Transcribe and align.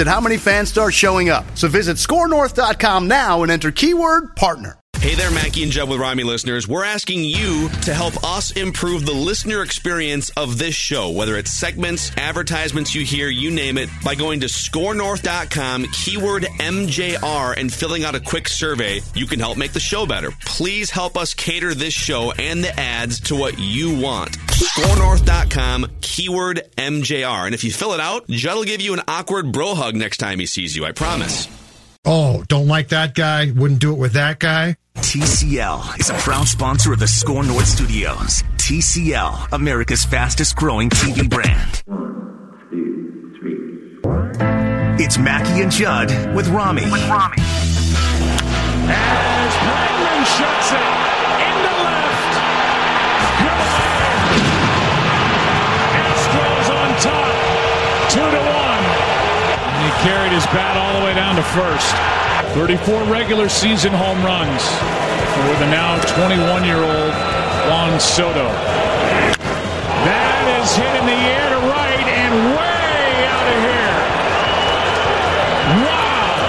at 0.00 0.06
how 0.06 0.20
many 0.20 0.36
fans 0.36 0.68
start 0.68 0.94
showing 0.94 1.28
up. 1.28 1.44
So 1.54 1.68
visit 1.68 1.96
skornorth.com 1.96 3.08
now 3.08 3.42
and 3.42 3.52
enter 3.52 3.70
keyword 3.70 4.36
partner. 4.36 4.78
Hey 5.00 5.14
there, 5.14 5.30
Mackey 5.30 5.62
and 5.62 5.70
Judd 5.70 5.88
with 5.88 6.00
Rami 6.00 6.24
listeners. 6.24 6.66
We're 6.66 6.82
asking 6.84 7.22
you 7.22 7.68
to 7.82 7.94
help 7.94 8.24
us 8.24 8.50
improve 8.50 9.06
the 9.06 9.12
listener 9.12 9.62
experience 9.62 10.30
of 10.30 10.58
this 10.58 10.74
show, 10.74 11.10
whether 11.10 11.36
it's 11.36 11.52
segments, 11.52 12.10
advertisements 12.16 12.92
you 12.92 13.04
hear, 13.04 13.28
you 13.28 13.52
name 13.52 13.78
it, 13.78 13.88
by 14.04 14.16
going 14.16 14.40
to 14.40 14.46
skornorth.com, 14.46 15.86
keyword 15.92 16.42
MJR, 16.44 17.54
and 17.56 17.72
filling 17.72 18.02
out 18.02 18.16
a 18.16 18.20
quick 18.20 18.48
survey. 18.48 19.00
You 19.14 19.26
can 19.26 19.38
help 19.38 19.58
make 19.58 19.72
the 19.72 19.80
show 19.80 20.06
better. 20.06 20.32
Please 20.44 20.90
help 20.90 21.16
us 21.16 21.34
cater 21.34 21.72
this 21.72 21.94
show 21.94 22.32
and 22.32 22.64
the 22.64 22.76
ads 22.80 23.20
to 23.20 23.36
what 23.36 23.60
you 23.60 24.00
want. 24.00 24.32
Skornorth.com, 24.48 25.86
keyword 26.00 26.62
MJR. 26.78 27.44
And 27.46 27.54
if 27.54 27.62
you 27.62 27.70
fill 27.70 27.92
it 27.92 28.00
out, 28.00 28.26
Judd 28.28 28.56
will 28.56 28.64
give 28.64 28.80
you 28.80 28.94
an 28.94 29.02
awkward 29.06 29.52
bro 29.52 29.76
hug 29.76 29.94
next 29.94 30.16
time 30.16 30.40
he 30.40 30.46
sees 30.46 30.74
you, 30.74 30.84
I 30.84 30.90
promise. 30.90 31.46
Oh, 32.08 32.44
don't 32.46 32.68
like 32.68 32.90
that 32.90 33.16
guy. 33.16 33.50
Wouldn't 33.50 33.80
do 33.80 33.92
it 33.92 33.98
with 33.98 34.12
that 34.12 34.38
guy. 34.38 34.76
TCL 34.98 35.98
is 35.98 36.08
a 36.08 36.14
proud 36.14 36.46
sponsor 36.46 36.92
of 36.92 37.00
the 37.00 37.08
SKOR 37.08 37.42
North 37.42 37.66
Studios. 37.66 38.44
TCL, 38.58 39.48
America's 39.52 40.04
fastest 40.04 40.54
growing 40.54 40.88
TV 40.88 41.28
brand. 41.28 41.82
One, 41.86 42.68
two, 42.70 43.34
three. 43.40 45.04
It's 45.04 45.18
Mackey 45.18 45.62
and 45.62 45.72
Judd 45.72 46.10
with 46.34 46.46
Rami. 46.48 46.82
With 46.90 47.08
Rami. 47.08 47.36
As 48.88 49.52
Bregman 49.66 50.24
shuts 50.38 50.72
it 50.72 50.86
into 51.42 51.74
left. 51.82 52.34
Astros 55.98 56.68
on 56.70 56.88
top. 57.00 58.10
Two 58.10 58.30
to 58.30 58.50
one. 58.50 58.55
Carried 60.02 60.32
his 60.32 60.46
bat 60.46 60.76
all 60.76 60.98
the 60.98 61.04
way 61.04 61.14
down 61.14 61.36
to 61.36 61.42
first. 61.42 61.94
34 62.54 63.04
regular 63.04 63.48
season 63.48 63.92
home 63.92 64.22
runs 64.24 64.62
for 65.36 65.52
the 65.60 65.68
now 65.68 66.00
21 66.16 66.64
year 66.64 66.80
old 66.80 67.12
Juan 67.68 68.00
Soto. 68.00 68.48
That 70.08 70.62
is 70.62 70.72
hit 70.76 70.94
in 70.96 71.04
the 71.04 71.20
air 71.36 71.50
to 71.50 71.60
right 71.68 72.08
and 72.08 72.32
way 72.56 73.26
out 73.28 73.48
of 73.52 73.58
here. 73.60 73.96
Wow. 75.84 76.46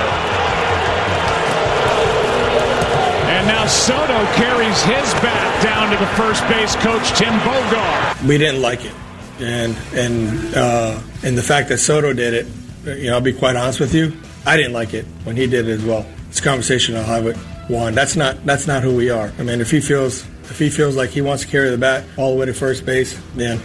And 3.35 3.47
now 3.47 3.65
Soto 3.67 4.23
carries 4.39 4.81
his 4.83 5.11
bat 5.19 5.63
down 5.63 5.91
to 5.91 5.97
the 5.97 6.07
first 6.15 6.47
base 6.47 6.75
coach, 6.77 7.17
Tim 7.17 7.33
Bogar. 7.39 8.27
We 8.27 8.37
didn't 8.37 8.61
like 8.61 8.85
it. 8.85 8.93
And, 9.39 9.75
and, 9.93 10.55
uh, 10.55 11.01
and 11.23 11.37
the 11.37 11.43
fact 11.43 11.69
that 11.69 11.79
Soto 11.79 12.13
did 12.13 12.33
it, 12.33 12.47
you 12.95 13.07
know, 13.07 13.15
I'll 13.15 13.21
be 13.21 13.33
quite 13.33 13.55
honest 13.55 13.79
with 13.79 13.93
you. 13.93 14.13
I 14.45 14.57
didn't 14.57 14.73
like 14.73 14.93
it 14.93 15.05
when 15.23 15.35
he 15.35 15.47
did 15.47 15.67
it 15.67 15.71
as 15.71 15.83
well. 15.83 16.05
It's 16.29 16.39
a 16.39 16.43
conversation 16.43 16.95
I'll 16.95 17.03
have 17.03 17.25
with 17.25 17.37
Juan. 17.69 17.93
That's 17.93 18.15
not 18.15 18.45
that's 18.45 18.67
not 18.67 18.83
who 18.83 18.95
we 18.95 19.09
are. 19.09 19.31
I 19.37 19.43
mean, 19.43 19.61
if 19.61 19.71
he 19.71 19.79
feels 19.79 20.25
if 20.49 20.59
he 20.59 20.69
feels 20.69 20.95
like 20.95 21.09
he 21.09 21.21
wants 21.21 21.43
to 21.43 21.49
carry 21.49 21.69
the 21.69 21.77
bat 21.77 22.05
all 22.17 22.33
the 22.33 22.39
way 22.39 22.45
to 22.45 22.53
first 22.53 22.85
base, 22.85 23.19
then 23.35 23.59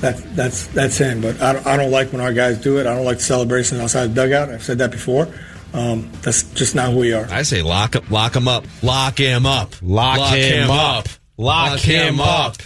that 0.00 0.16
that's 0.36 0.66
that's 0.68 0.96
him. 0.98 1.20
But 1.20 1.40
I 1.40 1.52
don't, 1.52 1.66
I 1.66 1.76
don't 1.76 1.90
like 1.90 2.12
when 2.12 2.20
our 2.20 2.32
guys 2.32 2.58
do 2.58 2.78
it. 2.78 2.86
I 2.86 2.94
don't 2.94 3.04
like 3.04 3.18
the 3.18 3.24
celebration 3.24 3.80
outside 3.80 4.08
the 4.08 4.14
dugout. 4.14 4.50
I've 4.50 4.62
said 4.62 4.78
that 4.78 4.90
before. 4.90 5.28
Um, 5.72 6.10
that's 6.22 6.42
just 6.54 6.74
not 6.74 6.92
who 6.92 6.98
we 6.98 7.12
are. 7.12 7.26
I 7.30 7.42
say 7.42 7.62
lock 7.62 7.94
up, 7.94 8.10
lock 8.10 8.34
him 8.34 8.48
up, 8.48 8.66
lock 8.82 9.18
him 9.18 9.46
up, 9.46 9.74
lock, 9.82 10.18
lock 10.18 10.34
him, 10.34 10.64
him, 10.64 10.70
up, 10.70 11.08
lock, 11.36 11.70
lock 11.70 11.78
him, 11.80 12.14
him 12.14 12.20
up. 12.20 12.54
up. 12.54 12.56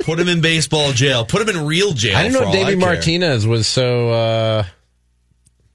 Put 0.00 0.20
him 0.20 0.28
in 0.28 0.40
baseball 0.40 0.92
jail. 0.92 1.24
Put 1.24 1.42
him 1.42 1.56
in 1.56 1.66
real 1.66 1.92
jail. 1.92 2.16
I 2.16 2.24
didn't 2.24 2.40
know 2.40 2.52
Davey 2.52 2.76
Martinez 2.76 3.46
was 3.46 3.66
so. 3.66 4.10
Uh 4.10 4.64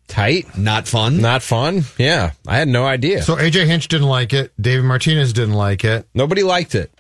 tight. 0.09 0.57
Not 0.57 0.87
fun. 0.87 1.21
Not 1.21 1.41
fun. 1.41 1.83
Yeah, 1.97 2.31
I 2.45 2.57
had 2.57 2.67
no 2.67 2.85
idea. 2.85 3.21
So 3.21 3.35
AJ 3.35 3.65
Hinch 3.67 3.87
didn't 3.87 4.07
like 4.07 4.33
it. 4.33 4.51
David 4.59 4.83
Martinez 4.83 5.31
didn't 5.31 5.53
like 5.53 5.85
it. 5.85 6.07
Nobody 6.13 6.43
liked 6.43 6.75
it. 6.75 6.91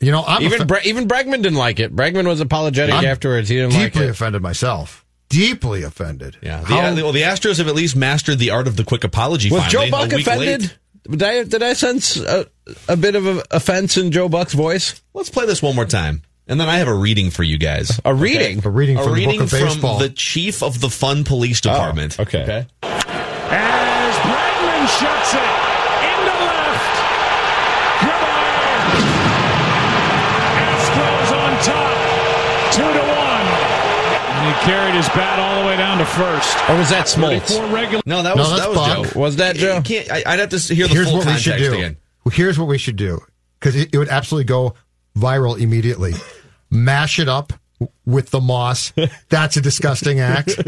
You 0.00 0.10
know, 0.10 0.24
I'm 0.26 0.42
even 0.42 0.66
Bre- 0.66 0.78
even 0.84 1.06
Bregman 1.06 1.42
didn't 1.42 1.54
like 1.54 1.78
it. 1.80 1.94
Bregman 1.94 2.26
was 2.26 2.40
apologetic 2.40 2.94
I'm 2.94 3.04
afterwards. 3.04 3.48
He 3.48 3.56
didn't 3.56 3.74
like 3.74 3.88
it. 3.88 3.92
Deeply 3.92 4.08
offended 4.08 4.42
myself. 4.42 5.04
Deeply 5.28 5.82
offended. 5.82 6.36
Yeah. 6.42 6.60
The, 6.60 6.66
How, 6.66 6.94
well, 6.94 7.12
the 7.12 7.22
Astros 7.22 7.58
have 7.58 7.68
at 7.68 7.74
least 7.74 7.96
mastered 7.96 8.38
the 8.38 8.50
art 8.50 8.66
of 8.66 8.76
the 8.76 8.84
quick 8.84 9.04
apology. 9.04 9.50
Was 9.50 9.62
finally, 9.64 9.86
Joe 9.86 9.90
Buck 9.90 10.12
offended? 10.12 10.72
Did 11.08 11.22
I, 11.22 11.44
did 11.44 11.62
I 11.62 11.72
sense 11.74 12.16
a, 12.16 12.46
a 12.88 12.96
bit 12.96 13.14
of 13.14 13.42
offense 13.50 13.96
in 13.96 14.10
Joe 14.10 14.28
Buck's 14.28 14.52
voice? 14.54 15.02
Let's 15.12 15.30
play 15.30 15.46
this 15.46 15.62
one 15.62 15.74
more 15.74 15.84
time. 15.84 16.22
And 16.46 16.60
then 16.60 16.68
I 16.68 16.76
have 16.76 16.88
a 16.88 16.94
reading 16.94 17.30
for 17.30 17.42
you 17.42 17.56
guys. 17.56 18.00
A 18.04 18.14
reading? 18.14 18.58
Okay. 18.58 18.68
A 18.68 18.70
reading 18.70 18.98
from 18.98 19.08
a 19.08 19.12
reading 19.12 19.38
the 19.40 19.46
book 19.46 19.60
of 19.62 19.80
from 19.80 19.98
the 19.98 20.10
chief 20.10 20.62
of 20.62 20.78
the 20.80 20.90
Fun 20.90 21.24
Police 21.24 21.60
Department. 21.62 22.16
Oh, 22.18 22.22
okay. 22.22 22.42
okay. 22.42 22.66
As 22.82 24.14
Bregman 24.16 24.84
shuts 24.92 25.32
it 25.32 25.40
into 26.04 26.34
left. 26.44 26.94
Goodbye. 28.04 29.24
Astros 30.68 31.30
on 31.32 31.52
top. 31.64 31.96
Two 32.74 32.82
to 32.92 33.04
one. 33.08 33.48
And 34.36 34.44
he 34.54 34.64
carried 34.66 34.94
his 34.94 35.08
bat 35.08 35.38
all 35.38 35.62
the 35.62 35.66
way 35.68 35.76
down 35.78 35.96
to 35.96 36.04
first. 36.04 36.58
Or 36.68 36.76
was 36.76 36.90
that 36.90 37.06
Smoltz? 37.06 37.72
Regular- 37.72 38.02
no, 38.04 38.22
that 38.22 38.36
was, 38.36 38.50
no, 38.50 38.56
that 38.58 38.68
was 38.68 38.76
Buck. 38.76 39.12
Joe. 39.14 39.18
Was 39.20 39.36
that 39.36 39.56
Joe? 39.56 39.80
Can't, 39.82 40.10
I, 40.10 40.16
would 40.32 40.40
have 40.40 40.50
to 40.50 40.74
hear 40.74 40.88
the 40.88 40.92
Here's 40.94 41.08
full 41.08 41.18
what 41.18 41.26
we 41.26 41.38
should 41.38 41.56
do. 41.56 41.72
again. 41.72 41.96
Well, 42.24 42.34
here's 42.34 42.58
what 42.58 42.68
we 42.68 42.76
should 42.76 42.96
do 42.96 43.20
because 43.60 43.76
it, 43.76 43.94
it 43.94 43.98
would 43.98 44.08
absolutely 44.08 44.44
go 44.44 44.74
viral 45.16 45.58
immediately. 45.58 46.12
Mash 46.74 47.18
it 47.18 47.28
up 47.28 47.52
with 48.04 48.30
the 48.30 48.40
moss. 48.40 48.92
That's 49.28 49.56
a 49.56 49.60
disgusting 49.60 50.20
act. 50.20 50.60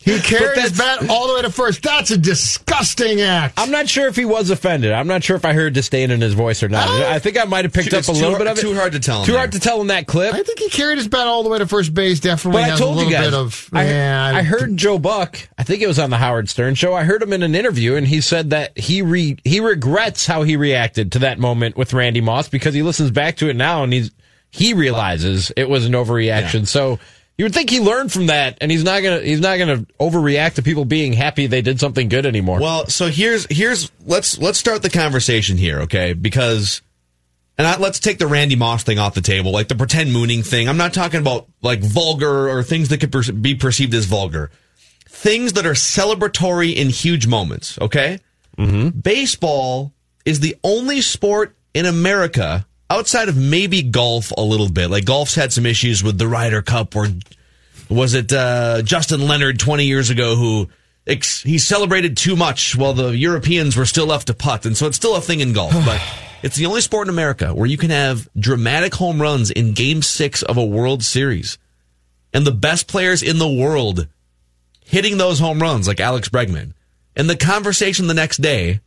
He 0.00 0.20
carried 0.20 0.58
his 0.58 0.78
bat 0.78 1.10
all 1.10 1.26
the 1.28 1.34
way 1.34 1.42
to 1.42 1.50
first. 1.50 1.82
That's 1.82 2.12
a 2.12 2.16
disgusting 2.16 3.20
act. 3.20 3.54
I'm 3.58 3.72
not 3.72 3.88
sure 3.88 4.06
if 4.06 4.14
he 4.14 4.24
was 4.24 4.48
offended. 4.48 4.92
I'm 4.92 5.08
not 5.08 5.24
sure 5.24 5.36
if 5.36 5.44
I 5.44 5.52
heard 5.52 5.74
disdain 5.74 6.12
in 6.12 6.20
his 6.20 6.34
voice 6.34 6.62
or 6.62 6.68
not. 6.68 6.88
I 6.88 7.18
think 7.18 7.36
I 7.36 7.44
might 7.44 7.64
have 7.64 7.74
picked 7.74 7.92
up 7.92 8.06
a 8.06 8.12
little 8.12 8.38
bit 8.38 8.46
of 8.46 8.58
it. 8.58 8.60
Too 8.60 8.74
hard 8.74 8.92
to 8.92 9.00
tell. 9.00 9.24
Too 9.24 9.36
hard 9.36 9.52
to 9.52 9.60
tell 9.60 9.80
in 9.80 9.88
that 9.88 10.06
clip. 10.06 10.34
I 10.34 10.42
think 10.44 10.60
he 10.60 10.68
carried 10.70 10.98
his 10.98 11.08
bat 11.08 11.26
all 11.26 11.42
the 11.42 11.50
way 11.50 11.58
to 11.58 11.66
first 11.66 11.92
base. 11.92 12.20
Definitely 12.20 12.62
but 12.62 12.70
has 12.70 12.80
I 12.80 12.84
told 12.84 12.94
a 12.94 12.98
little 12.98 13.12
you 13.12 13.18
guys, 13.18 13.34
of. 13.34 13.68
I, 13.72 13.84
man, 13.84 14.34
I 14.36 14.42
heard 14.42 14.76
Joe 14.76 14.98
Buck. 14.98 15.36
I 15.58 15.64
think 15.64 15.82
it 15.82 15.88
was 15.88 15.98
on 15.98 16.10
the 16.10 16.16
Howard 16.16 16.48
Stern 16.48 16.76
show. 16.76 16.94
I 16.94 17.02
heard 17.02 17.20
him 17.20 17.32
in 17.32 17.42
an 17.42 17.54
interview, 17.56 17.96
and 17.96 18.06
he 18.06 18.20
said 18.20 18.50
that 18.50 18.78
he 18.78 19.02
re, 19.02 19.36
he 19.44 19.58
regrets 19.58 20.26
how 20.26 20.42
he 20.42 20.56
reacted 20.56 21.12
to 21.12 21.18
that 21.20 21.40
moment 21.40 21.76
with 21.76 21.92
Randy 21.92 22.20
Moss 22.20 22.48
because 22.48 22.72
he 22.72 22.82
listens 22.82 23.10
back 23.10 23.36
to 23.38 23.50
it 23.50 23.56
now 23.56 23.82
and 23.82 23.92
he's 23.92 24.12
he 24.50 24.74
realizes 24.74 25.52
it 25.56 25.68
was 25.68 25.86
an 25.86 25.92
overreaction. 25.92 26.60
Yeah. 26.60 26.64
So 26.64 26.98
you 27.36 27.44
would 27.44 27.54
think 27.54 27.70
he 27.70 27.80
learned 27.80 28.12
from 28.12 28.26
that, 28.26 28.58
and 28.60 28.70
he's 28.70 28.82
not 28.82 29.02
gonna 29.02 29.20
he's 29.20 29.40
not 29.40 29.58
gonna 29.58 29.86
overreact 30.00 30.54
to 30.54 30.62
people 30.62 30.84
being 30.84 31.12
happy 31.12 31.46
they 31.46 31.62
did 31.62 31.78
something 31.78 32.08
good 32.08 32.26
anymore. 32.26 32.60
Well, 32.60 32.86
so 32.88 33.06
here's 33.06 33.46
here's 33.48 33.92
let's 34.04 34.38
let's 34.38 34.58
start 34.58 34.82
the 34.82 34.90
conversation 34.90 35.56
here, 35.56 35.82
okay? 35.82 36.14
Because 36.14 36.82
and 37.58 37.66
I, 37.66 37.76
let's 37.76 37.98
take 37.98 38.18
the 38.18 38.26
Randy 38.28 38.56
Moss 38.56 38.84
thing 38.84 38.98
off 38.98 39.14
the 39.14 39.20
table, 39.20 39.52
like 39.52 39.68
the 39.68 39.74
pretend 39.74 40.12
mooning 40.12 40.44
thing. 40.44 40.68
I'm 40.68 40.76
not 40.76 40.94
talking 40.94 41.20
about 41.20 41.48
like 41.60 41.80
vulgar 41.80 42.48
or 42.48 42.62
things 42.62 42.88
that 42.88 43.00
could 43.00 43.12
per- 43.12 43.32
be 43.32 43.56
perceived 43.56 43.94
as 43.94 44.04
vulgar. 44.04 44.50
Things 45.08 45.54
that 45.54 45.66
are 45.66 45.72
celebratory 45.72 46.74
in 46.74 46.88
huge 46.88 47.26
moments, 47.26 47.78
okay? 47.80 48.20
Mm-hmm. 48.56 49.00
Baseball 49.00 49.92
is 50.24 50.38
the 50.38 50.56
only 50.62 51.00
sport 51.00 51.56
in 51.74 51.84
America 51.84 52.66
outside 52.90 53.28
of 53.28 53.36
maybe 53.36 53.82
golf 53.82 54.32
a 54.36 54.42
little 54.42 54.70
bit. 54.70 54.88
Like 54.90 55.04
golf's 55.04 55.34
had 55.34 55.52
some 55.52 55.66
issues 55.66 56.02
with 56.02 56.18
the 56.18 56.28
Ryder 56.28 56.62
Cup 56.62 56.96
or 56.96 57.08
was 57.88 58.14
it 58.14 58.32
uh, 58.32 58.82
Justin 58.82 59.26
Leonard 59.26 59.58
20 59.58 59.84
years 59.84 60.10
ago 60.10 60.36
who 60.36 60.68
ex- 61.06 61.42
he 61.42 61.58
celebrated 61.58 62.16
too 62.16 62.36
much 62.36 62.76
while 62.76 62.92
the 62.94 63.16
Europeans 63.16 63.76
were 63.76 63.86
still 63.86 64.06
left 64.06 64.26
to 64.28 64.34
putt. 64.34 64.66
And 64.66 64.76
so 64.76 64.86
it's 64.86 64.96
still 64.96 65.16
a 65.16 65.20
thing 65.20 65.40
in 65.40 65.52
golf. 65.52 65.72
But 65.72 66.00
It's 66.42 66.56
the 66.56 66.66
only 66.66 66.80
sport 66.80 67.08
in 67.08 67.14
America 67.14 67.52
where 67.52 67.66
you 67.66 67.76
can 67.76 67.90
have 67.90 68.28
dramatic 68.38 68.94
home 68.94 69.20
runs 69.20 69.50
in 69.50 69.72
game 69.72 70.02
six 70.02 70.42
of 70.42 70.56
a 70.56 70.64
World 70.64 71.02
Series. 71.02 71.58
And 72.32 72.46
the 72.46 72.52
best 72.52 72.86
players 72.86 73.22
in 73.22 73.38
the 73.38 73.48
world 73.48 74.06
hitting 74.84 75.18
those 75.18 75.40
home 75.40 75.60
runs, 75.60 75.88
like 75.88 75.98
Alex 75.98 76.28
Bregman. 76.28 76.74
And 77.16 77.28
the 77.28 77.36
conversation 77.36 78.06
the 78.06 78.14
next 78.14 78.36
day 78.36 78.80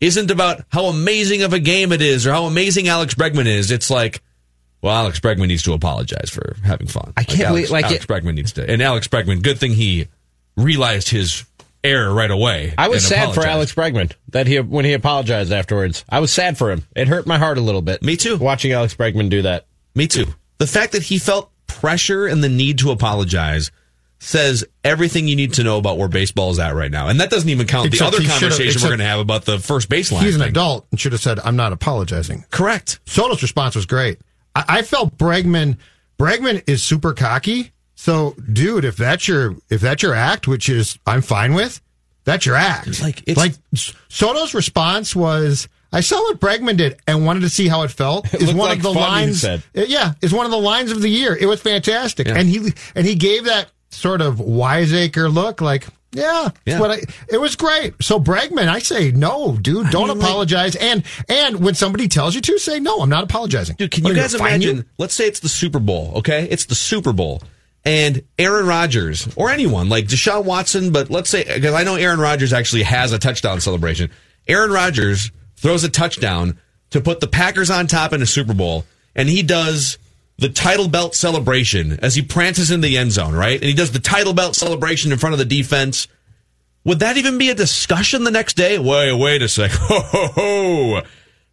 isn't 0.00 0.30
about 0.30 0.62
how 0.68 0.86
amazing 0.86 1.42
of 1.42 1.52
a 1.52 1.58
game 1.58 1.92
it 1.92 2.02
is 2.02 2.26
or 2.26 2.32
how 2.32 2.44
amazing 2.44 2.88
Alex 2.88 3.14
Bregman 3.14 3.46
is. 3.46 3.70
It's 3.70 3.90
like, 3.90 4.22
well, 4.82 4.94
Alex 4.94 5.20
Bregman 5.20 5.48
needs 5.48 5.62
to 5.64 5.72
apologize 5.72 6.30
for 6.30 6.56
having 6.64 6.86
fun. 6.86 7.12
I 7.16 7.24
can't 7.24 7.40
Alex, 7.40 7.50
believe- 7.50 7.70
like 7.70 7.84
Alex 7.86 8.04
it- 8.04 8.08
Bregman 8.08 8.34
needs 8.34 8.52
to. 8.52 8.70
And 8.70 8.82
Alex 8.82 9.08
Bregman, 9.08 9.42
good 9.42 9.58
thing 9.58 9.72
he 9.72 10.08
realized 10.56 11.08
his 11.08 11.44
error 11.84 12.12
right 12.12 12.30
away. 12.30 12.74
I 12.76 12.88
was 12.88 13.06
sad 13.06 13.34
for. 13.34 13.44
Alex 13.46 13.72
Bregman 13.74 14.12
that 14.30 14.46
he 14.46 14.58
when 14.60 14.84
he 14.84 14.92
apologized 14.92 15.52
afterwards. 15.52 16.04
I 16.08 16.20
was 16.20 16.32
sad 16.32 16.58
for 16.58 16.70
him. 16.70 16.84
It 16.96 17.08
hurt 17.08 17.26
my 17.26 17.38
heart 17.38 17.58
a 17.58 17.60
little 17.60 17.82
bit. 17.82 18.02
Me 18.02 18.16
too. 18.16 18.36
Watching 18.38 18.72
Alex 18.72 18.94
Bregman 18.94 19.30
do 19.30 19.42
that. 19.42 19.66
Me 19.94 20.06
too. 20.08 20.26
The 20.58 20.66
fact 20.66 20.92
that 20.92 21.02
he 21.04 21.18
felt 21.18 21.50
pressure 21.66 22.26
and 22.26 22.42
the 22.42 22.48
need 22.48 22.78
to 22.78 22.90
apologize 22.90 23.70
says 24.18 24.64
everything 24.82 25.28
you 25.28 25.36
need 25.36 25.54
to 25.54 25.62
know 25.64 25.78
about 25.78 25.98
where 25.98 26.08
baseball 26.08 26.50
is 26.50 26.58
at 26.58 26.74
right 26.74 26.90
now. 26.90 27.08
And 27.08 27.20
that 27.20 27.30
doesn't 27.30 27.48
even 27.48 27.66
count 27.66 27.86
Except 27.86 28.12
the 28.12 28.18
other 28.18 28.26
conversation 28.28 28.80
we're 28.82 28.88
going 28.88 28.98
to 29.00 29.04
have 29.04 29.20
about 29.20 29.44
the 29.44 29.58
first 29.58 29.88
baseline. 29.88 30.22
He's 30.22 30.34
an 30.36 30.40
thing. 30.40 30.50
adult 30.50 30.86
and 30.90 30.98
should 30.98 31.12
have 31.12 31.20
said, 31.20 31.38
"I'm 31.40 31.56
not 31.56 31.72
apologizing." 31.72 32.44
Correct. 32.50 33.00
Soto's 33.06 33.42
response 33.42 33.74
was 33.76 33.86
great. 33.86 34.18
I, 34.54 34.64
I 34.68 34.82
felt 34.82 35.16
Bregman. 35.18 35.76
Bregman 36.18 36.62
is 36.66 36.82
super 36.82 37.12
cocky. 37.12 37.72
So, 37.94 38.34
dude, 38.52 38.84
if 38.84 38.96
that's 38.96 39.28
your 39.28 39.56
if 39.70 39.80
that's 39.80 40.02
your 40.02 40.14
act, 40.14 40.48
which 40.48 40.68
is 40.68 40.98
I'm 41.06 41.22
fine 41.22 41.54
with, 41.54 41.80
that's 42.24 42.46
your 42.46 42.56
act. 42.56 43.02
Like, 43.02 43.22
it's- 43.28 43.36
like 43.36 43.54
Soto's 44.08 44.54
response 44.54 45.14
was, 45.14 45.68
"I 45.92 46.00
saw 46.00 46.16
what 46.22 46.40
Bregman 46.40 46.76
did 46.78 46.98
and 47.06 47.24
wanted 47.26 47.40
to 47.40 47.48
see 47.50 47.68
how 47.68 47.82
it 47.82 47.90
felt." 47.90 48.26
is 48.34 48.40
looked 48.48 48.58
one 48.58 48.68
like 48.68 48.78
of 48.78 48.82
the 48.82 48.92
lines. 48.92 49.40
said. 49.42 49.62
Yeah, 49.74 50.14
is 50.22 50.32
one 50.32 50.46
of 50.46 50.50
the 50.52 50.58
lines 50.58 50.90
of 50.90 51.02
the 51.02 51.08
year. 51.08 51.36
It 51.36 51.46
was 51.46 51.60
fantastic, 51.60 52.28
and 52.28 52.48
he 52.48 52.72
and 52.94 53.06
he 53.06 53.14
gave 53.14 53.44
that 53.44 53.70
sort 53.96 54.20
of 54.20 54.38
wiseacre 54.40 55.28
look, 55.28 55.60
like. 55.60 55.86
Yeah, 56.12 56.48
Yeah. 56.64 56.80
what 56.80 56.90
I, 56.92 57.00
it 57.28 57.38
was 57.38 57.56
great. 57.56 57.92
So 58.00 58.18
Bregman, 58.18 58.68
I 58.68 58.78
say 58.78 59.10
no, 59.10 59.58
dude. 59.60 59.90
Don't 59.90 60.08
mean, 60.08 60.18
like- 60.18 60.26
apologize. 60.28 60.74
and 60.76 61.02
and 61.28 61.60
when 61.62 61.74
somebody 61.74 62.08
tells 62.08 62.34
you 62.34 62.40
to, 62.40 62.58
say 62.58 62.80
no. 62.80 63.00
I'm 63.00 63.10
not 63.10 63.24
apologizing. 63.24 63.76
Dude, 63.76 63.90
can 63.90 64.02
What, 64.04 64.10
you 64.14 64.16
guys 64.16 64.34
imagine? 64.34 64.76
you? 64.78 64.84
Let's 64.96 65.12
say 65.12 65.26
it's 65.26 65.40
the 65.40 65.48
Super 65.50 65.78
Bowl, 65.78 66.12
okay? 66.16 66.46
It's 66.50 66.64
the 66.66 66.74
Super 66.74 67.12
Bowl. 67.12 67.42
And 67.84 68.22
Aaron 68.38 68.66
Rodgers, 68.66 69.28
or 69.36 69.50
anyone, 69.50 69.88
like 69.90 70.06
Deshaun 70.06 70.44
Watson, 70.44 70.90
but 70.90 71.10
let's 71.10 71.28
say, 71.28 71.44
because 71.44 71.74
I 71.74 71.82
know 71.84 71.96
Aaron 71.96 72.18
Rodgers 72.18 72.52
actually 72.54 72.84
has 72.84 73.12
a 73.12 73.18
touchdown 73.18 73.60
celebration. 73.60 74.10
Aaron 74.48 74.70
Rodgers 74.70 75.30
throws 75.56 75.84
a 75.84 75.88
touchdown 75.90 76.58
to 76.90 77.00
put 77.02 77.20
the 77.20 77.26
Packers 77.28 77.68
on 77.70 77.88
top 77.88 78.12
in 78.14 78.22
a 78.22 78.26
Super 78.26 78.54
Bowl, 78.54 78.86
and 79.14 79.28
he 79.28 79.42
does 79.42 79.98
the 80.38 80.48
title 80.48 80.88
belt 80.88 81.14
celebration 81.14 81.98
as 82.00 82.14
he 82.14 82.22
prances 82.22 82.70
in 82.70 82.80
the 82.80 82.98
end 82.98 83.12
zone, 83.12 83.34
right? 83.34 83.54
And 83.58 83.64
he 83.64 83.74
does 83.74 83.92
the 83.92 83.98
title 83.98 84.34
belt 84.34 84.54
celebration 84.54 85.12
in 85.12 85.18
front 85.18 85.32
of 85.32 85.38
the 85.38 85.44
defense. 85.44 86.08
Would 86.84 87.00
that 87.00 87.16
even 87.16 87.38
be 87.38 87.50
a 87.50 87.54
discussion 87.54 88.24
the 88.24 88.30
next 88.30 88.54
day? 88.54 88.78
Wait, 88.78 89.12
wait 89.12 89.42
a 89.42 89.48
sec. 89.48 89.70
Ho, 89.74 90.00
ho, 90.00 90.26
ho. 90.34 91.02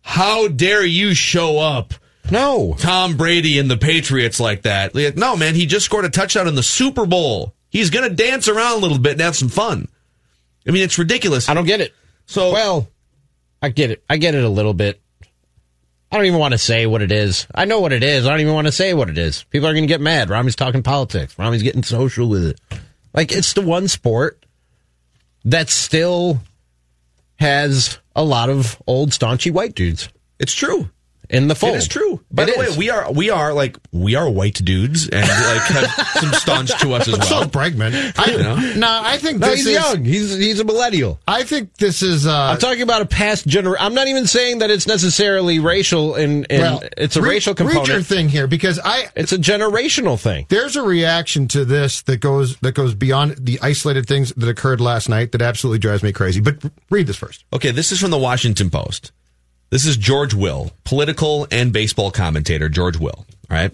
How 0.01 0.47
dare 0.47 0.85
you 0.85 1.13
show 1.13 1.59
up? 1.59 1.93
No. 2.29 2.75
Tom 2.77 3.17
Brady 3.17 3.57
and 3.57 3.69
the 3.71 3.77
Patriots 3.77 4.39
like 4.39 4.63
that. 4.63 4.93
Like, 4.93 5.15
no, 5.15 5.35
man, 5.35 5.55
he 5.55 5.65
just 5.65 5.85
scored 5.85 6.05
a 6.05 6.09
touchdown 6.09 6.47
in 6.47 6.55
the 6.55 6.63
Super 6.63 7.05
Bowl. 7.05 7.53
He's 7.69 7.89
going 7.89 8.07
to 8.07 8.15
dance 8.15 8.47
around 8.47 8.77
a 8.77 8.79
little 8.81 8.99
bit 8.99 9.13
and 9.13 9.21
have 9.21 9.35
some 9.35 9.49
fun. 9.49 9.87
I 10.67 10.71
mean, 10.71 10.83
it's 10.83 10.99
ridiculous. 10.99 11.49
I 11.49 11.53
don't 11.53 11.65
get 11.65 11.81
it. 11.81 11.93
So, 12.25 12.51
Well, 12.51 12.87
I 13.61 13.69
get 13.69 13.91
it. 13.91 14.03
I 14.09 14.17
get 14.17 14.35
it 14.35 14.43
a 14.43 14.49
little 14.49 14.73
bit. 14.73 15.01
I 16.13 16.17
don't 16.17 16.25
even 16.25 16.39
want 16.39 16.51
to 16.51 16.59
say 16.59 16.85
what 16.85 17.01
it 17.01 17.11
is. 17.11 17.47
I 17.55 17.65
know 17.65 17.79
what 17.79 17.91
it 17.91 18.03
is. 18.03 18.27
I 18.27 18.29
don't 18.29 18.41
even 18.41 18.53
want 18.53 18.67
to 18.67 18.71
say 18.71 18.93
what 18.93 19.09
it 19.09 19.17
is. 19.17 19.43
People 19.45 19.67
are 19.67 19.73
going 19.73 19.83
to 19.83 19.87
get 19.87 19.99
mad. 19.99 20.29
Rami's 20.29 20.55
talking 20.55 20.83
politics. 20.83 21.37
Rami's 21.39 21.63
getting 21.63 21.81
social 21.81 22.29
with 22.29 22.45
it. 22.45 22.59
Like, 23.13 23.31
it's 23.31 23.53
the 23.53 23.61
one 23.61 23.87
sport 23.87 24.45
that 25.43 25.69
still 25.69 26.39
has 27.39 27.97
a 28.15 28.23
lot 28.23 28.49
of 28.49 28.79
old 28.85 29.09
staunchy 29.09 29.51
white 29.51 29.73
dudes 29.73 30.07
it's 30.43 30.53
true. 30.53 30.89
In 31.33 31.47
the 31.49 31.55
fold. 31.55 31.73
It 31.75 31.77
is 31.79 31.87
true. 31.87 32.21
By 32.31 32.43
It 32.43 32.53
the 32.53 32.59
way, 32.59 32.77
we 32.77 32.89
are 32.89 33.11
we 33.11 33.29
are 33.29 33.53
like 33.53 33.77
we 33.91 34.15
are 34.15 34.29
white 34.29 34.55
dudes 34.63 35.09
and 35.09 35.27
like 35.27 35.61
have 35.63 36.07
some 36.21 36.31
staunch 36.33 36.79
to 36.81 36.93
us 36.93 37.07
as 37.07 37.17
But 37.17 37.23
so 37.25 37.35
well. 37.35 37.43
is 37.43 37.49
Bregman. 37.49 38.13
I, 38.17 38.35
know? 38.41 38.73
No, 38.79 39.01
I 39.03 39.17
think 39.17 39.39
no, 39.39 39.47
this 39.47 39.57
he's 39.59 39.67
is. 39.67 39.73
young. 39.73 40.05
He's 40.05 40.37
he's 40.37 40.59
a 40.59 40.63
millennial. 40.63 41.19
I 41.27 41.43
think 41.43 41.75
this 41.77 42.01
is. 42.01 42.25
Uh, 42.27 42.33
I'm 42.53 42.57
talking 42.59 42.81
about 42.83 43.01
a 43.01 43.05
past 43.05 43.47
gener. 43.47 43.75
I'm 43.79 43.93
not 43.93 44.07
even 44.07 44.27
saying 44.27 44.59
that 44.59 44.69
it's 44.71 44.87
necessarily 44.87 45.59
racial. 45.59 46.15
In, 46.15 46.45
in 46.45 46.61
well, 46.61 46.83
it's 46.97 47.15
a 47.15 47.21
read- 47.21 47.29
racial 47.29 47.53
Read 47.55 47.87
your 47.87 48.01
thing 48.01 48.29
here 48.29 48.47
because 48.47 48.79
I 48.83 49.09
It's 49.15 49.31
a 49.33 49.37
generational 49.37 50.19
thing. 50.19 50.45
there's 50.49 50.75
a 50.75 50.83
reaction 50.83 51.47
to 51.49 51.65
this 51.65 52.01
that 52.03 52.17
goes 52.17 52.57
that 52.57 52.73
goes 52.75 52.93
beyond 52.93 53.35
the 53.39 53.59
isolated 53.61 54.07
things 54.07 54.31
that 54.37 54.47
occurred 54.49 54.79
last 54.81 55.09
night 55.09 55.31
that 55.31 55.41
absolutely 55.41 55.79
drives 55.79 56.03
me 56.03 56.11
crazy. 56.11 56.41
But 56.41 56.57
read 56.89 57.07
this 57.07 57.17
first. 57.17 57.43
Okay, 57.53 57.71
this 57.71 57.91
is 57.91 57.99
from 57.99 58.11
the 58.11 58.17
Washington 58.19 58.69
Post. 58.69 59.11
This 59.73 59.87
is 59.87 59.97
George 59.97 60.35
Will, 60.35 60.69
political 60.83 61.47
and 61.49 61.73
baseball 61.73 62.11
commentator, 62.11 62.69
George 62.69 62.99
Will, 62.99 63.15
all 63.17 63.25
right? 63.49 63.71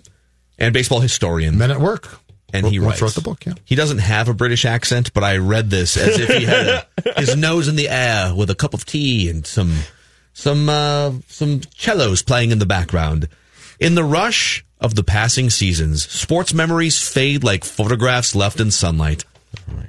And 0.58 0.74
baseball 0.74 1.02
historian. 1.02 1.58
Men 1.58 1.72
at 1.72 1.82
work. 1.82 2.08
and 2.54 2.66
he 2.66 2.80
writes. 2.80 3.02
wrote 3.02 3.16
the 3.16 3.22
book. 3.22 3.46
Yeah. 3.46 3.56
He 3.66 3.76
doesn't 3.76 3.98
have 3.98 4.30
a 4.30 4.34
British 4.34 4.64
accent, 4.64 5.12
but 5.14 5.26
I 5.26 5.40
read 5.40 5.70
this 5.70 5.98
as 5.98 6.18
if 6.18 6.30
he 6.30 6.46
had 6.46 6.86
his 7.18 7.36
nose 7.36 7.68
in 7.68 7.76
the 7.76 7.90
air 7.90 8.34
with 8.34 8.50
a 8.50 8.56
cup 8.56 8.74
of 8.74 8.86
tea 8.86 9.30
and 9.30 9.46
some 9.46 9.76
some 10.32 10.70
uh, 10.70 11.12
some 11.28 11.64
cellos 11.76 12.24
playing 12.24 12.52
in 12.52 12.60
the 12.60 12.66
background. 12.66 13.28
In 13.78 13.96
the 13.96 14.06
rush 14.06 14.64
of 14.80 14.96
the 14.96 15.04
passing 15.04 15.50
seasons, 15.50 16.10
sports 16.10 16.54
memories 16.54 17.06
fade 17.06 17.44
like 17.44 17.66
photographs 17.66 18.34
left 18.36 18.62
in 18.62 18.72
sunlight. 18.72 19.26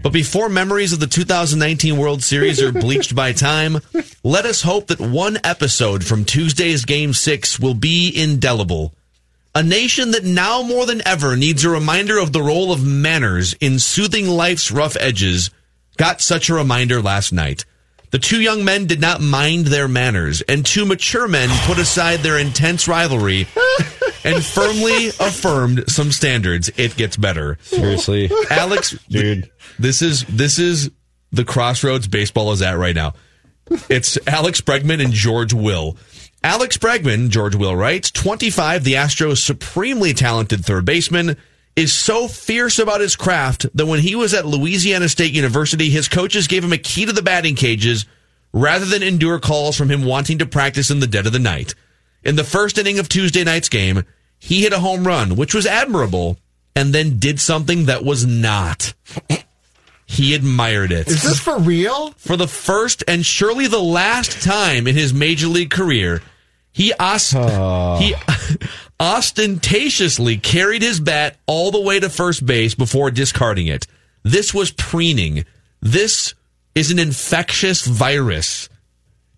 But 0.03 0.13
before 0.13 0.49
memories 0.49 0.93
of 0.93 1.01
the 1.01 1.07
2019 1.07 1.97
World 1.99 2.23
Series 2.23 2.63
are 2.63 2.73
bleached 2.81 3.15
by 3.15 3.33
time, 3.33 3.79
let 4.23 4.47
us 4.47 4.63
hope 4.63 4.87
that 4.87 5.01
one 5.01 5.39
episode 5.45 6.05
from 6.05 6.25
Tuesday's 6.25 6.85
Game 6.85 7.13
6 7.13 7.61
will 7.61 7.75
be 7.75 8.11
indelible. 8.15 8.95
A 9.55 9.63
nation 9.63 10.13
that 10.13 10.25
now 10.25 10.63
more 10.63 10.87
than 10.87 11.07
ever 11.07 11.37
needs 11.37 11.65
a 11.65 11.71
reminder 11.71 12.19
of 12.19 12.33
the 12.33 12.43
role 12.43 12.73
of 12.73 12.85
manners 12.87 13.53
in 13.55 13.79
soothing 13.79 14.29
life's 14.29 14.71
rough 14.71 14.97
edges 14.99 15.51
got 15.97 16.21
such 16.21 16.49
a 16.49 16.55
reminder 16.55 17.03
last 17.03 17.33
night. 17.33 17.65
The 18.11 18.19
two 18.19 18.41
young 18.41 18.65
men 18.65 18.87
did 18.87 19.01
not 19.01 19.21
mind 19.21 19.67
their 19.67 19.87
manners, 19.87 20.41
and 20.43 20.67
two 20.67 20.85
mature 20.85 21.29
men 21.29 21.49
put 21.67 21.79
aside 21.79 22.21
their 22.21 22.39
intense 22.39 22.89
rivalry 22.89 23.47
and 24.25 24.45
firmly 24.45 25.09
affirmed 25.09 25.85
some 25.89 26.11
standards. 26.11 26.71
It 26.77 26.97
gets 26.97 27.17
better. 27.17 27.59
Seriously. 27.63 28.31
Alex, 28.51 28.99
Dude. 29.09 29.51
This 29.81 30.03
is 30.03 30.25
this 30.25 30.59
is 30.59 30.91
the 31.33 31.45
crossroads 31.45 32.07
baseball 32.07 32.53
is 32.53 32.63
at 32.63 32.79
right 32.79 32.95
now. 32.95 33.15
It's 33.89 34.19
Alex 34.27 34.61
Bregman 34.61 35.03
and 35.03 35.13
George 35.13 35.55
Will. 35.55 35.97
Alex 36.43 36.77
Bregman, 36.77 37.29
George 37.29 37.55
Will 37.55 37.77
writes, 37.77 38.11
25, 38.11 38.83
the 38.83 38.95
Astros' 38.95 39.39
supremely 39.39 40.15
talented 40.15 40.65
third 40.65 40.85
baseman, 40.85 41.37
is 41.77 41.93
so 41.93 42.27
fierce 42.27 42.79
about 42.79 43.01
his 43.01 43.15
craft 43.15 43.67
that 43.77 43.87
when 43.87 44.01
he 44.01 44.15
was 44.15 44.35
at 44.35 44.47
Louisiana 44.47 45.09
State 45.09 45.33
University, 45.33 45.91
his 45.91 46.09
coaches 46.09 46.47
gave 46.49 46.65
him 46.65 46.73
a 46.73 46.79
key 46.79 47.05
to 47.05 47.13
the 47.13 47.23
batting 47.23 47.55
cages 47.55 48.07
rather 48.53 48.87
than 48.87 49.03
endure 49.03 49.39
calls 49.39 49.77
from 49.77 49.91
him 49.91 50.05
wanting 50.05 50.39
to 50.39 50.47
practice 50.47 50.91
in 50.91 51.01
the 51.01 51.07
dead 51.07 51.27
of 51.27 51.33
the 51.33 51.39
night. 51.39 51.75
In 52.25 52.37
the 52.37 52.45
first 52.45 52.77
inning 52.79 52.99
of 52.99 53.09
Tuesday 53.09 53.45
night's 53.45 53.69
game, 53.69 54.05
he 54.39 54.63
hit 54.63 54.73
a 54.73 54.81
home 54.81 55.07
run, 55.07 55.37
which 55.37 55.55
was 55.55 55.67
admirable, 55.67 56.39
and 56.75 56.93
then 56.95 57.19
did 57.19 57.39
something 57.39 57.85
that 57.85 58.05
was 58.05 58.27
not. 58.27 58.95
He 60.11 60.35
admired 60.35 60.91
it. 60.91 61.07
Is 61.07 61.23
this 61.23 61.39
for 61.39 61.57
real? 61.59 62.11
For 62.17 62.37
the 62.37 62.49
first 62.49 63.05
and 63.07 63.25
surely 63.25 63.69
the 63.69 63.79
last 63.81 64.43
time 64.43 64.89
in 64.89 64.97
his 64.97 65.15
major 65.15 65.47
league 65.47 65.71
career, 65.71 66.21
he 66.73 66.93
os- 66.99 67.31
he 67.31 68.15
ostentatiously 69.01 70.37
carried 70.39 70.83
his 70.83 70.99
bat 70.99 71.37
all 71.47 71.71
the 71.71 71.81
way 71.81 72.01
to 72.01 72.09
first 72.11 72.45
base 72.45 72.75
before 72.75 73.11
discarding 73.13 73.69
it. 73.69 73.87
This 74.25 74.53
was 74.53 74.73
preening. 74.73 75.45
This 75.81 76.35
is 76.75 76.91
an 76.91 76.99
infectious 76.99 77.87
virus. 77.87 78.69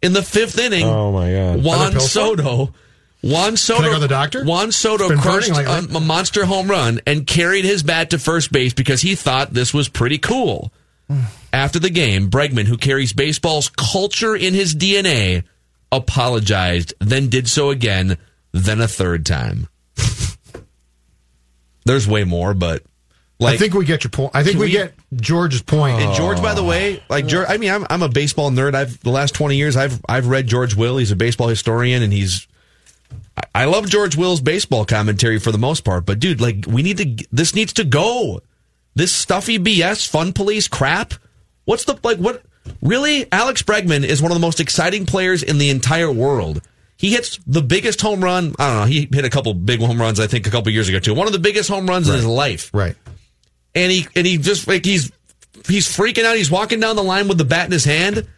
In 0.02 0.14
the 0.14 0.22
fifth 0.22 0.58
inning, 0.58 0.84
Oh, 0.86 1.12
my 1.12 1.30
God. 1.32 1.62
Juan 1.62 2.00
Soto, 2.00 2.72
Juan 3.22 3.56
Soto, 3.56 3.82
I 3.82 3.86
go 3.86 3.94
to 3.94 4.00
the 4.00 4.08
doctor? 4.08 4.44
Juan 4.44 4.72
Soto 4.72 5.08
crushed 5.16 5.50
a, 5.50 5.78
a 5.96 6.00
monster 6.00 6.44
home 6.44 6.68
run 6.68 7.00
and 7.06 7.26
carried 7.26 7.64
his 7.64 7.82
bat 7.84 8.10
to 8.10 8.18
first 8.18 8.50
base 8.50 8.72
because 8.72 9.00
he 9.00 9.14
thought 9.14 9.52
this 9.52 9.72
was 9.72 9.88
pretty 9.88 10.18
cool. 10.18 10.72
After 11.52 11.78
the 11.78 11.90
game, 11.90 12.30
Bregman, 12.30 12.64
who 12.64 12.76
carries 12.76 13.12
baseball's 13.12 13.68
culture 13.68 14.34
in 14.34 14.54
his 14.54 14.74
DNA, 14.74 15.44
apologized, 15.92 16.94
then 16.98 17.28
did 17.28 17.48
so 17.48 17.70
again, 17.70 18.16
then 18.52 18.80
a 18.80 18.88
third 18.88 19.24
time. 19.26 19.68
There's 21.84 22.08
way 22.08 22.24
more, 22.24 22.54
but 22.54 22.82
Like, 23.38 23.54
I 23.54 23.56
think 23.58 23.74
we 23.74 23.84
get 23.84 24.02
your 24.04 24.10
point. 24.10 24.32
I 24.34 24.42
think 24.44 24.56
we, 24.58 24.66
we- 24.66 24.72
get 24.72 24.94
George's 25.14 25.62
point. 25.62 26.00
And 26.00 26.14
George, 26.14 26.40
by 26.40 26.54
the 26.54 26.64
way, 26.64 27.02
like 27.08 27.26
George, 27.26 27.46
I 27.48 27.56
mean, 27.56 27.70
I'm 27.70 27.86
I'm 27.90 28.02
a 28.02 28.08
baseball 28.08 28.50
nerd. 28.50 28.74
I've 28.74 28.98
the 29.00 29.10
last 29.10 29.34
20 29.34 29.56
years, 29.56 29.76
I've 29.76 30.00
I've 30.08 30.26
read 30.28 30.46
George 30.46 30.74
Will. 30.74 30.96
He's 30.96 31.10
a 31.10 31.16
baseball 31.16 31.48
historian, 31.48 32.02
and 32.02 32.12
he's. 32.12 32.46
I- 33.54 33.64
love 33.66 33.88
George 33.88 34.16
Will's 34.16 34.40
baseball 34.40 34.84
commentary 34.84 35.38
for 35.38 35.52
the 35.52 35.58
most 35.58 35.84
part, 35.84 36.06
but 36.06 36.18
dude, 36.18 36.40
like, 36.40 36.64
we 36.66 36.82
need 36.82 36.98
to. 36.98 37.26
This 37.30 37.54
needs 37.54 37.72
to 37.74 37.84
go. 37.84 38.40
This 38.94 39.12
stuffy 39.12 39.58
BS, 39.58 40.06
fun 40.06 40.32
police 40.32 40.68
crap. 40.68 41.14
What's 41.64 41.84
the 41.84 41.98
like? 42.02 42.18
What 42.18 42.42
really? 42.82 43.30
Alex 43.32 43.62
Bregman 43.62 44.04
is 44.04 44.20
one 44.20 44.30
of 44.30 44.36
the 44.36 44.40
most 44.40 44.60
exciting 44.60 45.06
players 45.06 45.42
in 45.42 45.58
the 45.58 45.70
entire 45.70 46.10
world. 46.12 46.60
He 46.96 47.10
hits 47.10 47.40
the 47.46 47.62
biggest 47.62 48.00
home 48.00 48.22
run. 48.22 48.54
I 48.58 48.68
don't 48.68 48.80
know. 48.80 48.84
He 48.86 49.08
hit 49.12 49.24
a 49.24 49.30
couple 49.30 49.54
big 49.54 49.80
home 49.80 50.00
runs, 50.00 50.20
I 50.20 50.26
think, 50.26 50.46
a 50.46 50.50
couple 50.50 50.70
years 50.72 50.88
ago 50.88 50.98
too. 50.98 51.14
One 51.14 51.26
of 51.26 51.32
the 51.32 51.38
biggest 51.38 51.68
home 51.68 51.86
runs 51.86 52.08
in 52.08 52.14
his 52.14 52.26
life 52.26 52.70
right. 52.72 52.94
and 53.74 53.90
he 53.90 54.06
and 54.14 54.26
he 54.26 54.38
just 54.38 54.68
like 54.68 54.84
he's 54.84 55.10
he's 55.66 55.88
freaking 55.88 56.24
out. 56.24 56.36
He's 56.36 56.50
walking 56.50 56.80
down 56.80 56.96
the 56.96 57.02
line 57.02 57.28
with 57.28 57.38
the 57.38 57.44
bat 57.44 57.66
in 57.66 57.72
his 57.72 57.84
hand, 57.84 58.28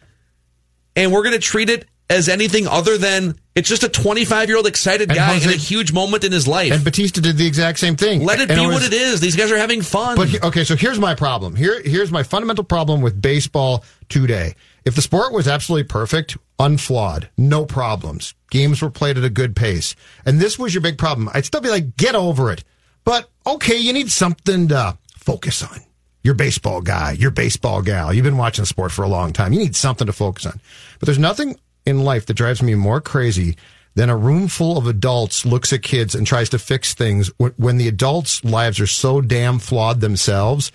and 0.95 1.11
we're 1.11 1.23
gonna 1.23 1.37
treat 1.37 1.69
it 1.69 1.85
as 2.09 2.29
anything 2.29 2.67
other 2.67 2.97
than 2.97 3.35
it's 3.55 3.67
just 3.69 3.83
a 3.83 3.89
25 3.89 4.47
year 4.47 4.57
old 4.57 4.67
excited 4.67 5.09
And 5.09 5.17
guy 5.17 5.33
Jose- 5.33 5.45
in 5.45 5.53
a 5.53 5.57
huge 5.57 5.91
moment 5.93 6.23
in 6.23 6.31
his 6.31 6.47
life. 6.47 6.71
And 6.71 6.83
Bautista 6.83 7.19
did 7.21 7.37
the 7.37 7.47
exact 7.47 7.79
same 7.79 7.95
thing. 7.95 8.23
Let 8.23 8.39
it 8.39 8.51
And 8.51 8.59
be 8.59 8.65
was- 8.67 8.75
what 8.75 8.83
it 8.83 8.93
is. 8.93 9.21
These 9.21 9.35
guys 9.35 9.51
are 9.51 9.57
having 9.57 9.81
fun. 9.81 10.15
But 10.17 10.43
okay, 10.43 10.63
so 10.63 10.75
here's 10.75 10.99
my 10.99 11.15
problem. 11.15 11.55
Here, 11.55 11.81
here's 11.83 12.11
my 12.11 12.21
fundamental 12.23 12.63
problem 12.63 13.01
with 13.01 13.19
baseball 13.21 13.83
today. 14.09 14.55
If 14.83 14.93
the 14.95 15.01
sport 15.01 15.33
was 15.33 15.47
absolutely 15.47 15.87
perfect, 15.87 16.37
unflawed, 16.59 17.29
no 17.37 17.65
problems, 17.65 18.35
games 18.51 18.81
were 18.81 18.91
played 18.91 19.17
at 19.17 19.23
a 19.23 19.29
good 19.29 19.55
pace, 19.55 19.95
and 20.25 20.39
this 20.39 20.59
was 20.59 20.73
your 20.75 20.81
big 20.81 20.97
problem, 20.99 21.29
I'd 21.33 21.45
still 21.45 21.61
be 21.61 21.69
like, 21.69 21.97
get 21.97 22.13
over 22.13 22.51
it. 22.51 22.63
But 23.03 23.29
okay, 23.47 23.77
you 23.77 23.93
need 23.93 24.11
something 24.11 24.67
to 24.67 24.97
focus 25.17 25.63
on. 25.63 25.79
You're 26.23 26.33
baseball 26.35 26.81
guy, 26.81 27.11
you're 27.13 27.31
baseball 27.31 27.81
gal. 27.83 28.11
You've 28.13 28.23
been 28.25 28.37
watching 28.37 28.63
the 28.63 28.67
sport 28.67 28.91
for 28.91 29.03
a 29.03 29.07
long 29.07 29.31
time. 29.33 29.53
You 29.53 29.59
need 29.59 29.75
something 29.75 30.07
to 30.07 30.13
focus 30.13 30.45
on. 30.47 30.59
But 30.99 31.05
there's 31.05 31.19
nothing 31.19 31.55
in 31.85 32.03
life 32.03 32.25
that 32.25 32.33
drives 32.33 32.61
me 32.61 32.75
more 32.75 33.01
crazy 33.01 33.55
than 33.95 34.09
a 34.09 34.17
room 34.17 34.47
full 34.47 34.77
of 34.77 34.87
adults 34.87 35.45
looks 35.45 35.71
at 35.71 35.81
kids 35.81 36.13
and 36.15 36.27
tries 36.27 36.49
to 36.49 36.59
fix 36.59 36.93
things 36.93 37.31
when, 37.37 37.77
the 37.77 37.87
adults' 37.87 38.43
lives 38.43 38.79
are 38.79 38.87
so 38.87 39.21
damn 39.21 39.57
flawed 39.57 40.01
themselves 40.01 40.71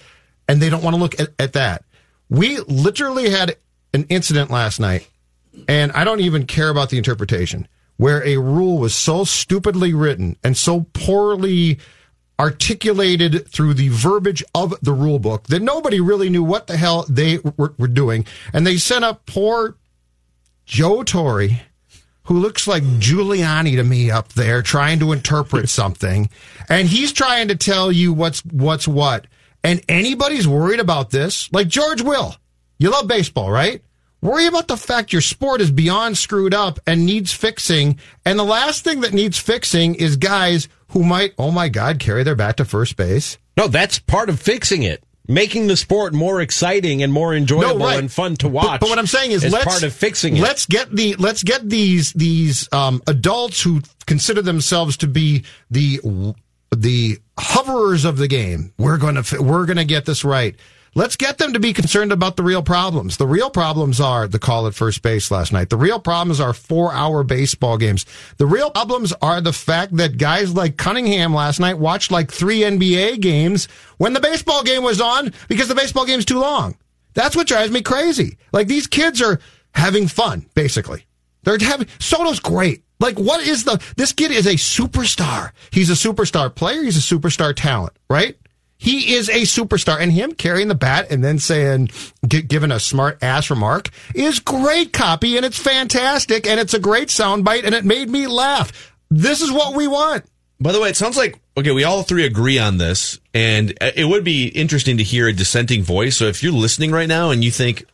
and 0.48 0.60
they 0.60 0.70
don't 0.70 0.82
want 0.82 0.96
to 0.96 1.02
look 1.02 1.20
at, 1.20 1.28
at 1.38 1.52
that. 1.52 1.84
We 2.28 2.58
literally 2.60 3.30
had 3.30 3.56
an 3.92 4.06
incident 4.08 4.50
last 4.50 4.80
night, 4.80 5.08
and 5.68 5.92
I 5.92 6.04
don't 6.04 6.20
even 6.20 6.46
care 6.46 6.70
about 6.70 6.90
the 6.90 6.98
interpretation, 6.98 7.68
where 7.96 8.24
a 8.24 8.38
rule 8.38 8.78
was 8.78 8.94
so 8.94 9.24
stupidly 9.24 9.92
written 9.92 10.36
and 10.42 10.56
so 10.56 10.86
poorly 10.92 11.78
articulated 12.38 13.46
through 13.48 13.74
the 13.74 13.88
verbiage 13.90 14.42
of 14.54 14.74
the 14.80 14.92
rule 14.92 15.18
book 15.18 15.44
that 15.48 15.60
nobody 15.60 16.00
really 16.00 16.30
knew 16.30 16.42
what 16.42 16.68
the 16.68 16.76
hell 16.76 17.04
they 17.08 17.38
were, 17.38 17.74
were 17.76 17.86
doing. 17.86 18.24
And 18.54 18.66
they 18.66 18.78
sent 18.78 19.04
up 19.04 19.26
poor 19.26 19.76
Joe 20.70 21.02
Torre, 21.02 21.48
who 22.22 22.38
looks 22.38 22.68
like 22.68 22.84
Giuliani 22.84 23.74
to 23.74 23.82
me 23.82 24.08
up 24.08 24.34
there, 24.34 24.62
trying 24.62 25.00
to 25.00 25.10
interpret 25.10 25.68
something, 25.80 26.30
and 26.68 26.86
he's 26.86 27.12
trying 27.12 27.48
to 27.48 27.56
tell 27.56 27.90
you 27.90 28.12
what's 28.12 28.44
what's 28.44 28.86
what. 28.86 29.26
And 29.64 29.82
anybody's 29.88 30.46
worried 30.46 30.78
about 30.78 31.10
this, 31.10 31.52
like 31.52 31.66
George 31.66 32.02
Will. 32.02 32.36
You 32.78 32.90
love 32.90 33.08
baseball, 33.08 33.50
right? 33.50 33.82
Worry 34.22 34.46
about 34.46 34.68
the 34.68 34.76
fact 34.76 35.12
your 35.12 35.22
sport 35.22 35.60
is 35.60 35.72
beyond 35.72 36.16
screwed 36.16 36.54
up 36.54 36.78
and 36.86 37.04
needs 37.04 37.32
fixing. 37.32 37.98
And 38.24 38.38
the 38.38 38.44
last 38.44 38.84
thing 38.84 39.00
that 39.00 39.12
needs 39.12 39.38
fixing 39.38 39.96
is 39.96 40.16
guys 40.16 40.68
who 40.90 41.02
might, 41.02 41.34
oh 41.36 41.50
my 41.50 41.68
God, 41.68 41.98
carry 41.98 42.22
their 42.22 42.36
bat 42.36 42.58
to 42.58 42.64
first 42.64 42.96
base. 42.96 43.38
No, 43.56 43.66
that's 43.66 43.98
part 43.98 44.28
of 44.28 44.38
fixing 44.38 44.84
it. 44.84 45.02
Making 45.30 45.68
the 45.68 45.76
sport 45.76 46.12
more 46.12 46.40
exciting 46.40 47.02
and 47.02 47.12
more 47.12 47.34
enjoyable 47.34 47.86
right. 47.86 47.98
and 47.98 48.10
fun 48.10 48.34
to 48.36 48.48
watch. 48.48 48.80
But, 48.80 48.88
what 48.88 48.98
I'm 48.98 49.06
saying 49.06 49.30
is, 49.30 49.44
let's 49.50 49.64
part 49.64 49.82
of 49.84 49.92
fixing 49.92 50.36
it. 50.36 50.42
Let's 50.42 50.66
get 50.66 50.90
the 50.90 51.14
let's 51.16 51.44
get 51.44 51.68
these 51.68 52.12
these 52.14 52.68
um, 52.72 53.00
adults 53.06 53.62
who 53.62 53.80
consider 54.06 54.42
themselves 54.42 54.96
to 54.98 55.06
be 55.06 55.44
the 55.70 56.00
the 56.76 57.18
hoverers 57.38 58.04
of 58.04 58.16
the 58.16 58.28
game. 58.28 58.72
We're 58.76 58.98
gonna 58.98 59.22
we're 59.38 59.66
gonna 59.66 59.84
get 59.84 60.04
this 60.04 60.24
right. 60.24 60.56
Let's 60.94 61.14
get 61.14 61.38
them 61.38 61.52
to 61.52 61.60
be 61.60 61.72
concerned 61.72 62.10
about 62.10 62.36
the 62.36 62.42
real 62.42 62.64
problems. 62.64 63.16
The 63.16 63.26
real 63.26 63.48
problems 63.48 64.00
are 64.00 64.26
the 64.26 64.40
call 64.40 64.66
at 64.66 64.74
first 64.74 65.02
base 65.02 65.30
last 65.30 65.52
night. 65.52 65.70
The 65.70 65.76
real 65.76 66.00
problems 66.00 66.40
are 66.40 66.52
four 66.52 66.92
hour 66.92 67.22
baseball 67.22 67.78
games. 67.78 68.04
The 68.38 68.46
real 68.46 68.72
problems 68.72 69.12
are 69.22 69.40
the 69.40 69.52
fact 69.52 69.96
that 69.98 70.18
guys 70.18 70.52
like 70.52 70.76
Cunningham 70.76 71.32
last 71.32 71.60
night 71.60 71.78
watched 71.78 72.10
like 72.10 72.32
three 72.32 72.60
NBA 72.60 73.20
games 73.20 73.68
when 73.98 74.14
the 74.14 74.20
baseball 74.20 74.64
game 74.64 74.82
was 74.82 75.00
on 75.00 75.32
because 75.48 75.68
the 75.68 75.76
baseball 75.76 76.06
game's 76.06 76.24
too 76.24 76.40
long. 76.40 76.76
That's 77.14 77.36
what 77.36 77.46
drives 77.46 77.70
me 77.70 77.82
crazy. 77.82 78.36
Like 78.52 78.66
these 78.66 78.88
kids 78.88 79.22
are 79.22 79.38
having 79.72 80.08
fun, 80.08 80.46
basically. 80.54 81.06
They're 81.44 81.58
having 81.58 81.86
Soto's 82.00 82.40
great. 82.40 82.82
Like 82.98 83.16
what 83.16 83.46
is 83.46 83.62
the 83.62 83.80
this 83.96 84.12
kid 84.12 84.32
is 84.32 84.46
a 84.46 84.54
superstar. 84.54 85.52
He's 85.70 85.88
a 85.88 85.94
superstar 85.94 86.52
player, 86.52 86.82
he's 86.82 86.98
a 86.98 87.14
superstar 87.14 87.54
talent, 87.54 87.92
right? 88.08 88.36
He 88.80 89.14
is 89.14 89.28
a 89.28 89.42
superstar 89.42 90.00
and 90.00 90.10
him 90.10 90.32
carrying 90.32 90.68
the 90.68 90.74
bat 90.74 91.08
and 91.10 91.22
then 91.22 91.38
saying 91.38 91.90
gi- 92.26 92.40
giving 92.42 92.72
a 92.72 92.80
smart 92.80 93.22
ass 93.22 93.50
remark 93.50 93.90
is 94.14 94.40
great 94.40 94.94
copy 94.94 95.36
and 95.36 95.44
it's 95.44 95.58
fantastic 95.58 96.46
and 96.46 96.58
it's 96.58 96.72
a 96.72 96.78
great 96.78 97.08
soundbite 97.08 97.64
and 97.64 97.74
it 97.74 97.84
made 97.84 98.08
me 98.08 98.26
laugh. 98.26 98.94
This 99.10 99.42
is 99.42 99.52
what 99.52 99.74
we 99.74 99.86
want. 99.86 100.24
By 100.58 100.72
the 100.72 100.80
way, 100.80 100.88
it 100.88 100.96
sounds 100.96 101.18
like 101.18 101.38
okay. 101.58 101.72
We 101.72 101.84
all 101.84 102.04
three 102.04 102.24
agree 102.24 102.58
on 102.58 102.78
this, 102.78 103.20
and 103.34 103.72
uh, 103.82 103.90
it 103.94 104.06
would 104.06 104.24
be 104.24 104.46
interesting 104.48 104.96
to 104.96 105.02
hear 105.02 105.28
a 105.28 105.32
dissenting 105.32 105.82
voice. 105.82 106.16
So 106.16 106.24
if 106.24 106.42
you're 106.42 106.52
listening 106.52 106.90
right 106.90 107.08
now 107.08 107.30
and 107.30 107.44
you 107.44 107.50
think, 107.50 107.84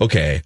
okay, 0.00 0.42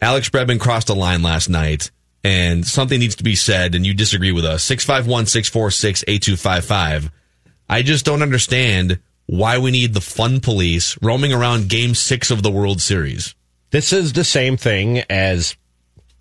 Alex 0.00 0.30
Bregman 0.30 0.60
crossed 0.60 0.88
a 0.88 0.94
line 0.94 1.22
last 1.22 1.48
night, 1.48 1.90
and 2.22 2.64
something 2.64 3.00
needs 3.00 3.16
to 3.16 3.24
be 3.24 3.34
said, 3.34 3.74
and 3.74 3.84
you 3.84 3.94
disagree 3.94 4.30
with 4.32 4.44
us, 4.44 4.64
651-646-8255. 4.68 7.10
I 7.68 7.82
just 7.82 8.04
don't 8.04 8.22
understand 8.22 9.00
why 9.26 9.58
we 9.58 9.70
need 9.70 9.94
the 9.94 10.00
fun 10.00 10.40
police 10.40 10.98
roaming 11.02 11.32
around 11.32 11.68
Game 11.68 11.94
Six 11.94 12.30
of 12.30 12.42
the 12.42 12.50
World 12.50 12.80
Series. 12.80 13.34
This 13.70 13.92
is 13.92 14.12
the 14.12 14.24
same 14.24 14.56
thing 14.56 14.98
as 15.08 15.56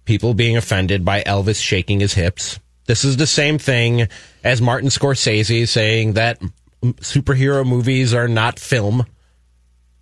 people 0.06 0.34
being 0.34 0.58
offended 0.58 1.04
by 1.04 1.22
Elvis 1.24 1.62
shaking 1.62 2.00
his 2.00 2.14
hips. 2.14 2.60
This 2.88 3.04
is 3.04 3.18
the 3.18 3.28
same 3.28 3.58
thing 3.58 4.08
as 4.44 4.62
Martin 4.62 4.90
Scorsese 4.90 5.68
saying 5.68 6.14
that 6.14 6.42
superhero 6.84 7.66
movies 7.66 8.14
are 8.14 8.28
not 8.28 8.60
film. 8.60 9.06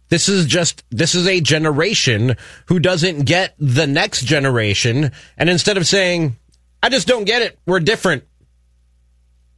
This 0.09 0.29
is 0.29 0.45
just, 0.45 0.83
this 0.89 1.13
is 1.13 1.27
a 1.27 1.41
generation 1.41 2.35
who 2.65 2.79
doesn't 2.79 3.25
get 3.25 3.53
the 3.59 3.85
next 3.85 4.25
generation. 4.25 5.11
And 5.37 5.49
instead 5.49 5.77
of 5.77 5.85
saying, 5.85 6.35
I 6.81 6.89
just 6.89 7.07
don't 7.07 7.25
get 7.25 7.41
it, 7.41 7.59
we're 7.65 7.79
different. 7.79 8.23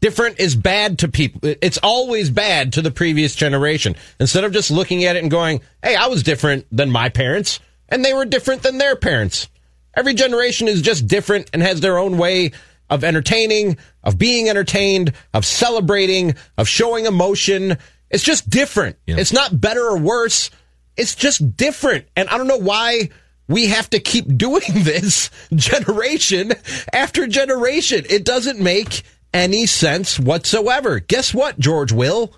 Different 0.01 0.39
is 0.39 0.55
bad 0.55 0.99
to 0.99 1.07
people. 1.07 1.41
It's 1.43 1.77
always 1.83 2.31
bad 2.31 2.73
to 2.73 2.81
the 2.81 2.89
previous 2.89 3.35
generation. 3.35 3.95
Instead 4.19 4.43
of 4.43 4.51
just 4.51 4.71
looking 4.71 5.05
at 5.05 5.15
it 5.15 5.21
and 5.21 5.29
going, 5.29 5.61
hey, 5.83 5.95
I 5.95 6.07
was 6.07 6.23
different 6.23 6.65
than 6.71 6.89
my 6.89 7.09
parents, 7.09 7.59
and 7.87 8.03
they 8.03 8.13
were 8.13 8.25
different 8.25 8.63
than 8.63 8.79
their 8.79 8.95
parents. 8.95 9.47
Every 9.95 10.15
generation 10.15 10.67
is 10.67 10.81
just 10.81 11.07
different 11.07 11.51
and 11.53 11.61
has 11.61 11.81
their 11.81 11.99
own 11.99 12.17
way 12.17 12.51
of 12.89 13.03
entertaining, 13.03 13.77
of 14.03 14.17
being 14.17 14.49
entertained, 14.49 15.13
of 15.33 15.45
celebrating, 15.45 16.35
of 16.57 16.67
showing 16.67 17.05
emotion. 17.05 17.77
It's 18.09 18.23
just 18.23 18.49
different. 18.49 18.97
It's 19.05 19.33
not 19.33 19.59
better 19.61 19.81
or 19.81 19.97
worse. 19.97 20.49
It's 20.97 21.15
just 21.15 21.55
different. 21.55 22.07
And 22.15 22.27
I 22.27 22.37
don't 22.37 22.47
know 22.47 22.57
why 22.57 23.09
we 23.47 23.67
have 23.67 23.89
to 23.91 23.99
keep 23.99 24.25
doing 24.37 24.63
this 24.67 25.29
generation 25.53 26.53
after 26.91 27.27
generation. 27.27 28.05
It 28.09 28.25
doesn't 28.25 28.59
make 28.59 29.03
any 29.33 29.65
sense 29.65 30.19
whatsoever. 30.19 30.99
Guess 30.99 31.33
what, 31.33 31.59
George 31.59 31.91
Will? 31.91 32.33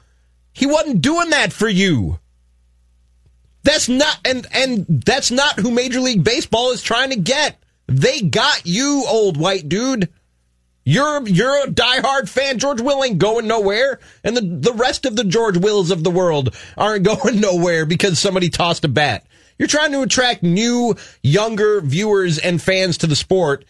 He 0.53 0.65
wasn't 0.65 1.01
doing 1.01 1.31
that 1.31 1.51
for 1.51 1.67
you. 1.67 2.19
That's 3.63 3.87
not 3.87 4.19
and 4.25 4.45
and 4.53 4.85
that's 4.87 5.31
not 5.31 5.59
who 5.59 5.71
Major 5.71 6.01
League 6.01 6.23
Baseball 6.23 6.71
is 6.71 6.83
trying 6.83 7.11
to 7.11 7.15
get. 7.15 7.57
They 7.87 8.21
got 8.21 8.65
you, 8.65 9.05
old 9.07 9.37
white 9.37 9.67
dude. 9.69 10.09
You're 10.85 11.25
you're 11.27 11.63
a 11.63 11.67
diehard 11.67 12.27
fan. 12.27 12.59
George 12.59 12.81
Will 12.81 13.03
ain't 13.03 13.19
going 13.19 13.47
nowhere, 13.47 13.99
and 14.23 14.35
the 14.35 14.41
the 14.41 14.73
rest 14.73 15.05
of 15.05 15.15
the 15.15 15.23
George 15.23 15.57
Wills 15.57 15.91
of 15.91 16.03
the 16.03 16.11
world 16.11 16.55
aren't 16.77 17.03
going 17.23 17.39
nowhere 17.39 17.85
because 17.85 18.19
somebody 18.19 18.49
tossed 18.49 18.83
a 18.83 18.89
bat. 18.89 19.25
You're 19.57 19.67
trying 19.67 19.91
to 19.93 20.01
attract 20.01 20.43
new, 20.43 20.95
younger 21.21 21.79
viewers 21.79 22.37
and 22.37 22.61
fans 22.61 22.97
to 22.97 23.07
the 23.07 23.15
sport, 23.15 23.63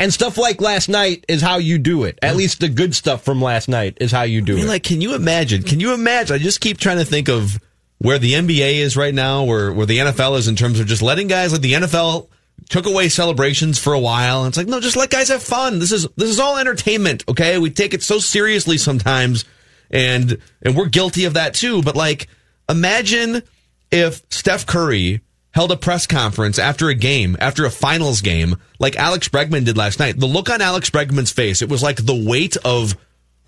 and 0.00 0.12
stuff 0.12 0.38
like 0.38 0.60
last 0.60 0.88
night 0.88 1.24
is 1.28 1.42
how 1.42 1.58
you 1.58 1.78
do 1.78 2.04
it. 2.04 2.18
At 2.22 2.36
least 2.36 2.60
the 2.60 2.68
good 2.68 2.94
stuff 2.94 3.22
from 3.24 3.40
last 3.42 3.68
night 3.68 3.98
is 4.00 4.12
how 4.12 4.22
you 4.22 4.40
do 4.40 4.54
I 4.54 4.56
mean, 4.56 4.64
it. 4.66 4.68
like, 4.68 4.82
can 4.82 5.00
you 5.00 5.14
imagine? 5.14 5.62
Can 5.62 5.80
you 5.80 5.94
imagine? 5.94 6.34
I 6.34 6.38
just 6.38 6.60
keep 6.60 6.78
trying 6.78 6.98
to 6.98 7.04
think 7.04 7.28
of 7.28 7.58
where 7.98 8.18
the 8.18 8.32
NBA 8.32 8.76
is 8.76 8.96
right 8.96 9.14
now, 9.14 9.44
where 9.44 9.72
where 9.72 9.86
the 9.86 9.98
NFL 9.98 10.38
is 10.38 10.48
in 10.48 10.56
terms 10.56 10.80
of 10.80 10.86
just 10.86 11.02
letting 11.02 11.28
guys 11.28 11.52
like 11.52 11.62
the 11.62 11.72
NFL 11.74 12.28
took 12.68 12.86
away 12.86 13.08
celebrations 13.08 13.78
for 13.78 13.92
a 13.92 14.00
while. 14.00 14.44
And 14.44 14.48
it's 14.48 14.58
like, 14.58 14.66
no, 14.66 14.80
just 14.80 14.96
let 14.96 15.10
guys 15.10 15.28
have 15.28 15.42
fun. 15.42 15.78
This 15.78 15.92
is 15.92 16.06
this 16.16 16.28
is 16.30 16.38
all 16.38 16.58
entertainment, 16.58 17.24
okay? 17.28 17.58
We 17.58 17.70
take 17.70 17.94
it 17.94 18.02
so 18.02 18.18
seriously 18.18 18.78
sometimes, 18.78 19.44
and 19.90 20.38
and 20.62 20.76
we're 20.76 20.88
guilty 20.88 21.24
of 21.24 21.34
that 21.34 21.54
too. 21.54 21.82
But 21.82 21.96
like, 21.96 22.28
Imagine 22.68 23.42
if 23.90 24.22
Steph 24.30 24.66
Curry 24.66 25.22
held 25.52 25.72
a 25.72 25.76
press 25.76 26.06
conference 26.06 26.58
after 26.58 26.88
a 26.88 26.94
game, 26.94 27.36
after 27.40 27.64
a 27.64 27.70
finals 27.70 28.20
game, 28.20 28.56
like 28.78 28.96
Alex 28.96 29.28
Bregman 29.28 29.64
did 29.64 29.76
last 29.76 29.98
night. 29.98 30.18
The 30.18 30.26
look 30.26 30.50
on 30.50 30.60
Alex 30.60 30.90
Bregman's 30.90 31.32
face, 31.32 31.62
it 31.62 31.68
was 31.68 31.82
like 31.82 32.04
the 32.04 32.26
weight 32.26 32.56
of 32.64 32.96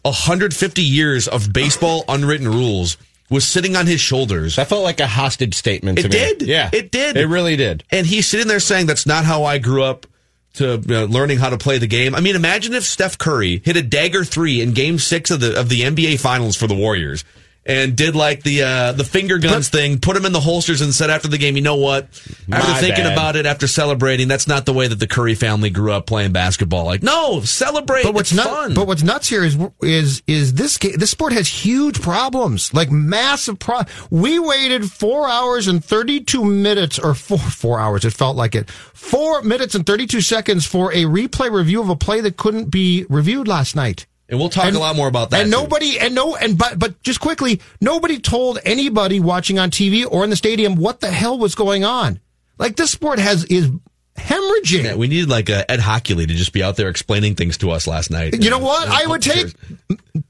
150 0.02 0.82
years 0.82 1.28
of 1.28 1.52
baseball 1.52 2.04
unwritten 2.08 2.48
rules 2.48 2.96
was 3.28 3.46
sitting 3.46 3.76
on 3.76 3.86
his 3.86 4.00
shoulders. 4.00 4.56
That 4.56 4.68
felt 4.68 4.82
like 4.82 4.98
a 4.98 5.06
hostage 5.06 5.54
statement 5.54 5.98
to 5.98 6.08
me. 6.08 6.16
It 6.16 6.18
me. 6.18 6.34
did. 6.38 6.48
Yeah. 6.48 6.70
It 6.72 6.90
did. 6.90 7.16
It 7.16 7.26
really 7.26 7.56
did. 7.56 7.84
And 7.90 8.06
he's 8.06 8.26
sitting 8.26 8.48
there 8.48 8.60
saying, 8.60 8.86
that's 8.86 9.06
not 9.06 9.24
how 9.24 9.44
I 9.44 9.58
grew 9.58 9.84
up 9.84 10.06
to 10.54 10.82
you 10.84 10.94
know, 10.94 11.04
learning 11.04 11.38
how 11.38 11.50
to 11.50 11.58
play 11.58 11.78
the 11.78 11.86
game. 11.86 12.14
I 12.14 12.20
mean, 12.20 12.34
imagine 12.34 12.74
if 12.74 12.82
Steph 12.82 13.18
Curry 13.18 13.62
hit 13.64 13.76
a 13.76 13.82
dagger 13.82 14.24
three 14.24 14.60
in 14.60 14.72
game 14.72 14.98
six 14.98 15.30
of 15.30 15.40
the, 15.40 15.58
of 15.58 15.68
the 15.68 15.82
NBA 15.82 16.18
finals 16.18 16.56
for 16.56 16.66
the 16.66 16.74
Warriors 16.74 17.24
and 17.66 17.94
did 17.96 18.16
like 18.16 18.42
the, 18.42 18.62
uh, 18.62 18.92
the 18.92 19.04
finger 19.04 19.38
guns 19.38 19.68
thing, 19.68 19.98
put 19.98 20.14
them 20.14 20.24
in 20.24 20.32
the 20.32 20.40
holsters 20.40 20.80
and 20.80 20.94
said 20.94 21.10
after 21.10 21.28
the 21.28 21.38
game, 21.38 21.56
you 21.56 21.62
know 21.62 21.76
what? 21.76 22.04
After 22.50 22.80
thinking 22.80 23.04
bad. 23.04 23.12
about 23.12 23.36
it, 23.36 23.46
after 23.46 23.66
celebrating, 23.66 24.28
that's 24.28 24.48
not 24.48 24.66
the 24.66 24.72
way 24.72 24.88
that 24.88 24.98
the 24.98 25.06
Curry 25.06 25.34
family 25.34 25.70
grew 25.70 25.92
up 25.92 26.06
playing 26.06 26.32
basketball. 26.32 26.84
Like, 26.84 27.02
no, 27.02 27.40
celebrate. 27.42 28.04
But 28.04 28.14
what's 28.14 28.32
it's 28.32 28.36
nuts? 28.36 28.48
fun. 28.50 28.74
But 28.74 28.86
what's 28.86 29.02
nuts 29.02 29.28
here 29.28 29.44
is 29.44 29.58
is 29.82 30.22
is 30.26 30.54
this 30.54 30.78
this 30.78 31.10
sport 31.10 31.32
has 31.32 31.48
huge 31.48 32.00
problems, 32.00 32.72
like 32.72 32.90
massive 32.90 33.58
pro. 33.58 33.82
We 34.10 34.38
waited 34.38 34.90
four 34.90 35.28
hours 35.28 35.68
and 35.68 35.84
thirty 35.84 36.20
two 36.20 36.44
minutes, 36.44 36.98
or 36.98 37.14
four 37.14 37.38
four 37.38 37.78
hours. 37.78 38.04
It 38.04 38.12
felt 38.12 38.36
like 38.36 38.54
it. 38.54 38.70
Four 38.70 39.42
minutes 39.42 39.74
and 39.74 39.86
thirty 39.86 40.06
two 40.06 40.20
seconds 40.20 40.66
for 40.66 40.92
a 40.92 41.04
replay 41.04 41.50
review 41.50 41.80
of 41.80 41.88
a 41.88 41.96
play 41.96 42.20
that 42.22 42.36
couldn't 42.36 42.70
be 42.70 43.04
reviewed 43.08 43.46
last 43.48 43.76
night. 43.76 44.06
And 44.30 44.38
we'll 44.38 44.48
talk 44.48 44.66
And- 44.66 44.76
a 44.76 44.80
lot 44.80 44.94
more 44.96 45.08
about 45.08 45.30
that. 45.30 45.42
And 45.42 45.50
nobody, 45.50 45.98
and 45.98 46.14
no, 46.14 46.36
and 46.36 46.56
but 46.56 46.78
but 46.78 47.02
just 47.02 47.20
quickly, 47.20 47.60
nobody 47.80 48.18
told 48.18 48.58
anybody 48.64 49.20
watching 49.20 49.58
on 49.58 49.70
TV 49.70 50.06
or 50.08 50.24
in 50.24 50.30
the 50.30 50.36
stadium 50.36 50.76
what 50.76 51.00
the 51.00 51.10
hell 51.10 51.36
was 51.38 51.54
going 51.54 51.84
on. 51.84 52.20
Like 52.58 52.76
this 52.76 52.90
sport 52.90 53.18
has 53.18 53.44
is 53.46 53.70
hemorrhaging. 54.16 54.84
Yeah, 54.84 54.94
we 54.96 55.08
needed 55.08 55.28
like 55.28 55.48
a 55.48 55.68
Ed 55.70 55.80
Hochuli 55.80 56.28
to 56.28 56.34
just 56.34 56.52
be 56.52 56.62
out 56.62 56.76
there 56.76 56.88
explaining 56.88 57.34
things 57.34 57.56
to 57.58 57.70
us 57.70 57.86
last 57.86 58.10
night. 58.10 58.42
You 58.42 58.50
know 58.50 58.58
what? 58.58 58.86
I 58.88 59.06
would 59.06 59.22
take 59.22 59.46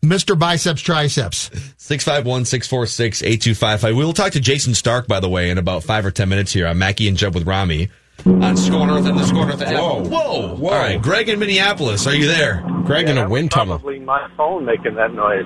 Mr. 0.02 0.38
Biceps 0.38 0.80
Triceps. 0.80 1.50
651 1.76 2.44
646 2.44 3.22
8255. 3.22 3.96
We 3.96 4.04
will 4.04 4.12
talk 4.12 4.32
to 4.32 4.40
Jayson 4.40 4.74
Stark, 4.74 5.06
by 5.08 5.20
the 5.20 5.28
way, 5.28 5.50
in 5.50 5.58
about 5.58 5.82
five 5.84 6.06
or 6.06 6.10
10 6.10 6.28
minutes 6.28 6.52
here 6.52 6.66
on 6.66 6.78
Mackey 6.78 7.08
and 7.08 7.16
Jeb 7.16 7.34
with 7.34 7.46
Rami 7.46 7.88
on 8.26 8.56
SKOR 8.56 8.86
North 8.86 9.06
and 9.06 9.18
the 9.18 9.24
SKOR 9.24 9.46
North 9.46 9.62
app. 9.62 9.74
Whoa. 9.74 10.04
Whoa. 10.04 10.56
Whoa. 10.56 10.70
All 10.70 10.78
right. 10.78 11.00
Greg 11.00 11.28
in 11.28 11.38
Minneapolis, 11.38 12.06
are 12.06 12.14
you 12.14 12.26
there? 12.26 12.62
Greg 12.84 13.08
in 13.08 13.18
a 13.18 13.28
wind 13.28 13.50
tunnel. 13.50 13.78
Probably 13.78 14.00
my 14.00 14.28
phone 14.36 14.64
making 14.64 14.94
that 14.94 15.12
noise. 15.14 15.44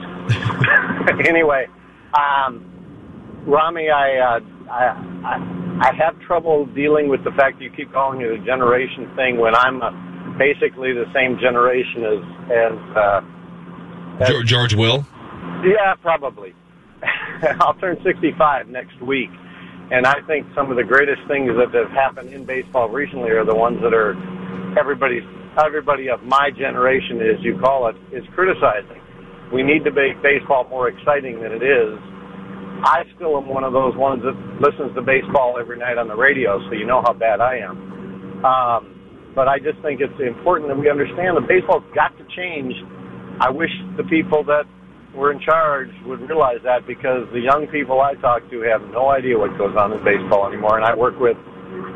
anyway, 1.28 1.66
um, 2.14 2.64
Rami, 3.46 3.90
I, 3.90 4.18
uh, 4.18 4.40
I, 4.70 4.84
I, 5.24 5.88
I 5.90 5.94
have 5.94 6.18
trouble 6.20 6.66
dealing 6.66 7.08
with 7.08 7.24
the 7.24 7.32
fact 7.32 7.58
that 7.58 7.64
you 7.64 7.70
keep 7.70 7.92
calling 7.92 8.20
it 8.20 8.30
a 8.30 8.38
generation 8.44 9.10
thing 9.16 9.38
when 9.38 9.54
I'm 9.54 9.82
uh, 9.82 9.90
basically 10.38 10.92
the 10.92 11.06
same 11.14 11.38
generation 11.38 12.04
as 12.04 12.22
as. 12.50 12.96
Uh, 12.96 13.20
as 14.20 14.28
George, 14.28 14.46
George 14.46 14.74
Will? 14.74 15.06
yeah, 15.64 15.94
probably. 16.00 16.54
I'll 17.60 17.74
turn 17.74 17.98
65 18.04 18.68
next 18.68 19.00
week. 19.02 19.30
And 19.90 20.06
I 20.06 20.20
think 20.26 20.46
some 20.54 20.70
of 20.70 20.76
the 20.76 20.84
greatest 20.84 21.20
things 21.28 21.52
that 21.56 21.74
have 21.74 21.90
happened 21.90 22.32
in 22.32 22.44
baseball 22.44 22.88
recently 22.88 23.30
are 23.30 23.44
the 23.44 23.54
ones 23.54 23.80
that 23.82 23.92
are 23.92 24.16
everybody's 24.78 25.24
everybody 25.62 26.08
of 26.08 26.22
my 26.22 26.50
generation, 26.50 27.20
as 27.20 27.42
you 27.44 27.58
call 27.58 27.86
it, 27.88 27.96
is 28.10 28.24
criticizing. 28.34 29.00
We 29.52 29.62
need 29.62 29.84
to 29.84 29.92
make 29.92 30.20
baseball 30.22 30.66
more 30.68 30.88
exciting 30.88 31.40
than 31.40 31.52
it 31.52 31.62
is. 31.62 31.94
I 32.82 33.04
still 33.14 33.36
am 33.36 33.46
one 33.46 33.62
of 33.62 33.72
those 33.72 33.94
ones 33.96 34.22
that 34.24 34.34
listens 34.60 34.94
to 34.96 35.02
baseball 35.02 35.56
every 35.60 35.78
night 35.78 35.96
on 35.96 36.08
the 36.08 36.16
radio, 36.16 36.58
so 36.68 36.74
you 36.74 36.86
know 36.86 37.02
how 37.06 37.12
bad 37.12 37.40
I 37.40 37.58
am. 37.58 38.44
Um, 38.44 39.32
but 39.34 39.48
I 39.48 39.58
just 39.58 39.78
think 39.80 40.00
it's 40.00 40.18
important 40.20 40.68
that 40.68 40.78
we 40.78 40.90
understand 40.90 41.36
that 41.36 41.46
baseball's 41.46 41.84
got 41.94 42.16
to 42.18 42.24
change. 42.34 42.74
I 43.40 43.50
wish 43.50 43.70
the 43.96 44.04
people 44.04 44.44
that 44.44 44.64
were 45.14 45.32
in 45.32 45.40
charge 45.40 45.90
would 46.06 46.20
realize 46.28 46.58
that 46.64 46.86
because 46.86 47.28
the 47.32 47.40
young 47.40 47.66
people 47.68 48.00
I 48.00 48.14
talk 48.14 48.48
to 48.50 48.60
have 48.62 48.82
no 48.90 49.10
idea 49.10 49.38
what 49.38 49.56
goes 49.56 49.76
on 49.76 49.92
in 49.92 50.02
baseball 50.04 50.46
anymore. 50.46 50.76
And 50.76 50.84
I 50.84 50.94
work 50.94 51.18
with 51.18 51.36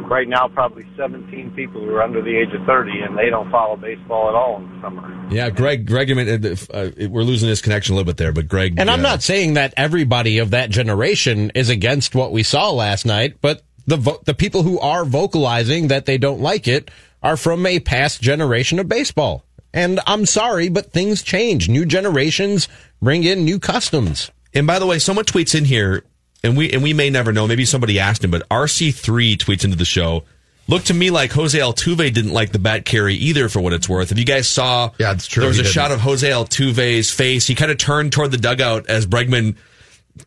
right 0.08 0.28
now 0.28 0.48
probably 0.48 0.86
17 0.96 1.52
people 1.52 1.80
who 1.80 1.90
are 1.94 2.02
under 2.02 2.22
the 2.22 2.36
age 2.36 2.52
of 2.54 2.64
30 2.66 2.90
and 3.02 3.16
they 3.16 3.30
don't 3.30 3.50
follow 3.50 3.76
baseball 3.76 4.28
at 4.28 4.34
all 4.34 4.56
in 4.56 4.70
the 4.70 4.80
summer. 4.80 5.28
Yeah, 5.30 5.50
Greg, 5.50 5.86
Greg, 5.86 6.10
uh, 6.10 6.56
uh, 6.72 6.90
we're 7.08 7.22
losing 7.22 7.48
his 7.48 7.60
connection 7.60 7.92
a 7.92 7.96
little 7.96 8.06
bit 8.06 8.16
there, 8.16 8.32
but 8.32 8.48
Greg. 8.48 8.78
And 8.78 8.90
I'm 8.90 9.00
uh, 9.00 9.10
not 9.10 9.22
saying 9.22 9.54
that 9.54 9.74
everybody 9.76 10.38
of 10.38 10.50
that 10.50 10.70
generation 10.70 11.52
is 11.54 11.68
against 11.68 12.14
what 12.14 12.32
we 12.32 12.42
saw 12.42 12.70
last 12.70 13.04
night, 13.04 13.36
but 13.40 13.62
the 13.86 13.96
vo- 13.96 14.20
the 14.24 14.34
people 14.34 14.62
who 14.62 14.78
are 14.80 15.04
vocalizing 15.04 15.88
that 15.88 16.06
they 16.06 16.18
don't 16.18 16.40
like 16.40 16.68
it 16.68 16.90
are 17.22 17.36
from 17.36 17.66
a 17.66 17.80
past 17.80 18.20
generation 18.20 18.78
of 18.78 18.88
baseball. 18.88 19.44
And 19.72 20.00
I'm 20.06 20.24
sorry, 20.26 20.68
but 20.68 20.92
things 20.92 21.22
change. 21.22 21.68
New 21.68 21.84
generations 21.84 22.68
bring 23.02 23.24
in 23.24 23.44
new 23.44 23.58
customs. 23.58 24.30
And 24.54 24.66
by 24.66 24.78
the 24.78 24.86
way, 24.86 24.98
someone 24.98 25.26
tweets 25.26 25.54
in 25.54 25.64
here, 25.66 26.04
and 26.42 26.56
we 26.56 26.70
and 26.72 26.82
we 26.82 26.94
may 26.94 27.10
never 27.10 27.32
know. 27.32 27.46
Maybe 27.46 27.64
somebody 27.66 27.98
asked 27.98 28.24
him, 28.24 28.30
but 28.30 28.48
RC3 28.48 29.36
tweets 29.36 29.64
into 29.64 29.76
the 29.76 29.84
show. 29.84 30.24
Looked 30.68 30.88
to 30.88 30.94
me 30.94 31.10
like 31.10 31.32
Jose 31.32 31.58
Altuve 31.58 32.12
didn't 32.12 32.32
like 32.32 32.52
the 32.52 32.58
bat 32.58 32.84
carry 32.84 33.14
either, 33.14 33.48
for 33.48 33.60
what 33.60 33.72
it's 33.72 33.88
worth. 33.88 34.12
If 34.12 34.18
you 34.18 34.24
guys 34.26 34.46
saw, 34.48 34.90
Yeah, 34.98 35.12
it's 35.12 35.26
true, 35.26 35.40
There 35.42 35.48
was 35.48 35.58
a 35.58 35.62
didn't. 35.62 35.72
shot 35.72 35.92
of 35.92 36.00
Jose 36.00 36.28
Altuve's 36.28 37.10
face. 37.10 37.46
He 37.46 37.54
kind 37.54 37.70
of 37.70 37.78
turned 37.78 38.12
toward 38.12 38.32
the 38.32 38.36
dugout 38.36 38.86
as 38.86 39.06
Bregman 39.06 39.56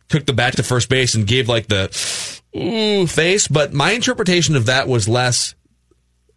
took 0.08 0.26
the 0.26 0.32
bat 0.32 0.56
to 0.56 0.62
first 0.64 0.88
base 0.88 1.14
and 1.14 1.26
gave 1.28 1.48
like 1.48 1.68
the 1.68 1.84
ooh 2.56 3.06
face. 3.06 3.46
But 3.46 3.72
my 3.72 3.92
interpretation 3.92 4.56
of 4.56 4.66
that 4.66 4.88
was 4.88 5.08
less. 5.08 5.54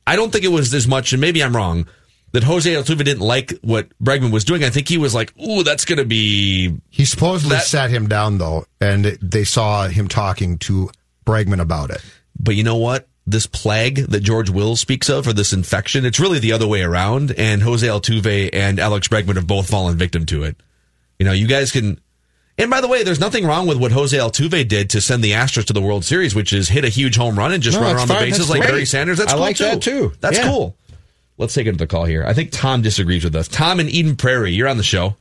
I 0.05 0.15
don't 0.15 0.31
think 0.31 0.43
it 0.45 0.49
was 0.49 0.71
as 0.73 0.87
much, 0.87 1.11
and 1.13 1.19
maybe 1.21 1.43
I'm 1.43 1.55
wrong. 1.55 1.87
That 2.31 2.43
Jose 2.43 2.69
Altuve 2.69 2.97
didn't 3.05 3.21
like 3.21 3.53
what 3.61 3.87
Bregman 4.03 4.31
was 4.31 4.43
doing. 4.43 4.63
I 4.63 4.69
think 4.69 4.89
he 4.89 4.97
was 4.97 5.15
like, 5.15 5.33
"Ooh, 5.41 5.63
that's 5.63 5.85
going 5.85 5.99
to 5.99 6.05
be 6.05 6.73
He 6.89 7.05
supposedly 7.05 7.55
That- 7.55 7.65
sat 7.65 7.89
him 7.89 8.07
down 8.09 8.37
though, 8.39 8.65
and 8.81 9.05
they 9.21 9.45
saw 9.45 9.87
him 9.87 10.07
talking 10.09 10.57
to 10.59 10.89
Bregman 11.25 11.61
about 11.61 11.91
it. 11.91 12.01
But 12.37 12.55
you 12.55 12.63
know 12.63 12.75
what? 12.75 13.07
This 13.25 13.47
plague 13.47 14.07
that 14.09 14.19
George 14.19 14.49
Will 14.49 14.75
speaks 14.75 15.09
of, 15.09 15.27
or 15.27 15.33
this 15.33 15.53
infection, 15.53 16.05
it's 16.05 16.19
really 16.19 16.37
the 16.39 16.51
other 16.51 16.67
way 16.67 16.81
around. 16.83 17.31
And 17.37 17.63
Jose 17.63 17.87
Altuve 17.87 18.49
and 18.53 18.79
Alex 18.79 19.07
Bregman 19.07 19.35
have 19.35 19.47
both 19.47 19.69
fallen 19.69 19.97
victim 19.97 20.25
to 20.27 20.43
it. 20.43 20.57
You 21.17 21.25
know, 21.25 21.31
you 21.31 21.47
guys 21.47 21.71
can. 21.71 21.99
And 22.57 22.69
by 22.69 22.81
the 22.81 22.87
way, 22.87 23.03
there's 23.03 23.19
nothing 23.19 23.45
wrong 23.45 23.65
with 23.67 23.77
what 23.77 23.91
Jose 23.93 24.15
Altuve 24.15 24.67
did 24.67 24.89
to 24.91 25.01
send 25.01 25.23
the 25.23 25.31
Astros 25.31 25.65
to 25.65 25.73
the 25.73 25.81
World 25.81 26.05
Series, 26.05 26.35
which 26.35 26.53
is 26.53 26.69
hit 26.69 26.85
a 26.85 26.89
huge 26.89 27.15
home 27.15 27.37
run 27.39 27.51
and 27.53 27.63
just 27.63 27.77
No, 27.77 27.83
run 27.83 27.95
that's 27.95 28.09
around 28.11 28.19
the 28.19 28.25
bases 28.25 28.37
That's 28.39 28.49
like 28.51 28.61
great. 28.61 28.69
Barry 28.71 28.85
Sanders. 28.85 29.17
That's 29.17 29.31
I 29.31 29.35
cool 29.35 29.41
like 29.41 29.55
too. 29.57 29.63
that, 29.63 29.81
too. 29.81 30.13
That's 30.21 30.37
Yeah. 30.37 30.49
cool. 30.49 30.77
Let's 31.37 31.53
take 31.53 31.67
another 31.67 31.85
call 31.85 32.05
here. 32.05 32.23
I 32.25 32.33
think 32.33 32.51
Tom 32.51 32.81
disagrees 32.81 33.23
with 33.23 33.35
us. 33.35 33.47
Tom 33.47 33.79
in 33.79 33.89
Eden 33.89 34.15
Prairie, 34.15 34.53
you're 34.53 34.69
on 34.69 34.77
the 34.77 34.83
show. 34.83 35.15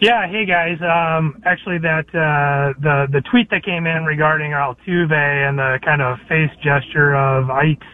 Yeah, 0.00 0.28
hey 0.28 0.44
guys. 0.44 0.78
Um, 0.80 1.42
actually, 1.44 1.78
that 1.78 2.06
uh, 2.10 2.78
the 2.80 3.06
the 3.10 3.22
tweet 3.30 3.50
that 3.50 3.64
came 3.64 3.86
in 3.86 4.04
regarding 4.04 4.50
Altuve 4.50 5.12
and 5.12 5.58
the 5.58 5.78
kind 5.84 6.02
of 6.02 6.18
face 6.28 6.50
gesture 6.62 7.14
of 7.16 7.50
Ike's, 7.50 7.86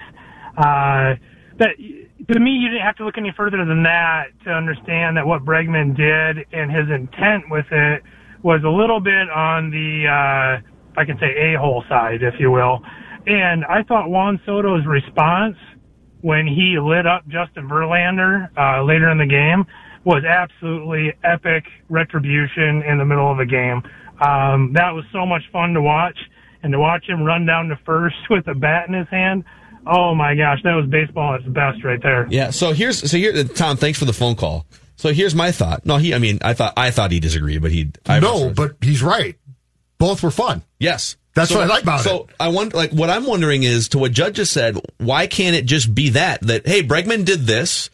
uh, 0.59 1.15
that 1.59 1.77
to 1.79 2.41
me, 2.41 2.51
you 2.51 2.69
didn't 2.69 2.83
have 2.83 2.97
to 2.97 3.05
look 3.05 3.17
any 3.17 3.33
further 3.37 3.65
than 3.65 3.83
that 3.85 4.27
to 4.45 4.51
understand 4.51 5.17
that 5.17 5.27
what 5.27 5.45
Bregman 5.45 5.97
did 5.97 6.47
and 6.53 6.71
his 6.71 6.91
intent 6.91 7.45
with 7.49 7.67
it 7.71 8.03
was 8.43 8.63
a 8.65 8.69
little 8.69 9.01
bit 9.01 9.29
on 9.31 9.71
the, 9.71 10.07
uh, 10.09 11.01
I 11.01 11.05
can 11.05 11.19
say, 11.19 11.55
a 11.55 11.59
hole 11.59 11.85
side, 11.89 12.23
if 12.23 12.35
you 12.39 12.51
will. 12.51 12.81
And 13.27 13.65
I 13.65 13.83
thought 13.83 14.09
Juan 14.09 14.41
Soto's 14.47 14.87
response 14.87 15.57
when 16.23 16.47
he 16.47 16.79
lit 16.81 17.07
up 17.07 17.27
Justin 17.29 17.69
Verlander 17.69 18.49
uh, 18.57 18.83
later 18.83 19.11
in 19.11 19.19
the 19.19 19.27
game 19.27 19.67
was 20.05 20.25
absolutely 20.25 21.13
epic 21.25 21.65
retribution 21.89 22.83
in 22.83 22.99
the 22.99 23.05
middle 23.05 23.31
of 23.31 23.39
the 23.39 23.47
game. 23.47 23.83
Um, 24.21 24.73
that 24.75 24.91
was 24.93 25.05
so 25.13 25.25
much 25.27 25.43
fun 25.53 25.75
to 25.75 25.83
watch, 25.83 26.19
and 26.63 26.73
to 26.73 26.79
watch 26.79 27.09
him 27.09 27.23
run 27.23 27.47
down 27.47 27.69
to 27.69 27.79
first 27.85 28.17
with 28.31 28.47
a 28.49 28.55
bat 28.55 28.89
in 28.89 28.95
his 28.95 29.09
hand. 29.09 29.45
Oh 29.87 30.15
my 30.15 30.35
gosh, 30.35 30.59
that 30.65 30.75
was 30.75 30.87
baseball 30.91 31.35
at 31.35 31.41
its 31.41 31.49
best 31.49 31.83
right 31.83 32.03
there. 32.03 32.27
Yeah. 32.31 32.51
So 32.51 32.73
here's 32.73 33.11
so 33.11 33.17
here, 33.17 33.45
Tom. 33.45 33.79
Thanks 33.79 33.99
for 33.99 34.05
the 34.05 34.13
phone 34.13 34.37
call. 34.37 34.67
So 34.97 35.11
here's 35.15 35.35
my 35.35 35.53
thought. 35.53 35.87
No, 35.87 35.97
he. 35.97 36.13
I 36.13 36.19
mean, 36.19 36.39
I 36.43 36.53
thought 36.53 36.75
I 36.77 36.91
thought 36.91 37.11
he 37.11 37.21
disagreed, 37.21 37.63
but 37.63 37.71
he. 37.71 37.91
I 38.05 38.21
no, 38.21 38.51
but 38.51 38.77
he's 38.83 39.03
right. 39.03 39.37
Both 40.01 40.25
were 40.25 40.33
fun. 40.33 40.63
Yes. 40.81 41.17
That's 41.35 41.53
what 41.53 41.63
I 41.63 41.67
like 41.67 41.85
about 41.85 42.01
it. 42.01 42.05
so 42.05 42.27
I 42.41 42.49
want 42.49 42.75
like 42.75 42.91
what 42.91 43.09
I'm 43.09 43.25
wondering 43.25 43.63
is 43.63 43.91
to 43.91 43.99
what 43.99 44.11
Judd 44.11 44.35
just 44.35 44.53
said, 44.53 44.77
why 44.99 45.29
can't 45.29 45.55
it 45.55 45.65
just 45.65 45.95
be 45.95 46.11
that 46.11 46.41
that 46.43 46.67
hey, 46.67 46.83
Bregman 46.83 47.25
did 47.25 47.43
this 47.47 47.89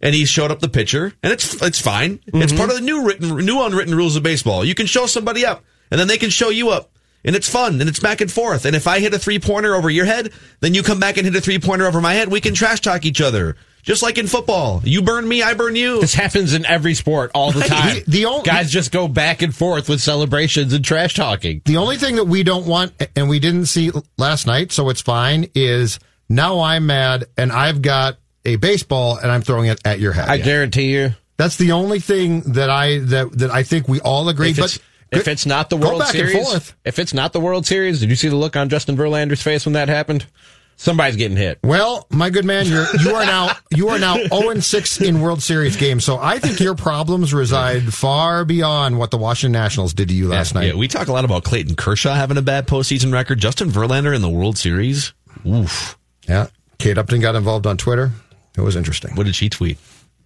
and 0.00 0.14
he 0.14 0.24
showed 0.24 0.52
up 0.52 0.60
the 0.60 0.68
pitcher 0.68 1.12
and 1.22 1.32
it's 1.32 1.60
it's 1.62 1.80
fine. 1.80 2.20
It's 2.28 2.36
Mm-hmm. 2.52 2.56
part 2.56 2.70
of 2.70 2.76
the 2.76 2.82
new 2.82 3.04
written 3.04 3.36
new 3.38 3.60
unwritten 3.60 3.94
rules 3.96 4.14
of 4.14 4.22
baseball. 4.22 4.64
You 4.64 4.76
can 4.76 4.86
show 4.86 5.06
somebody 5.06 5.44
up 5.44 5.64
and 5.90 5.98
then 5.98 6.06
they 6.06 6.18
can 6.18 6.30
show 6.30 6.50
you 6.50 6.68
up. 6.70 6.92
And 7.24 7.34
it's 7.34 7.48
fun 7.48 7.80
and 7.80 7.88
it's 7.88 7.98
back 7.98 8.20
and 8.20 8.30
forth. 8.30 8.64
And 8.66 8.76
if 8.76 8.86
I 8.86 9.00
hit 9.00 9.12
a 9.12 9.18
three 9.18 9.40
pointer 9.40 9.74
over 9.74 9.90
your 9.90 10.04
head, 10.04 10.32
then 10.60 10.74
you 10.74 10.84
come 10.84 11.00
back 11.00 11.16
and 11.16 11.26
hit 11.26 11.34
a 11.34 11.40
three 11.40 11.58
pointer 11.58 11.86
over 11.86 12.00
my 12.00 12.12
head. 12.14 12.28
We 12.30 12.40
can 12.40 12.54
trash 12.54 12.80
talk 12.82 13.04
each 13.04 13.20
other. 13.20 13.56
Just 13.86 14.02
like 14.02 14.18
in 14.18 14.26
football, 14.26 14.82
you 14.84 15.00
burn 15.00 15.26
me, 15.28 15.42
I 15.44 15.54
burn 15.54 15.76
you. 15.76 16.00
This 16.00 16.12
happens 16.12 16.52
in 16.54 16.66
every 16.66 16.94
sport 16.94 17.30
all 17.34 17.52
the 17.52 17.60
time. 17.62 17.94
The- 17.94 18.04
the 18.10 18.24
only- 18.26 18.42
Guys 18.42 18.70
just 18.70 18.90
go 18.90 19.06
back 19.06 19.42
and 19.42 19.54
forth 19.54 19.88
with 19.88 20.00
celebrations 20.00 20.72
and 20.72 20.84
trash 20.84 21.14
talking. 21.14 21.62
The 21.64 21.76
only 21.76 21.96
thing 21.96 22.16
that 22.16 22.24
we 22.24 22.42
don't 22.42 22.66
want, 22.66 22.92
and 23.14 23.28
we 23.28 23.38
didn't 23.38 23.66
see 23.66 23.92
last 24.18 24.44
night, 24.46 24.72
so 24.72 24.88
it's 24.90 25.00
fine, 25.00 25.48
is 25.54 26.00
now 26.28 26.60
I'm 26.60 26.86
mad 26.86 27.26
and 27.38 27.52
I've 27.52 27.80
got 27.80 28.18
a 28.44 28.56
baseball 28.56 29.16
and 29.18 29.30
I'm 29.30 29.42
throwing 29.42 29.68
it 29.68 29.80
at 29.84 30.00
your 30.00 30.12
head. 30.12 30.28
I 30.28 30.38
guarantee 30.38 30.92
you, 30.92 31.14
That's 31.36 31.56
the 31.56 31.70
only 31.72 32.00
thing 32.00 32.40
that 32.54 32.70
I 32.70 32.98
that 32.98 33.38
that 33.38 33.50
I 33.52 33.62
think 33.62 33.86
we 33.88 34.00
all 34.00 34.28
agree. 34.28 34.52
But 34.54 34.78
if 35.12 35.28
it's 35.28 35.46
not 35.46 35.70
the 35.70 35.76
World 35.76 36.02
Series, 36.06 36.74
if 36.84 36.98
it's 36.98 37.14
not 37.14 37.32
the 37.32 37.40
World 37.40 37.66
Series, 37.66 38.00
did 38.00 38.10
you 38.10 38.16
see 38.16 38.28
the 38.28 38.36
look 38.36 38.56
on 38.56 38.68
Justin 38.68 38.96
Verlander's 38.96 39.42
face 39.42 39.64
when 39.64 39.74
that 39.74 39.88
happened? 39.88 40.26
Somebody's 40.76 41.16
getting 41.16 41.36
hit. 41.36 41.58
Well, 41.64 42.06
my 42.10 42.28
good 42.30 42.44
man, 42.44 42.66
you're 42.66 42.86
you 43.00 43.14
are 43.14 43.24
now 43.24 43.52
you 43.74 43.88
are 43.88 43.98
now 43.98 44.16
0 44.16 44.50
and 44.50 44.62
6 44.62 45.00
in 45.00 45.20
World 45.20 45.42
Series 45.42 45.76
games. 45.76 46.04
So 46.04 46.18
I 46.18 46.38
think 46.38 46.60
your 46.60 46.74
problems 46.74 47.32
reside 47.32 47.92
far 47.92 48.44
beyond 48.44 48.98
what 48.98 49.10
the 49.10 49.16
Washington 49.16 49.52
Nationals 49.52 49.94
did 49.94 50.08
to 50.08 50.14
you 50.14 50.28
last 50.28 50.54
night. 50.54 50.66
Yeah, 50.66 50.74
we 50.74 50.86
talk 50.86 51.08
a 51.08 51.12
lot 51.12 51.24
about 51.24 51.44
Clayton 51.44 51.76
Kershaw 51.76 52.14
having 52.14 52.36
a 52.36 52.42
bad 52.42 52.66
postseason 52.66 53.12
record. 53.12 53.38
Justin 53.38 53.70
Verlander 53.70 54.14
in 54.14 54.20
the 54.20 54.28
World 54.30 54.58
Series. 54.58 55.14
Oof. 55.46 55.98
Yeah. 56.28 56.48
Kate 56.78 56.98
Upton 56.98 57.20
got 57.20 57.34
involved 57.34 57.66
on 57.66 57.78
Twitter. 57.78 58.10
It 58.56 58.60
was 58.60 58.76
interesting. 58.76 59.14
What 59.14 59.24
did 59.26 59.34
she 59.34 59.48
tweet? 59.48 59.78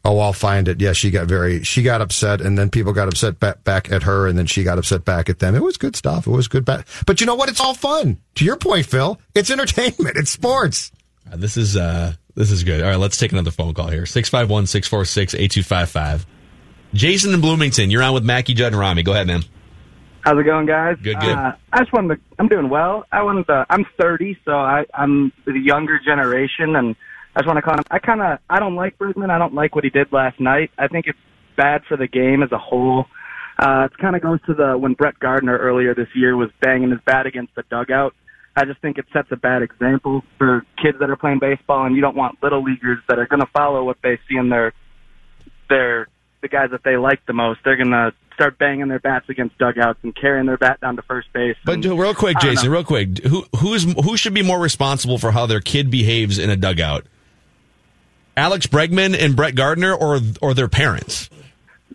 Oh, 0.03 0.19
I'll 0.19 0.33
find 0.33 0.67
it. 0.67 0.81
Yeah, 0.81 0.95
she 0.95 1.11
got 1.11 1.27
very, 1.27 1.63
she 1.63 1.83
got 1.83 2.01
upset, 2.01 2.41
and 2.41 2.57
then 2.57 2.71
people 2.71 2.95
got 2.95 3.09
upset 3.09 3.39
back, 3.39 3.63
back 3.65 3.93
at 3.93 4.05
her, 4.05 4.27
and 4.27 4.39
then 4.39 4.47
she 4.47 4.65
got 4.65 4.79
upset 4.79 5.05
back 5.05 5.29
at 5.29 5.41
them. 5.41 5.55
It 5.55 5.63
was 5.63 5.77
good 5.77 5.95
stuff. 5.95 6.27
It 6.27 6.31
was 6.31 6.49
good. 6.49 6.65
Ba- 6.65 6.87
but 7.05 7.21
you 7.21 7.27
know 7.27 7.35
what? 7.35 7.51
It's 7.51 7.61
all 7.61 7.75
fun. 7.75 8.17
To 8.37 8.45
your 8.45 8.57
point, 8.57 8.87
Phil, 8.87 9.21
it's 9.35 9.51
entertainment. 9.51 10.17
It's 10.17 10.31
sports. 10.31 10.91
Uh, 11.31 11.37
this 11.37 11.59
is 11.59 11.77
uh 11.77 12.15
this 12.35 12.51
is 12.51 12.65
good. 12.65 12.81
All 12.83 12.89
right, 12.89 12.99
let's 12.99 13.19
take 13.19 13.33
another 13.33 13.51
phone 13.51 13.75
call 13.75 13.89
here. 13.89 14.05
651-646-8255. 14.05 16.25
Jason 16.95 17.35
in 17.35 17.41
Bloomington, 17.41 17.91
you're 17.91 18.03
on 18.03 18.15
with 18.15 18.25
Mackey 18.25 18.55
Judd 18.55 18.73
and 18.73 18.81
Rami. 18.81 19.03
Go 19.03 19.13
ahead, 19.13 19.27
man. 19.27 19.43
How's 20.23 20.39
it 20.39 20.45
going, 20.45 20.67
guys? 20.67 20.97
Good, 21.03 21.19
good. 21.21 21.35
Uh, 21.35 21.53
I 21.73 21.79
just 21.79 21.93
wanted 21.93 22.17
to. 22.17 22.21
I'm 22.39 22.49
doing 22.49 22.69
well. 22.69 23.07
I 23.11 23.23
wanted 23.23 23.47
to. 23.47 23.65
I'm 23.71 23.87
30, 23.99 24.39
so 24.45 24.53
I, 24.53 24.85
I'm 24.93 25.33
the 25.47 25.59
younger 25.59 25.99
generation, 26.05 26.77
and 26.77 26.95
I 27.35 27.40
just 27.40 27.47
want 27.47 27.59
to 27.59 27.62
call 27.62 27.75
him. 27.75 27.85
I 27.90 27.99
kind 27.99 28.21
of. 28.21 28.38
I 28.49 28.59
don't 28.59 28.75
like 28.75 28.99
Bregman. 28.99 29.31
I 29.31 29.38
don't 29.38 29.55
like 29.55 29.75
what 29.75 29.85
he 29.85 29.90
did 29.90 30.12
last 30.12 30.40
night. 30.40 30.71
I 30.79 30.88
think 30.88 31.07
it's 31.07 31.19
bad 31.57 31.83
for 31.87 31.97
the 31.97 32.09
game 32.09 32.43
as 32.43 32.51
a 32.53 32.59
whole. 32.59 33.07
Uh, 33.59 33.88
it 33.90 33.99
kind 33.99 34.16
of 34.16 34.23
goes 34.23 34.40
to 34.47 34.55
the 34.55 34.77
when 34.77 34.95
Brett 34.95 35.19
Gardner 35.19 35.57
earlier 35.59 35.95
this 35.95 36.09
year 36.14 36.37
was 36.37 36.51
banging 36.61 36.90
his 36.90 37.01
bat 37.05 37.27
against 37.27 37.55
the 37.55 37.62
dugout. 37.71 38.14
I 38.57 38.64
just 38.64 38.81
think 38.81 38.99
it 38.99 39.07
sets 39.12 39.29
a 39.31 39.37
bad 39.37 39.62
example 39.62 40.25
for 40.38 40.64
kids 40.83 40.99
that 40.99 41.09
are 41.09 41.16
playing 41.16 41.38
baseball, 41.38 41.87
and 41.87 41.95
you 41.95 42.03
don't 42.03 42.16
want 42.16 42.43
little 42.43 42.62
leaguers 42.62 42.99
that 43.09 43.19
are 43.19 43.27
going 43.27 43.40
to 43.40 43.49
follow 43.55 43.85
what 43.85 43.99
they 44.03 44.19
see 44.29 44.37
in 44.37 44.49
their 44.49 44.73
their 45.69 46.09
the 46.43 46.49
guys 46.49 46.71
that 46.73 46.83
they 46.85 46.97
like 46.97 47.25
the 47.27 47.33
most. 47.33 47.61
They're 47.64 47.77
going 47.77 47.90
to 47.90 48.12
start 48.35 48.59
banging 48.59 48.88
their 48.88 48.99
bats 48.99 49.29
against 49.29 49.57
dugouts 49.59 49.99
and 50.03 50.16
carrying 50.16 50.47
their 50.47 50.57
bat 50.57 50.81
down 50.81 50.97
to 50.97 51.03
first 51.03 51.33
base. 51.33 51.57
But 51.64 51.85
And 51.85 51.99
real 51.99 52.14
quick, 52.14 52.38
Jason, 52.40 52.71
real 52.71 52.85
quick, 52.85 53.19
who 53.19 53.45
who's 53.59 53.85
who 53.85 54.16
should 54.16 54.35
be 54.35 54.43
more 54.43 54.59
responsible 54.59 55.19
for 55.19 55.31
how 55.31 55.47
their 55.47 55.61
kid 55.61 55.90
behaves 55.90 56.38
in 56.38 56.51
a 56.51 56.57
dugout? 56.57 57.07
Alex 58.40 58.66
Bregman 58.66 59.14
and 59.16 59.37
Brett 59.37 59.55
Gardner, 59.55 59.94
or 59.94 60.20
or 60.40 60.55
their 60.55 60.68
parents? 60.68 61.29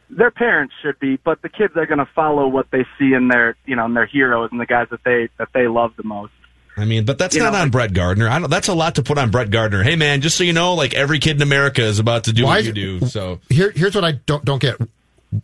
their 0.10 0.32
parents 0.32 0.74
should 0.82 0.98
be, 1.00 1.18
but 1.18 1.42
the 1.42 1.50
kids 1.50 1.76
are 1.76 1.86
going 1.86 2.00
to 2.00 2.08
follow 2.16 2.48
what 2.48 2.72
they 2.72 2.86
see 2.98 3.14
in 3.14 3.28
their, 3.28 3.58
you 3.66 3.76
know, 3.76 3.86
in 3.86 3.94
their 3.94 4.06
heroes 4.06 4.50
and 4.52 4.62
the 4.62 4.66
guys 4.66 4.88
that 4.90 5.04
they 5.04 5.28
that 5.38 5.50
they 5.54 5.68
love 5.68 5.92
the 5.98 6.04
most. 6.04 6.32
I 6.78 6.86
mean, 6.86 7.06
but 7.06 7.18
that's 7.18 7.36
You 7.36 7.44
not 7.44 7.54
know, 7.54 7.60
on 7.60 7.70
Brett 7.70 7.94
Gardner. 7.94 8.28
I 8.30 8.40
don't, 8.40 8.50
that's 8.50 8.68
a 8.68 8.74
lot 8.74 8.96
to 8.96 9.04
put 9.04 9.18
on 9.18 9.32
Brett 9.32 9.50
Gardner. 9.50 9.84
Hey, 9.84 9.96
man, 9.96 10.22
just 10.22 10.38
so 10.38 10.44
you 10.44 10.54
know, 10.54 10.74
like 10.74 10.94
every 10.94 11.20
kid 11.20 11.38
in 11.38 11.42
America 11.42 11.82
is 11.82 12.00
about 12.00 12.26
to 12.26 12.34
do 12.34 12.44
Why 12.44 12.52
what 12.52 12.60
is 12.62 12.68
you 12.68 12.74
do. 12.74 13.06
So 13.08 13.40
Here, 13.50 13.72
here's 13.72 13.96
what 13.96 14.04
I 14.06 14.14
don't 14.14 14.44
don't 14.46 14.62
get. 14.62 14.78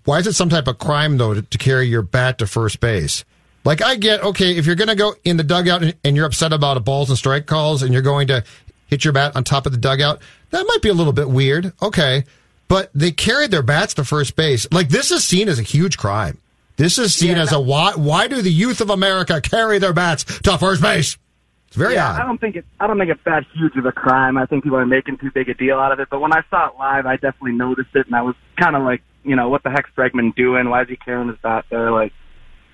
Why 0.06 0.20
is 0.20 0.28
it 0.28 0.34
some 0.34 0.50
type 0.50 0.68
of 0.68 0.78
crime 0.78 1.18
though 1.18 1.34
to, 1.34 1.42
to 1.42 1.58
carry 1.58 1.88
your 1.88 2.02
bat 2.02 2.38
to 2.38 2.48
first 2.48 2.80
base? 2.80 3.26
Like 3.66 3.82
I 3.82 3.96
get 3.96 4.24
okay 4.24 4.58
if 4.58 4.66
you're 4.66 4.76
going 4.76 4.88
to 4.90 4.96
go 4.96 5.16
in 5.24 5.38
the 5.38 5.44
dugout 5.44 5.84
and, 5.84 5.96
and 6.04 6.16
you're 6.16 6.26
upset 6.26 6.54
about 6.54 6.78
a 6.78 6.80
balls 6.80 7.10
and 7.10 7.18
strike 7.18 7.46
calls 7.46 7.84
and 7.84 7.92
you're 7.94 8.02
going 8.02 8.28
to 8.28 8.44
hit 8.92 9.04
your 9.04 9.14
bat 9.14 9.36
on 9.36 9.44
top 9.44 9.66
of 9.66 9.72
the 9.72 9.78
dugout, 9.80 10.22
that 10.52 10.64
might 10.68 10.82
be 10.84 10.90
a 10.90 10.94
little 10.94 11.14
bit 11.14 11.30
weird. 11.30 11.74
Okay, 11.82 12.26
but 12.68 12.92
they 12.94 13.12
carried 13.12 13.50
their 13.50 13.64
bats 13.64 13.96
to 13.96 14.04
first 14.04 14.36
base. 14.36 14.68
Like 14.72 14.90
this 14.90 15.10
is 15.10 15.24
seen 15.24 15.50
as 15.50 15.58
a 15.58 15.64
huge 15.64 15.98
crime. 15.98 16.38
This 16.78 16.98
is 16.98 17.14
seen 17.14 17.38
Yeah, 17.38 17.44
as 17.44 17.52
a 17.52 17.60
why? 17.60 17.94
Why 17.96 18.28
do 18.28 18.42
the 18.42 18.52
youth 18.52 18.82
of 18.82 18.90
America 18.90 19.42
carry 19.42 19.80
their 19.80 19.94
bats 19.94 20.24
to 20.42 20.58
first 20.58 20.82
base? 20.82 21.18
It's 21.68 21.78
very 21.78 21.94
yeah, 21.94 22.10
odd. 22.10 22.22
I 22.22 22.26
don't 22.26 22.42
think 22.42 22.58
it. 22.58 22.66
I 22.80 22.88
don't 22.88 23.00
think 23.00 23.12
it's 23.12 23.24
that 23.24 23.46
huge 23.54 23.78
of 23.78 23.86
a 23.86 23.94
crime. 23.94 24.38
I 24.38 24.46
think 24.46 24.64
people 24.64 24.78
are 24.78 24.86
making 24.86 25.20
too 25.20 25.32
big 25.32 25.48
a 25.48 25.54
deal 25.54 25.78
out 25.78 25.94
of 25.94 26.00
it. 26.00 26.10
But 26.10 26.20
when 26.20 26.34
I 26.34 26.42
saw 26.50 26.68
it 26.68 26.74
live, 26.78 27.06
I 27.06 27.16
definitely 27.16 27.54
noticed 27.54 27.96
it, 27.96 28.08
and 28.08 28.16
I 28.16 28.24
was 28.24 28.36
kind 28.60 28.76
of 28.76 28.84
like, 28.84 29.02
you 29.24 29.38
know, 29.38 29.48
what 29.48 29.64
the 29.64 29.70
heck's 29.70 29.90
Bregman 29.96 30.36
doing? 30.36 30.70
Why 30.70 30.82
is 30.82 30.90
he 30.90 30.98
carrying 30.98 31.30
his 31.30 31.38
bat 31.42 31.66
there? 31.70 31.92
Like, 31.92 32.12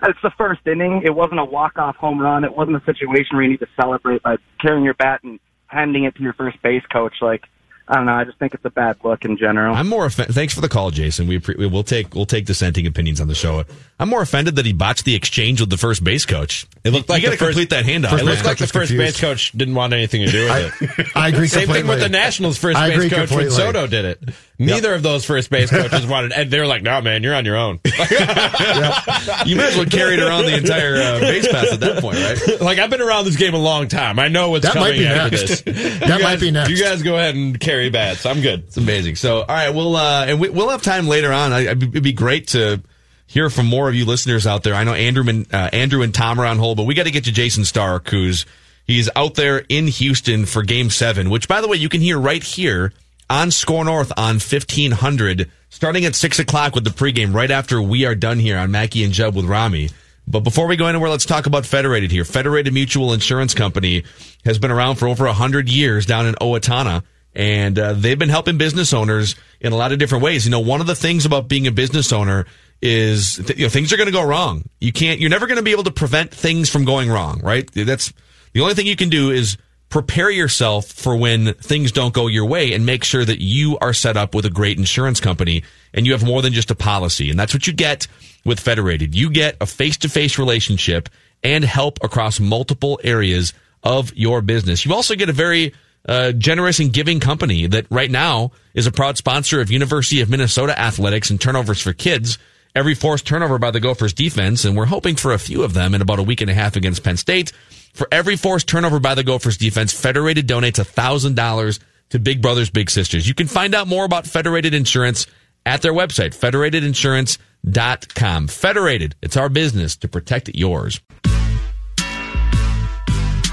it's 0.01 0.19
the 0.23 0.31
first 0.37 0.61
inning. 0.65 1.03
It 1.05 1.13
wasn't 1.13 1.39
a 1.39 1.45
walk-off 1.45 1.95
home 1.97 2.19
run. 2.19 2.43
It 2.43 2.55
wasn't 2.55 2.77
a 2.77 2.85
situation 2.85 3.35
where 3.35 3.43
you 3.43 3.51
need 3.51 3.59
to 3.59 3.67
celebrate 3.79 4.23
by 4.23 4.37
carrying 4.59 4.83
your 4.83 4.95
bat 4.95 5.21
and 5.23 5.39
handing 5.67 6.05
it 6.05 6.15
to 6.15 6.23
your 6.23 6.33
first 6.33 6.61
base 6.63 6.83
coach. 6.91 7.15
Like, 7.21 7.43
I 7.89 7.95
don't 7.95 8.05
know. 8.05 8.13
I 8.13 8.25
just 8.25 8.37
think 8.37 8.53
it's 8.53 8.65
a 8.65 8.69
bad 8.69 8.97
look 9.03 9.23
in 9.23 9.37
general. 9.37 9.73
I'm 9.73 9.87
more 9.87 10.05
offended. 10.05 10.35
Thanks 10.35 10.53
for 10.53 10.59
the 10.61 10.67
call, 10.67 10.91
Jason. 10.91 11.25
We 11.27 11.39
appre- 11.39 11.71
we'll 11.71 11.83
take 11.83 12.13
we'll 12.13 12.25
take 12.25 12.45
dissenting 12.45 12.85
opinions 12.85 13.21
on 13.21 13.27
the 13.29 13.35
show. 13.35 13.63
I'm 13.99 14.09
more 14.09 14.21
offended 14.21 14.57
that 14.57 14.65
he 14.65 14.73
botched 14.73 15.05
the 15.05 15.15
exchange 15.15 15.61
with 15.61 15.69
the 15.69 15.77
first 15.77 16.03
base 16.03 16.25
coach. 16.25 16.67
It 16.83 16.91
looked 16.91 17.09
like 17.09 17.21
you 17.23 17.29
got 17.29 17.37
to 17.39 17.43
complete 17.45 17.69
that 17.71 17.85
handoff. 17.85 18.19
It 18.19 18.25
looks 18.25 18.43
like 18.45 18.57
the 18.57 18.67
first 18.67 18.89
confused. 18.91 18.97
base 19.15 19.19
coach 19.21 19.51
didn't 19.53 19.73
want 19.75 19.93
anything 19.93 20.25
to 20.25 20.31
do 20.31 20.43
with 20.45 20.99
it. 20.99 21.07
I 21.15 21.29
agree 21.29 21.47
Same 21.47 21.67
thing 21.67 21.87
with 21.87 21.99
the 22.01 22.09
Nationals 22.09 22.57
first 22.57 22.77
I 22.77 22.89
base 22.89 22.97
agree 22.97 23.09
coach 23.09 23.31
when. 23.31 23.49
Soto 23.51 23.87
did 23.87 24.05
it. 24.05 24.23
Neither 24.59 24.93
of 24.93 25.01
those 25.03 25.23
first 25.23 25.49
base 25.49 25.69
coaches 25.69 26.05
wanted, 26.07 26.31
and 26.33 26.49
they're 26.51 26.65
like, 26.65 26.81
"No, 26.81 26.99
man, 26.99 27.21
you're 27.23 27.35
on 27.35 27.45
your 27.45 27.57
own." 27.57 27.79
you 27.85 29.55
might 29.55 29.69
as 29.69 29.75
well 29.77 29.85
carry 29.85 30.15
it 30.15 30.19
around 30.19 30.45
the 30.45 30.57
entire 30.57 30.95
uh, 30.97 31.19
base 31.19 31.47
pass 31.47 31.71
at 31.71 31.79
that 31.79 32.01
point, 32.01 32.17
right? 32.17 32.61
like 32.61 32.79
I've 32.79 32.89
been 32.89 33.01
around 33.01 33.25
this 33.25 33.35
game 33.35 33.53
a 33.53 33.59
long 33.59 33.87
time. 33.87 34.17
I 34.17 34.27
know 34.29 34.49
what's 34.49 34.65
That 34.65 34.75
might 34.75 34.93
coming 34.95 34.99
be 35.01 35.05
after 35.07 35.37
next. 35.37 35.63
this. 35.65 35.99
That 35.99 36.01
You 36.01 36.09
might 36.15 36.19
guys- 36.21 36.39
be 36.39 36.51
next. 36.51 36.69
You 36.71 36.77
guys 36.77 37.03
go 37.03 37.15
ahead 37.17 37.35
and 37.35 37.59
carry 37.59 37.76
bats. 37.89 38.25
I'm 38.25 38.41
good. 38.41 38.65
It's 38.65 38.77
amazing. 38.77 39.15
So, 39.15 39.39
all 39.39 39.45
right, 39.47 39.69
we'll 39.69 39.95
uh, 39.95 40.25
and 40.27 40.39
we, 40.39 40.49
we'll 40.49 40.69
have 40.69 40.81
time 40.81 41.07
later 41.07 41.31
on. 41.31 41.53
I, 41.53 41.61
it'd 41.61 42.03
be 42.03 42.13
great 42.13 42.49
to 42.49 42.81
hear 43.27 43.49
from 43.49 43.67
more 43.67 43.87
of 43.89 43.95
you 43.95 44.05
listeners 44.05 44.47
out 44.47 44.63
there. 44.63 44.73
I 44.73 44.83
know 44.83 44.93
Andrew 44.93 45.27
and 45.27 45.53
uh, 45.53 45.69
Andrew 45.73 46.01
and 46.01 46.13
Tom 46.13 46.39
are 46.39 46.45
on 46.45 46.57
hold, 46.57 46.77
but 46.77 46.83
we 46.83 46.93
got 46.93 47.03
to 47.03 47.11
get 47.11 47.25
to 47.25 47.31
Jayson 47.31 47.65
Stark, 47.65 48.09
who's 48.09 48.45
he's 48.85 49.09
out 49.15 49.35
there 49.35 49.63
in 49.69 49.87
Houston 49.87 50.45
for 50.45 50.63
Game 50.63 50.89
Seven, 50.89 51.29
which, 51.29 51.47
by 51.47 51.61
the 51.61 51.67
way, 51.67 51.77
you 51.77 51.89
can 51.89 52.01
hear 52.01 52.19
right 52.19 52.43
here 52.43 52.93
on 53.29 53.51
SKOR 53.51 53.85
North 53.85 54.11
on 54.17 54.39
fifteen 54.39 54.91
hundred, 54.91 55.51
starting 55.69 56.05
at 56.05 56.15
six 56.15 56.39
o'clock 56.39 56.73
with 56.75 56.83
the 56.83 56.89
pregame, 56.89 57.33
right 57.33 57.51
after 57.51 57.81
we 57.81 58.05
are 58.05 58.15
done 58.15 58.39
here 58.39 58.57
on 58.57 58.71
Mackey 58.71 59.03
and 59.03 59.13
Judd 59.13 59.35
with 59.35 59.45
Rami. 59.45 59.89
But 60.29 60.41
before 60.41 60.67
we 60.67 60.75
go 60.75 60.87
anywhere, 60.87 61.09
let's 61.09 61.25
talk 61.25 61.45
about 61.45 61.65
Federated 61.65 62.11
here. 62.11 62.25
Federated 62.25 62.73
Mutual 62.73 63.13
Insurance 63.13 63.53
Company 63.53 64.03
has 64.43 64.59
been 64.59 64.71
around 64.71 64.97
for 64.97 65.07
over 65.07 65.25
100 65.25 65.69
years 65.69 66.05
down 66.05 66.25
in 66.25 66.35
Owatonna, 66.35 67.03
and 67.37 67.77
uh, 67.77 67.93
they've 67.93 68.17
been 68.17 68.29
helping 68.29 68.57
business 68.57 68.93
owners 68.93 69.35
in 69.61 69.71
a 69.71 69.75
lot 69.75 69.91
of 69.91 69.99
different 69.99 70.23
ways. 70.23 70.45
You 70.45 70.51
know, 70.51 70.59
one 70.59 70.81
of 70.81 70.87
the 70.87 70.95
things 70.95 71.23
about 71.23 71.47
being 71.47 71.67
a 71.67 71.71
business 71.71 72.11
owner 72.11 72.47
is 72.81 73.35
th- 73.35 73.59
you 73.59 73.65
know, 73.65 73.69
things 73.69 73.93
are 73.93 73.97
going 73.97 74.07
to 74.07 74.11
go 74.11 74.25
wrong. 74.25 74.63
You 74.81 74.91
can't, 74.91 75.19
you're 75.19 75.29
never 75.29 75.45
going 75.45 75.57
to 75.57 75.63
be 75.63 75.71
able 75.71 75.83
to 75.83 75.91
prevent 75.91 76.31
things 76.31 76.67
from 76.67 76.83
going 76.83 77.09
wrong, 77.09 77.39
right? 77.41 77.71
That's 77.71 78.11
the 78.53 78.61
only 78.61 78.73
thing 78.73 78.87
you 78.87 78.95
can 78.95 79.09
do 79.09 79.29
is 79.29 79.55
prepare 79.89 80.31
yourself 80.31 80.87
for 80.87 81.15
when 81.15 81.53
things 81.53 81.91
don't 81.91 82.11
go 82.11 82.25
your 82.25 82.45
way 82.45 82.73
and 82.73 82.87
make 82.87 83.03
sure 83.03 83.23
that 83.23 83.39
you 83.39 83.77
are 83.77 83.93
set 83.93 84.17
up 84.17 84.33
with 84.33 84.45
a 84.45 84.49
great 84.49 84.79
insurance 84.79 85.19
company 85.19 85.63
and 85.93 86.07
you 86.07 86.13
have 86.13 86.25
more 86.25 86.41
than 86.41 86.53
just 86.53 86.71
a 86.71 86.75
policy. 86.75 87.29
And 87.29 87.39
that's 87.39 87.53
what 87.53 87.67
you 87.67 87.73
get 87.73 88.07
with 88.45 88.59
Federated. 88.59 89.13
You 89.13 89.29
get 89.29 89.57
a 89.61 89.67
face 89.67 89.97
to 89.97 90.09
face 90.09 90.39
relationship 90.39 91.07
and 91.43 91.63
help 91.63 91.99
across 92.03 92.39
multiple 92.39 92.99
areas 93.03 93.53
of 93.83 94.11
your 94.15 94.41
business. 94.41 94.85
You 94.87 94.95
also 94.95 95.13
get 95.13 95.29
a 95.29 95.33
very 95.33 95.73
uh, 96.07 96.31
generous 96.31 96.79
and 96.79 96.93
giving 96.93 97.19
company 97.19 97.67
that 97.67 97.85
right 97.89 98.09
now 98.09 98.51
is 98.73 98.87
a 98.87 98.91
proud 98.91 99.17
sponsor 99.17 99.59
of 99.59 99.69
University 99.69 100.21
of 100.21 100.29
Minnesota 100.29 100.79
athletics 100.79 101.29
and 101.29 101.39
turnovers 101.39 101.81
for 101.81 101.93
kids. 101.93 102.37
Every 102.75 102.95
forced 102.95 103.25
turnover 103.25 103.57
by 103.57 103.71
the 103.71 103.79
Gophers 103.79 104.13
defense, 104.13 104.63
and 104.63 104.77
we're 104.77 104.85
hoping 104.85 105.15
for 105.15 105.33
a 105.33 105.39
few 105.39 105.63
of 105.63 105.73
them 105.73 105.95
in 105.95 106.01
about 106.01 106.19
a 106.19 106.23
week 106.23 106.41
and 106.41 106.49
a 106.49 106.53
half 106.53 106.75
against 106.75 107.03
Penn 107.03 107.17
State. 107.17 107.51
For 107.93 108.07
every 108.11 108.35
forced 108.35 108.67
turnover 108.67 108.99
by 108.99 109.15
the 109.15 109.23
Gophers 109.23 109.57
defense, 109.57 109.91
Federated 109.91 110.47
donates 110.47 110.79
$1,000 110.79 111.79
to 112.09 112.19
Big 112.19 112.39
Brothers 112.41 112.69
Big 112.69 112.91
Sisters. 112.91 113.27
You 113.27 113.33
can 113.33 113.47
find 113.47 113.73
out 113.73 113.87
more 113.87 114.05
about 114.05 114.27
Federated 114.27 114.75
Insurance 114.75 115.25
at 115.65 115.81
their 115.81 115.93
website, 115.93 116.37
federatedinsurance.com. 116.37 118.47
Federated, 118.47 119.15
it's 119.21 119.35
our 119.35 119.49
business 119.49 119.95
to 119.97 120.07
protect 120.07 120.49
yours. 120.53 121.01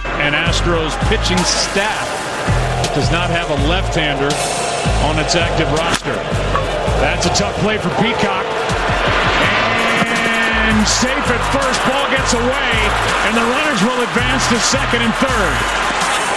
And 0.05 0.35
Astros 0.35 0.97
pitching 1.09 1.39
staff 1.39 2.24
does 2.95 3.11
not 3.11 3.27
have 3.27 3.51
a 3.51 3.59
left-hander 3.67 4.31
on 5.11 5.19
its 5.19 5.35
active 5.35 5.67
roster. 5.75 6.15
That's 7.03 7.27
a 7.27 7.35
tough 7.35 7.59
play 7.59 7.75
for 7.75 7.91
Peacock. 7.99 8.47
And 10.07 10.79
safe 10.87 11.27
at 11.27 11.43
first, 11.51 11.83
ball 11.91 12.07
gets 12.15 12.39
away, 12.39 12.71
and 13.27 13.35
the 13.35 13.43
runners 13.51 13.83
will 13.83 13.99
advance 13.99 14.47
to 14.55 14.63
second 14.63 15.03
and 15.03 15.11
third. 15.19 15.57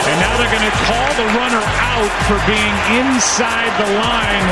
And 0.09 0.17
now 0.17 0.33
they're 0.41 0.49
going 0.49 0.65
to 0.65 0.77
call 0.89 1.09
the 1.21 1.29
runner 1.37 1.61
out 1.61 2.13
for 2.25 2.41
being 2.49 2.75
inside 3.05 3.69
the 3.77 3.89
line 4.01 4.47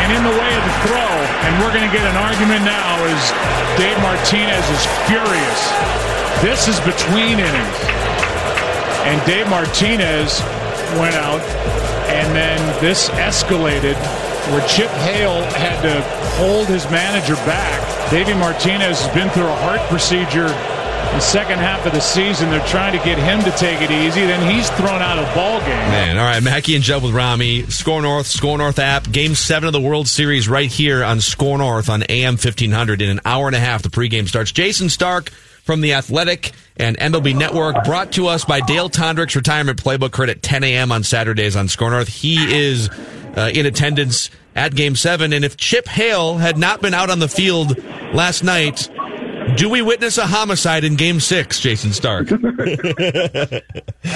and 0.00 0.08
in 0.16 0.22
the 0.24 0.32
way 0.32 0.52
of 0.56 0.64
the 0.64 0.76
throw. 0.88 1.12
And 1.44 1.52
we're 1.60 1.76
going 1.76 1.84
to 1.84 1.92
get 1.92 2.08
an 2.08 2.16
argument 2.16 2.64
now 2.64 2.96
as 3.04 3.20
Dave 3.76 4.00
Martinez 4.00 4.64
is 4.64 4.82
furious. 5.04 5.60
This 6.40 6.72
is 6.72 6.80
between 6.88 7.36
innings. 7.36 8.07
And 9.06 9.24
Dave 9.26 9.48
Martinez 9.48 10.40
went 10.98 11.14
out, 11.14 11.40
and 12.10 12.34
then 12.34 12.58
this 12.80 13.08
escalated 13.10 13.96
where 14.50 14.66
Chip 14.66 14.90
Hale 14.90 15.42
had 15.42 15.82
to 15.82 16.00
hold 16.36 16.66
his 16.68 16.84
manager 16.90 17.34
back. 17.44 18.10
Davey 18.10 18.34
Martinez 18.34 19.00
has 19.00 19.14
been 19.14 19.28
through 19.30 19.46
a 19.46 19.56
heart 19.56 19.80
procedure 19.90 20.48
the 21.12 21.20
second 21.20 21.58
half 21.58 21.84
of 21.86 21.92
the 21.92 22.00
season. 22.00 22.50
They're 22.50 22.64
trying 22.66 22.96
to 22.96 23.04
get 23.04 23.18
him 23.18 23.42
to 23.42 23.50
take 23.58 23.80
it 23.80 23.90
easy. 23.90 24.20
Then 24.20 24.54
he's 24.54 24.68
thrown 24.70 25.00
out 25.00 25.18
of 25.18 25.34
ball 25.34 25.58
game. 25.60 25.68
Man, 25.68 26.18
all 26.18 26.24
right, 26.24 26.42
Mackey 26.42 26.74
and 26.74 26.84
Judd 26.84 27.02
with 27.02 27.12
Rami. 27.12 27.62
SKOR 27.64 28.02
North, 28.02 28.26
SKOR 28.26 28.58
North 28.58 28.78
app. 28.78 29.10
Game 29.10 29.34
seven 29.34 29.66
of 29.66 29.72
the 29.72 29.80
World 29.80 30.06
Series 30.06 30.48
right 30.48 30.70
here 30.70 31.02
on 31.02 31.20
SKOR 31.20 31.58
North 31.58 31.88
on 31.88 32.02
AM 32.04 32.34
1500 32.34 33.02
in 33.02 33.10
an 33.10 33.20
hour 33.24 33.46
and 33.46 33.56
a 33.56 33.58
half. 33.58 33.82
The 33.82 33.88
pregame 33.88 34.28
starts. 34.28 34.52
Jayson 34.52 34.90
Stark 34.90 35.32
from 35.68 35.82
The 35.82 35.92
Athletic 35.92 36.52
and 36.78 36.96
MLB 36.96 37.36
Network 37.36 37.84
brought 37.84 38.12
to 38.12 38.26
us 38.26 38.42
by 38.42 38.60
Dale 38.60 38.88
Tondrick's 38.88 39.36
Retirement 39.36 39.78
Playbook 39.78 40.16
heard 40.16 40.30
at 40.30 40.42
10 40.42 40.64
a.m. 40.64 40.90
on 40.90 41.02
Saturdays 41.02 41.56
on 41.56 41.68
SKOR 41.68 41.90
North. 41.90 42.08
He 42.08 42.36
is 42.36 42.88
uh, 43.36 43.50
in 43.52 43.66
attendance 43.66 44.30
at 44.56 44.74
Game 44.74 44.96
7. 44.96 45.30
And 45.34 45.44
if 45.44 45.58
Chip 45.58 45.86
Hale 45.86 46.38
had 46.38 46.56
not 46.56 46.80
been 46.80 46.94
out 46.94 47.10
on 47.10 47.18
the 47.18 47.28
field 47.28 47.76
last 48.14 48.42
night, 48.42 48.88
do 49.58 49.68
we 49.68 49.82
witness 49.82 50.16
a 50.16 50.26
homicide 50.26 50.84
in 50.84 50.96
Game 50.96 51.20
6, 51.20 51.60
Jayson 51.60 51.92
Stark? 51.92 52.32
I 52.32 53.60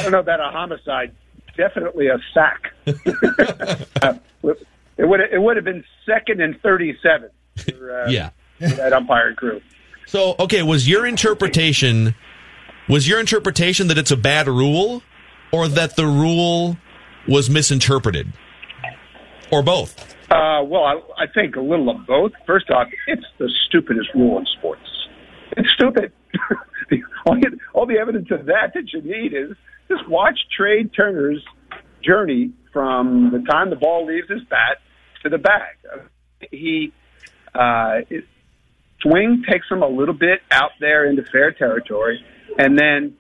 don't 0.05 0.13
know 0.13 0.21
about 0.21 0.41
a 0.41 0.51
homicide. 0.51 1.15
Definitely 1.55 2.07
a 2.07 2.17
sack. 2.33 2.73
uh, 2.87 4.15
it 4.97 5.07
would 5.07 5.21
it 5.21 5.43
would 5.43 5.57
have 5.57 5.67
been 5.67 5.85
second 6.07 6.41
and 6.41 6.59
thirty 6.63 6.97
seven. 7.03 7.29
For, 7.57 8.05
uh, 8.05 8.09
yeah, 8.09 8.31
for 8.59 8.69
that 8.69 8.95
umpire 8.95 9.35
crew. 9.35 9.61
So, 10.07 10.35
okay, 10.39 10.63
was 10.63 10.89
your 10.89 11.07
interpretation 11.07 12.15
was 12.89 13.09
your 13.09 13.21
interpretation 13.21 13.89
that 13.89 13.99
it's 13.99 14.11
a 14.11 14.17
bad 14.17 14.49
rule, 14.49 15.03
or 15.53 15.69
that 15.69 15.97
the 15.97 16.07
rule 16.07 16.77
was 17.29 17.49
misinterpreted, 17.49 18.33
or 19.51 19.63
both? 19.63 20.15
Uh, 20.31 20.63
well, 20.65 20.85
I, 20.85 21.01
I 21.19 21.27
think 21.33 21.57
a 21.57 21.61
little 21.61 21.91
of 21.91 22.07
both. 22.07 22.33
First 22.47 22.71
off, 22.71 22.89
it's 23.07 23.25
the 23.39 23.51
stupidest 23.67 24.09
rule 24.15 24.39
in 24.39 24.47
sports. 24.59 24.83
It's 25.57 25.69
stupid. 25.75 26.13
all, 27.75 27.87
the, 27.87 27.99
evidence 27.99 28.31
of 28.31 28.47
that 28.47 28.73
that 28.75 28.93
you 28.93 29.03
need 29.03 29.33
is 29.35 29.57
just 29.89 30.09
watch 30.09 30.39
Trea 30.57 30.85
Turner's 30.85 31.45
journey 32.03 32.53
from 32.73 33.31
the 33.33 33.41
time 33.51 33.71
the 33.71 33.77
ball 33.77 34.07
leaves 34.07 34.29
his 34.29 34.43
bat 34.51 34.79
to 35.23 35.29
the 35.29 35.39
bag. 35.39 35.77
He 36.51 36.93
uh, 37.55 38.01
swing 39.03 39.43
takes 39.51 39.67
him 39.71 39.83
a 39.83 39.89
little 39.89 40.15
bit 40.15 40.41
out 40.51 40.73
there 40.81 41.09
into 41.09 41.23
fair 41.33 41.53
territory, 41.53 42.25
and 42.59 42.79
then 42.79 43.17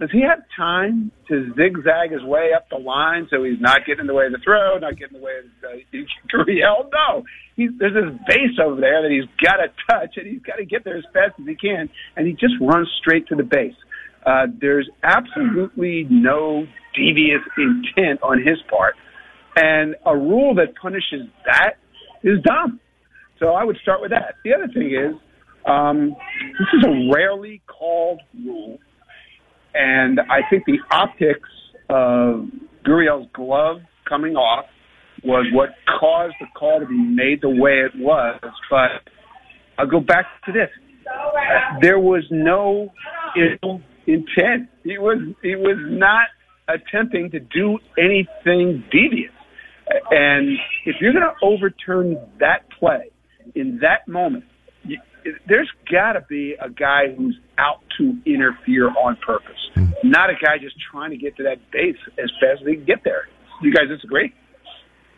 does 0.00 0.10
he 0.10 0.22
have 0.22 0.40
time 0.56 1.12
to 1.28 1.52
zigzag 1.54 2.10
his 2.10 2.24
way 2.24 2.52
up 2.56 2.70
the 2.70 2.78
line 2.78 3.28
so 3.30 3.44
he's 3.44 3.60
not 3.60 3.84
getting 3.86 4.00
in 4.00 4.06
the 4.06 4.14
way 4.14 4.24
of 4.24 4.32
the 4.32 4.40
throw, 4.42 4.78
not 4.78 4.96
getting 4.96 5.16
in 5.16 5.20
the 5.20 5.26
way 5.26 5.32
of 5.38 5.82
the 5.92 5.98
Gurriel? 6.34 6.88
No, 6.90 7.22
he's, 7.54 7.68
there's 7.78 7.92
this 7.92 8.18
base 8.26 8.56
over 8.64 8.80
there 8.80 9.02
that 9.02 9.10
he's 9.10 9.28
got 9.44 9.56
to 9.56 9.68
touch, 9.90 10.16
and 10.16 10.26
he's 10.26 10.40
got 10.40 10.56
to 10.56 10.64
get 10.64 10.84
there 10.84 10.96
as 10.96 11.04
fast 11.12 11.38
as 11.38 11.46
he 11.46 11.54
can, 11.54 11.90
and 12.16 12.26
he 12.26 12.32
just 12.32 12.54
runs 12.62 12.88
straight 12.98 13.28
to 13.28 13.36
the 13.36 13.42
base. 13.42 13.76
Uh, 14.24 14.46
there's 14.58 14.88
absolutely 15.02 16.06
no 16.08 16.64
devious 16.96 17.42
intent 17.58 18.22
on 18.22 18.38
his 18.38 18.56
part, 18.70 18.94
and 19.54 19.96
a 20.06 20.16
rule 20.16 20.54
that 20.54 20.74
punishes 20.80 21.28
that 21.44 21.76
is 22.22 22.38
dumb. 22.42 22.80
So 23.40 23.48
I 23.48 23.64
would 23.64 23.76
start 23.82 24.00
with 24.00 24.10
that. 24.10 24.34
The 24.44 24.54
other 24.54 24.68
thing 24.68 24.92
is, 24.94 25.16
um, 25.66 26.14
this 26.58 26.68
is 26.78 26.84
a 26.86 27.12
rarely 27.12 27.60
called 27.66 28.20
rule 28.46 28.78
and 29.74 30.20
I 30.20 30.40
think 30.48 30.64
the 30.66 30.78
optics 30.90 31.48
of 31.88 32.46
Gurriel's 32.84 33.28
glove 33.34 33.78
coming 34.08 34.34
off 34.34 34.66
was 35.22 35.46
what 35.52 35.70
caused 36.00 36.34
the 36.40 36.46
call 36.58 36.80
to 36.80 36.86
be 36.86 36.98
made 36.98 37.42
the 37.42 37.50
way 37.50 37.80
it 37.84 37.92
was. 37.96 38.40
But 38.70 38.90
I'll 39.78 39.86
go 39.86 40.00
back 40.00 40.26
to 40.46 40.52
this. 40.52 40.70
There 41.80 41.98
was 41.98 42.24
no 42.30 42.90
ill 43.36 43.80
intent. 44.06 44.68
He 44.84 44.98
was 44.98 45.18
he 45.42 45.56
was 45.56 45.76
not 45.88 46.28
attempting 46.68 47.30
to 47.32 47.40
do 47.40 47.78
anything 47.98 48.84
devious. 48.90 49.32
And 50.10 50.56
if 50.86 50.96
you're 51.00 51.12
going 51.12 51.24
to 51.24 51.34
overturn 51.44 52.16
that 52.38 52.70
play 52.78 53.10
in 53.54 53.78
that 53.82 54.08
moment, 54.08 54.44
there's 55.46 55.70
got 55.90 56.12
to 56.14 56.22
be 56.28 56.54
a 56.60 56.70
guy 56.70 57.12
who's 57.14 57.38
out 57.58 57.82
to 57.98 58.16
interfere 58.24 58.88
on 58.88 59.16
purpose, 59.16 59.58
mm. 59.76 59.92
not 60.02 60.30
a 60.30 60.34
guy 60.34 60.58
just 60.58 60.76
trying 60.90 61.10
to 61.10 61.16
get 61.16 61.36
to 61.36 61.42
that 61.44 61.58
base 61.70 61.96
as 62.18 62.30
fast 62.40 62.62
as 62.62 62.66
he 62.66 62.76
can 62.76 62.84
get 62.84 63.04
there. 63.04 63.28
You 63.62 63.72
guys 63.72 63.88
disagree? 63.88 64.32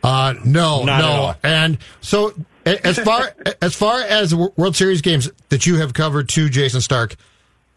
Uh, 0.03 0.35
no, 0.45 0.85
Not 0.85 0.99
no. 0.99 1.35
And 1.45 1.79
so, 2.01 2.35
as 2.67 2.99
far 2.99 3.35
as 3.61 3.75
far 3.75 4.01
as 4.01 4.35
World 4.35 4.75
Series 4.75 5.01
games 5.01 5.31
that 5.51 5.67
you 5.67 5.77
have 5.77 5.95
covered, 5.95 6.29
too, 6.29 6.49
Jayson 6.49 6.81
Stark, 6.81 7.15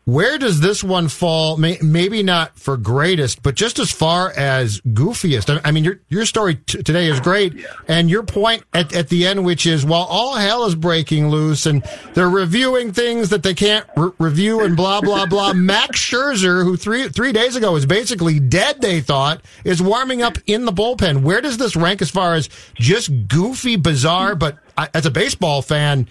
where 0.05 0.37
does 0.37 0.59
this 0.59 0.83
one 0.83 1.07
fall? 1.07 1.57
maybe 1.57 2.21
not 2.21 2.57
for 2.59 2.77
greatest, 2.77 3.41
but 3.41 3.55
just 3.55 3.79
as 3.79 3.91
far 3.91 4.31
as 4.37 4.79
goofiest. 4.81 5.59
I 5.63 5.71
mean, 5.71 5.83
your 5.83 5.99
your 6.09 6.25
story 6.25 6.55
t- 6.55 6.83
today 6.83 7.07
is 7.07 7.19
great, 7.19 7.53
yeah. 7.53 7.67
and 7.87 8.09
your 8.09 8.21
point 8.21 8.63
at, 8.73 8.93
at 8.93 9.09
the 9.09 9.25
end, 9.25 9.43
which 9.43 9.65
is 9.65 9.83
while 9.83 10.03
all 10.03 10.35
hell 10.35 10.65
is 10.65 10.75
breaking 10.75 11.29
loose 11.29 11.65
and 11.65 11.83
they're 12.13 12.29
reviewing 12.29 12.93
things 12.93 13.29
that 13.29 13.41
they 13.41 13.55
can't 13.55 13.87
re- 13.97 14.11
review 14.19 14.61
and 14.61 14.77
blah 14.77 15.01
blah 15.01 15.25
blah. 15.25 15.53
Max 15.55 15.99
Scherzer, 15.99 16.63
who 16.63 16.77
three 16.77 17.09
three 17.09 17.31
days 17.31 17.55
ago 17.55 17.73
was 17.73 17.87
basically 17.87 18.39
dead, 18.39 18.81
they 18.81 19.01
thought, 19.01 19.41
is 19.63 19.81
warming 19.81 20.21
up 20.21 20.37
in 20.45 20.65
the 20.65 20.71
bullpen. 20.71 21.23
Where 21.23 21.41
does 21.41 21.57
this 21.57 21.75
rank 21.75 22.03
as 22.03 22.11
far 22.11 22.35
as 22.35 22.47
just 22.75 23.09
goofy, 23.27 23.75
bizarre, 23.75 24.35
but 24.35 24.59
uh, 24.77 24.87
as 24.93 25.07
a 25.07 25.11
baseball 25.11 25.63
fan, 25.63 26.07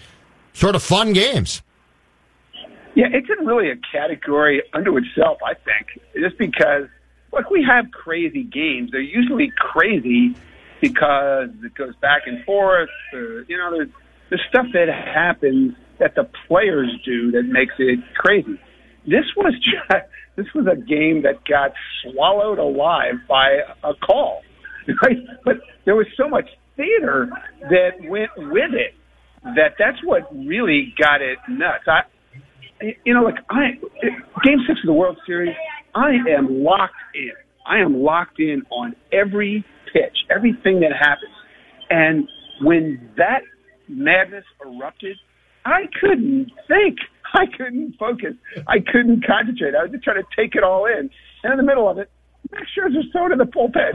sort 0.53 0.75
of 0.75 0.83
fun 0.83 1.13
games? 1.13 1.61
Yeah, 2.95 3.07
it's 3.11 3.27
in 3.29 3.45
really 3.45 3.69
a 3.69 3.75
category 3.91 4.63
unto 4.73 4.97
itself, 4.97 5.39
I 5.45 5.53
think, 5.53 5.99
just 6.17 6.37
because, 6.37 6.87
look, 7.33 7.49
we 7.49 7.65
have 7.69 7.91
crazy 7.91 8.43
games. 8.43 8.91
They're 8.91 9.01
usually 9.01 9.51
crazy 9.57 10.33
because 10.79 11.49
it 11.63 11.75
goes 11.75 11.93
back 11.97 12.21
and 12.25 12.43
forth. 12.45 12.89
Or, 13.13 13.43
you 13.49 13.57
know, 13.57 13.71
there's, 13.71 13.89
there's 14.29 14.41
stuff 14.47 14.67
that 14.73 14.87
happens 14.87 15.75
that 15.99 16.15
the 16.15 16.29
players 16.47 16.89
do 17.03 17.31
that 17.31 17.43
makes 17.43 17.73
it 17.79 17.99
crazy. 18.15 18.59
This 19.05 19.25
was 19.35 19.53
just, 19.61 20.05
this 20.37 20.47
was 20.55 20.65
a 20.65 20.77
game 20.77 21.23
that 21.23 21.43
got 21.45 21.73
swallowed 22.01 22.59
alive 22.59 23.15
by 23.27 23.59
a 23.83 23.93
call, 23.93 24.41
right? 25.03 25.17
But 25.43 25.57
there 25.83 25.95
was 25.95 26.07
so 26.15 26.29
much 26.29 26.47
theater 26.77 27.29
that 27.61 27.91
went 28.07 28.31
with 28.37 28.73
it 28.73 28.95
that 29.43 29.75
that's 29.77 30.03
what 30.03 30.33
really 30.33 30.93
got 30.97 31.21
it 31.21 31.37
nuts. 31.47 31.83
I, 31.87 32.01
you 32.81 33.13
know, 33.13 33.23
like 33.23 33.35
I, 33.49 33.71
Game 34.43 34.59
Six 34.67 34.79
of 34.83 34.87
the 34.87 34.93
World 34.93 35.17
Series, 35.25 35.55
I 35.93 36.11
am 36.35 36.63
locked 36.63 36.93
in. 37.13 37.31
I 37.65 37.79
am 37.79 38.01
locked 38.01 38.39
in 38.39 38.63
on 38.69 38.95
every 39.11 39.65
pitch, 39.91 40.17
everything 40.29 40.81
that 40.81 40.91
happens. 40.91 41.33
And 41.89 42.27
when 42.61 43.09
that 43.17 43.41
madness 43.87 44.43
erupted, 44.63 45.17
I 45.65 45.81
couldn't 45.99 46.51
think. 46.67 46.97
I 47.33 47.45
couldn't 47.57 47.95
focus. 47.99 48.33
I 48.67 48.77
couldn't 48.79 49.25
concentrate. 49.25 49.75
I 49.75 49.83
was 49.83 49.91
just 49.91 50.03
trying 50.03 50.21
to 50.21 50.41
take 50.41 50.55
it 50.55 50.63
all 50.63 50.85
in. 50.85 51.09
And 51.43 51.51
in 51.51 51.57
the 51.57 51.63
middle 51.63 51.89
of 51.89 51.97
it, 51.97 52.09
Max 52.51 52.67
Scherzer 52.77 53.01
thrown 53.11 53.31
in 53.31 53.39
the 53.39 53.45
bullpen 53.45 53.91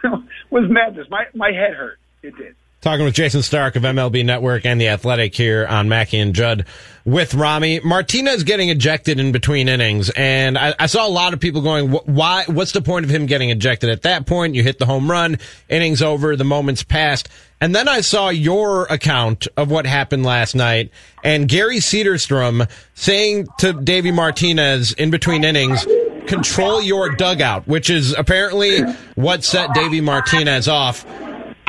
was 0.50 0.64
madness. 0.70 1.06
My 1.10 1.24
my 1.34 1.48
head 1.48 1.74
hurt. 1.74 1.98
It 2.22 2.36
did. 2.36 2.54
Talking 2.80 3.04
with 3.04 3.14
Jayson 3.14 3.42
Stark 3.42 3.76
of 3.76 3.82
MLB 3.82 4.24
Network 4.24 4.64
and 4.64 4.80
The 4.80 4.88
Athletic 4.88 5.34
here 5.34 5.66
on 5.66 5.90
Mackey 5.90 6.18
and 6.18 6.34
Judd 6.34 6.64
with 7.04 7.34
Rami. 7.34 7.80
Martinez 7.80 8.42
getting 8.42 8.70
ejected 8.70 9.20
in 9.20 9.32
between 9.32 9.68
innings. 9.68 10.08
And 10.16 10.56
I, 10.56 10.74
I, 10.78 10.86
saw 10.86 11.06
a 11.06 11.10
lot 11.10 11.34
of 11.34 11.40
people 11.40 11.60
going, 11.60 11.90
why, 11.90 12.44
what's 12.46 12.72
the 12.72 12.80
point 12.80 13.04
of 13.04 13.10
him 13.10 13.26
getting 13.26 13.50
ejected 13.50 13.90
at 13.90 14.00
that 14.02 14.24
point? 14.24 14.54
You 14.54 14.62
hit 14.62 14.78
the 14.78 14.86
home 14.86 15.10
run, 15.10 15.36
innings 15.68 16.00
over, 16.00 16.36
the 16.36 16.44
moment's 16.44 16.82
passed. 16.82 17.28
And 17.60 17.74
then 17.74 17.86
I 17.86 18.00
saw 18.00 18.30
your 18.30 18.84
account 18.84 19.46
of 19.58 19.70
what 19.70 19.84
happened 19.84 20.24
last 20.24 20.54
night 20.54 20.90
and 21.22 21.46
Gary 21.46 21.80
Cederstrom 21.80 22.66
saying 22.94 23.46
to 23.58 23.74
Davey 23.74 24.10
Martinez 24.10 24.94
in 24.94 25.10
between 25.10 25.44
innings, 25.44 25.86
control 26.26 26.80
your 26.80 27.14
dugout, 27.14 27.68
which 27.68 27.90
is 27.90 28.14
apparently 28.16 28.80
what 29.16 29.44
set 29.44 29.74
Davey 29.74 30.00
Martinez 30.00 30.66
off. 30.66 31.04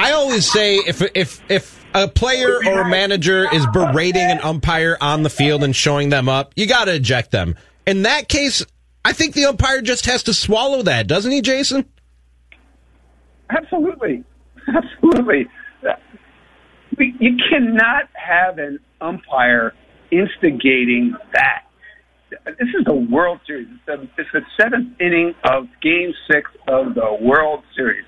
I 0.02 0.14
always 0.14 0.52
say 0.52 0.78
if 0.78 1.04
if 1.14 1.42
if 1.48 1.86
a 1.94 2.08
player 2.08 2.58
or 2.66 2.82
a 2.82 2.90
manager 2.90 3.48
is 3.54 3.68
berating 3.68 4.24
an 4.24 4.40
umpire 4.40 4.98
on 5.00 5.22
the 5.22 5.30
field 5.30 5.64
and 5.64 5.76
showing 5.76 6.10
them 6.10 6.28
up, 6.28 6.54
you 6.56 6.66
got 6.66 6.86
to 6.86 6.96
eject 6.96 7.30
them. 7.30 7.56
In 7.86 8.02
that 8.02 8.28
case, 8.28 8.66
I 9.06 9.14
think 9.14 9.36
the 9.36 9.46
umpire 9.46 9.84
just 9.84 10.08
has 10.08 10.24
to 10.24 10.34
swallow 10.34 10.82
that, 10.82 11.06
doesn't 11.06 11.32
he, 11.32 11.42
Jason? 11.42 11.86
Absolutely, 13.52 14.24
absolutely. 14.68 15.48
You 16.98 17.38
cannot 17.52 18.10
have 18.14 18.58
an 18.58 18.80
umpire 19.02 19.76
instigating 20.12 21.14
that. 21.34 21.66
This 22.46 22.70
is 22.70 22.86
the 22.88 22.96
World 22.96 23.40
Series. 23.46 23.68
It's 23.68 23.86
the, 23.86 24.10
it's 24.18 24.30
the 24.34 24.42
seventh 24.60 25.00
inning 25.00 25.36
of 25.44 25.68
Game 25.84 26.12
Six 26.28 26.50
of 26.68 26.96
the 26.96 27.18
World 27.22 27.64
Series. 27.76 28.06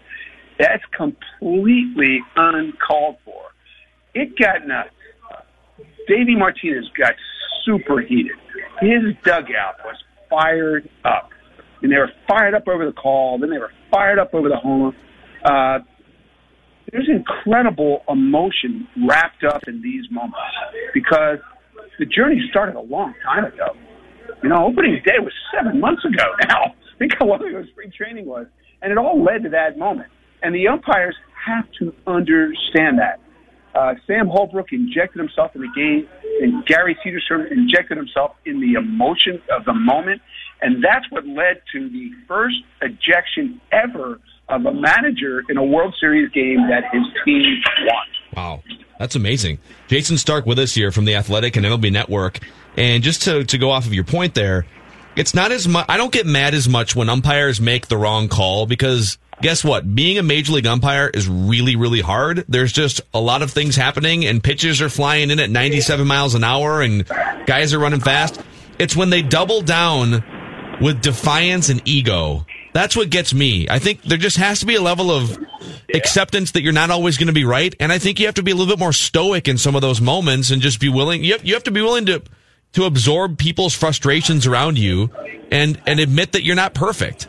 That's 0.64 0.84
completely 0.96 2.20
uncalled 2.38 3.18
for. 3.26 3.42
It 4.16 4.38
got 4.38 4.66
nuts. 4.66 4.92
Davey 6.08 6.38
Martinez 6.38 6.86
got 6.98 7.16
super 7.66 8.00
heated. 8.00 8.38
His 8.80 9.14
dugout 9.26 9.76
was 9.84 9.98
fired 10.30 10.90
up. 11.04 11.32
And 11.82 11.92
they 11.92 11.98
were 11.98 12.12
fired 12.30 12.54
up 12.54 12.70
over 12.70 12.86
the 12.86 12.94
call, 12.94 13.40
then 13.40 13.50
they 13.50 13.58
were 13.58 13.74
fired 13.92 14.20
up 14.20 14.34
over 14.34 14.48
the 14.48 14.56
home. 14.56 14.96
Uh, 15.44 15.80
there's 16.94 17.10
incredible 17.10 18.04
emotion 18.08 18.88
wrapped 19.06 19.44
up 19.44 19.68
in 19.68 19.82
these 19.82 20.06
moments 20.12 20.38
because 20.94 21.40
the 22.00 22.06
journey 22.06 22.40
started 22.50 22.76
a 22.76 22.82
long 22.82 23.14
time 23.26 23.44
ago. 23.44 23.76
You 24.42 24.48
know, 24.48 24.68
opening 24.68 25.02
day 25.06 25.20
was 25.20 25.34
seven 25.54 25.82
months 25.82 26.06
ago 26.06 26.24
now. 26.48 26.74
Think 27.00 27.12
how 27.20 27.26
long 27.26 27.46
ago 27.46 27.66
spring 27.70 27.92
training 27.92 28.26
was. 28.26 28.48
And 28.82 28.94
it 28.94 28.98
all 28.98 29.22
led 29.22 29.44
to 29.44 29.50
that 29.50 29.78
moment. 29.78 30.08
And 30.44 30.54
the 30.54 30.68
umpires 30.68 31.16
have 31.46 31.66
to 31.80 31.94
understand 32.06 33.00
that. 33.00 33.20
Uh, 33.76 33.96
Sam 34.06 34.28
Holbrook 34.28 34.72
injected 34.72 35.20
himself 35.20 35.56
in 35.56 35.62
the 35.62 35.72
game, 35.76 36.08
and 36.42 36.64
Gary 36.66 36.96
Cederstrom 37.04 37.52
injected 37.52 37.98
himself 37.98 38.36
in 38.46 38.60
the 38.60 38.74
emotion 38.74 39.42
of 39.52 39.66
the 39.66 39.74
moment. 39.74 40.22
And 40.62 40.84
that's 40.84 41.10
what 41.10 41.26
led 41.26 41.62
to 41.72 41.90
the 41.90 42.12
first 42.28 42.58
ejection 42.82 43.60
ever 43.72 44.20
of 44.50 44.66
a 44.66 44.74
manager 44.74 45.44
in 45.50 45.58
a 45.58 45.64
World 45.64 45.96
Series 46.00 46.30
game 46.32 46.68
that 46.70 46.84
his 46.92 47.04
team 47.26 47.62
won. 47.86 48.06
Wow. 48.36 48.64
That's 49.00 49.16
amazing. 49.16 49.60
Jayson 49.88 50.18
Stark 50.18 50.46
with 50.46 50.60
us 50.60 50.74
here 50.74 50.92
from 50.92 51.06
the 51.06 51.16
Athletic 51.16 51.56
and 51.56 51.66
MLB 51.66 51.92
Network. 51.92 52.40
And 52.78 53.02
just 53.04 53.24
to, 53.24 53.44
to 53.44 53.58
go 53.58 53.72
off 53.72 53.86
of 53.86 53.94
your 53.94 54.04
point 54.04 54.36
there, 54.36 54.66
it's 55.16 55.34
not 55.34 55.52
as 55.52 55.68
much, 55.68 55.86
I 55.90 55.98
don't 55.98 56.12
get 56.12 56.26
mad 56.26 56.54
as 56.54 56.70
much 56.70 56.96
when 56.96 57.10
umpires 57.10 57.60
make 57.60 57.88
the 57.88 57.98
wrong 57.98 58.28
call 58.28 58.66
because 58.66 59.18
guess 59.42 59.64
what? 59.64 59.96
Being 59.96 60.18
a 60.18 60.24
major 60.24 60.54
league 60.54 60.68
umpire 60.68 61.10
is 61.14 61.28
really, 61.28 61.76
really 61.76 62.02
hard. 62.02 62.46
There's 62.48 62.72
just 62.72 63.02
a 63.14 63.20
lot 63.20 63.42
of 63.42 63.52
things 63.52 63.76
happening 63.76 64.26
and 64.26 64.44
pitches 64.44 64.82
are 64.82 64.90
flying 64.90 65.32
in 65.32 65.40
at 65.40 65.50
97 65.50 66.08
miles 66.08 66.36
an 66.36 66.44
hour 66.44 66.82
and 66.82 67.06
guys 67.46 67.74
are 67.74 67.80
running 67.80 68.00
fast. 68.00 68.42
It's 68.80 68.96
when 68.96 69.10
they 69.10 69.22
double 69.22 69.62
down 69.62 70.24
with 70.82 71.02
defiance 71.02 71.70
and 71.70 71.82
ego. 71.86 72.46
That's 72.74 72.96
what 72.96 73.10
gets 73.10 73.34
me. 73.34 73.68
I 73.70 73.80
think 73.80 74.02
there 74.02 74.18
just 74.18 74.38
has 74.38 74.62
to 74.62 74.66
be 74.66 74.76
a 74.76 74.82
level 74.82 75.12
of 75.12 75.38
acceptance 75.94 76.52
that 76.52 76.64
you're 76.64 76.74
not 76.74 76.90
always 76.90 77.18
going 77.18 77.28
to 77.28 77.34
be 77.34 77.46
right. 77.46 77.74
And 77.80 77.92
I 77.92 78.00
think 78.00 78.20
you 78.20 78.26
have 78.26 78.36
to 78.36 78.44
be 78.44 78.52
a 78.52 78.56
little 78.56 78.74
bit 78.74 78.80
more 78.80 78.94
stoic 78.94 79.48
in 79.48 79.58
some 79.58 79.76
of 79.76 79.82
those 79.82 80.02
moments 80.02 80.50
and 80.50 80.62
just 80.62 80.80
be 80.80 80.90
willing, 80.90 81.24
you 81.24 81.34
have, 81.34 81.46
you 81.46 81.54
have 81.54 81.64
to 81.64 81.72
be 81.72 81.82
willing 81.82 82.08
to, 82.08 82.24
to 82.74 82.86
absorb 82.86 83.38
people's 83.38 83.76
frustrations 83.76 84.48
around 84.48 84.80
you 84.80 85.12
and, 85.52 85.80
and 85.86 86.00
admit 86.00 86.32
that 86.32 86.44
you're 86.44 86.56
not 86.56 86.74
perfect. 86.74 87.28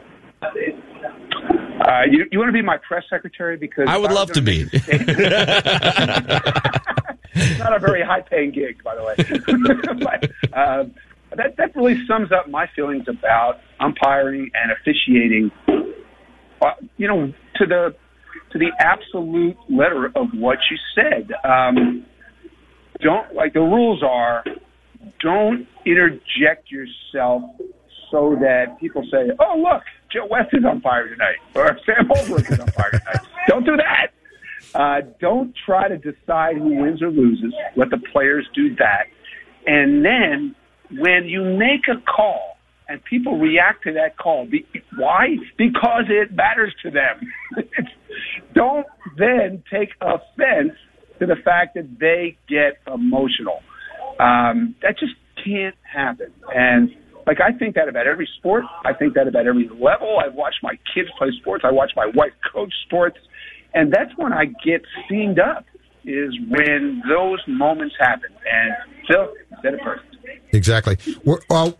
Uh, 1.84 2.02
you, 2.10 2.24
you 2.32 2.38
want 2.38 2.48
to 2.48 2.52
be 2.52 2.62
my 2.62 2.78
press 2.78 3.04
secretary 3.10 3.56
because 3.58 3.84
I 3.88 3.98
would 3.98 4.10
I 4.10 4.14
love 4.14 4.32
to 4.32 4.42
be. 4.42 4.66
it's 4.72 4.78
not 7.58 7.76
a 7.76 7.78
very 7.78 8.02
high 8.02 8.22
paying 8.22 8.52
gig, 8.52 8.82
by 8.82 8.94
the 8.94 9.02
way. 9.02 9.14
but, 10.02 10.30
uh, 10.56 10.84
that 11.36 11.56
that 11.58 11.76
really 11.76 12.06
sums 12.06 12.32
up 12.32 12.48
my 12.48 12.66
feelings 12.74 13.04
about 13.08 13.60
umpiring 13.80 14.50
and 14.54 14.72
officiating. 14.72 15.50
Uh, 16.62 16.70
you 16.96 17.06
know, 17.08 17.32
to 17.56 17.66
the 17.66 17.94
to 18.52 18.58
the 18.58 18.70
absolute 18.78 19.56
letter 19.68 20.06
of 20.14 20.28
what 20.32 20.58
you 20.70 20.78
said. 20.94 21.32
Um, 21.44 22.06
don't 23.00 23.34
like 23.34 23.52
the 23.52 23.60
rules 23.60 24.02
are. 24.02 24.44
Don't 25.20 25.66
interject 25.84 26.70
yourself 26.70 27.42
so 28.10 28.36
that 28.40 28.78
people 28.80 29.02
say, 29.10 29.30
"Oh, 29.38 29.58
look, 29.58 29.82
Joe 30.14 30.26
West 30.30 30.50
is 30.52 30.64
on 30.64 30.80
fire 30.80 31.08
tonight," 31.08 31.38
or 31.54 31.78
Sam 31.84 32.06
Holbrook 32.08 32.50
is 32.50 32.60
on 32.60 32.68
fire 32.68 32.90
tonight. 32.90 33.26
don't 33.48 33.64
do 33.64 33.76
that. 33.76 34.12
Uh, 34.74 35.00
don't 35.20 35.54
try 35.66 35.88
to 35.88 35.98
decide 35.98 36.56
who 36.56 36.80
wins 36.80 37.02
or 37.02 37.10
loses. 37.10 37.52
Let 37.76 37.90
the 37.90 38.00
players 38.12 38.48
do 38.54 38.74
that, 38.76 39.06
and 39.66 40.04
then 40.04 40.54
when 40.98 41.26
you 41.26 41.42
make 41.42 41.88
a 41.88 42.00
call 42.00 42.56
and 42.88 43.02
people 43.04 43.38
react 43.38 43.84
to 43.84 43.92
that 43.94 44.16
call, 44.18 44.46
be, 44.46 44.66
why? 44.96 45.36
Because 45.56 46.04
it 46.08 46.32
matters 46.32 46.74
to 46.82 46.90
them. 46.90 47.32
don't 48.54 48.86
then 49.16 49.62
take 49.70 49.90
offense 50.00 50.72
to 51.18 51.26
the 51.26 51.36
fact 51.36 51.74
that 51.74 51.98
they 51.98 52.36
get 52.48 52.78
emotional. 52.92 53.62
Um, 54.20 54.74
that 54.82 54.98
just 54.98 55.14
can't 55.42 55.74
happen. 55.82 56.32
And 56.54 56.94
like 57.26 57.40
I 57.40 57.52
think 57.52 57.74
that 57.76 57.88
about 57.88 58.06
every 58.06 58.28
sport. 58.38 58.64
I 58.84 58.92
think 58.92 59.14
that 59.14 59.28
about 59.28 59.46
every 59.46 59.68
level. 59.68 60.18
I 60.18 60.28
watch 60.28 60.54
my 60.62 60.78
kids 60.94 61.08
play 61.18 61.30
sports. 61.40 61.64
I 61.66 61.70
watch 61.70 61.92
my 61.96 62.06
wife 62.14 62.32
coach 62.52 62.72
sports, 62.86 63.18
and 63.72 63.92
that's 63.92 64.10
when 64.16 64.32
I 64.32 64.46
get 64.64 64.82
steamed 65.04 65.38
up. 65.38 65.64
Is 66.06 66.34
when 66.50 67.02
those 67.08 67.40
moments 67.46 67.94
happen. 67.98 68.28
And 68.52 68.74
Phil 69.08 69.32
said 69.62 69.72
it 69.72 69.80
first. 69.82 70.04
Exactly. 70.52 70.98
Well, 71.48 71.78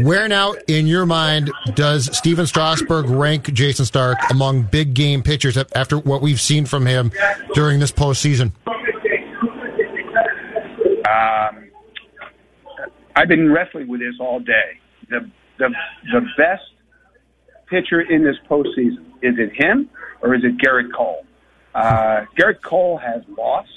where 0.00 0.28
now, 0.28 0.54
in 0.68 0.86
your 0.86 1.06
mind, 1.06 1.50
does 1.74 2.14
Stephen 2.16 2.46
Strasburg 2.46 3.06
rank 3.08 3.52
Jayson 3.52 3.86
Stark 3.86 4.18
among 4.30 4.62
big 4.62 4.94
game 4.94 5.22
pitchers 5.22 5.56
after 5.74 5.98
what 5.98 6.22
we've 6.22 6.40
seen 6.40 6.66
from 6.66 6.86
him 6.86 7.12
during 7.54 7.78
this 7.80 7.92
postseason? 7.92 8.52
Um, 11.08 11.65
I've 13.16 13.28
been 13.28 13.50
wrestling 13.50 13.88
with 13.88 14.00
this 14.00 14.14
all 14.20 14.40
day. 14.40 14.78
The 15.08 15.30
the 15.58 15.70
the 16.12 16.20
best 16.36 16.62
pitcher 17.68 18.00
in 18.00 18.22
this 18.22 18.36
postseason 18.48 19.06
is 19.22 19.34
it 19.38 19.50
him 19.54 19.88
or 20.20 20.34
is 20.34 20.42
it 20.44 20.58
Gerrit 20.58 20.92
Cole? 20.94 21.24
Uh, 21.74 22.26
Gerrit 22.38 22.62
Cole 22.62 22.98
has 22.98 23.22
lost. 23.36 23.70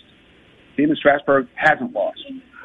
Stephen 0.73 0.95
Strasburg 0.95 1.47
hasn't 1.56 1.93
lost. 1.93 2.19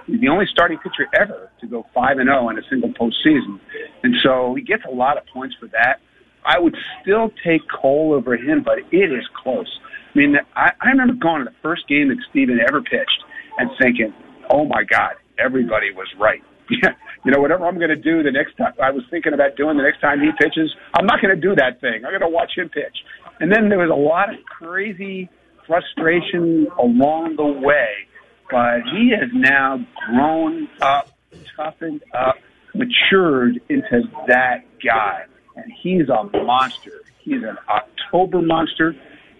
He's 0.06 0.20
the 0.20 0.28
only 0.28 0.46
starting 0.50 0.78
pitcher 0.78 1.08
ever 1.14 1.50
to 1.60 1.66
go 1.66 1.86
five 1.94 2.18
and 2.18 2.26
zero 2.26 2.48
in 2.50 2.58
a 2.58 2.62
single 2.68 2.90
postseason, 2.90 3.60
and 4.02 4.14
so 4.22 4.54
he 4.54 4.62
gets 4.62 4.82
a 4.84 4.94
lot 4.94 5.16
of 5.16 5.24
points 5.32 5.54
for 5.58 5.68
that. 5.68 6.00
I 6.44 6.58
would 6.58 6.76
still 7.00 7.30
take 7.42 7.62
Cole 7.70 8.12
over 8.12 8.36
him, 8.36 8.62
but 8.62 8.78
it 8.90 9.12
is 9.12 9.24
close. 9.42 9.80
I 10.14 10.18
mean, 10.18 10.36
I, 10.54 10.72
I 10.80 10.88
remember 10.88 11.14
going 11.14 11.38
to 11.42 11.46
the 11.46 11.56
first 11.62 11.88
game 11.88 12.08
that 12.08 12.18
Steven 12.30 12.60
ever 12.68 12.82
pitched 12.82 13.24
and 13.58 13.70
thinking, 13.80 14.12
"Oh 14.50 14.66
my 14.66 14.84
God, 14.84 15.14
everybody 15.38 15.90
was 15.92 16.08
right." 16.18 16.42
You 16.70 17.30
know, 17.30 17.40
whatever 17.40 17.66
I'm 17.66 17.76
going 17.76 17.90
to 17.90 17.96
do 17.96 18.22
the 18.22 18.30
next 18.30 18.56
time, 18.56 18.72
I 18.82 18.90
was 18.90 19.04
thinking 19.10 19.32
about 19.34 19.56
doing 19.56 19.76
the 19.76 19.82
next 19.82 20.00
time 20.00 20.20
he 20.20 20.30
pitches, 20.38 20.74
I'm 20.94 21.06
not 21.06 21.20
going 21.20 21.34
to 21.34 21.40
do 21.40 21.54
that 21.56 21.80
thing. 21.80 22.04
I'm 22.04 22.12
going 22.12 22.20
to 22.20 22.28
watch 22.28 22.52
him 22.56 22.68
pitch. 22.68 22.96
And 23.40 23.52
then 23.52 23.68
there 23.68 23.78
was 23.78 23.90
a 23.90 23.94
lot 23.94 24.32
of 24.32 24.44
crazy 24.44 25.28
frustration 25.66 26.66
along 26.78 27.36
the 27.36 27.46
way 27.46 28.06
but 28.50 28.82
he 28.92 29.10
has 29.18 29.30
now 29.32 29.84
grown 30.06 30.68
up, 30.80 31.08
toughened 31.56 32.02
up, 32.12 32.36
matured 32.74 33.60
into 33.68 34.02
that 34.28 34.64
guy. 34.84 35.24
And 35.56 35.72
he's 35.82 36.08
a 36.08 36.24
monster. 36.44 37.02
He's 37.20 37.42
an 37.42 37.56
October 37.68 38.42
monster, 38.42 38.94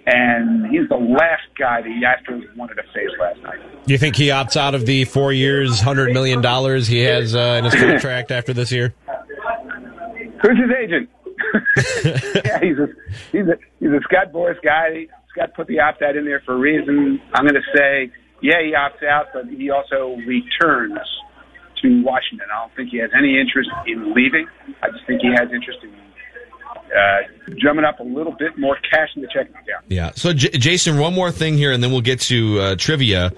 and 0.06 0.66
he's 0.66 0.88
the 0.88 0.96
last 0.96 1.42
guy 1.58 1.82
the 1.82 1.88
Astros 1.88 2.56
wanted 2.56 2.74
to 2.74 2.82
face 2.94 3.10
last 3.18 3.40
night. 3.42 3.86
Do 3.86 3.92
you 3.92 3.98
think 3.98 4.16
he 4.16 4.28
opts 4.28 4.56
out 4.56 4.74
of 4.74 4.86
the 4.86 5.04
four 5.04 5.32
years, 5.32 5.80
$100 5.80 6.12
million 6.12 6.42
he 6.84 7.00
has 7.00 7.34
uh, 7.34 7.56
in 7.58 7.64
his 7.64 7.74
contract 7.74 8.30
after 8.30 8.52
this 8.52 8.70
year? 8.70 8.94
Who's 10.42 10.58
his 10.58 10.70
agent? 10.78 11.10
yeah, 12.44 12.60
he's 12.60 12.78
a, 12.78 12.88
he's 13.32 13.46
a, 13.46 13.56
he's 13.80 13.90
a 13.90 14.00
Scott 14.04 14.32
Boras 14.32 14.60
guy. 14.62 15.06
Scott 15.30 15.54
put 15.54 15.66
the 15.66 15.80
opt 15.80 16.02
out 16.02 16.16
in 16.16 16.24
there 16.24 16.40
for 16.44 16.54
a 16.54 16.58
reason. 16.58 17.20
I'm 17.32 17.46
going 17.46 17.54
to 17.54 17.76
say 17.76 18.12
yeah, 18.44 18.60
he 18.60 18.76
opts 18.76 19.00
out, 19.08 19.32
but 19.32 19.48
he 19.48 19.70
also 19.70 20.20
returns 20.28 21.00
to 21.80 22.02
Washington. 22.04 22.46
I 22.52 22.60
don't 22.60 22.76
think 22.76 22.90
he 22.90 22.98
has 22.98 23.08
any 23.16 23.40
interest 23.40 23.70
in 23.86 24.12
leaving. 24.12 24.46
I 24.82 24.90
just 24.92 25.06
think 25.06 25.22
he 25.22 25.32
has 25.32 25.48
interest 25.48 25.80
in 25.82 25.88
uh, 26.94 27.18
drumming 27.58 27.84
up 27.84 28.00
a 28.00 28.04
little 28.04 28.32
bit 28.32 28.58
more 28.58 28.78
cash 28.90 29.10
in 29.16 29.22
the 29.22 29.28
checking 29.28 29.54
account. 29.54 29.84
Yeah. 29.88 30.12
So, 30.14 30.32
J- 30.32 30.50
Jason, 30.50 30.98
one 30.98 31.14
more 31.14 31.30
thing 31.30 31.56
here, 31.56 31.72
and 31.72 31.82
then 31.82 31.90
we'll 31.92 32.00
get 32.00 32.20
to 32.22 32.60
uh, 32.60 32.76
trivia. 32.76 33.32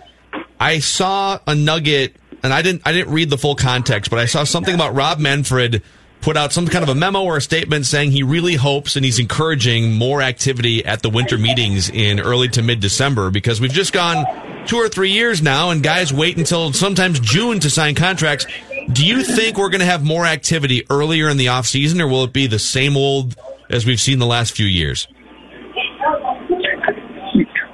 I 0.61 0.79
saw 0.79 1.39
a 1.47 1.55
nugget, 1.55 2.17
and 2.43 2.53
I 2.53 2.63
didn't 2.63 2.83
I 2.85 2.93
didn't 2.93 3.13
read 3.13 3.31
the 3.31 3.39
full 3.39 3.55
context, 3.55 4.11
but 4.11 4.19
I 4.19 4.27
saw 4.27 4.45
something 4.45 4.75
about 4.75 4.95
Rob 4.95 5.19
Manfred 5.19 5.83
put 6.21 6.37
out 6.37 6.53
some 6.53 6.67
kind 6.67 6.83
of 6.83 6.89
a 6.89 6.95
memo 6.95 7.23
or 7.23 7.37
a 7.37 7.41
statement 7.41 7.87
saying 7.87 8.11
he 8.11 8.23
really 8.23 8.55
hopes 8.55 8.97
and 8.97 9.05
he's 9.05 9.19
encouraging 9.19 9.93
more 9.93 10.23
activity 10.23 10.85
at 10.85 11.03
the 11.03 11.11
winter 11.11 11.39
meetings 11.39 11.89
in 11.91 12.19
early 12.19 12.49
to 12.49 12.63
mid 12.63 12.81
December 12.81 13.31
because 13.31 13.61
we've 13.61 13.73
just 13.73 13.93
gone 13.93 14.25
two 14.67 14.77
or 14.77 14.89
three 14.89 15.13
years 15.13 15.43
now 15.43 15.71
and 15.71 15.83
guys 15.83 16.13
wait 16.13 16.37
until 16.37 16.73
sometimes 16.73 17.21
June 17.21 17.61
to 17.61 17.71
sign 17.71 17.95
contracts. 17.95 18.47
Do 18.93 19.05
you 19.07 19.23
think 19.25 19.59
we're 19.59 19.69
going 19.69 19.81
to 19.81 19.87
have 19.87 20.05
more 20.05 20.25
activity 20.27 20.85
earlier 20.91 21.29
in 21.29 21.37
the 21.37 21.47
offseason, 21.47 22.01
or 22.01 22.07
will 22.07 22.25
it 22.25 22.33
be 22.33 22.47
the 22.47 22.59
same 22.59 22.97
old 22.97 23.37
as 23.69 23.85
we've 23.85 24.01
seen 24.01 24.19
the 24.19 24.27
last 24.27 24.55
few 24.55 24.67
years? 24.67 25.09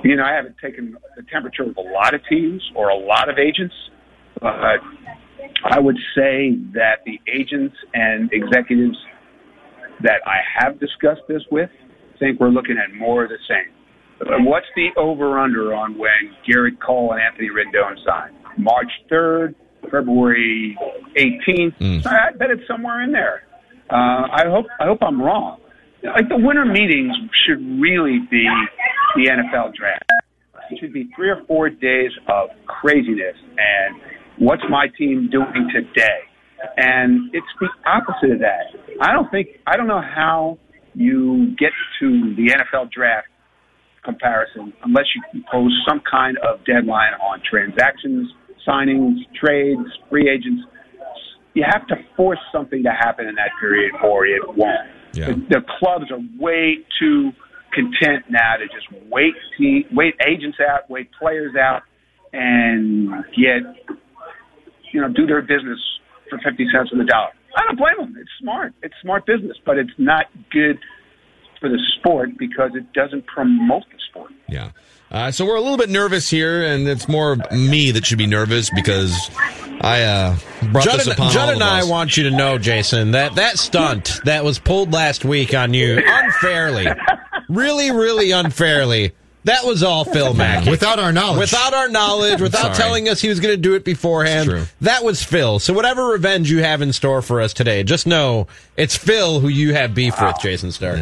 You 0.05 0.17
know, 0.17 0.25
I 0.25 0.33
haven't 0.33 0.57
taken 0.61 0.97
the 1.17 1.23
temperature 1.31 1.63
of 1.63 1.77
a 1.77 1.81
lot 1.81 2.15
of 2.15 2.23
teams 2.29 2.63
or 2.75 2.89
a 2.89 2.97
lot 2.97 3.29
of 3.29 3.39
agents, 3.39 3.75
but 4.41 4.81
I 5.65 5.79
would 5.79 5.99
say 6.17 6.57
that 6.75 7.05
the 7.07 7.21
agents 7.33 7.77
and 7.95 8.31
executives 8.33 8.97
that 10.03 10.21
I 10.27 10.39
have 10.59 10.81
discussed 10.81 11.23
this 11.29 11.43
with 11.51 11.71
think 12.19 12.41
we're 12.41 12.49
looking 12.49 12.79
at 12.79 12.93
more 12.95 13.23
of 13.25 13.31
the 13.31 13.39
same. 13.49 13.73
What's 14.45 14.67
the 14.75 14.89
over 14.97 15.39
under 15.39 15.75
on 15.75 15.97
when 15.99 16.35
Gerrit 16.49 16.81
Cole 16.85 17.13
and 17.13 17.21
Anthony 17.21 17.49
Rendon 17.51 17.97
sign? 18.05 18.31
March 18.57 18.91
3rd, 19.11 19.55
February 19.91 20.77
18th. 21.17 21.79
Mm. 21.79 22.07
I 22.07 22.33
bet 22.37 22.51
it's 22.51 22.67
somewhere 22.67 23.03
in 23.03 23.13
there. 23.13 23.43
Uh, 23.91 24.29
I 24.33 24.45
hope 24.47 24.67
I 24.81 24.87
hope 24.87 24.99
I'm 25.03 25.21
wrong. 25.21 25.61
Like 26.03 26.29
the 26.29 26.39
winter 26.39 26.65
meetings 26.65 27.13
should 27.47 27.61
really 27.81 28.19
be 28.31 28.49
the 29.17 29.31
NFL 29.31 29.75
draft. 29.75 30.05
It 30.71 30.79
should 30.81 30.93
be 30.93 31.11
three 31.15 31.29
or 31.29 31.43
four 31.47 31.69
days 31.69 32.11
of 32.29 32.49
craziness 32.67 33.37
and 33.59 34.01
what's 34.39 34.63
my 34.71 34.87
team 34.99 35.29
doing 35.31 35.69
today? 35.73 36.21
And 36.77 37.35
it's 37.35 37.47
the 37.61 37.69
opposite 37.87 38.33
of 38.33 38.39
that. 38.41 38.75
I 39.01 39.13
don't 39.13 39.31
think 39.31 39.49
I 39.67 39.77
don't 39.77 39.89
know 39.89 40.01
how 40.01 40.59
you 40.95 41.55
get 41.59 41.73
to 42.01 42.35
the 42.37 42.55
NFL 42.55 42.91
draft 42.91 43.29
comparison 44.05 44.73
unless 44.85 45.07
you 45.15 45.23
impose 45.35 45.73
some 45.89 46.01
kind 46.11 46.37
of 46.39 46.65
deadline 46.65 47.15
on 47.15 47.41
transactions, 47.49 48.33
signings, 48.67 49.19
trades, 49.35 49.89
free 50.09 50.29
agents. 50.29 50.63
You 51.55 51.65
have 51.71 51.87
to 51.89 51.97
force 52.17 52.39
something 52.51 52.83
to 52.83 52.91
happen 52.91 53.27
in 53.27 53.35
that 53.35 53.51
period 53.61 53.93
or 54.03 54.25
it 54.27 54.43
won't. 54.57 54.89
Yeah. 55.13 55.27
The, 55.27 55.35
the 55.35 55.61
clubs 55.79 56.11
are 56.11 56.21
way 56.39 56.79
too 56.99 57.33
content 57.73 58.25
now 58.31 58.57
to 58.57 58.67
just 58.67 58.87
wait 59.11 59.35
te- 59.59 59.87
wait 59.93 60.15
agents 60.27 60.59
out, 60.61 60.89
wait 60.89 61.11
players 61.19 61.55
out, 61.57 61.83
and 62.33 63.11
get 63.37 63.63
you 64.93 65.01
know 65.01 65.09
do 65.09 65.27
their 65.27 65.43
business 65.43 65.79
for 66.31 66.39
fifty 66.39 66.67
cents 66.73 66.91
on 66.93 66.99
the 66.99 67.05
dollar. 67.05 67.31
I 67.57 67.63
don't 67.67 67.77
blame 67.77 67.97
them. 67.99 68.17
It's 68.19 68.31
smart. 68.41 68.73
It's 68.83 68.95
smart 69.03 69.27
business, 69.27 69.57
but 69.65 69.79
it's 69.79 69.93
not 69.99 70.27
good 70.51 70.79
for 71.61 71.69
the 71.69 71.79
sport 71.99 72.31
because 72.39 72.71
it 72.75 72.93
doesn't 72.93 73.27
promote 73.27 73.85
the 73.93 73.99
sport. 74.11 74.33
Yeah. 74.49 74.71
Uh, 75.13 75.31
so 75.31 75.45
we're 75.45 75.57
a 75.57 75.61
little 75.61 75.77
bit 75.77 75.91
nervous 75.91 76.31
here, 76.31 76.65
and 76.65 76.89
it's 76.89 77.07
more 77.07 77.37
me 77.51 77.91
that 77.91 78.07
should 78.07 78.17
be 78.17 78.27
nervous 78.27 78.71
because 78.71 79.15
I 79.83 80.03
uh, 80.05 80.37
brought 80.73 80.85
Judd 80.85 81.01
this 81.01 81.07
and, 81.07 81.15
upon 81.15 81.33
Judd 81.33 81.49
all 81.49 81.53
and 81.53 81.63
of 81.63 81.69
I 81.69 81.85
want 81.85 82.17
you 82.17 82.25
to 82.25 82.31
know, 82.31 82.57
Jason, 82.57 83.11
that 83.11 83.35
that 83.35 83.59
stunt 83.59 84.21
that 84.25 84.43
was 84.43 84.59
pulled 84.59 84.91
last 84.95 85.23
week 85.27 85.53
on 85.55 85.75
you 85.75 86.03
unfairly, 86.03 86.87
really, 87.51 87.91
really 87.91 88.31
unfairly. 88.31 89.13
That 89.45 89.65
was 89.65 89.83
all 89.83 90.05
Phil 90.05 90.33
Mackey. 90.35 90.71
Without 90.71 90.99
our 90.99 91.13
knowledge. 91.13 91.41
Without 91.41 91.75
our 91.75 91.89
knowledge, 91.89 92.41
without 92.41 92.63
Sorry. 92.63 92.75
telling 92.77 93.09
us 93.09 93.21
he 93.21 93.29
was 93.29 93.41
going 93.41 93.55
to 93.55 93.61
do 93.61 93.75
it 93.75 93.85
beforehand. 93.85 94.49
True. 94.49 94.65
That 94.81 95.05
was 95.05 95.23
Phil. 95.23 95.59
So 95.59 95.75
whatever 95.75 96.07
revenge 96.07 96.49
you 96.49 96.63
have 96.63 96.81
in 96.81 96.93
store 96.93 97.21
for 97.23 97.41
us 97.41 97.53
today, 97.53 97.83
just 97.83 98.07
know 98.07 98.47
it's 98.77 98.97
Phil 98.97 99.41
who 99.41 99.49
you 99.49 99.75
have 99.75 99.95
beef 99.95 100.19
with, 100.23 100.37
Jayson 100.39 100.71
Stark. 100.73 101.01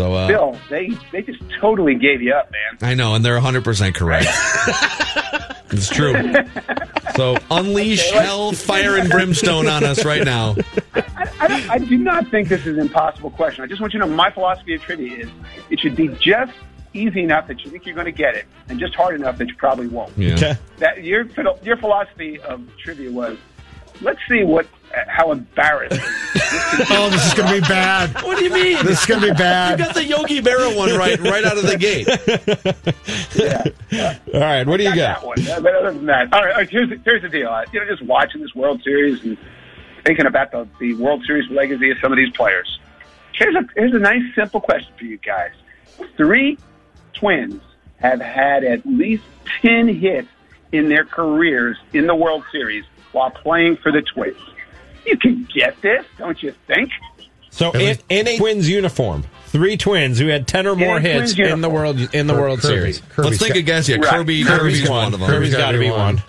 So 0.00 0.14
uh, 0.14 0.28
Bill, 0.28 0.58
they 0.70 0.88
they 1.12 1.20
just 1.20 1.42
totally 1.60 1.94
gave 1.94 2.22
you 2.22 2.32
up, 2.32 2.50
man. 2.50 2.90
I 2.90 2.94
know, 2.94 3.14
and 3.14 3.22
they're 3.22 3.38
100% 3.38 3.94
correct. 3.94 4.28
it's 5.72 5.90
true. 5.90 6.14
So 7.16 7.36
unleash 7.50 8.08
Okay, 8.08 8.24
hell, 8.24 8.52
fire, 8.52 8.96
and 8.96 9.10
brimstone 9.10 9.66
on 9.66 9.84
us 9.84 10.02
right 10.06 10.24
now. 10.24 10.56
I, 10.94 11.48
don't, 11.48 11.70
I 11.70 11.76
do 11.76 11.98
not 11.98 12.28
think 12.28 12.48
this 12.48 12.62
is 12.62 12.78
an 12.78 12.80
impossible 12.80 13.30
question. 13.30 13.62
I 13.62 13.66
just 13.66 13.82
want 13.82 13.92
you 13.92 14.00
to 14.00 14.06
know 14.06 14.14
my 14.14 14.30
philosophy 14.30 14.74
of 14.74 14.80
trivia 14.80 15.18
is 15.18 15.30
it 15.68 15.80
should 15.80 15.96
be 15.96 16.08
just 16.08 16.54
easy 16.94 17.22
enough 17.22 17.46
that 17.48 17.62
you 17.62 17.70
think 17.70 17.84
you're 17.84 17.94
going 17.94 18.06
to 18.06 18.10
get 18.10 18.34
it, 18.34 18.46
and 18.70 18.80
just 18.80 18.94
hard 18.94 19.14
enough 19.14 19.36
that 19.36 19.48
you 19.48 19.56
probably 19.56 19.88
won't. 19.88 20.16
Yeah. 20.16 20.32
Okay. 20.32 20.56
That 20.78 21.04
your 21.04 21.26
your 21.62 21.76
philosophy 21.76 22.40
of 22.40 22.62
trivia 22.78 23.12
was, 23.12 23.36
let's 24.00 24.20
see 24.30 24.44
what 24.44 24.66
how 25.08 25.32
embarrassing. 25.32 26.00
Oh, 26.92 27.08
this 27.10 27.24
is 27.26 27.34
going 27.34 27.48
to 27.48 27.60
be 27.60 27.60
bad. 27.68 28.22
What 28.24 28.38
do 28.38 28.44
you 28.44 28.52
mean? 28.52 28.84
This 28.84 29.00
is 29.00 29.06
going 29.06 29.20
to 29.20 29.28
be 29.28 29.32
bad. 29.34 29.78
You 29.78 29.84
got 29.84 29.94
the 29.94 30.04
Yogi 30.04 30.40
Berra 30.42 30.76
one 30.76 30.92
right, 30.96 31.18
right 31.20 31.44
out 31.44 31.56
of 31.56 31.62
the 31.64 31.76
gate. 31.78 32.08
Yeah. 33.34 34.18
All 34.34 34.40
right, 34.40 34.66
what 34.66 34.78
do 34.78 34.82
you 34.84 34.90
got 34.90 35.22
got? 35.22 35.36
that 35.36 35.52
one. 35.54 35.62
But 35.62 35.74
other 35.74 35.92
than 35.92 36.06
that, 36.06 36.32
all 36.32 36.42
right, 36.42 36.50
all 36.52 36.58
right, 36.58 36.68
here's 36.68 36.88
the, 36.88 36.96
here's 37.04 37.22
the 37.22 37.28
deal. 37.28 37.48
Uh, 37.48 37.64
you 37.72 37.78
know, 37.80 37.86
just 37.86 38.02
watching 38.02 38.40
this 38.40 38.52
World 38.54 38.82
Series 38.82 39.22
and 39.24 39.38
thinking 40.04 40.26
about 40.26 40.50
the, 40.50 40.66
the 40.80 40.94
World 40.94 41.22
Series 41.24 41.48
legacy 41.50 41.90
of 41.90 41.98
some 42.02 42.10
of 42.12 42.16
these 42.16 42.30
players. 42.30 42.80
Here's 43.32 43.54
a 43.54 43.64
here's 43.76 43.94
a 43.94 43.98
nice 43.98 44.22
simple 44.34 44.60
question 44.60 44.92
for 44.98 45.04
you 45.04 45.18
guys. 45.18 45.52
Three 46.16 46.58
twins 47.14 47.62
have 47.98 48.20
had 48.20 48.64
at 48.64 48.84
least 48.86 49.22
ten 49.62 49.86
hits 49.88 50.28
in 50.72 50.88
their 50.88 51.04
careers 51.04 51.76
in 51.92 52.06
the 52.06 52.14
World 52.14 52.44
Series 52.50 52.84
while 53.12 53.30
playing 53.30 53.76
for 53.76 53.92
the 53.92 54.02
Twins. 54.02 54.36
You 55.04 55.16
can 55.18 55.48
get 55.52 55.80
this, 55.82 56.04
don't 56.18 56.42
you 56.42 56.54
think? 56.66 56.90
So 57.50 57.72
in, 57.72 57.98
in 58.08 58.28
a 58.28 58.38
Twins 58.38 58.68
uniform, 58.68 59.24
three 59.46 59.76
twins 59.76 60.18
who 60.18 60.28
had 60.28 60.46
ten 60.46 60.66
or 60.66 60.76
more 60.76 60.98
In 60.98 61.02
hits 61.02 61.36
in 61.38 61.60
the 61.60 61.68
world 61.68 61.98
in 62.14 62.26
the 62.28 62.32
Kirby. 62.32 62.40
World 62.42 62.62
Series. 62.62 63.00
Kirby's 63.10 63.30
Let's 63.32 63.38
think 63.42 63.54
got- 63.54 63.60
of 63.60 63.66
guys. 63.66 63.88
Yeah, 63.88 63.96
Right. 63.96 64.04
Kirby. 64.06 64.44
Kirby's 64.44 64.78
Kirby's 64.82 64.88
one 64.90 65.12
of 65.14 65.20
them. 65.20 65.28
Kirby's 65.28 65.54
got 65.54 65.72
to 65.72 65.78
be 65.78 65.90
one. 65.90 66.22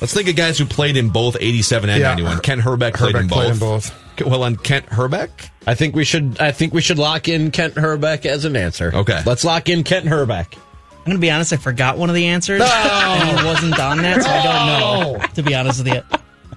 Let's 0.00 0.12
think 0.12 0.28
of 0.28 0.36
guys 0.36 0.58
who 0.58 0.66
played 0.66 0.96
in 0.96 1.08
both 1.08 1.36
87 1.40 1.88
and 1.90 2.00
Yeah. 2.00 2.08
91. 2.08 2.40
Kent 2.40 2.60
Hrbek 2.62 2.94
played 2.94 3.14
Hrbek 3.14 3.20
in 3.22 3.26
both. 3.28 3.38
played 3.38 3.52
in 3.52 3.58
both. 3.58 3.92
Well, 4.26 4.42
on 4.42 4.56
Kent 4.56 4.86
Hrbek? 4.86 5.28
I 5.66 5.74
think 5.74 5.94
we 5.96 6.04
should. 6.04 6.38
I 6.40 6.52
think 6.52 6.72
we 6.74 6.80
should 6.82 6.98
lock 6.98 7.28
in 7.28 7.50
Kent 7.50 7.74
Hrbek 7.74 8.24
as 8.26 8.44
an 8.44 8.56
answer. 8.56 8.90
Okay. 8.94 9.22
let's 9.26 9.44
lock 9.44 9.68
in 9.68 9.84
Kent 9.84 10.06
Hrbek. 10.06 10.54
I'm 10.54 11.04
going 11.10 11.16
to 11.16 11.20
be 11.20 11.30
honest, 11.30 11.52
I 11.52 11.56
forgot 11.56 11.98
one 11.98 12.08
of 12.08 12.14
the 12.16 12.26
answers. 12.26 12.60
And 12.62 13.38
it 13.38 13.44
wasn't 13.44 13.78
on 13.78 13.98
that, 13.98 14.22
so 14.22 14.28
I 14.28 14.42
don't 14.42 15.20
know, 15.20 15.26
to 15.34 15.42
be 15.42 15.54
honest 15.54 15.84
with 15.84 15.94
you. 15.94 16.02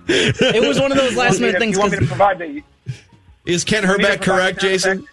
It 0.10 0.68
was 0.68 0.80
one 0.80 0.92
of 0.92 0.98
those 0.98 1.16
last 1.16 1.40
You 1.40 1.40
want 1.40 1.40
me 1.40 1.46
minute 1.48 1.54
to- 1.54 1.60
things. 1.60 1.76
You 1.76 1.80
want 1.80 1.92
me 1.92 1.98
to 1.98 2.02
'cause- 2.02 2.08
provide 2.10 2.40
the 2.40 2.64
Is 3.46 3.64
Kent 3.64 3.84
you 3.84 3.90
want 3.90 4.00
me 4.02 4.06
to 4.06 4.12
Hrbek 4.18 4.22
correct, 4.22 4.60
Jason? 4.62 4.92
effect? 5.00 5.10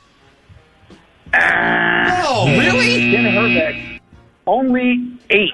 Ah, 1.35 2.45
really? 2.47 3.11
Ken 3.11 3.25
Hrbek, 3.25 4.01
only 4.47 5.03
eight, 5.31 5.53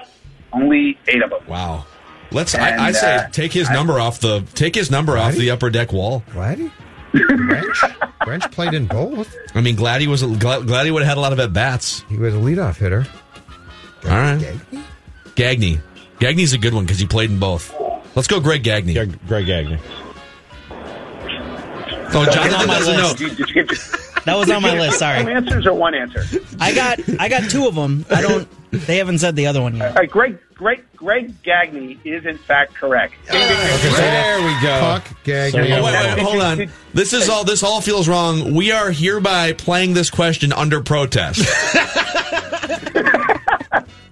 only 0.53 0.97
eight 1.07 1.21
of 1.23 1.29
them. 1.29 1.39
Wow. 1.47 1.85
Let's. 2.31 2.53
And, 2.55 2.63
I, 2.63 2.87
I 2.87 2.91
say 2.93 3.15
uh, 3.15 3.27
take 3.29 3.53
his 3.53 3.69
number 3.69 3.99
off 3.99 4.19
the 4.19 4.41
take 4.55 4.75
his 4.75 4.89
number 4.89 5.17
off 5.17 5.33
the 5.35 5.51
upper 5.51 5.69
deck 5.69 5.91
wall. 5.93 6.23
Gladdy? 6.31 6.71
Branch? 7.13 7.77
Branch 8.25 8.51
played 8.51 8.73
in 8.73 8.87
both. 8.87 9.35
I 9.53 9.61
mean, 9.61 9.75
Gladdy 9.75 10.07
was 10.07 10.23
glad, 10.23 10.65
Gladdy 10.65 10.89
would 10.89 11.03
have 11.03 11.09
had 11.09 11.17
a 11.17 11.21
lot 11.21 11.31
of 11.33 11.39
at 11.39 11.53
bats. 11.53 12.03
He 12.09 12.17
was 12.17 12.33
a 12.33 12.37
leadoff 12.37 12.77
hitter. 12.77 13.05
All 14.05 14.09
right, 14.09 14.55
Gagne. 15.35 15.79
Gagne's 16.19 16.53
a 16.53 16.57
good 16.57 16.73
one 16.73 16.85
because 16.85 16.99
he 16.99 17.05
played 17.05 17.29
in 17.29 17.39
both. 17.39 17.73
Let's 18.15 18.27
go, 18.27 18.39
Greg 18.39 18.63
Gagne. 18.63 18.93
Greg, 18.93 19.27
Greg 19.27 19.45
Gagne. 19.45 19.77
Oh, 22.15 22.25
Jonathan 22.31 22.53
on 22.61 22.67
my 22.67 22.79
list. 22.79 23.17
Did 23.17 23.29
you, 23.31 23.35
did 23.45 23.49
you 23.55 23.63
get 23.63 23.77
That 24.25 24.35
was 24.37 24.49
on 24.51 24.61
my 24.61 24.73
list. 24.77 24.93
Two 24.93 24.97
Sorry, 24.99 25.33
answers 25.33 25.65
or 25.65 25.73
one 25.73 25.95
answer? 25.95 26.23
I 26.59 26.73
got 26.75 26.99
I 27.19 27.27
got 27.27 27.49
two 27.49 27.67
of 27.67 27.73
them. 27.75 28.05
I 28.11 28.21
don't. 28.21 28.47
They 28.71 28.97
haven't 28.97 29.19
said 29.19 29.35
the 29.35 29.45
other 29.47 29.61
one 29.61 29.73
All 29.73 29.87
yet. 29.87 29.95
right, 29.95 30.09
Greg, 30.09 30.37
Greg, 30.55 30.83
Greg 30.95 31.43
Gagne 31.43 31.99
is 32.03 32.25
in 32.25 32.37
fact 32.39 32.73
correct. 32.73 33.13
There 33.27 34.39
we 34.45 34.61
go. 34.61 34.79
Puck, 34.79 35.07
Gagne. 35.23 35.51
So 35.51 35.59
Oh, 35.59 35.83
wait, 35.83 35.93
wait, 35.93 36.19
hold 36.19 36.41
on. 36.41 36.69
This 36.93 37.13
is 37.13 37.29
all. 37.29 37.43
This 37.43 37.61
all 37.63 37.81
feels 37.81 38.07
wrong. 38.07 38.53
We 38.53 38.71
are 38.71 38.91
hereby 38.91 39.53
playing 39.53 39.93
this 39.95 40.09
question 40.11 40.51
under 40.53 40.81
protest, 40.81 41.39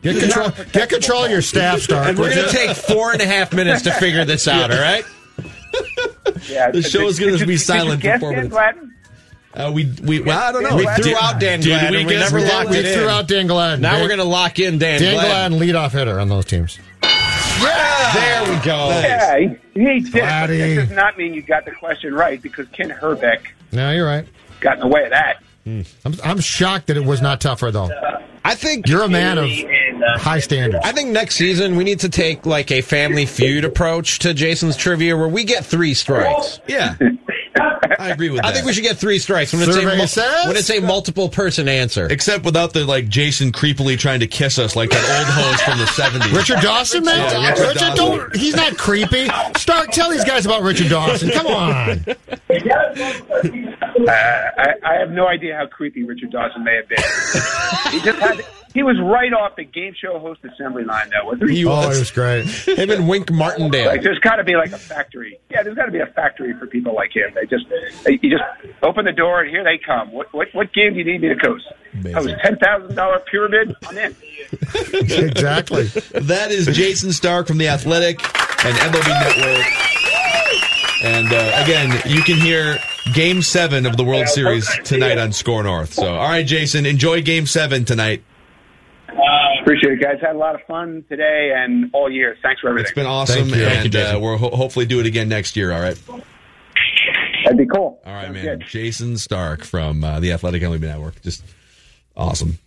Get 0.01 0.19
control, 0.19 0.49
get 0.71 0.89
control 0.89 1.25
of 1.25 1.31
your 1.31 1.41
staff, 1.43 1.79
Stark. 1.81 2.07
And 2.09 2.17
we're 2.17 2.33
going 2.33 2.47
to 2.47 2.51
take 2.53 2.75
four 2.75 3.11
and 3.11 3.21
a 3.21 3.25
half 3.25 3.53
minutes 3.53 3.83
to 3.83 3.91
figure 3.93 4.25
this 4.25 4.47
out. 4.47 4.71
All 4.71 4.79
right. 4.79 5.05
Yeah, 6.49 6.71
The 6.71 6.81
show 6.81 7.07
is 7.07 7.19
gonna 7.19 7.45
be 7.45 7.55
silent 7.57 8.01
Did 8.01 8.19
for 8.19 8.33
guess 8.33 8.49
four 8.49 8.61
minutes. 8.73 8.87
Uh, 9.53 9.71
we 9.73 9.85
we 10.03 10.21
well, 10.21 10.39
I 10.39 10.51
don't 10.51 10.63
know. 10.63 10.75
We 10.75 10.85
threw 11.01 11.15
out 11.15 11.39
Dan 11.39 11.59
did 11.59 11.67
Gladden. 11.69 11.91
we 11.99 12.05
We, 12.05 12.13
never 12.15 12.35
we 12.37 12.41
did- 12.43 12.53
locked 12.53 12.69
we 12.69 12.83
threw 12.93 13.07
out 13.09 13.27
Dan 13.27 13.47
Gladden. 13.47 13.81
Now 13.81 13.91
Dan- 13.91 14.01
we're 14.01 14.07
going 14.07 14.19
to 14.19 14.23
lock 14.25 14.59
in 14.59 14.77
Dan, 14.79 14.99
Dan 15.01 15.13
Gladden. 15.13 15.57
Gladden, 15.57 15.75
leadoff 15.75 15.91
hitter 15.91 16.19
on 16.19 16.29
those 16.29 16.45
teams. 16.45 16.79
There 17.01 18.43
we 18.43 18.55
go. 18.65 18.89
Yeah, 18.89 19.37
he, 19.39 19.47
he 19.73 19.99
did. 19.99 20.11
But 20.13 20.21
that 20.21 20.47
does 20.47 20.89
not 20.91 21.17
mean 21.17 21.33
you 21.33 21.41
got 21.41 21.65
the 21.65 21.71
question 21.71 22.13
right 22.13 22.41
because 22.41 22.67
Ken 22.69 22.89
Hrbek 22.89 23.41
No, 23.71 23.91
you're 23.91 24.05
right. 24.05 24.27
got 24.59 24.75
in 24.75 24.79
the 24.81 24.87
way 24.87 25.03
of 25.05 25.11
that. 25.11 25.41
I'm, 25.65 25.85
I'm 26.23 26.39
shocked 26.39 26.87
that 26.87 26.97
it 26.97 27.05
was 27.05 27.21
not 27.21 27.39
tougher, 27.39 27.71
though. 27.71 27.89
I 28.43 28.55
think 28.55 28.87
You're 28.87 29.03
a 29.03 29.07
man 29.09 29.37
of 29.37 29.49
high 30.17 30.39
standards. 30.39 30.83
I 30.85 30.91
think 30.91 31.09
next 31.09 31.35
season 31.35 31.75
we 31.75 31.83
need 31.83 31.99
to 32.01 32.09
take 32.09 32.45
like 32.45 32.71
a 32.71 32.81
family 32.81 33.25
feud 33.25 33.65
approach 33.65 34.19
to 34.19 34.33
Jason's 34.33 34.75
trivia 34.77 35.15
where 35.17 35.27
we 35.27 35.43
get 35.43 35.65
three 35.65 35.93
strikes. 35.93 36.59
Yeah. 36.67 36.95
I 37.99 38.09
agree 38.09 38.29
with 38.29 38.41
that. 38.41 38.47
I 38.47 38.53
think 38.53 38.65
we 38.65 38.73
should 38.73 38.83
get 38.83 38.97
three 38.97 39.19
strikes 39.19 39.51
when 39.53 39.61
it's, 39.61 39.69
a, 39.69 39.73
Survey 39.81 39.97
mul- 39.97 40.07
says- 40.07 40.47
when 40.47 40.55
it's 40.55 40.69
a 40.71 40.79
multiple 40.79 41.29
person 41.29 41.67
answer. 41.67 42.07
Except 42.07 42.43
without 42.45 42.73
the 42.73 42.85
like 42.85 43.09
Jason 43.09 43.51
creepily 43.51 43.99
trying 43.99 44.21
to 44.21 44.27
kiss 44.27 44.57
us 44.57 44.75
like 44.75 44.89
that 44.89 45.19
old 45.19 45.27
host 45.27 45.63
from 45.65 45.77
the 45.77 45.85
seventies. 45.87 46.31
Richard 46.31 46.61
Dawson, 46.61 47.03
man. 47.03 47.17
Yeah, 47.17 47.49
Richard 47.49 47.61
Richard, 47.67 47.79
Dawson. 47.79 47.95
don't. 47.95 48.35
He's 48.35 48.55
not 48.55 48.77
creepy. 48.77 49.27
Start. 49.57 49.91
Tell 49.91 50.09
these 50.09 50.23
guys 50.25 50.45
about 50.45 50.63
Richard 50.63 50.89
Dawson. 50.89 51.29
Come 51.29 51.47
on. 51.47 52.05
Uh, 54.01 54.05
I, 54.57 54.73
I 54.83 54.93
have 54.95 55.11
no 55.11 55.27
idea 55.27 55.55
how 55.55 55.67
creepy 55.67 56.03
Richard 56.03 56.31
Dawson 56.31 56.63
may 56.63 56.75
have 56.77 56.87
been. 56.87 56.97
he 57.91 58.01
just 58.01 58.19
had. 58.19 58.45
He 58.73 58.83
was 58.83 58.97
right 59.01 59.33
off 59.33 59.55
the 59.57 59.63
game 59.65 59.93
show 59.99 60.17
host 60.19 60.41
assembly 60.45 60.83
line, 60.83 61.09
though, 61.09 61.25
wasn't 61.27 61.49
he? 61.51 61.57
He 61.57 61.65
Oh, 61.65 61.87
was. 61.87 61.97
it 61.97 61.99
was 61.99 62.11
great. 62.11 62.45
Him 62.67 62.89
and 62.89 63.07
Wink 63.09 63.31
Martindale. 63.31 63.87
Like, 63.87 64.01
there's 64.03 64.19
got 64.19 64.37
to 64.37 64.43
be 64.43 64.55
like 64.55 64.71
a 64.71 64.77
factory. 64.77 65.39
Yeah, 65.49 65.63
there's 65.63 65.75
got 65.75 65.85
to 65.87 65.91
be 65.91 65.99
a 65.99 66.05
factory 66.07 66.53
for 66.57 66.67
people 66.67 66.93
like 66.95 67.13
him. 67.15 67.31
They 67.35 67.45
just, 67.45 67.65
they, 68.03 68.19
you 68.21 68.29
just 68.37 68.43
open 68.83 69.05
the 69.05 69.11
door 69.11 69.41
and 69.41 69.49
here 69.49 69.63
they 69.63 69.77
come. 69.77 70.11
What, 70.11 70.33
what, 70.33 70.47
what 70.53 70.71
game 70.73 70.93
do 70.93 70.99
you 70.99 71.05
need 71.05 71.21
me 71.21 71.29
to 71.29 71.35
coach? 71.35 71.61
I 72.15 72.21
was 72.21 72.31
ten 72.41 72.57
thousand 72.57 72.95
dollar 72.95 73.19
pyramid. 73.19 73.75
I'm 73.87 73.97
in. 73.97 74.15
Exactly. 74.93 75.83
That 76.13 76.51
is 76.51 76.67
Jayson 76.67 77.11
Stark 77.11 77.47
from 77.47 77.57
The 77.57 77.67
Athletic 77.67 78.19
and 78.65 78.75
MLB 78.77 79.37
Network. 79.37 79.65
And 81.03 81.33
uh, 81.33 81.63
again, 81.63 82.01
you 82.05 82.21
can 82.21 82.37
hear 82.37 82.77
Game 83.13 83.41
7 83.41 83.85
of 83.85 83.97
the 83.97 84.03
World 84.03 84.27
Series 84.27 84.69
tonight 84.83 85.17
on 85.17 85.31
SKOR 85.33 85.63
North. 85.63 85.93
So, 85.93 86.13
all 86.15 86.29
right, 86.29 86.45
Jason, 86.45 86.85
enjoy 86.85 87.21
Game 87.23 87.45
7 87.47 87.85
tonight. 87.85 88.23
Appreciate 89.61 89.93
it, 89.93 90.01
guys. 90.01 90.17
Had 90.21 90.35
a 90.35 90.39
lot 90.39 90.55
of 90.55 90.61
fun 90.67 91.03
today 91.09 91.51
and 91.55 91.89
all 91.93 92.09
year. 92.09 92.35
Thanks 92.41 92.61
for 92.61 92.69
everything. 92.69 92.87
It's 92.87 92.95
been 92.95 93.05
awesome, 93.05 93.43
Thank 93.49 93.55
you. 93.55 93.61
and 93.63 93.71
Thank 93.71 93.83
you, 93.85 93.89
Jason. 93.91 94.15
uh, 94.15 94.19
we'll 94.19 94.37
ho- 94.37 94.55
hopefully 94.55 94.85
do 94.85 94.99
it 94.99 95.05
again 95.05 95.29
next 95.29 95.55
year, 95.55 95.71
all 95.71 95.81
right? 95.81 95.99
That'd 97.43 97.57
be 97.57 97.65
cool. 97.65 98.01
All 98.05 98.13
right, 98.13 98.23
Sounds 98.25 98.33
man. 98.35 98.45
good. 98.45 98.61
Jayson 98.67 99.17
Stark 99.17 99.63
from 99.63 100.03
uh, 100.03 100.19
The 100.19 100.31
Athletic 100.31 100.61
MLB 100.61 100.81
Network. 100.81 101.21
Just 101.21 101.43
awesome. 102.15 102.57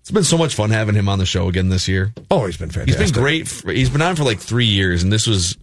It's 0.00 0.10
been 0.10 0.24
so 0.24 0.36
much 0.36 0.54
fun 0.54 0.70
having 0.70 0.94
him 0.94 1.08
on 1.08 1.18
the 1.18 1.26
show 1.26 1.48
again 1.48 1.68
this 1.70 1.88
year. 1.88 2.12
Oh, 2.30 2.44
he's 2.46 2.56
been 2.56 2.68
He's 2.68 2.74
fantastic. 2.76 3.14
been 3.14 3.22
great. 3.22 3.48
For, 3.48 3.72
he's 3.72 3.88
been 3.90 4.02
on 4.02 4.16
for 4.16 4.24
like 4.24 4.38
three 4.38 4.66
years, 4.66 5.02
and 5.02 5.10
this 5.12 5.26
was 5.26 5.56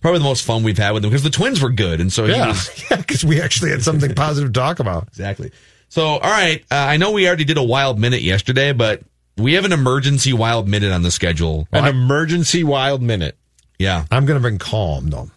probably 0.00 0.18
the 0.18 0.24
most 0.24 0.44
fun 0.44 0.62
we've 0.62 0.78
had 0.78 0.92
with 0.92 1.04
him 1.04 1.10
because 1.10 1.24
the 1.24 1.30
Twins 1.30 1.60
were 1.60 1.70
good, 1.70 2.00
and 2.00 2.12
so 2.12 2.24
Yeah, 2.26 2.48
was 2.48 2.84
yeah, 2.90 2.96
because 2.98 3.24
we 3.24 3.40
actually 3.40 3.70
had 3.70 3.82
something 3.82 4.14
positive 4.14 4.52
to 4.52 4.58
talk 4.60 4.78
about. 4.78 5.08
exactly. 5.08 5.50
So, 5.88 6.04
all 6.04 6.20
right, 6.20 6.62
uh, 6.70 6.74
I 6.76 6.96
know 6.98 7.12
we 7.12 7.26
already 7.26 7.44
did 7.44 7.56
a 7.56 7.62
wild 7.62 7.98
minute 7.98 8.22
yesterday, 8.22 8.72
but 8.72 9.02
we 9.38 9.54
have 9.54 9.64
an 9.64 9.72
emergency 9.72 10.32
wild 10.32 10.68
minute 10.68 10.92
on 10.92 11.02
the 11.02 11.10
schedule. 11.10 11.66
An 11.72 11.86
emergency 11.86 12.64
wild 12.64 13.02
minute. 13.02 13.36
Yeah. 13.78 14.04
I'm 14.10 14.26
going 14.26 14.36
to 14.36 14.42
bring 14.42 14.58
calm 14.58 15.10
though. 15.10 15.30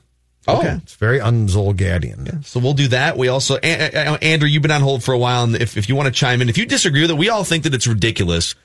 Oh. 0.48 0.62
It's 0.62 0.96
very 0.96 1.20
unzolgadian. 1.20 2.44
So 2.46 2.60
we'll 2.60 2.74
do 2.74 2.88
that. 2.90 3.16
We 3.16 3.28
also, 3.28 3.58
Andrew, 3.58 4.50
you've 4.50 4.64
been 4.64 4.72
on 4.72 4.82
hold 4.82 5.04
for 5.04 5.14
a 5.14 5.18
while, 5.18 5.44
and 5.44 5.56
if, 5.56 5.78
if 5.78 5.88
you 5.88 5.96
want 5.96 6.08
to 6.08 6.12
chime 6.12 6.42
in, 6.42 6.50
if 6.50 6.58
you 6.58 6.66
disagree 6.66 7.02
with 7.02 7.12
it, 7.12 7.18
we 7.18 7.30
all 7.30 7.44
think 7.44 7.64
that 7.64 7.76
it's 7.76 7.86
ridiculous 7.86 8.56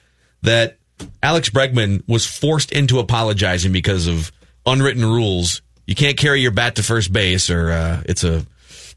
that 0.43 0.78
Alex 1.22 1.51
Bregman 1.51 2.03
was 2.09 2.24
forced 2.26 2.72
into 2.72 2.99
apologizing 2.99 3.72
because 3.72 4.07
of 4.07 4.32
unwritten 4.64 5.05
rules. 5.05 5.61
You 5.87 5.95
can't 5.95 6.16
carry 6.16 6.41
your 6.41 6.51
bat 6.51 6.76
to 6.76 6.82
first 6.82 7.12
base, 7.12 7.51
or 7.51 7.70
uh, 7.70 8.03
it's 8.07 8.24
a 8.24 8.47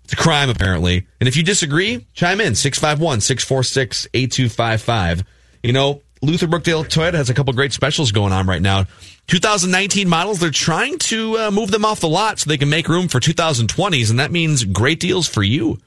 it's 0.05 0.13
a 0.13 0.15
crime 0.15 0.49
apparently. 0.49 1.05
And 1.19 1.27
if 1.27 1.35
you 1.37 1.43
disagree, 1.43 2.07
chime 2.13 2.41
in 2.41 2.53
651-646-8255. 2.53 5.23
You 5.61 5.73
know, 5.73 6.01
Luther 6.21 6.47
Brookdale 6.47 6.85
Toyota 6.85 7.13
has 7.13 7.29
a 7.29 7.33
couple 7.33 7.53
great 7.53 7.71
specials 7.71 8.11
going 8.11 8.33
on 8.33 8.45
right 8.45 8.61
now. 8.61 8.85
2019 9.27 10.09
models, 10.09 10.39
they're 10.39 10.51
trying 10.51 10.97
to 10.97 11.37
uh, 11.37 11.51
move 11.51 11.71
them 11.71 11.85
off 11.85 12.01
the 12.01 12.09
lot 12.09 12.39
so 12.39 12.49
they 12.49 12.57
can 12.57 12.69
make 12.69 12.89
room 12.89 13.07
for 13.07 13.19
2020s, 13.19 14.09
and 14.09 14.19
that 14.19 14.31
means 14.31 14.65
great 14.65 14.99
deals 14.99 15.27
for 15.27 15.43
you. 15.43 15.79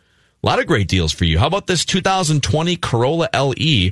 A 0.42 0.46
lot 0.46 0.58
of 0.58 0.66
great 0.66 0.88
deals 0.88 1.12
for 1.12 1.24
you. 1.24 1.38
How 1.38 1.46
about 1.46 1.66
this 1.66 1.84
2020 1.84 2.76
Corolla 2.76 3.28
LE? 3.34 3.90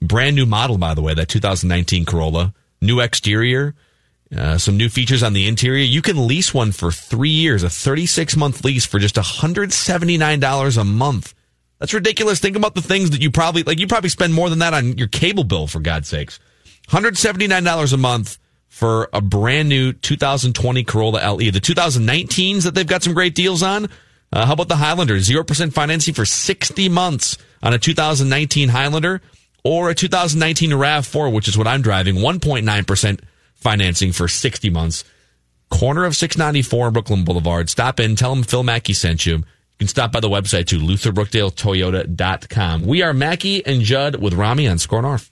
Brand 0.00 0.34
new 0.34 0.46
model, 0.46 0.78
by 0.78 0.94
the 0.94 1.02
way, 1.02 1.14
that 1.14 1.28
2019 1.28 2.04
Corolla. 2.04 2.54
New 2.80 2.98
exterior, 2.98 3.76
uh, 4.36 4.58
some 4.58 4.76
new 4.76 4.88
features 4.88 5.22
on 5.22 5.34
the 5.34 5.46
interior. 5.46 5.84
You 5.84 6.02
can 6.02 6.26
lease 6.26 6.52
one 6.52 6.72
for 6.72 6.90
three 6.90 7.30
years, 7.30 7.62
a 7.62 7.70
36 7.70 8.36
month 8.36 8.64
lease 8.64 8.84
for 8.84 8.98
just 8.98 9.14
$179 9.16 10.78
a 10.78 10.84
month. 10.84 11.34
That's 11.82 11.94
ridiculous. 11.94 12.38
Think 12.38 12.54
about 12.54 12.76
the 12.76 12.80
things 12.80 13.10
that 13.10 13.20
you 13.22 13.32
probably, 13.32 13.64
like, 13.64 13.80
you 13.80 13.88
probably 13.88 14.08
spend 14.08 14.32
more 14.32 14.48
than 14.48 14.60
that 14.60 14.72
on 14.72 14.96
your 14.98 15.08
cable 15.08 15.42
bill, 15.42 15.66
for 15.66 15.80
God's 15.80 16.06
sakes. 16.06 16.38
$179 16.86 17.92
a 17.92 17.96
month 17.96 18.38
for 18.68 19.08
a 19.12 19.20
brand 19.20 19.68
new 19.68 19.92
2020 19.92 20.84
Corolla 20.84 21.32
LE. 21.32 21.50
The 21.50 21.60
2019s 21.60 22.62
that 22.62 22.76
they've 22.76 22.86
got 22.86 23.02
some 23.02 23.14
great 23.14 23.34
deals 23.34 23.64
on. 23.64 23.88
Uh, 24.32 24.46
how 24.46 24.52
about 24.52 24.68
the 24.68 24.76
Highlander? 24.76 25.16
0% 25.16 25.72
financing 25.72 26.14
for 26.14 26.24
60 26.24 26.88
months 26.88 27.36
on 27.64 27.74
a 27.74 27.80
2019 27.80 28.68
Highlander 28.68 29.20
or 29.64 29.90
a 29.90 29.94
2019 29.96 30.70
RAV4, 30.70 31.32
which 31.32 31.48
is 31.48 31.58
what 31.58 31.66
I'm 31.66 31.82
driving. 31.82 32.14
1.9% 32.14 33.20
financing 33.56 34.12
for 34.12 34.28
60 34.28 34.70
months. 34.70 35.02
Corner 35.68 36.04
of 36.04 36.14
694 36.14 36.86
and 36.86 36.94
Brooklyn 36.94 37.24
Boulevard. 37.24 37.68
Stop 37.68 37.98
in. 37.98 38.14
Tell 38.14 38.36
them 38.36 38.44
Phil 38.44 38.62
Mackey 38.62 38.92
sent 38.92 39.26
you. 39.26 39.42
You 39.82 39.86
can 39.86 39.90
stop 39.90 40.12
by 40.12 40.20
the 40.20 40.28
website 40.28 40.66
too, 40.66 40.78
lutherbrookdaletoyota.com. 40.78 42.82
We 42.82 43.02
are 43.02 43.12
Mackey 43.12 43.66
and 43.66 43.82
Judd 43.82 44.14
with 44.14 44.32
Rami 44.32 44.68
on 44.68 44.78
SKOR 44.78 45.02
North. 45.02 45.28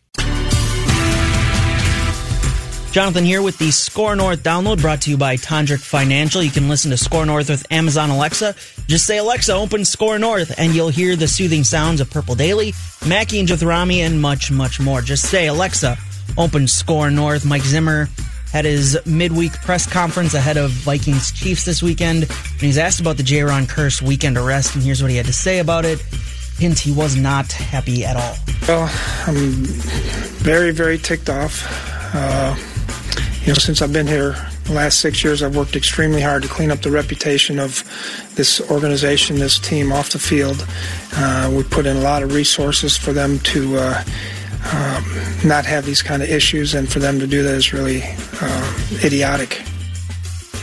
Jonathan 2.91 3.25
here 3.25 3.43
with 3.43 3.59
the 3.59 3.71
SKOR 3.71 4.17
North 4.17 4.43
download 4.43 4.81
brought 4.81 5.03
to 5.03 5.11
you 5.11 5.17
by 5.17 5.37
Tondrick 5.37 5.79
Financial. 5.79 6.43
You 6.43 6.51
can 6.51 6.69
listen 6.69 6.91
to 6.91 6.97
SKOR 6.97 7.27
North 7.27 7.49
with 7.49 7.65
Amazon 7.71 8.11
Alexa. 8.11 8.57
Just 8.89 9.07
say, 9.07 9.19
Alexa, 9.19 9.55
open 9.55 9.85
SKOR 9.85 10.19
North, 10.19 10.53
and 10.59 10.75
you'll 10.75 10.89
hear 10.89 11.15
the 11.15 11.29
soothing 11.29 11.63
sounds 11.63 12.01
of 12.01 12.11
Purple 12.11 12.35
Daily, 12.35 12.75
Mackey 13.07 13.39
and 13.39 13.49
Jothrami, 13.49 13.99
and 13.99 14.21
much, 14.21 14.51
much 14.51 14.81
more. 14.81 15.01
Just 15.01 15.31
say, 15.31 15.47
Alexa, 15.47 15.97
open 16.37 16.67
SKOR 16.67 17.13
North. 17.13 17.47
Mike 17.47 17.63
Zimmer 17.63 18.09
had 18.53 18.65
his 18.65 18.99
midweek 19.07 19.53
press 19.53 19.87
conference 19.91 20.35
ahead 20.35 20.57
of 20.57 20.71
Vikings 20.71 21.33
Chiefs 21.33 21.65
this 21.65 21.83
weekend, 21.83 22.25
and 22.25 22.61
he's 22.61 22.79
asked 22.79 23.01
about 23.01 23.17
the 23.17 23.23
Jayron 23.23 23.67
Kearse 23.67 24.03
weekend 24.03 24.37
arrest, 24.37 24.75
and 24.75 24.85
here's 24.85 25.03
what 25.03 25.11
he 25.11 25.17
had 25.17 25.27
to 25.27 25.33
say 25.33 25.59
about 25.61 25.85
it. 25.85 26.01
Hint, 26.59 26.79
he 26.79 26.93
was 26.93 27.17
not 27.17 27.51
happy 27.53 28.05
at 28.05 28.17
all. 28.17 28.37
Well, 28.69 28.91
I'm 29.27 29.65
very, 30.43 30.73
very 30.73 30.99
ticked 30.99 31.31
off. 31.31 31.65
Uh, 32.15 32.55
you 33.43 33.49
know, 33.49 33.55
since 33.55 33.81
I've 33.81 33.93
been 33.93 34.07
here 34.07 34.37
the 34.65 34.75
last 34.75 35.01
six 35.01 35.25
years, 35.25 35.43
I've 35.43 35.57
worked 35.57 35.75
extremely 35.75 36.21
hard 36.21 36.43
to 36.43 36.49
clean 36.49 36.71
up 36.71 36.83
the 36.83 36.91
reputation 36.91 37.59
of 37.59 37.83
this 38.35 38.61
organization, 38.71 39.37
this 39.37 39.59
team 39.59 39.91
off 39.93 40.11
the 40.11 40.19
field. 40.19 40.67
Uh, 41.15 41.51
we 41.55 41.63
put 41.63 41.87
in 41.87 41.97
a 41.97 42.01
lot 42.01 42.23
of 42.23 42.35
resources 42.35 42.97
for 42.97 43.13
them 43.13 43.39
to 43.41 43.79
uh, 43.79 44.05
um, 44.73 45.05
not 45.45 45.65
have 45.65 45.85
these 45.85 46.03
kind 46.03 46.23
of 46.23 46.29
issues, 46.29 46.75
and 46.75 46.91
for 46.91 46.99
them 46.99 47.19
to 47.21 47.27
do 47.27 47.43
that 47.43 47.55
is 47.55 47.73
really 47.73 48.03
uh, 48.41 48.79
idiotic. 49.05 49.63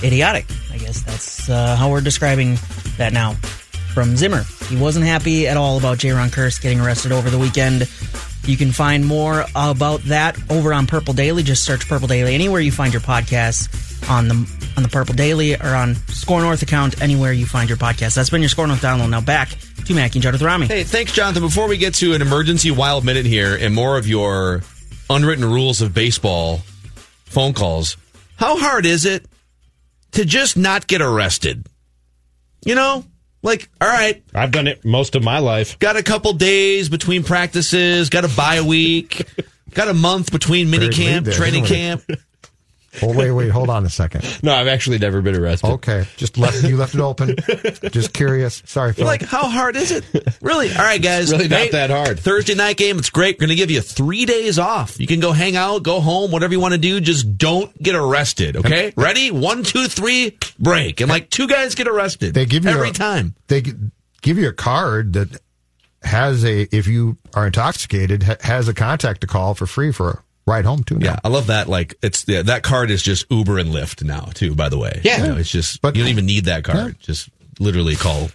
idiotic. 0.03 0.45
I 0.71 0.77
guess 0.77 1.01
that's 1.01 1.49
uh, 1.49 1.75
how 1.75 1.89
we're 1.89 2.01
describing 2.01 2.57
that 2.97 3.13
now. 3.13 3.35
From 3.93 4.15
Zimmer, 4.15 4.43
he 4.69 4.77
wasn't 4.77 5.05
happy 5.05 5.47
at 5.47 5.57
all 5.57 5.79
about 5.79 5.97
Jayron 5.97 6.29
Kearse 6.29 6.61
getting 6.61 6.79
arrested 6.79 7.11
over 7.11 7.31
the 7.31 7.39
weekend. 7.39 7.89
You 8.45 8.55
can 8.55 8.71
find 8.71 9.03
more 9.03 9.45
about 9.55 10.01
that 10.03 10.37
over 10.51 10.71
on 10.71 10.85
Purple 10.85 11.15
Daily. 11.15 11.41
Just 11.41 11.63
search 11.63 11.87
Purple 11.89 12.07
Daily 12.07 12.35
anywhere 12.35 12.61
you 12.61 12.71
find 12.71 12.93
your 12.93 13.01
podcasts 13.01 13.86
on 14.09 14.27
the 14.27 14.35
on 14.77 14.83
the 14.83 14.89
Purple 14.89 15.15
Daily 15.15 15.55
or 15.55 15.75
on 15.75 15.95
SKOR 16.07 16.41
North 16.41 16.61
account 16.61 17.01
anywhere 17.01 17.31
you 17.31 17.45
find 17.45 17.69
your 17.69 17.77
podcast. 17.77 18.15
That's 18.15 18.29
been 18.29 18.41
your 18.41 18.49
SKOR 18.49 18.67
North 18.67 18.81
download. 18.81 19.09
Now 19.09 19.21
back 19.21 19.49
to 19.85 19.93
Mackey 19.93 20.19
and 20.19 20.23
Judd 20.23 20.33
with 20.33 20.41
Rami. 20.41 20.67
Hey, 20.67 20.83
thanks, 20.83 21.11
Jonathan. 21.13 21.41
Before 21.41 21.67
we 21.67 21.77
get 21.77 21.95
to 21.95 22.13
an 22.13 22.21
emergency 22.21 22.71
wild 22.71 23.03
minute 23.05 23.25
here 23.25 23.55
and 23.55 23.73
more 23.73 23.97
of 23.97 24.07
your 24.07 24.61
unwritten 25.09 25.45
rules 25.45 25.81
of 25.81 25.93
baseball 25.93 26.61
phone 27.25 27.53
calls, 27.53 27.97
how 28.35 28.57
hard 28.57 28.85
is 28.85 29.05
it 29.05 29.25
to 30.11 30.25
just 30.25 30.57
not 30.57 30.87
get 30.87 31.01
arrested? 31.01 31.65
You 32.65 32.75
know, 32.75 33.05
like, 33.43 33.69
all 33.79 33.87
right, 33.87 34.23
I've 34.33 34.51
done 34.51 34.67
it 34.67 34.83
most 34.83 35.15
of 35.15 35.23
my 35.23 35.39
life. 35.39 35.79
got 35.79 35.95
a 35.95 36.03
couple 36.03 36.33
days 36.33 36.89
between 36.89 37.23
practices, 37.23 38.09
got 38.09 38.25
a 38.25 38.29
bye 38.35 38.61
week, 38.61 39.25
got 39.73 39.87
a 39.87 39.93
month 39.93 40.31
between 40.31 40.69
mini 40.69 40.89
Very 40.89 40.93
camp, 40.95 41.27
training 41.27 41.65
camp. 41.65 42.03
Oh, 43.01 43.13
wait, 43.15 43.31
wait, 43.31 43.49
hold 43.49 43.69
on 43.69 43.85
a 43.85 43.89
second. 43.89 44.23
No, 44.43 44.53
I've 44.53 44.67
actually 44.67 44.97
never 44.99 45.21
been 45.21 45.35
arrested. 45.35 45.67
Okay, 45.67 46.05
just 46.15 46.37
left 46.37 46.63
you 46.63 46.77
left 46.77 46.93
it 46.95 47.01
open. 47.01 47.35
Just 47.91 48.13
curious. 48.13 48.61
Sorry, 48.65 48.93
Phil. 48.93 49.05
Like, 49.05 49.23
how 49.23 49.47
hard 49.49 49.75
is 49.75 49.91
it? 49.91 50.05
Really? 50.41 50.69
All 50.71 50.77
right, 50.77 51.01
guys. 51.01 51.31
Really 51.31 51.47
not 51.47 51.71
that 51.71 51.89
hard. 51.89 52.19
Thursday 52.19 52.55
night 52.55 52.77
game. 52.77 52.97
It's 52.99 53.09
great. 53.09 53.35
We're 53.37 53.47
going 53.47 53.49
to 53.49 53.55
give 53.55 53.71
you 53.71 53.81
three 53.81 54.25
days 54.25 54.57
off. 54.59 54.99
You 54.99 55.07
can 55.07 55.19
go 55.19 55.31
hang 55.31 55.55
out, 55.55 55.83
go 55.83 55.99
home, 55.99 56.31
whatever 56.31 56.53
you 56.53 56.59
want 56.59 56.73
to 56.73 56.77
do. 56.79 56.99
Just 57.01 57.37
don't 57.37 57.75
get 57.81 57.95
arrested. 57.95 58.55
Okay? 58.57 58.93
Ready? 58.95 59.31
One, 59.31 59.63
two, 59.63 59.87
three, 59.87 60.37
break. 60.59 61.01
And 61.01 61.09
like 61.09 61.29
two 61.29 61.47
guys 61.47 61.75
get 61.75 61.87
arrested. 61.87 62.33
They 62.33 62.45
give 62.45 62.63
you 62.63 62.71
every 62.71 62.89
a- 62.89 62.93
time. 62.93 63.35
they 63.47 63.63
give 64.21 64.37
you 64.37 64.47
a 64.47 64.53
card 64.53 65.13
that 65.13 65.41
has 66.03 66.45
a 66.45 66.61
if 66.75 66.87
you 66.87 67.17
are 67.33 67.47
intoxicated 67.47 68.23
has 68.41 68.67
a 68.67 68.73
contact 68.73 69.21
to 69.21 69.27
call 69.27 69.55
for 69.55 69.65
free 69.65 69.91
for 69.91 70.09
a 70.11 70.23
ride 70.47 70.65
home 70.65 70.83
too. 70.83 70.95
now. 70.97 71.05
Yeah, 71.11 71.19
I 71.23 71.27
love 71.27 71.47
that. 71.47 71.67
Like 71.67 71.93
it's 72.01 72.25
yeah, 72.27 72.41
that 72.43 72.63
card 72.63 72.89
is 72.89 73.03
just 73.03 73.25
Uber 73.29 73.59
and 73.59 73.69
Lyft 73.69 74.03
now 74.03 74.29
too. 74.33 74.55
By 74.55 74.69
the 74.69 74.79
way, 74.79 75.01
Yeah. 75.03 75.21
You 75.21 75.27
know, 75.29 75.37
it's 75.37 75.51
just 75.51 75.81
But- 75.81 75.95
you 75.95 76.01
don't 76.01 76.09
even 76.11 76.25
need 76.25 76.45
that 76.45 76.63
card. 76.63 76.97
Just 76.99 77.29
literally 77.59 77.95
call 77.95 78.29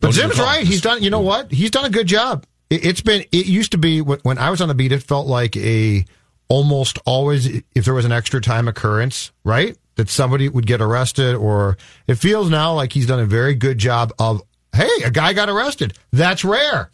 But 0.00 0.08
Don't 0.08 0.12
Zim's 0.14 0.34
call. 0.36 0.44
right. 0.46 0.66
He's 0.66 0.80
done. 0.80 1.02
You 1.02 1.10
know 1.10 1.20
what? 1.20 1.52
He's 1.52 1.70
done 1.70 1.84
a 1.84 1.90
good 1.90 2.06
job. 2.06 2.44
It, 2.70 2.84
it's 2.84 3.00
been. 3.00 3.24
It 3.32 3.46
used 3.46 3.72
to 3.72 3.78
be 3.78 4.00
when 4.00 4.18
when 4.22 4.38
I 4.38 4.50
was 4.50 4.60
on 4.60 4.68
the 4.68 4.74
beat. 4.74 4.92
It 4.92 5.02
felt 5.02 5.26
like 5.26 5.56
a 5.56 6.04
almost 6.48 6.98
always 7.04 7.46
if 7.74 7.84
there 7.84 7.94
was 7.94 8.04
an 8.04 8.12
extra 8.12 8.40
time 8.40 8.68
occurrence, 8.68 9.30
right? 9.44 9.76
That 9.96 10.08
somebody 10.08 10.48
would 10.48 10.66
get 10.66 10.80
arrested, 10.80 11.34
or 11.34 11.76
it 12.06 12.14
feels 12.14 12.48
now 12.50 12.74
like 12.74 12.92
he's 12.92 13.06
done 13.06 13.18
a 13.20 13.26
very 13.26 13.54
good 13.54 13.78
job 13.78 14.12
of. 14.18 14.42
Hey, 14.72 14.88
a 15.04 15.10
guy 15.10 15.32
got 15.32 15.48
arrested. 15.48 15.94
That's 16.12 16.44
rare. 16.44 16.90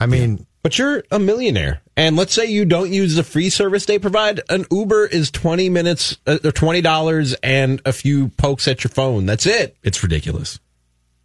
I 0.00 0.06
mean, 0.06 0.44
But 0.64 0.78
you're 0.78 1.04
a 1.10 1.18
millionaire, 1.18 1.82
and 1.94 2.16
let's 2.16 2.32
say 2.32 2.46
you 2.46 2.64
don't 2.64 2.90
use 2.90 3.16
the 3.16 3.22
free 3.22 3.50
service 3.50 3.84
they 3.84 3.98
provide. 3.98 4.40
An 4.48 4.64
Uber 4.70 5.04
is 5.04 5.30
twenty 5.30 5.68
minutes, 5.68 6.16
uh, 6.26 6.38
or 6.42 6.52
twenty 6.52 6.80
dollars, 6.80 7.34
and 7.42 7.82
a 7.84 7.92
few 7.92 8.28
pokes 8.28 8.66
at 8.66 8.82
your 8.82 8.88
phone. 8.88 9.26
That's 9.26 9.44
it. 9.44 9.76
It's 9.82 10.02
ridiculous. 10.02 10.58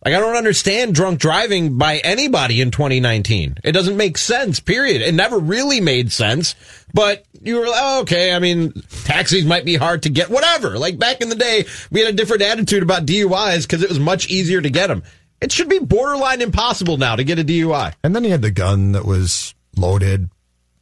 Like 0.04 0.14
I 0.14 0.20
don't 0.20 0.36
understand 0.36 0.94
drunk 0.94 1.22
driving 1.22 1.78
by 1.78 2.00
anybody 2.00 2.60
in 2.60 2.72
2019. 2.72 3.56
It 3.64 3.72
doesn't 3.72 3.96
make 3.96 4.18
sense. 4.18 4.60
Period. 4.60 5.02
It 5.02 5.14
never 5.14 5.40
really 5.40 5.80
made 5.80 6.12
sense. 6.12 6.56
But 6.94 7.26
you 7.42 7.60
were 7.60 7.68
like, 7.68 7.80
oh, 7.82 8.02
okay. 8.02 8.34
I 8.34 8.40
mean, 8.40 8.74
taxis 9.06 9.46
might 9.46 9.64
be 9.64 9.76
hard 9.76 10.04
to 10.04 10.10
get. 10.10 10.30
Whatever. 10.30 10.78
Like 10.78 11.00
back 11.00 11.22
in 11.22 11.30
the 11.30 11.36
day, 11.36 11.64
we 11.92 12.02
had 12.02 12.10
a 12.10 12.18
different 12.18 12.44
attitude 12.44 12.84
about 12.84 13.06
DUIs 13.06 13.62
because 13.62 13.84
it 13.84 13.90
was 13.90 14.00
much 14.00 14.28
easier 14.28 14.60
to 14.60 14.70
get 14.70 14.88
them. 14.88 15.04
It 15.42 15.52
should 15.52 15.70
be 15.70 15.80
borderline 15.80 16.42
impossible 16.42 16.98
now 16.98 17.16
to 17.16 17.24
get 17.24 17.40
a 17.40 17.44
DUI. 17.44 17.94
and 18.04 18.16
then 18.16 18.24
he 18.24 18.30
had 18.30 18.42
the 18.42 18.52
gun 18.52 18.92
that 18.94 19.06
was 19.06 19.54
loaded, 19.78 20.30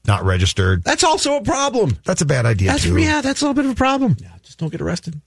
not 0.08 0.24
registered. 0.24 0.84
That's 0.84 1.04
also 1.04 1.38
a 1.38 1.44
problem. 1.44 1.98
That's 2.06 2.22
a 2.22 2.26
bad 2.26 2.46
idea 2.46 2.72
That's 2.72 2.84
too. 2.84 2.98
yeah. 2.98 3.22
That's 3.22 3.42
a 3.42 3.46
little 3.46 3.54
bit 3.56 3.66
of 3.66 3.72
a 3.72 3.76
problem. 3.76 4.18
Yeah, 4.20 4.30
just 4.44 4.58
don't 4.58 4.72
get 4.72 4.82
arrested. 4.82 5.20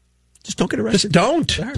Just 0.43 0.59
don't 0.59 0.71
get 0.71 0.81
arrested. 0.81 1.13
Just 1.13 1.13
don't 1.13 1.61
All 1.61 1.73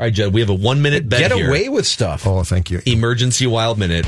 right, 0.00 0.12
Judd, 0.12 0.32
we 0.32 0.40
have 0.40 0.50
a 0.50 0.54
one 0.54 0.80
minute 0.82 1.08
bet 1.08 1.20
get 1.20 1.32
here. 1.32 1.48
away 1.48 1.68
with 1.68 1.86
stuff. 1.86 2.26
Oh, 2.26 2.42
thank 2.42 2.70
you. 2.70 2.80
Emergency 2.86 3.46
wild 3.46 3.78
minute. 3.78 4.06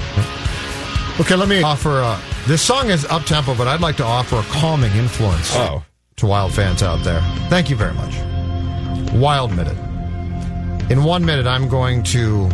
Okay, 1.21 1.35
let 1.35 1.49
me 1.49 1.63
offer. 1.63 1.91
Uh, 2.03 2.21
this 2.47 2.63
song 2.63 2.91
is 2.91 3.05
up 3.07 3.25
tempo, 3.25 3.55
but 3.55 3.67
I'd 3.69 3.81
like 3.81 3.97
to 3.97 4.05
offer 4.05 4.37
a 4.37 4.43
calming 4.45 4.93
influence 4.93 5.51
Oh. 5.55 5.83
to 6.17 6.27
Wild 6.27 6.53
fans 6.55 6.83
out 6.83 7.03
there. 7.05 7.21
Thank 7.49 7.69
you 7.71 7.77
very 7.77 7.95
much. 7.95 8.15
Wild 9.13 9.53
minute. 9.55 9.77
In 10.91 11.05
one 11.05 11.25
minute, 11.25 11.47
I'm 11.47 11.69
going 11.69 12.03
to 12.05 12.49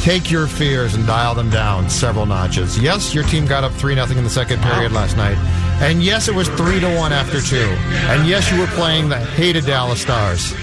take 0.00 0.30
your 0.30 0.46
fears 0.46 0.94
and 0.94 1.06
dial 1.06 1.34
them 1.34 1.50
down 1.50 1.88
several 1.88 2.26
notches. 2.26 2.78
Yes, 2.78 3.14
your 3.14 3.24
team 3.24 3.46
got 3.46 3.64
up 3.64 3.72
three 3.72 3.94
nothing 3.94 4.18
in 4.18 4.24
the 4.24 4.30
second 4.30 4.60
period 4.62 4.92
last 4.92 5.16
night, 5.16 5.36
and 5.82 6.02
yes, 6.02 6.28
it 6.28 6.34
was 6.34 6.48
three 6.50 6.80
to 6.80 6.96
one 6.96 7.12
after 7.12 7.40
two, 7.40 7.68
and 8.10 8.28
yes, 8.28 8.50
you 8.50 8.58
were 8.60 8.66
playing 8.68 9.08
the 9.08 9.18
hated 9.18 9.66
Dallas 9.66 10.00
Stars. 10.00 10.54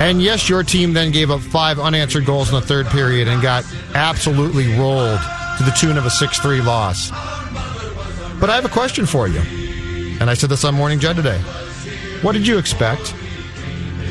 And 0.00 0.22
yes, 0.22 0.48
your 0.48 0.62
team 0.62 0.92
then 0.92 1.10
gave 1.10 1.30
up 1.30 1.40
five 1.40 1.78
unanswered 1.78 2.24
goals 2.24 2.48
in 2.48 2.54
the 2.54 2.66
third 2.66 2.86
period 2.86 3.28
and 3.28 3.42
got 3.42 3.64
absolutely 3.94 4.76
rolled 4.78 5.20
to 5.58 5.64
the 5.64 5.72
tune 5.78 5.98
of 5.98 6.06
a 6.06 6.10
6 6.10 6.38
3 6.38 6.60
loss. 6.60 7.10
But 8.40 8.50
I 8.50 8.54
have 8.54 8.64
a 8.64 8.68
question 8.68 9.06
for 9.06 9.28
you. 9.28 9.40
And 10.20 10.30
I 10.30 10.34
said 10.34 10.50
this 10.50 10.64
on 10.64 10.74
Morning 10.74 11.00
Judd 11.00 11.16
today. 11.16 11.38
What 12.22 12.32
did 12.32 12.46
you 12.46 12.58
expect? 12.58 13.14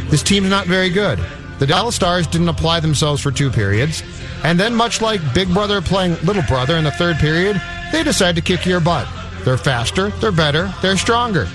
This 0.10 0.22
team's 0.22 0.50
not 0.50 0.68
very 0.68 0.90
good. 0.90 1.20
The 1.60 1.68
Dallas 1.68 1.96
Stars 1.96 2.28
didn't 2.28 2.50
apply 2.50 2.82
themselves 2.82 3.22
for 3.22 3.32
two 3.32 3.50
periods. 3.50 4.04
And 4.44 4.60
then, 4.60 4.74
much 4.74 5.02
like 5.02 5.22
Big 5.34 5.54
Brother 5.54 5.82
playing 5.82 6.16
Little 6.24 6.42
Brother 6.44 6.76
in 6.78 6.84
the 6.84 6.92
third 6.92 7.18
period, 7.18 7.62
they 7.92 8.04
decide 8.04 8.36
to 8.36 8.42
kick 8.42 8.66
your 8.66 8.80
butt. 8.80 9.08
They're 9.44 9.58
faster, 9.58 10.10
they're 10.10 10.32
better, 10.32 10.74
they're 10.82 10.98
stronger. 10.98 11.48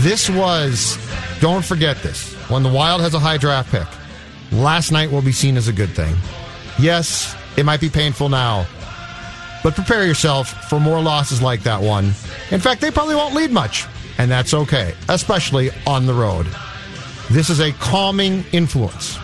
This 0.00 0.28
was, 0.28 0.98
don't 1.40 1.64
forget 1.64 2.02
this, 2.02 2.34
when 2.50 2.62
the 2.62 2.68
Wild 2.68 3.00
has 3.00 3.14
a 3.14 3.18
high 3.18 3.38
draft 3.38 3.70
pick. 3.70 3.86
Last 4.52 4.92
night 4.92 5.10
will 5.10 5.22
be 5.22 5.32
seen 5.32 5.56
as 5.56 5.68
a 5.68 5.72
good 5.72 5.90
thing. 5.90 6.14
Yes, 6.78 7.34
it 7.56 7.64
might 7.64 7.80
be 7.80 7.88
painful 7.88 8.28
now, 8.28 8.66
but 9.62 9.74
prepare 9.74 10.06
yourself 10.06 10.68
for 10.68 10.78
more 10.78 11.00
losses 11.00 11.42
like 11.42 11.62
that 11.62 11.80
one. 11.80 12.06
In 12.50 12.60
fact, 12.60 12.80
they 12.80 12.90
probably 12.90 13.14
won't 13.14 13.34
lead 13.34 13.50
much, 13.50 13.86
and 14.18 14.30
that's 14.30 14.54
okay, 14.54 14.94
especially 15.08 15.70
on 15.86 16.06
the 16.06 16.14
road. 16.14 16.46
This 17.30 17.50
is 17.50 17.60
a 17.60 17.72
calming 17.72 18.44
influence. 18.52 19.18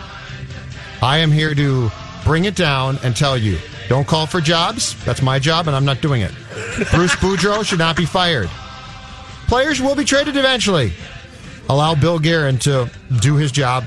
I 1.01 1.19
am 1.19 1.31
here 1.31 1.55
to 1.55 1.91
bring 2.25 2.45
it 2.45 2.55
down 2.55 2.97
and 3.03 3.15
tell 3.15 3.37
you 3.37 3.57
don't 3.87 4.07
call 4.07 4.25
for 4.25 4.41
jobs. 4.41 5.01
That's 5.05 5.21
my 5.21 5.39
job, 5.39 5.67
and 5.67 5.75
I'm 5.75 5.85
not 5.85 6.01
doing 6.01 6.21
it. 6.21 6.31
Bruce 6.91 7.15
Boudreau 7.15 7.63
should 7.65 7.79
not 7.79 7.95
be 7.95 8.05
fired. 8.05 8.49
Players 9.47 9.79
will 9.79 9.95
be 9.95 10.03
traded 10.03 10.35
eventually. 10.35 10.91
Allow 11.69 11.95
Bill 11.95 12.19
Guerin 12.19 12.57
to 12.59 12.89
do 13.21 13.35
his 13.37 13.51
job. 13.51 13.85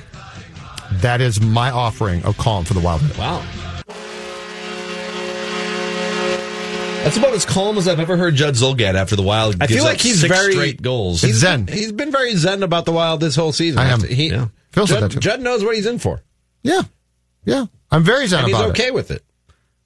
That 0.93 1.21
is 1.21 1.41
my 1.41 1.71
offering 1.71 2.25
of 2.25 2.39
calm 2.39 2.65
for 2.65 2.75
the 2.75 2.81
Wild. 2.81 3.03
Wow. 3.19 3.45
That's 7.05 7.17
about 7.17 7.33
as 7.33 7.47
calm 7.47 7.79
as 7.79 7.89
I've 7.89 8.01
ever 8.01 8.17
heard 8.17 8.35
Judd 8.35 8.55
Zulgad 8.55 8.95
after 8.95 9.17
the 9.17 9.23
Wild. 9.23 9.57
I 9.61 9.67
gives 9.67 9.79
feel 9.81 9.85
up 9.85 9.93
like 9.93 10.01
he's 10.01 10.21
six 10.21 10.35
very 10.35 10.53
straight 10.53 10.83
goals. 10.83 11.23
He's 11.23 11.37
Zen. 11.37 11.65
Been, 11.65 11.77
he's 11.77 11.93
been 11.93 12.11
very 12.13 12.35
zen 12.35 12.63
about 12.63 12.85
the 12.85 12.93
Wild 12.93 13.21
this 13.21 13.35
whole 13.37 13.53
season. 13.53 13.79
I 13.79 13.87
am. 13.87 14.03
He, 14.03 14.29
Yeah. 14.31 14.49
Feels 14.73 14.91
like 14.91 15.01
Judd, 15.01 15.11
that 15.11 15.15
too. 15.15 15.21
Judd 15.21 15.41
knows 15.41 15.65
what 15.65 15.75
he's 15.75 15.87
in 15.87 15.99
for, 15.99 16.23
Yeah, 16.63 16.83
yeah. 17.49 17.67
I'm 17.91 18.05
very 18.05 18.27
zen 18.27 18.45
and 18.45 18.49
he's 18.49 18.61
okay 18.61 18.89
it. 18.89 18.95
with 18.95 19.11
it. 19.11 19.25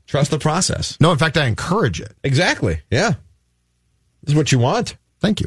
Trust 0.07 0.31
the 0.31 0.39
process. 0.39 0.99
No, 1.01 1.13
in 1.13 1.19
fact, 1.19 1.37
I 1.37 1.47
encourage 1.47 2.01
it. 2.01 2.13
Exactly. 2.25 2.81
Yeah, 2.91 3.15
this 4.23 4.33
is 4.33 4.35
what 4.35 4.51
you 4.53 4.59
want. 4.59 4.97
Thank 5.21 5.41
you. 5.41 5.47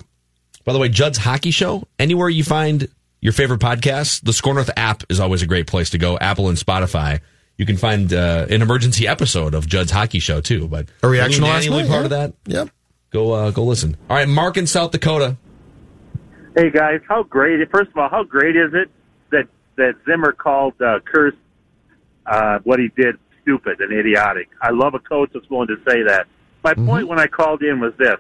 By 0.64 0.74
the 0.74 0.80
way, 0.80 0.90
Judd's 0.90 1.20
Hockey 1.20 1.52
Show, 1.52 1.84
anywhere 2.00 2.30
you 2.30 2.44
find 2.44 2.88
your 3.22 3.34
favorite 3.34 3.60
podcasts, 3.60 4.22
the 4.24 4.34
SKOR 4.34 4.56
North 4.56 4.72
app 4.78 5.04
is 5.10 5.20
always 5.20 5.42
a 5.42 5.46
great 5.46 5.68
place 5.68 5.92
to 5.92 5.98
go. 5.98 6.18
Apple 6.18 6.48
and 6.50 6.58
Spotify. 6.58 7.20
You 7.58 7.66
can 7.66 7.78
find 7.78 8.12
uh, 8.12 8.48
an 8.50 8.62
emergency 8.62 9.08
episode 9.08 9.54
of 9.54 9.68
Judd's 9.68 9.92
Hockey 9.92 10.20
Show 10.20 10.42
too. 10.42 10.68
But 10.68 10.88
A 11.04 11.08
reaction 11.08 11.44
Lou 11.44 11.50
last 11.50 11.70
Nanne 11.70 11.82
night, 11.82 11.88
part 11.88 12.00
yeah. 12.00 12.06
of 12.06 12.10
that. 12.10 12.34
Yep. 12.46 12.70
Go 13.12 13.32
uh, 13.34 13.52
go 13.52 13.64
listen. 13.64 13.98
All 14.10 14.16
right, 14.16 14.28
Mark 14.28 14.58
in 14.58 14.68
South 14.68 14.92
Dakota. 14.92 15.38
Hey 16.58 16.70
guys, 16.70 17.02
how 17.08 17.24
great! 17.24 17.60
First 17.70 17.92
of 17.92 17.98
all, 17.98 18.10
how 18.10 18.24
great 18.24 18.56
is 18.56 18.74
it 18.74 18.90
that 19.32 19.48
that 19.76 19.96
Zimmer 20.06 20.32
called 20.32 20.74
uh, 20.82 21.00
Kearse 21.14 21.36
uh, 22.26 22.60
what 22.64 22.80
he 22.80 22.90
did 22.96 23.18
stupid 23.42 23.80
and 23.82 23.94
idiotic? 23.94 24.50
I 24.62 24.72
love 24.72 24.94
a 24.94 25.00
coach 25.00 25.32
that's 25.34 25.50
willing 25.50 25.68
to 25.68 25.78
say 25.88 26.04
that. 26.04 26.28
My 26.64 26.74
point 26.74 27.08
when 27.08 27.20
I 27.20 27.28
called 27.28 27.62
in 27.62 27.80
was 27.80 27.94
this: 27.98 28.18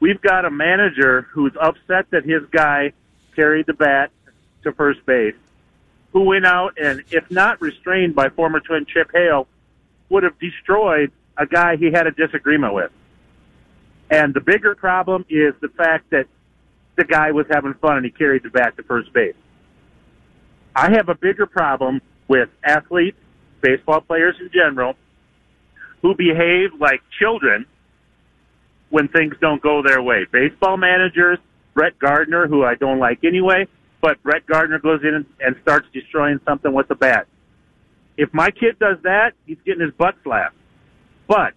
we've 0.00 0.20
got 0.20 0.44
a 0.44 0.50
manager 0.50 1.28
who's 1.32 1.52
upset 1.60 2.10
that 2.10 2.24
his 2.24 2.42
guy 2.50 2.92
carried 3.36 3.66
the 3.66 3.74
bat 3.74 4.10
to 4.64 4.72
first 4.72 5.04
base, 5.06 5.34
who 6.12 6.22
went 6.22 6.46
out 6.46 6.76
and, 6.82 7.02
if 7.10 7.30
not 7.30 7.60
restrained 7.60 8.14
by 8.14 8.28
former 8.28 8.60
twin 8.60 8.86
Chip 8.86 9.10
Hale, 9.12 9.46
would 10.08 10.22
have 10.22 10.38
destroyed 10.38 11.12
a 11.36 11.46
guy 11.46 11.76
he 11.76 11.90
had 11.92 12.06
a 12.06 12.12
disagreement 12.12 12.74
with. 12.74 12.90
And 14.10 14.34
the 14.34 14.40
bigger 14.40 14.74
problem 14.74 15.24
is 15.28 15.54
the 15.60 15.68
fact 15.68 16.10
that 16.10 16.26
the 16.96 17.04
guy 17.04 17.32
was 17.32 17.46
having 17.50 17.74
fun 17.74 17.96
and 17.96 18.04
he 18.04 18.10
carried 18.10 18.42
the 18.42 18.50
bat 18.50 18.76
to 18.76 18.82
first 18.84 19.12
base. 19.12 19.34
I 20.76 20.92
have 20.92 21.08
a 21.08 21.14
bigger 21.14 21.46
problem 21.46 22.00
with 22.28 22.48
athletes, 22.64 23.18
baseball 23.60 24.00
players 24.00 24.36
in 24.40 24.50
general, 24.52 24.94
who 26.02 26.14
behave 26.14 26.70
like 26.80 27.00
children 27.18 27.66
when 28.90 29.08
things 29.08 29.34
don't 29.40 29.62
go 29.62 29.82
their 29.82 30.02
way. 30.02 30.26
Baseball 30.30 30.76
managers, 30.76 31.38
Brett 31.74 31.98
Gardner, 31.98 32.46
who 32.46 32.64
I 32.64 32.74
don't 32.74 32.98
like 32.98 33.24
anyway, 33.24 33.66
but 34.00 34.22
Brett 34.22 34.46
Gardner 34.46 34.78
goes 34.78 35.00
in 35.02 35.26
and, 35.40 35.56
starts 35.62 35.86
destroying 35.92 36.38
something 36.44 36.72
with 36.72 36.90
a 36.90 36.94
bat. 36.94 37.26
If 38.16 38.32
my 38.32 38.50
kid 38.50 38.78
does 38.78 38.98
that, 39.02 39.32
he's 39.46 39.56
getting 39.64 39.80
his 39.80 39.92
butt 39.94 40.14
slapped. 40.22 40.54
But 41.26 41.54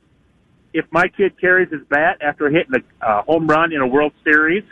if 0.74 0.86
my 0.92 1.08
kid 1.10 1.40
carries 1.40 1.70
his 1.72 1.82
bat 1.90 2.18
after 2.22 2.50
hitting 2.50 2.84
a 3.02 3.22
home 3.24 3.48
run 3.48 3.74
in 3.74 3.82
a 3.82 3.88
World 3.88 4.14
Series, 4.24 4.64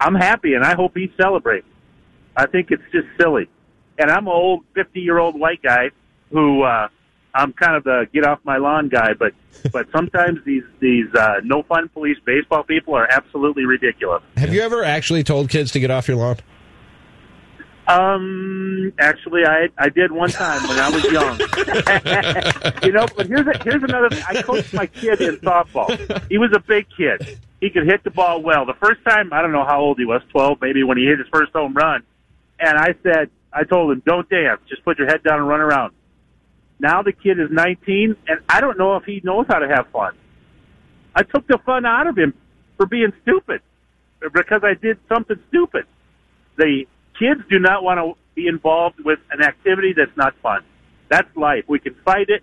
I'm 0.00 0.14
happy 0.14 0.54
and 0.54 0.64
I 0.64 0.74
hope 0.74 0.92
he 0.94 1.12
celebrates. 1.20 1.66
I 2.36 2.46
think 2.46 2.70
it's 2.70 2.82
just 2.92 3.08
silly. 3.18 3.48
And 3.98 4.10
I'm 4.10 4.26
an 4.26 4.32
old 4.32 4.64
50 4.74 5.00
year 5.00 5.18
old 5.18 5.38
white 5.38 5.62
guy 5.62 5.90
who, 6.30 6.62
uh, 6.62 6.88
I'm 7.34 7.52
kind 7.52 7.76
of 7.76 7.84
the 7.84 8.08
get 8.12 8.24
off 8.24 8.40
my 8.44 8.56
lawn 8.56 8.88
guy, 8.88 9.12
but, 9.14 9.32
but 9.72 9.88
sometimes 9.92 10.38
these, 10.44 10.62
these, 10.80 11.12
uh, 11.14 11.40
no 11.44 11.62
fun 11.64 11.88
police 11.88 12.18
baseball 12.24 12.62
people 12.62 12.94
are 12.94 13.06
absolutely 13.10 13.64
ridiculous. 13.64 14.22
Have 14.36 14.54
you 14.54 14.60
ever 14.62 14.84
actually 14.84 15.24
told 15.24 15.50
kids 15.50 15.72
to 15.72 15.80
get 15.80 15.90
off 15.90 16.08
your 16.08 16.16
lawn? 16.16 16.36
Um, 17.88 18.92
actually, 18.98 19.46
I 19.46 19.68
I 19.78 19.88
did 19.88 20.12
one 20.12 20.28
time 20.28 20.62
when 20.68 20.78
I 20.78 20.90
was 20.90 21.04
young. 21.04 21.38
you 22.84 22.92
know, 22.92 23.06
but 23.16 23.26
here's 23.26 23.46
a, 23.46 23.58
here's 23.64 23.82
another. 23.82 24.10
thing. 24.10 24.22
I 24.28 24.42
coached 24.42 24.74
my 24.74 24.84
kid 24.86 25.22
in 25.22 25.36
softball. 25.38 25.88
He 26.28 26.36
was 26.36 26.50
a 26.54 26.60
big 26.60 26.86
kid. 26.94 27.38
He 27.62 27.70
could 27.70 27.86
hit 27.86 28.04
the 28.04 28.10
ball 28.10 28.42
well. 28.42 28.66
The 28.66 28.74
first 28.74 29.02
time, 29.08 29.32
I 29.32 29.40
don't 29.40 29.52
know 29.52 29.64
how 29.64 29.80
old 29.80 29.98
he 29.98 30.04
was, 30.04 30.20
twelve 30.30 30.58
maybe, 30.60 30.82
when 30.82 30.98
he 30.98 31.06
hit 31.06 31.18
his 31.18 31.28
first 31.32 31.52
home 31.52 31.72
run. 31.72 32.02
And 32.60 32.76
I 32.76 32.94
said, 33.02 33.30
I 33.52 33.64
told 33.64 33.92
him, 33.92 34.02
don't 34.04 34.28
dance. 34.28 34.60
Just 34.68 34.84
put 34.84 34.98
your 34.98 35.06
head 35.06 35.22
down 35.22 35.38
and 35.40 35.48
run 35.48 35.60
around. 35.60 35.92
Now 36.80 37.02
the 37.02 37.12
kid 37.12 37.40
is 37.40 37.48
19, 37.50 38.16
and 38.28 38.40
I 38.48 38.60
don't 38.60 38.78
know 38.78 38.96
if 38.96 39.04
he 39.04 39.20
knows 39.24 39.46
how 39.48 39.58
to 39.58 39.68
have 39.68 39.88
fun. 39.88 40.14
I 41.14 41.22
took 41.22 41.46
the 41.46 41.58
fun 41.64 41.84
out 41.84 42.06
of 42.06 42.16
him 42.16 42.34
for 42.76 42.86
being 42.86 43.12
stupid 43.22 43.60
because 44.20 44.62
I 44.62 44.74
did 44.74 44.98
something 45.08 45.36
stupid. 45.48 45.84
The 46.56 46.84
kids 47.18 47.40
do 47.50 47.58
not 47.58 47.82
want 47.82 47.98
to 47.98 48.14
be 48.34 48.46
involved 48.46 49.00
with 49.04 49.18
an 49.30 49.42
activity 49.42 49.94
that's 49.96 50.16
not 50.16 50.34
fun. 50.42 50.62
That's 51.08 51.28
life. 51.36 51.64
We 51.66 51.80
can 51.80 51.94
fight 52.04 52.28
it 52.28 52.42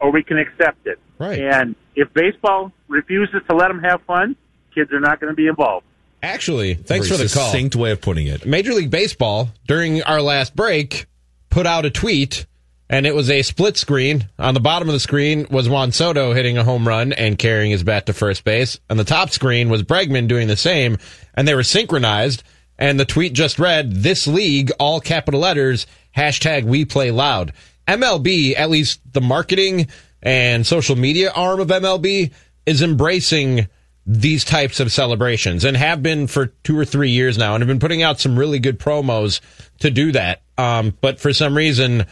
or 0.00 0.10
we 0.10 0.22
can 0.22 0.38
accept 0.38 0.86
it. 0.86 0.98
Right. 1.18 1.40
And 1.40 1.76
if 1.94 2.12
baseball 2.12 2.72
refuses 2.88 3.42
to 3.48 3.54
let 3.54 3.68
them 3.68 3.80
have 3.80 4.02
fun, 4.02 4.36
kids 4.74 4.92
are 4.92 5.00
not 5.00 5.20
going 5.20 5.30
to 5.32 5.36
be 5.36 5.46
involved. 5.46 5.86
Actually, 6.24 6.72
thanks 6.72 7.08
Very 7.08 7.18
for 7.18 7.24
the 7.24 7.32
call. 7.32 7.50
succinct 7.50 7.76
way 7.76 7.90
of 7.90 8.00
putting 8.00 8.26
it. 8.26 8.46
Major 8.46 8.72
League 8.72 8.90
Baseball, 8.90 9.50
during 9.66 10.02
our 10.04 10.22
last 10.22 10.56
break, 10.56 11.04
put 11.50 11.66
out 11.66 11.84
a 11.84 11.90
tweet, 11.90 12.46
and 12.88 13.06
it 13.06 13.14
was 13.14 13.28
a 13.28 13.42
split 13.42 13.76
screen. 13.76 14.26
On 14.38 14.54
the 14.54 14.60
bottom 14.60 14.88
of 14.88 14.94
the 14.94 15.00
screen 15.00 15.46
was 15.50 15.68
Juan 15.68 15.92
Soto 15.92 16.32
hitting 16.32 16.56
a 16.56 16.64
home 16.64 16.88
run 16.88 17.12
and 17.12 17.38
carrying 17.38 17.72
his 17.72 17.84
bat 17.84 18.06
to 18.06 18.14
first 18.14 18.42
base. 18.42 18.80
On 18.88 18.96
the 18.96 19.04
top 19.04 19.30
screen 19.30 19.68
was 19.68 19.82
Bregman 19.82 20.26
doing 20.26 20.48
the 20.48 20.56
same, 20.56 20.96
and 21.34 21.46
they 21.46 21.54
were 21.54 21.62
synchronized. 21.62 22.42
And 22.78 22.98
the 22.98 23.04
tweet 23.04 23.34
just 23.34 23.58
read, 23.58 23.92
This 23.92 24.26
league, 24.26 24.72
all 24.80 25.00
capital 25.00 25.40
letters, 25.40 25.86
hashtag 26.16 26.64
we 26.64 26.86
play 26.86 27.10
loud. 27.10 27.52
MLB, 27.86 28.54
at 28.56 28.70
least 28.70 29.00
the 29.12 29.20
marketing 29.20 29.88
and 30.22 30.66
social 30.66 30.96
media 30.96 31.30
arm 31.32 31.60
of 31.60 31.68
MLB, 31.68 32.32
is 32.64 32.80
embracing 32.80 33.68
these 34.06 34.44
types 34.44 34.80
of 34.80 34.92
celebrations 34.92 35.64
and 35.64 35.76
have 35.76 36.02
been 36.02 36.26
for 36.26 36.46
two 36.62 36.78
or 36.78 36.84
three 36.84 37.10
years 37.10 37.38
now 37.38 37.54
and 37.54 37.62
have 37.62 37.68
been 37.68 37.78
putting 37.80 38.02
out 38.02 38.20
some 38.20 38.38
really 38.38 38.58
good 38.58 38.78
promos 38.78 39.40
to 39.80 39.90
do 39.90 40.12
that. 40.12 40.42
Um, 40.58 40.96
but 41.00 41.18
for 41.18 41.32
some 41.32 41.56
reason, 41.56 42.04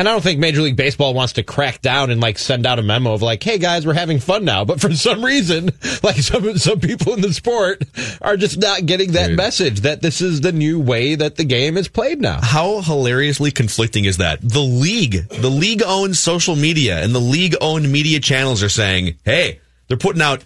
and 0.00 0.08
I 0.08 0.12
don't 0.12 0.22
think 0.22 0.38
Major 0.38 0.62
League 0.62 0.76
Baseball 0.76 1.12
wants 1.12 1.34
to 1.34 1.42
crack 1.42 1.82
down 1.82 2.10
and 2.10 2.20
like 2.22 2.38
send 2.38 2.64
out 2.64 2.78
a 2.78 2.82
memo 2.82 3.12
of 3.12 3.20
like, 3.20 3.42
"Hey 3.42 3.58
guys, 3.58 3.86
we're 3.86 3.92
having 3.92 4.18
fun 4.18 4.46
now." 4.46 4.64
But 4.64 4.80
for 4.80 4.94
some 4.94 5.22
reason, 5.22 5.72
like 6.02 6.16
some 6.16 6.56
some 6.56 6.80
people 6.80 7.12
in 7.12 7.20
the 7.20 7.34
sport 7.34 7.82
are 8.22 8.36
just 8.38 8.56
not 8.56 8.86
getting 8.86 9.12
that 9.12 9.32
message 9.32 9.80
that 9.80 10.00
this 10.00 10.22
is 10.22 10.40
the 10.40 10.52
new 10.52 10.80
way 10.80 11.16
that 11.16 11.36
the 11.36 11.44
game 11.44 11.76
is 11.76 11.88
played 11.88 12.20
now. 12.20 12.40
How 12.40 12.80
hilariously 12.80 13.50
conflicting 13.50 14.06
is 14.06 14.16
that? 14.18 14.40
The 14.40 14.60
league, 14.60 15.28
the 15.28 15.50
league 15.50 15.82
owned 15.84 16.16
social 16.16 16.56
media 16.56 17.02
and 17.02 17.14
the 17.14 17.20
league 17.20 17.56
owned 17.60 17.90
media 17.90 18.20
channels 18.20 18.62
are 18.62 18.70
saying, 18.70 19.16
hey, 19.24 19.60
they're 19.88 19.98
putting 19.98 20.22
out 20.22 20.44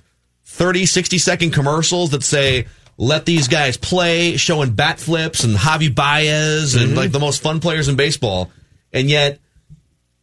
30, 0.55 0.87
60 0.87 1.19
second 1.19 1.51
commercials 1.53 2.11
that 2.11 2.23
say, 2.23 2.67
let 2.97 3.27
these 3.27 3.49
guys 3.49 3.77
play, 3.77 4.37
showing 4.37 4.73
bat 4.73 5.01
flips 5.01 5.43
and 5.43 5.57
Javi 5.57 5.93
Baez 5.93 6.77
and 6.77 6.89
mm-hmm. 6.89 6.97
like 6.97 7.11
the 7.11 7.19
most 7.19 7.43
fun 7.43 7.59
players 7.59 7.89
in 7.89 7.97
baseball. 7.97 8.53
And 8.93 9.11
yet 9.11 9.41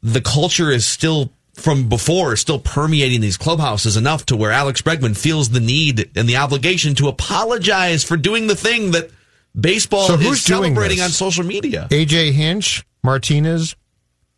the 0.01 0.21
culture 0.21 0.71
is 0.71 0.85
still 0.85 1.33
from 1.53 1.89
before 1.89 2.37
still 2.37 2.59
permeating 2.59 3.19
these 3.19 3.35
clubhouses 3.35 3.97
enough 3.97 4.25
to 4.27 4.37
where 4.37 4.51
Alex 4.51 4.81
Bregman 4.81 5.17
feels 5.17 5.49
the 5.49 5.59
need 5.59 6.09
and 6.15 6.29
the 6.29 6.37
obligation 6.37 6.95
to 6.95 7.09
apologize 7.09 8.05
for 8.05 8.15
doing 8.15 8.47
the 8.47 8.55
thing 8.55 8.91
that 8.91 9.11
baseball 9.59 10.07
So 10.07 10.13
is 10.13 10.41
celebrating 10.41 10.97
this? 10.97 11.07
on 11.07 11.11
social 11.11 11.43
media. 11.43 11.87
AJ 11.91 12.31
Hinch, 12.31 12.85
Martinez. 13.03 13.75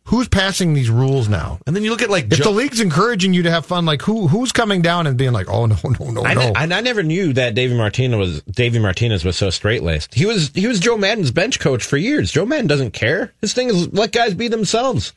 Who's 0.08 0.28
passing 0.28 0.74
these 0.74 0.90
rules 0.90 1.28
now? 1.30 1.58
And 1.66 1.74
then 1.74 1.82
you 1.82 1.90
look 1.90 2.02
at 2.02 2.10
like 2.10 2.24
if 2.24 2.38
Joe- 2.38 2.44
the 2.44 2.50
league's 2.50 2.80
encouraging 2.80 3.32
you 3.32 3.42
to 3.44 3.50
have 3.50 3.64
fun, 3.64 3.86
like 3.86 4.02
who 4.02 4.28
who's 4.28 4.52
coming 4.52 4.82
down 4.82 5.06
and 5.06 5.16
being 5.16 5.32
like, 5.32 5.48
oh 5.48 5.64
no 5.66 5.76
no 5.98 6.10
no 6.10 6.24
I, 6.24 6.34
no. 6.34 6.40
ne- 6.40 6.52
and 6.56 6.74
I 6.74 6.80
never 6.82 7.02
knew 7.02 7.32
that 7.32 7.54
Davey 7.54 7.74
Martinez 7.74 8.18
was 8.18 8.42
Davey 8.42 8.78
Martinez 8.78 9.24
was 9.24 9.36
so 9.36 9.48
straight 9.50 9.82
laced. 9.82 10.12
He 10.14 10.26
was 10.26 10.50
he 10.54 10.66
was 10.66 10.78
Joe 10.78 10.98
Maddon's 10.98 11.30
bench 11.30 11.58
coach 11.58 11.82
for 11.84 11.96
years. 11.96 12.30
Joe 12.30 12.44
Maddon 12.44 12.66
doesn't 12.66 12.90
care. 12.92 13.32
His 13.40 13.54
thing 13.54 13.68
is 13.70 13.92
let 13.94 14.12
guys 14.12 14.34
be 14.34 14.48
themselves. 14.48 15.14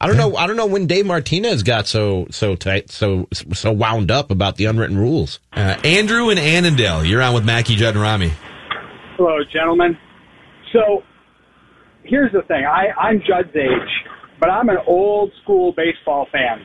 I 0.00 0.08
don't 0.08 0.16
know. 0.16 0.36
I 0.36 0.48
don't 0.48 0.56
know 0.56 0.66
when 0.66 0.88
Dave 0.88 1.06
Martinez 1.06 1.62
got 1.62 1.86
so 1.86 2.26
so 2.30 2.56
tight, 2.56 2.90
so 2.90 3.28
so 3.32 3.70
wound 3.70 4.10
up 4.10 4.32
about 4.32 4.56
the 4.56 4.64
unwritten 4.66 4.98
rules. 4.98 5.38
Uh, 5.52 5.76
Andrew 5.84 6.30
and 6.30 6.40
Annandale, 6.40 7.04
you're 7.04 7.22
on 7.22 7.32
with 7.34 7.44
Mackey 7.44 7.76
Judd 7.76 7.94
and 7.94 8.02
Rami. 8.02 8.32
Hello, 9.16 9.38
gentlemen. 9.52 9.96
So 10.72 11.04
here's 12.02 12.32
the 12.32 12.42
thing. 12.42 12.64
I, 12.66 12.88
I'm 13.00 13.20
Judd's 13.20 13.54
age, 13.56 14.10
but 14.44 14.50
I'm 14.50 14.68
an 14.68 14.76
old 14.86 15.32
school 15.42 15.72
baseball 15.72 16.28
fan. 16.30 16.60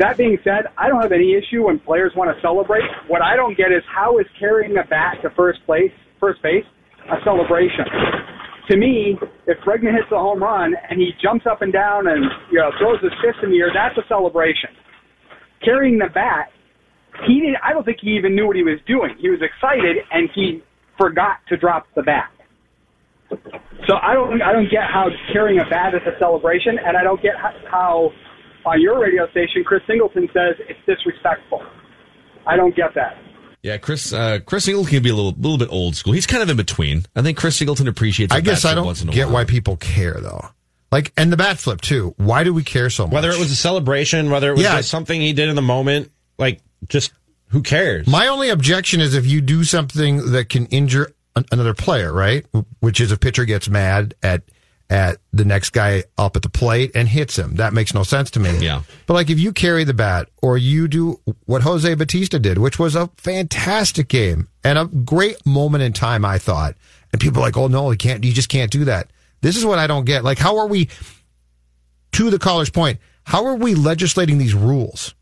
That 0.00 0.18
being 0.18 0.38
said, 0.42 0.66
I 0.76 0.88
don't 0.88 1.00
have 1.00 1.12
any 1.12 1.38
issue 1.38 1.66
when 1.66 1.78
players 1.78 2.10
want 2.16 2.34
to 2.34 2.42
celebrate. 2.42 2.82
What 3.06 3.22
I 3.22 3.36
don't 3.36 3.56
get 3.56 3.70
is 3.70 3.84
how 3.86 4.18
is 4.18 4.26
carrying 4.40 4.74
the 4.74 4.82
bat 4.90 5.18
to 5.22 5.30
first 5.36 5.64
place, 5.66 5.92
first 6.18 6.42
base, 6.42 6.64
a 7.12 7.22
celebration? 7.22 7.86
To 8.70 8.76
me, 8.76 9.16
if 9.46 9.58
Bregman 9.58 9.94
hits 9.94 10.10
a 10.10 10.18
home 10.18 10.42
run 10.42 10.74
and 10.90 10.98
he 10.98 11.12
jumps 11.22 11.46
up 11.46 11.62
and 11.62 11.72
down 11.72 12.08
and 12.08 12.24
you 12.50 12.58
know 12.58 12.72
throws 12.80 12.98
his 13.02 13.12
fist 13.22 13.38
in 13.44 13.50
the 13.50 13.58
air, 13.58 13.70
that's 13.72 13.96
a 13.96 14.06
celebration. 14.08 14.70
Carrying 15.64 15.96
the 15.96 16.10
bat, 16.12 16.50
he 17.24 17.38
didn't. 17.38 17.58
I 17.62 17.72
don't 17.72 17.84
think 17.84 17.98
he 18.02 18.18
even 18.18 18.34
knew 18.34 18.48
what 18.48 18.56
he 18.56 18.64
was 18.64 18.80
doing. 18.84 19.14
He 19.20 19.30
was 19.30 19.38
excited 19.46 20.02
and 20.10 20.28
he 20.34 20.60
forgot 20.98 21.38
to 21.50 21.56
drop 21.56 21.86
the 21.94 22.02
bat. 22.02 22.32
So 23.86 23.94
I 24.02 24.14
don't 24.14 24.42
I 24.42 24.52
don't 24.52 24.70
get 24.70 24.84
how 24.84 25.08
carrying 25.32 25.60
a 25.60 25.64
bat 25.68 25.94
is 25.94 26.00
a 26.06 26.18
celebration, 26.18 26.78
and 26.84 26.96
I 26.96 27.02
don't 27.02 27.20
get 27.22 27.36
how, 27.36 27.52
how 27.70 28.12
on 28.66 28.80
your 28.80 29.00
radio 29.00 29.28
station 29.30 29.64
Chris 29.64 29.82
Singleton 29.86 30.28
says 30.32 30.56
it's 30.68 30.78
disrespectful. 30.86 31.62
I 32.46 32.56
don't 32.56 32.74
get 32.76 32.94
that. 32.94 33.16
Yeah, 33.62 33.76
Chris 33.78 34.12
uh, 34.12 34.40
Chris 34.46 34.64
Singleton 34.64 34.90
can 34.90 35.02
be 35.02 35.10
a 35.10 35.14
little 35.14 35.32
little 35.32 35.58
bit 35.58 35.68
old 35.70 35.96
school. 35.96 36.12
He's 36.12 36.26
kind 36.26 36.42
of 36.42 36.50
in 36.50 36.56
between. 36.56 37.04
I 37.16 37.22
think 37.22 37.38
Chris 37.38 37.56
Singleton 37.56 37.88
appreciates. 37.88 38.32
a 38.32 38.36
I 38.36 38.40
guess 38.40 38.62
bat 38.62 38.72
I 38.72 38.74
flip 38.74 38.86
once 38.86 39.00
in 39.00 39.06
don't 39.08 39.14
a 39.14 39.16
get 39.16 39.24
while. 39.26 39.34
why 39.34 39.44
people 39.44 39.76
care 39.76 40.14
though. 40.20 40.46
Like 40.92 41.12
and 41.16 41.32
the 41.32 41.36
bat 41.36 41.58
flip 41.58 41.80
too. 41.80 42.14
Why 42.18 42.44
do 42.44 42.52
we 42.54 42.62
care 42.64 42.88
so 42.90 43.04
much? 43.06 43.12
Whether 43.12 43.30
it 43.30 43.38
was 43.38 43.50
a 43.50 43.56
celebration, 43.56 44.30
whether 44.30 44.50
it 44.50 44.54
was 44.54 44.62
Yeah. 44.62 44.76
just 44.76 44.90
something 44.90 45.20
he 45.20 45.32
did 45.32 45.48
in 45.48 45.56
the 45.56 45.62
moment, 45.62 46.10
like 46.38 46.60
just 46.88 47.12
who 47.48 47.62
cares? 47.62 48.06
My 48.06 48.28
only 48.28 48.50
objection 48.50 49.00
is 49.00 49.14
if 49.14 49.26
you 49.26 49.40
do 49.40 49.64
something 49.64 50.32
that 50.32 50.48
can 50.50 50.66
injure 50.66 51.04
an- 51.04 51.12
another 51.52 51.74
player, 51.74 52.12
right? 52.12 52.46
Which 52.80 53.00
is 53.00 53.12
a 53.12 53.16
pitcher 53.16 53.44
gets 53.44 53.68
mad 53.68 54.14
at 54.22 54.42
at 54.90 55.18
the 55.32 55.44
next 55.44 55.70
guy 55.70 56.04
up 56.16 56.34
at 56.34 56.42
the 56.42 56.48
plate 56.48 56.92
and 56.94 57.08
hits 57.08 57.38
him. 57.38 57.56
That 57.56 57.72
makes 57.74 57.92
no 57.92 58.04
sense 58.04 58.30
to 58.32 58.40
me. 58.40 58.56
Yeah. 58.58 58.82
But 59.06 59.14
like 59.14 59.28
if 59.28 59.38
you 59.38 59.52
carry 59.52 59.84
the 59.84 59.94
bat 59.94 60.28
or 60.40 60.56
you 60.56 60.88
do 60.88 61.20
what 61.44 61.62
Jose 61.62 61.92
Bautista 61.94 62.38
did, 62.38 62.58
which 62.58 62.78
was 62.78 62.94
a 62.94 63.10
fantastic 63.18 64.08
game 64.08 64.48
and 64.64 64.78
a 64.78 64.86
great 64.86 65.44
moment 65.44 65.82
in 65.82 65.92
time, 65.92 66.24
I 66.24 66.38
thought. 66.38 66.74
And 67.12 67.20
people 67.20 67.42
are 67.42 67.46
like, 67.46 67.56
oh 67.56 67.68
no, 67.68 67.90
you 67.90 67.98
can't, 67.98 68.24
you 68.24 68.32
just 68.32 68.48
can't 68.48 68.70
do 68.70 68.86
that. 68.86 69.10
This 69.40 69.56
is 69.56 69.64
what 69.64 69.78
I 69.78 69.86
don't 69.86 70.04
get. 70.04 70.24
Like, 70.24 70.38
how 70.38 70.58
are 70.58 70.66
we, 70.66 70.88
to 72.12 72.30
the 72.30 72.38
caller's 72.38 72.70
point, 72.70 72.98
how 73.24 73.44
are 73.44 73.56
we 73.56 73.74
legislating 73.74 74.38
these 74.38 74.54
rules? 74.54 75.14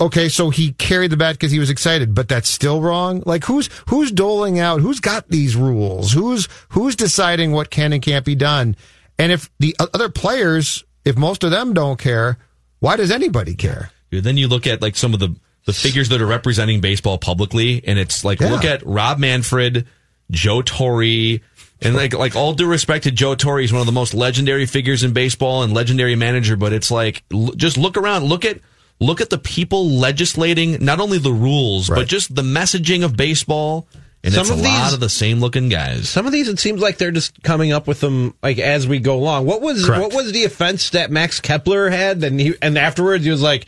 Okay, 0.00 0.28
so 0.28 0.50
he 0.50 0.72
carried 0.72 1.10
the 1.10 1.16
bat 1.16 1.34
because 1.36 1.52
he 1.52 1.58
was 1.58 1.70
excited, 1.70 2.14
but 2.14 2.28
that's 2.28 2.48
still 2.48 2.80
wrong. 2.80 3.22
Like 3.26 3.44
who's 3.44 3.68
who's 3.88 4.10
doling 4.10 4.58
out? 4.58 4.80
Who's 4.80 5.00
got 5.00 5.28
these 5.28 5.56
rules? 5.56 6.12
Who's 6.12 6.48
who's 6.70 6.96
deciding 6.96 7.52
what 7.52 7.70
can 7.70 7.92
and 7.92 8.02
can't 8.02 8.24
be 8.24 8.34
done? 8.34 8.76
And 9.18 9.32
if 9.32 9.48
the 9.58 9.74
other 9.78 10.08
players, 10.08 10.84
if 11.04 11.16
most 11.16 11.44
of 11.44 11.50
them 11.50 11.72
don't 11.74 11.98
care, 11.98 12.38
why 12.80 12.96
does 12.96 13.10
anybody 13.10 13.54
care? 13.54 13.90
Dude, 14.10 14.24
then 14.24 14.36
you 14.36 14.48
look 14.48 14.66
at 14.66 14.82
like 14.82 14.96
some 14.96 15.14
of 15.14 15.20
the 15.20 15.34
the 15.64 15.72
figures 15.72 16.08
that 16.10 16.20
are 16.22 16.26
representing 16.26 16.80
baseball 16.80 17.18
publicly, 17.18 17.82
and 17.86 17.98
it's 17.98 18.24
like 18.24 18.40
Yeah. 18.40 18.50
look 18.50 18.64
at 18.64 18.84
Rob 18.86 19.18
Manfred, 19.18 19.86
Joe 20.30 20.62
Torre, 20.62 21.38
and 21.82 21.94
like 21.94 22.14
like 22.14 22.36
all 22.36 22.52
due 22.54 22.66
respect 22.66 23.04
to 23.04 23.10
Joe 23.10 23.34
Torre, 23.34 23.58
he's 23.60 23.72
one 23.72 23.80
of 23.80 23.86
the 23.86 23.92
most 23.92 24.14
legendary 24.14 24.66
figures 24.66 25.02
in 25.02 25.12
baseball 25.12 25.62
and 25.62 25.72
legendary 25.72 26.14
manager. 26.14 26.56
But 26.56 26.72
it's 26.72 26.90
like 26.90 27.22
l- 27.32 27.52
just 27.56 27.76
look 27.76 27.96
around, 27.96 28.24
look 28.24 28.44
at 28.44 28.60
look 29.00 29.20
at 29.20 29.30
the 29.30 29.38
people 29.38 29.88
legislating 29.90 30.84
not 30.84 31.00
only 31.00 31.18
the 31.18 31.32
rules 31.32 31.88
but 31.88 32.06
just 32.08 32.34
the 32.34 32.42
messaging 32.42 33.04
of 33.04 33.16
baseball, 33.16 33.86
and 34.24 34.32
Some 34.34 34.40
it's 34.42 34.50
of 34.50 34.58
a 34.58 34.62
lot 34.62 34.92
of 34.94 34.98
the 35.00 35.08
same 35.08 35.38
looking 35.38 35.68
guys. 35.68 36.08
Some 36.08 36.26
of 36.26 36.32
these, 36.32 36.48
it 36.48 36.58
seems 36.58 36.80
like 36.80 36.96
they're 36.98 37.12
just 37.12 37.40
coming 37.44 37.70
up 37.72 37.86
with 37.86 38.00
them 38.00 38.34
like 38.42 38.58
as 38.58 38.88
we 38.88 38.98
go 38.98 39.16
along. 39.16 39.46
What 39.46 39.60
was 39.60 39.86
Correct. 39.86 40.02
what 40.02 40.14
was 40.14 40.32
the 40.32 40.44
offense 40.44 40.90
that 40.90 41.10
Max 41.12 41.38
Kepler 41.40 41.90
had? 41.90 42.24
And 42.24 42.40
he 42.40 42.54
and 42.60 42.76
afterwards 42.76 43.24
he 43.24 43.30
was 43.30 43.42
like, 43.42 43.66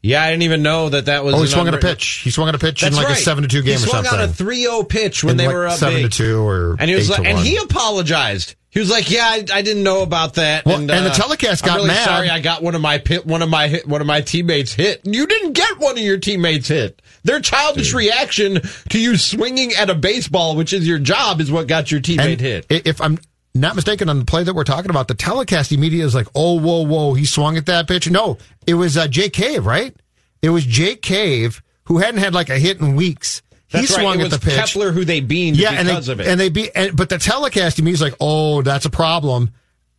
"Yeah, 0.00 0.22
I 0.22 0.30
didn't 0.30 0.44
even 0.44 0.62
know 0.62 0.88
that 0.88 1.06
that 1.06 1.24
was." 1.24 1.34
Oh, 1.34 1.38
he 1.38 1.42
an 1.44 1.48
swung 1.48 1.68
at 1.68 1.74
a 1.74 1.78
pitch. 1.78 2.20
He 2.24 2.30
swung 2.30 2.48
at 2.48 2.54
a 2.54 2.58
pitch 2.58 2.80
That's 2.80 2.94
in 2.96 3.02
like 3.02 3.08
right. 3.08 3.18
a 3.18 3.20
seven 3.20 3.42
to 3.42 3.48
two 3.48 3.60
game 3.62 3.76
he 3.78 3.84
or 3.84 3.88
swung 3.88 4.04
something. 4.04 4.20
on 4.22 4.28
a 4.30 4.32
3-0 4.32 4.88
pitch 4.88 5.24
when 5.24 5.32
In 5.32 5.36
they 5.36 5.46
like 5.46 5.54
were 5.54 5.66
up 5.66 5.76
seven 5.78 6.02
big. 6.02 6.10
to 6.12 6.16
two 6.16 6.40
or 6.46 6.76
and 6.78 6.88
he 6.88 6.96
was 6.96 7.10
eight 7.10 7.12
like, 7.18 7.22
to 7.24 7.28
and 7.28 7.38
he 7.40 7.56
apologized. 7.58 8.54
He 8.70 8.80
was 8.80 8.90
like, 8.90 9.10
"Yeah, 9.10 9.24
I, 9.24 9.44
I 9.52 9.62
didn't 9.62 9.82
know 9.82 10.02
about 10.02 10.34
that." 10.34 10.66
Well, 10.66 10.76
and, 10.76 10.90
and 10.90 11.06
the 11.06 11.10
uh, 11.10 11.14
telecast 11.14 11.64
I'm 11.64 11.68
got 11.68 11.76
really 11.76 11.88
mad. 11.88 12.04
Sorry, 12.04 12.28
I 12.28 12.40
got 12.40 12.62
one 12.62 12.74
of 12.74 12.80
my 12.82 12.98
pit, 12.98 13.24
one 13.26 13.42
of 13.42 13.48
my 13.48 13.68
hit, 13.68 13.88
one 13.88 14.00
of 14.00 14.06
my 14.06 14.20
teammates 14.20 14.72
hit. 14.72 15.00
You 15.04 15.26
didn't 15.26 15.52
get 15.52 15.78
one 15.78 15.92
of 15.92 16.04
your 16.04 16.18
teammates 16.18 16.68
hit. 16.68 17.00
Their 17.24 17.40
childish 17.40 17.94
reaction 17.94 18.60
to 18.90 19.00
you 19.00 19.16
swinging 19.16 19.72
at 19.72 19.88
a 19.90 19.94
baseball, 19.94 20.54
which 20.54 20.72
is 20.72 20.86
your 20.86 20.98
job, 20.98 21.40
is 21.40 21.50
what 21.50 21.66
got 21.66 21.90
your 21.90 22.00
teammate 22.00 22.32
And 22.32 22.40
hit. 22.40 22.66
If 22.68 23.00
I'm 23.00 23.18
not 23.54 23.74
mistaken 23.74 24.08
on 24.08 24.18
the 24.18 24.24
play 24.24 24.44
that 24.44 24.54
we're 24.54 24.64
talking 24.64 24.90
about, 24.90 25.08
the 25.08 25.14
telecast 25.14 25.72
immediately 25.72 26.06
is 26.06 26.14
like, 26.14 26.28
"Oh, 26.34 26.60
whoa, 26.60 26.84
whoa, 26.84 27.14
he 27.14 27.24
swung 27.24 27.56
at 27.56 27.66
that 27.66 27.88
pitch." 27.88 28.10
No, 28.10 28.36
it 28.66 28.74
was 28.74 28.96
uh, 28.98 29.08
Jake 29.08 29.32
Cave, 29.32 29.64
right? 29.64 29.96
It 30.42 30.50
was 30.50 30.64
Jake 30.64 31.00
Cave 31.00 31.62
who 31.84 31.98
hadn't 31.98 32.20
had 32.20 32.34
like 32.34 32.50
a 32.50 32.58
hit 32.58 32.80
in 32.80 32.96
weeks. 32.96 33.40
He 33.68 33.78
That's 33.78 33.90
right. 33.92 34.00
swung 34.00 34.20
It 34.20 34.20
at 34.20 34.30
was 34.30 34.40
the 34.40 34.46
pitch. 34.46 34.56
Kepler 34.56 34.92
who 34.92 35.04
they 35.04 35.20
beamed 35.20 35.58
yeah, 35.58 35.72
and 35.72 35.86
because 35.86 36.06
they, 36.06 36.12
of 36.12 36.20
it. 36.20 36.28
And 36.28 36.40
they 36.40 36.48
beat, 36.48 36.70
and, 36.74 36.96
but 36.96 37.10
the 37.10 37.18
telecast 37.18 37.78
immediately 37.78 38.06
is 38.06 38.12
like, 38.12 38.18
"Oh, 38.20 38.62
that's 38.62 38.86
a 38.86 38.90
problem." 38.90 39.50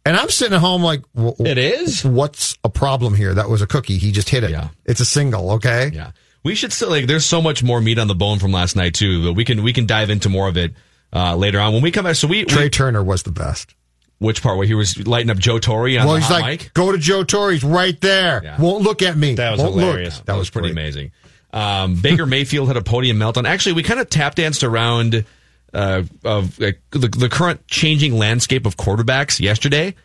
And 0.05 0.17
I'm 0.17 0.29
sitting 0.29 0.55
at 0.55 0.59
home 0.59 0.81
like, 0.81 1.03
"It 1.15 1.59
is. 1.59 2.03
What's 2.03 2.57
a 2.63 2.69
problem 2.69 3.13
here? 3.13 3.35
That 3.35 3.47
was 3.47 3.61
a 3.61 3.67
cookie. 3.67 3.97
He 3.99 4.11
just 4.11 4.29
hit 4.29 4.43
it. 4.43 4.49
Yeah. 4.49 4.69
It's 4.85 5.01
a 5.01 5.05
single. 5.05 5.51
Okay. 5.51 5.91
Yeah. 5.93 6.11
We 6.43 6.55
should 6.55 6.73
still 6.73 6.89
like. 6.89 7.05
There's 7.05 7.25
so 7.25 7.43
much 7.43 7.61
more 7.61 7.79
meat 7.79 7.99
on 7.99 8.07
the 8.07 8.15
bone 8.15 8.39
from 8.39 8.51
last 8.51 8.75
night 8.75 8.95
too. 8.95 9.23
But 9.23 9.33
we 9.33 9.45
can 9.45 9.61
we 9.61 9.71
can 9.71 9.85
dive 9.85 10.09
into 10.09 10.29
more 10.29 10.47
of 10.47 10.57
it 10.57 10.73
uh, 11.13 11.35
later 11.35 11.59
on 11.59 11.73
when 11.73 11.83
we 11.83 11.91
come 11.91 12.05
back. 12.05 12.15
So 12.15 12.27
we, 12.27 12.45
Trea 12.45 12.63
we 12.63 12.69
Turner 12.69 13.03
was 13.03 13.23
the 13.23 13.31
best. 13.31 13.75
Which 14.19 14.41
part? 14.41 14.57
Where 14.57 14.67
he 14.67 14.73
was 14.73 15.07
lighting 15.07 15.29
up 15.29 15.37
Joe 15.37 15.59
Torre 15.59 15.97
on 15.99 16.05
well, 16.05 16.15
the 16.15 16.21
he's 16.21 16.29
like, 16.29 16.45
mic? 16.45 16.73
go 16.73 16.91
to 16.91 16.97
Joe 16.97 17.23
Torre. 17.23 17.51
He's 17.51 17.63
right 17.63 17.99
there. 18.01 18.55
Won't 18.59 18.83
look 18.83 19.01
at 19.01 19.15
me. 19.15 19.35
That 19.35 19.51
was 19.51 19.61
Won't 19.61 19.75
hilarious. 19.75 20.17
Look. 20.17 20.25
That, 20.25 20.35
was, 20.35 20.49
pretty 20.49 20.71
amazing. 20.71 21.11
Um, 21.51 21.95
Baker 21.95 22.25
Mayfield 22.25 22.67
had 22.67 22.77
a 22.77 22.81
podium 22.83 23.17
meltdown. 23.17 23.45
Actually, 23.47 23.73
we 23.73 23.83
kind 23.83 23.99
of 23.99 24.09
tap 24.09 24.35
danced 24.35 24.63
around 24.63 25.25
uh, 25.73 26.03
of 26.23 26.61
uh, 26.61 26.71
the, 26.91 27.07
the 27.07 27.29
current 27.29 27.65
changing 27.67 28.13
landscape 28.13 28.65
of 28.65 28.77
quarterbacks 28.77 29.39
yesterday. 29.39 29.95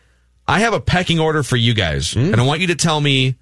I 0.47 0.59
have 0.59 0.73
a 0.73 0.79
pecking 0.79 1.19
order 1.19 1.43
for 1.43 1.55
you 1.57 1.73
guys, 1.73 2.13
Hmm? 2.13 2.19
and 2.31 2.35
I 2.35 2.43
want 2.43 2.61
you 2.61 2.67
to 2.67 2.75
tell 2.75 2.99
me 3.01 3.35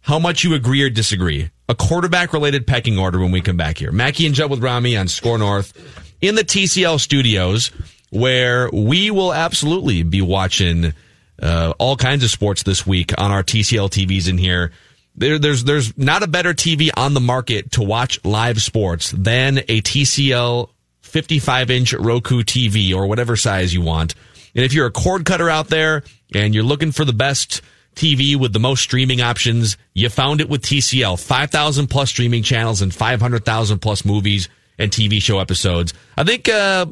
how 0.00 0.18
much 0.18 0.42
you 0.44 0.54
agree 0.54 0.82
or 0.82 0.90
disagree. 0.90 1.50
A 1.68 1.74
quarterback 1.74 2.32
related 2.32 2.66
pecking 2.66 2.98
order 2.98 3.18
when 3.20 3.30
we 3.30 3.40
come 3.40 3.56
back 3.56 3.78
here. 3.78 3.92
Mackey 3.92 4.26
and 4.26 4.34
Judd 4.34 4.50
with 4.50 4.62
Rami 4.62 4.96
on 4.96 5.06
SKOR 5.08 5.38
North 5.38 5.72
in 6.20 6.34
the 6.34 6.42
TCL 6.44 6.98
studios, 7.00 7.70
where 8.10 8.68
we 8.72 9.10
will 9.10 9.32
absolutely 9.32 10.02
be 10.02 10.20
watching 10.20 10.92
uh, 11.40 11.72
all 11.78 11.96
kinds 11.96 12.22
of 12.24 12.30
sports 12.30 12.62
this 12.64 12.84
week 12.86 13.12
on 13.18 13.30
our 13.30 13.42
TCL 13.42 13.90
TVs 13.90 14.28
in 14.28 14.38
here. 14.38 14.72
There, 15.14 15.38
there's 15.38 15.64
there's 15.64 15.96
not 15.98 16.22
a 16.22 16.26
better 16.26 16.54
TV 16.54 16.90
on 16.96 17.14
the 17.14 17.20
market 17.20 17.72
to 17.72 17.82
watch 17.82 18.24
live 18.24 18.62
sports 18.62 19.10
than 19.10 19.58
a 19.58 19.82
TCL 19.82 20.70
55 21.00 21.70
inch 21.70 21.92
Roku 21.92 22.42
TV 22.42 22.94
or 22.94 23.06
whatever 23.06 23.36
size 23.36 23.74
you 23.74 23.82
want. 23.82 24.14
And 24.54 24.64
if 24.64 24.72
you're 24.72 24.86
a 24.86 24.90
cord 24.90 25.24
cutter 25.24 25.50
out 25.50 25.68
there 25.68 26.02
and 26.34 26.54
you're 26.54 26.64
looking 26.64 26.92
for 26.92 27.04
the 27.04 27.12
best 27.12 27.60
TV 27.94 28.36
with 28.36 28.52
the 28.52 28.58
most 28.58 28.82
streaming 28.82 29.20
options, 29.20 29.76
you 29.94 30.08
found 30.08 30.40
it 30.40 30.48
with 30.48 30.62
TCL. 30.62 31.22
5,000 31.22 31.86
plus 31.88 32.10
streaming 32.10 32.42
channels 32.42 32.80
and 32.82 32.94
500,000 32.94 33.78
plus 33.80 34.04
movies 34.04 34.48
and 34.78 34.90
TV 34.90 35.20
show 35.20 35.38
episodes. 35.38 35.92
I 36.16 36.24
think, 36.24 36.48
uh, 36.48 36.86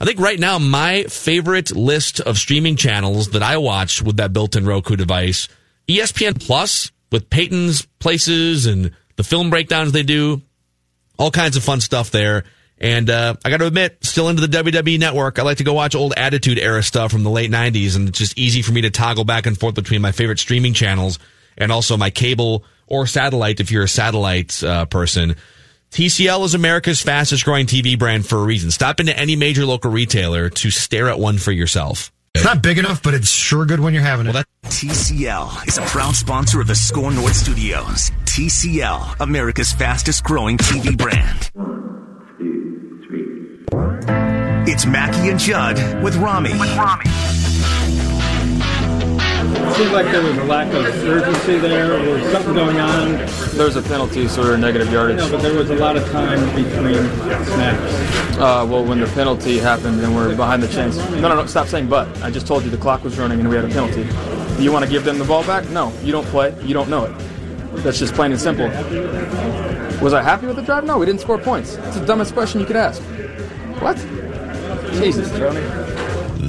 I 0.00 0.04
think 0.04 0.20
right 0.20 0.38
now 0.38 0.58
my 0.58 1.04
favorite 1.04 1.74
list 1.74 2.20
of 2.20 2.36
streaming 2.36 2.76
channels 2.76 3.30
that 3.30 3.42
I 3.42 3.56
watch 3.56 4.02
with 4.02 4.18
that 4.18 4.32
built-in 4.32 4.66
Roku 4.66 4.96
device, 4.96 5.48
ESPN 5.88 6.44
Plus 6.44 6.90
with 7.12 7.30
Peyton's 7.30 7.82
Places 8.00 8.66
and 8.66 8.92
the 9.16 9.22
film 9.22 9.50
breakdowns 9.50 9.92
they 9.92 10.02
do, 10.02 10.42
all 11.18 11.30
kinds 11.30 11.56
of 11.56 11.62
fun 11.62 11.80
stuff 11.80 12.10
there. 12.10 12.44
And 12.78 13.08
uh, 13.08 13.36
I 13.44 13.50
got 13.50 13.58
to 13.58 13.66
admit, 13.66 13.98
still 14.02 14.28
into 14.28 14.44
the 14.44 14.58
WWE 14.58 14.98
Network. 14.98 15.38
I 15.38 15.42
like 15.42 15.58
to 15.58 15.64
go 15.64 15.72
watch 15.72 15.94
old 15.94 16.14
Attitude 16.16 16.58
Era 16.58 16.82
stuff 16.82 17.12
from 17.12 17.22
the 17.22 17.30
late 17.30 17.50
'90s, 17.50 17.94
and 17.94 18.08
it's 18.08 18.18
just 18.18 18.36
easy 18.36 18.60
for 18.60 18.72
me 18.72 18.80
to 18.80 18.90
toggle 18.90 19.24
back 19.24 19.46
and 19.46 19.56
forth 19.56 19.76
between 19.76 20.02
my 20.02 20.10
favorite 20.10 20.40
streaming 20.40 20.74
channels 20.74 21.20
and 21.56 21.70
also 21.70 21.96
my 21.96 22.10
cable 22.10 22.64
or 22.88 23.06
satellite. 23.06 23.60
If 23.60 23.70
you're 23.70 23.84
a 23.84 23.88
satellite 23.88 24.64
uh, 24.64 24.86
person, 24.86 25.36
TCL 25.92 26.44
is 26.44 26.54
America's 26.54 27.00
fastest 27.00 27.44
growing 27.44 27.66
TV 27.66 27.96
brand 27.96 28.26
for 28.26 28.38
a 28.38 28.42
reason. 28.42 28.72
Stop 28.72 28.98
into 28.98 29.16
any 29.16 29.36
major 29.36 29.64
local 29.64 29.92
retailer 29.92 30.50
to 30.50 30.70
stare 30.72 31.08
at 31.08 31.20
one 31.20 31.38
for 31.38 31.52
yourself. 31.52 32.10
It's 32.34 32.44
not 32.44 32.62
big 32.62 32.78
enough, 32.78 33.00
but 33.02 33.14
it's 33.14 33.30
sure 33.30 33.64
good 33.64 33.78
when 33.78 33.94
you're 33.94 34.02
having 34.02 34.26
it. 34.26 34.44
TCL 34.72 35.68
is 35.68 35.78
a 35.78 35.82
proud 35.82 36.14
sponsor 36.16 36.60
of 36.60 36.66
the 36.66 36.74
SKOR 36.74 37.12
North 37.12 37.36
Studios. 37.36 38.10
TCL, 38.24 39.20
America's 39.20 39.70
fastest 39.70 40.24
growing 40.24 40.56
TV 40.56 40.96
brand. 40.96 41.50
One, 41.52 42.34
two, 42.38 43.04
three. 43.06 44.72
It's 44.72 44.84
Mackey 44.84 45.28
and 45.28 45.38
Judd 45.38 46.02
with 46.02 46.16
Rami. 46.16 46.58
With 46.58 46.76
Rami. 46.76 47.04
It 49.68 49.76
seemed 49.76 49.92
like 49.92 50.06
there 50.06 50.22
was 50.22 50.36
a 50.36 50.44
lack 50.44 50.72
of 50.74 50.84
urgency 51.04 51.58
there, 51.58 51.92
or 51.92 52.20
something 52.30 52.54
going 52.54 52.78
on. 52.80 53.16
There 53.56 53.66
was 53.66 53.76
a 53.76 53.82
penalty, 53.82 54.28
so 54.28 54.42
there 54.42 54.52
were 54.52 54.58
negative 54.58 54.92
yardage. 54.92 55.18
No, 55.18 55.30
but 55.30 55.42
there 55.42 55.54
was 55.54 55.70
a 55.70 55.76
lot 55.76 55.96
of 55.96 56.10
time 56.10 56.40
between 56.54 56.94
snaps. 57.46 58.38
Uh, 58.38 58.66
well, 58.68 58.84
when 58.84 59.00
the 59.00 59.06
penalty 59.08 59.58
happened 59.58 60.00
and 60.00 60.14
we're 60.14 60.34
behind 60.34 60.62
the 60.62 60.68
chains. 60.68 60.96
No, 60.96 61.28
no, 61.28 61.36
no, 61.36 61.46
stop 61.46 61.68
saying 61.68 61.88
but. 61.88 62.22
I 62.22 62.30
just 62.30 62.46
told 62.46 62.64
you 62.64 62.70
the 62.70 62.76
clock 62.76 63.04
was 63.04 63.18
running 63.18 63.40
and 63.40 63.48
we 63.48 63.56
had 63.56 63.64
a 63.64 63.68
penalty. 63.68 64.02
You 64.62 64.72
want 64.72 64.84
to 64.84 64.90
give 64.90 65.04
them 65.04 65.18
the 65.18 65.24
ball 65.24 65.44
back? 65.44 65.68
No, 65.70 65.92
you 66.02 66.12
don't 66.12 66.26
play. 66.26 66.54
You 66.62 66.74
don't 66.74 66.88
know 66.88 67.04
it. 67.04 67.12
That's 67.82 67.98
just 67.98 68.14
plain 68.14 68.32
and 68.32 68.40
simple. 68.40 68.66
Was 70.02 70.12
I 70.12 70.22
happy 70.22 70.46
with 70.46 70.56
the 70.56 70.62
drive? 70.62 70.84
No, 70.84 70.98
we 70.98 71.06
didn't 71.06 71.20
score 71.20 71.38
points. 71.38 71.74
It's 71.74 71.96
the 71.96 72.04
dumbest 72.04 72.34
question 72.34 72.60
you 72.60 72.66
could 72.66 72.76
ask. 72.76 73.00
What? 73.80 73.96
Jesus, 74.94 75.30
Tony. 75.30 75.60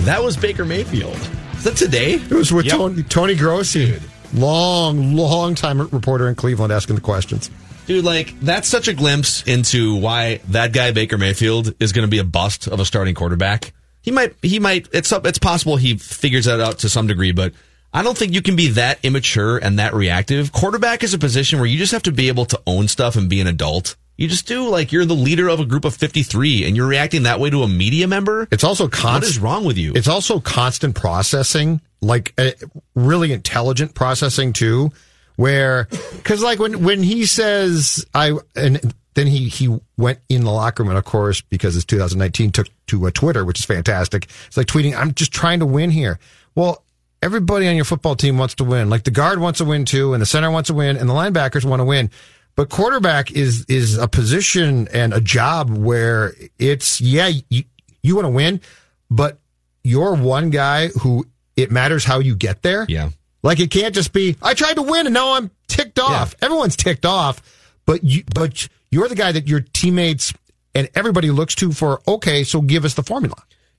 That 0.04 0.22
was 0.22 0.36
Baker 0.36 0.66
Mayfield. 0.66 1.18
Is 1.64 1.72
that 1.72 1.78
today? 1.78 2.16
It 2.16 2.30
was 2.30 2.52
with 2.52 2.68
Tony, 2.68 3.04
Tony 3.04 3.36
Grossi, 3.36 3.98
long, 4.34 5.16
long 5.16 5.56
time 5.56 5.80
reporter 5.80 6.28
in 6.28 6.36
Cleveland, 6.36 6.74
asking 6.74 6.96
the 6.96 7.02
questions. 7.02 7.50
Dude, 7.86 8.04
like 8.04 8.38
that's 8.42 8.68
such 8.68 8.90
a 8.90 8.94
glimpse 8.94 9.44
into 9.44 9.96
why 9.96 10.42
that 10.50 10.74
guy 10.74 10.92
Baker 10.92 11.18
Mayfield 11.18 11.74
is 11.80 11.94
going 11.94 12.06
to 12.06 12.12
be 12.12 12.18
a 12.18 12.26
bust 12.26 12.68
of 12.68 12.82
a 12.82 12.86
starting 12.86 13.16
quarterback. 13.16 13.72
He 14.02 14.12
might, 14.12 14.36
he 14.42 14.60
might. 14.60 14.90
It's. 14.92 15.14
It's 15.14 15.40
possible 15.40 15.78
he 15.78 15.98
figures 15.98 16.44
that 16.46 16.60
out 16.60 16.80
to 16.80 16.90
some 16.90 17.08
degree, 17.08 17.32
but 17.32 17.54
I 17.94 18.04
don't 18.04 18.18
think 18.18 18.34
you 18.34 18.42
can 18.42 18.58
be 18.58 18.68
that 18.72 19.00
immature 19.02 19.58
and 19.58 19.80
that 19.80 19.94
reactive. 19.94 20.52
Quarterback 20.52 21.02
is 21.02 21.14
a 21.14 21.18
position 21.18 21.60
where 21.60 21.68
you 21.70 21.78
just 21.78 21.94
have 21.94 22.04
to 22.04 22.12
be 22.12 22.28
able 22.28 22.44
to 22.48 22.62
own 22.68 22.90
stuff 22.90 23.16
and 23.16 23.30
be 23.30 23.40
an 23.40 23.48
adult. 23.48 23.96
You 24.18 24.28
just 24.28 24.48
do 24.48 24.68
like 24.70 24.92
you're 24.92 25.06
the 25.06 25.16
leader 25.16 25.48
of 25.48 25.60
a 25.60 25.66
group 25.66 25.86
of 25.86 25.96
53 25.96 26.66
and 26.66 26.76
you're 26.76 26.88
reacting 26.88 27.24
that 27.24 27.40
way 27.40 27.50
to 27.50 27.64
a 27.64 27.68
media 27.68 28.08
member. 28.08 28.48
It's 28.52 28.64
also 28.64 28.88
constant. 28.88 29.24
What 29.24 29.24
is 29.24 29.40
wrong 29.40 29.66
with 29.66 29.78
you? 29.78 29.94
It's 29.96 30.08
also 30.08 30.40
constant 30.40 30.96
processing, 30.96 31.82
like 32.02 32.34
uh, 32.38 32.52
really 32.96 33.32
intelligent 33.32 33.96
processing 33.96 34.54
too. 34.54 34.92
Where, 35.36 35.88
because 36.16 36.44
like 36.44 36.60
when 36.60 36.84
when 36.84 37.02
he 37.02 37.26
says 37.26 38.06
I 38.14 38.38
and 38.56 38.94
then 39.16 39.26
he 39.26 39.50
he 39.50 39.80
went 39.98 40.20
in 40.30 40.44
the 40.44 40.52
locker 40.52 40.84
room 40.84 40.90
and 40.90 40.98
of 40.98 41.06
course 41.06 41.42
because 41.42 41.76
it's 41.76 41.86
2019 41.86 42.52
took 42.52 42.68
to 42.88 43.08
a 43.08 43.12
Twitter, 43.12 43.44
which 43.44 43.60
is 43.60 43.66
fantastic. 43.66 44.28
It's 44.46 44.58
like 44.58 44.68
tweeting, 44.68 44.96
"I'm 44.96 45.14
just 45.16 45.34
trying 45.34 45.60
to 45.60 45.66
win 45.66 45.90
here." 45.90 46.20
Well, 46.54 46.84
everybody 47.24 47.68
on 47.68 47.76
your 47.76 47.86
football 47.86 48.16
team 48.16 48.38
wants 48.38 48.56
to 48.56 48.64
win. 48.64 48.90
Like 48.90 49.04
the 49.04 49.12
guard 49.12 49.40
wants 49.40 49.58
to 49.58 49.66
win 49.66 49.86
too, 49.86 50.14
and 50.14 50.22
the 50.22 50.26
center 50.26 50.52
wants 50.52 50.68
to 50.68 50.74
win, 50.74 50.98
and 50.98 51.10
the 51.10 51.14
linebackers 51.14 51.66
want 51.66 51.80
to 51.80 51.86
win. 51.86 52.12
But 52.56 52.70
quarterback 52.70 53.32
is 53.32 53.66
is 53.68 53.98
a 53.98 54.08
position 54.08 54.88
and 54.94 55.14
a 55.14 55.22
job 55.22 55.76
where 55.76 56.34
it's 56.60 57.02
yeah 57.02 57.32
you, 57.50 57.64
you 58.04 58.16
want 58.16 58.26
to 58.26 58.30
win, 58.30 58.62
but 59.10 59.40
you're 59.84 60.16
one 60.16 60.50
guy 60.50 60.90
who 60.90 61.26
it 61.56 61.72
matters 61.72 62.06
how 62.06 62.20
you 62.20 62.36
get 62.36 62.62
there. 62.62 62.86
Yeah, 62.88 63.10
like 63.42 63.60
it 63.60 63.72
can't 63.72 63.96
just 63.96 64.14
be 64.14 64.38
I 64.42 64.54
tried 64.54 64.76
to 64.76 64.84
win 64.84 65.08
and 65.08 65.14
now 65.14 65.34
I'm 65.34 65.50
ticked 65.68 66.00
off. 66.00 66.36
Everyone's 66.42 66.76
ticked 66.76 67.06
off, 67.06 67.42
but 67.86 68.04
you 68.04 68.24
but 68.34 68.68
you're 68.92 69.08
the 69.08 69.16
guy 69.16 69.32
that 69.32 69.48
your 69.48 69.62
teammates 69.62 70.34
and 70.76 70.90
everybody 70.96 71.32
looks 71.32 71.56
to 71.56 71.72
for 71.72 72.02
okay, 72.08 72.44
so 72.44 72.62
give 72.62 72.86
us 72.86 72.94
the 72.94 73.04
formula. 73.04 73.36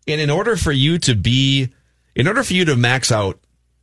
And 0.06 0.20
in 0.20 0.30
order 0.30 0.56
for 0.56 0.72
you 0.72 0.98
to 0.98 1.14
be, 1.14 1.70
in 2.14 2.28
order 2.28 2.42
for 2.42 2.52
you 2.52 2.64
to 2.66 2.76
max 2.76 3.10
out 3.10 3.38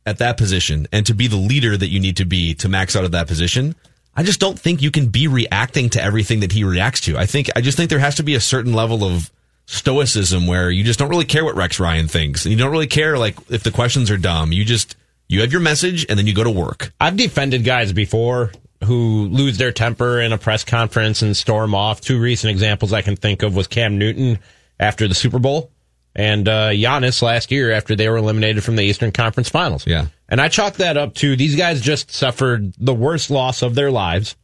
at 0.06 0.18
that 0.18 0.36
position 0.36 0.86
and 0.92 1.06
to 1.06 1.14
be 1.14 1.26
the 1.26 1.36
leader 1.36 1.76
that 1.76 1.88
you 1.88 2.00
need 2.00 2.16
to 2.18 2.24
be 2.24 2.54
to 2.54 2.68
max 2.68 2.94
out 2.94 3.04
of 3.04 3.12
that 3.12 3.26
position, 3.26 3.74
I 4.14 4.22
just 4.22 4.40
don't 4.40 4.58
think 4.58 4.82
you 4.82 4.90
can 4.90 5.08
be 5.08 5.26
reacting 5.26 5.90
to 5.90 6.02
everything 6.02 6.40
that 6.40 6.52
he 6.52 6.64
reacts 6.64 7.00
to. 7.02 7.16
I 7.16 7.26
think, 7.26 7.50
I 7.56 7.60
just 7.60 7.76
think 7.76 7.90
there 7.90 7.98
has 7.98 8.16
to 8.16 8.22
be 8.22 8.34
a 8.34 8.40
certain 8.40 8.72
level 8.72 9.04
of 9.04 9.30
stoicism 9.66 10.46
where 10.46 10.70
you 10.70 10.84
just 10.84 10.98
don't 10.98 11.08
really 11.08 11.24
care 11.24 11.44
what 11.44 11.56
Rex 11.56 11.80
Ryan 11.80 12.08
thinks. 12.08 12.44
And 12.44 12.52
you 12.52 12.58
don't 12.58 12.72
really 12.72 12.86
care, 12.86 13.16
like, 13.16 13.36
if 13.48 13.62
the 13.62 13.70
questions 13.70 14.10
are 14.10 14.18
dumb. 14.18 14.52
You 14.52 14.64
just, 14.64 14.96
you 15.28 15.40
have 15.40 15.52
your 15.52 15.62
message 15.62 16.04
and 16.08 16.18
then 16.18 16.26
you 16.26 16.34
go 16.34 16.44
to 16.44 16.50
work. 16.50 16.92
I've 17.00 17.16
defended 17.16 17.64
guys 17.64 17.92
before 17.92 18.52
who 18.84 19.28
lose 19.28 19.58
their 19.58 19.72
temper 19.72 20.20
in 20.20 20.32
a 20.32 20.38
press 20.38 20.64
conference 20.64 21.22
and 21.22 21.36
storm 21.36 21.74
off. 21.74 22.00
Two 22.00 22.20
recent 22.20 22.50
examples 22.50 22.92
I 22.92 23.02
can 23.02 23.16
think 23.16 23.42
of 23.42 23.54
was 23.54 23.66
Cam 23.66 23.96
Newton 23.96 24.40
after 24.78 25.08
the 25.08 25.14
Super 25.14 25.38
Bowl 25.38 25.70
and 26.14 26.48
uh, 26.48 26.70
Giannis 26.70 27.22
last 27.22 27.50
year 27.50 27.72
after 27.72 27.96
they 27.96 28.08
were 28.08 28.16
eliminated 28.16 28.62
from 28.64 28.76
the 28.76 28.82
Eastern 28.82 29.12
Conference 29.12 29.48
Finals. 29.48 29.86
Yeah. 29.86 30.06
And 30.32 30.40
I 30.40 30.48
chalk 30.48 30.76
that 30.76 30.96
up 30.96 31.12
to 31.16 31.36
these 31.36 31.56
guys 31.56 31.82
just 31.82 32.10
suffered 32.10 32.72
the 32.78 32.94
worst 32.94 33.30
loss 33.30 33.60
of 33.60 33.74
their 33.74 33.90
lives 33.90 34.34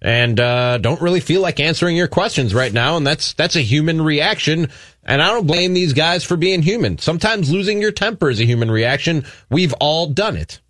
and 0.00 0.38
uh, 0.38 0.78
don't 0.78 1.00
really 1.00 1.18
feel 1.18 1.40
like 1.40 1.58
answering 1.58 1.96
your 1.96 2.06
questions 2.06 2.54
right 2.54 2.72
now. 2.72 2.96
And 2.96 3.04
that's 3.04 3.32
that's 3.32 3.56
a 3.56 3.60
human 3.60 4.00
reaction. 4.00 4.68
And 5.02 5.20
I 5.20 5.26
don't 5.32 5.48
blame 5.48 5.74
these 5.74 5.94
guys 5.94 6.22
for 6.22 6.36
being 6.36 6.62
human. 6.62 6.98
Sometimes 6.98 7.50
losing 7.50 7.80
your 7.80 7.90
temper 7.90 8.30
is 8.30 8.38
a 8.38 8.46
human 8.46 8.70
reaction. 8.70 9.26
We've 9.50 9.74
all 9.80 10.06
done 10.06 10.36
it. 10.36 10.60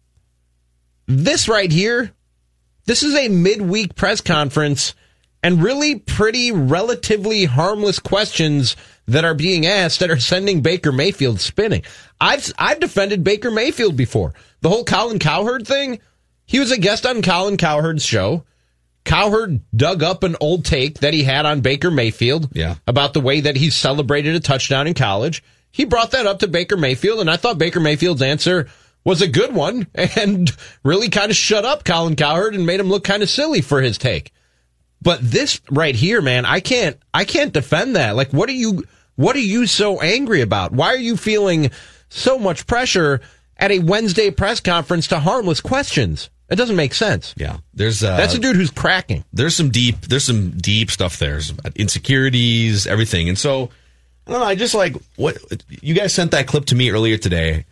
This 1.07 1.51
right 1.51 1.71
here, 1.71 2.15
this 2.87 3.03
is 3.03 3.15
a 3.15 3.29
midweek 3.29 3.95
press 3.95 4.23
conference 4.23 4.95
and 5.43 5.63
really 5.63 5.97
pretty 5.97 6.51
relatively 6.51 7.45
harmless 7.45 7.99
questions 7.99 8.75
that 9.07 9.25
are 9.25 9.35
being 9.35 9.67
asked 9.67 10.01
that 10.01 10.11
are 10.11 10.19
sending 10.19 10.61
Baker 10.61 10.93
Mayfield 10.93 11.41
spinning. 11.41 11.83
I've 12.21 12.53
I've 12.59 12.81
defended 12.81 13.25
Baker 13.25 13.51
Mayfield 13.51 13.97
before. 13.97 14.35
The 14.61 14.69
whole 14.69 14.85
Colin 14.85 15.19
Cowherd 15.19 15.67
thing, 15.67 16.01
he 16.45 16.59
was 16.59 16.73
a 16.73 16.79
guest 16.79 17.07
on 17.07 17.23
Colin 17.23 17.57
Cowherd's 17.57 18.05
show. 18.05 18.45
Cowherd 19.05 19.61
dug 19.75 20.03
up 20.03 20.25
an 20.25 20.37
old 20.41 20.65
take 20.65 20.99
that 20.99 21.15
he 21.15 21.23
had 21.23 21.47
on 21.47 21.61
Baker 21.61 21.93
Mayfield 21.93 22.49
yeah. 22.53 22.75
about 22.89 23.15
the 23.15 23.21
way 23.21 23.41
that 23.41 23.57
he 23.57 23.71
celebrated 23.71 24.35
a 24.35 24.41
touchdown 24.41 24.89
in 24.89 24.95
college. 24.95 25.45
He 25.71 25.85
brought 25.85 26.11
that 26.11 26.27
up 26.27 26.41
to 26.41 26.49
Baker 26.49 26.77
Mayfield, 26.77 27.21
and 27.21 27.31
I 27.31 27.37
thought 27.37 27.59
Baker 27.59 27.79
Mayfield's 27.79 28.23
answer 28.23 28.69
was 29.05 29.23
a 29.23 29.29
good 29.29 29.55
one 29.55 29.87
and 29.95 30.51
really 30.83 31.09
kind 31.09 31.31
of 31.31 31.37
shut 31.37 31.65
up 31.65 31.85
Colin 31.85 32.17
Cowherd 32.17 32.55
and 32.55 32.67
made 32.67 32.81
him 32.81 32.89
look 32.89 33.05
kind 33.05 33.23
of 33.23 33.31
silly 33.31 33.61
for 33.61 33.81
his 33.81 33.97
take. 33.97 34.33
But 35.01 35.21
this 35.23 35.61
right 35.71 35.95
here, 35.95 36.21
man, 36.21 36.45
I 36.45 36.59
can't 36.59 36.99
I 37.15 37.25
can't 37.25 37.53
defend 37.53 37.95
that. 37.95 38.17
Like 38.17 38.33
what 38.33 38.49
are 38.49 38.55
you 38.55 38.85
what 39.17 39.37
are 39.37 39.41
you 39.41 39.67
so 39.67 40.01
angry 40.01 40.41
about? 40.41 40.73
Why 40.73 40.89
are 40.89 40.99
you 40.99 41.17
feeling 41.17 41.71
so 42.09 42.39
much 42.39 42.67
pressure 42.67 43.21
at 43.57 43.71
a 43.71 43.81
Wednesday 43.81 44.31
press 44.31 44.61
conference 44.61 45.09
to 45.09 45.19
harmless 45.19 45.61
questions? 45.61 46.31
It 46.49 46.57
doesn't 46.57 46.77
make 46.77 46.95
sense. 46.95 47.35
Yeah, 47.37 47.57
there's 47.75 48.05
uh, 48.05 48.17
That's 48.17 48.35
a 48.35 48.39
dude 48.39 48.55
who's 48.55 48.71
cracking. 48.71 49.25
There's 49.33 49.57
some 49.57 49.71
deep, 49.71 50.03
there's 50.03 50.25
some 50.25 50.51
deep 50.51 50.91
stuff 50.93 51.19
there, 51.19 51.41
some 51.41 51.59
insecurities, 51.75 52.87
everything, 52.87 53.29
and 53.29 53.37
so 53.37 53.71
I 54.27 54.31
don't 54.31 54.41
know. 54.41 54.47
I 54.47 54.55
just 54.55 54.75
like 54.75 54.95
what 55.17 55.37
you 55.83 55.95
guys 55.95 56.13
sent 56.13 56.31
that 56.31 56.47
clip 56.47 56.67
to 56.67 56.77
me 56.77 56.91
earlier 56.91 57.17
today, 57.17 57.65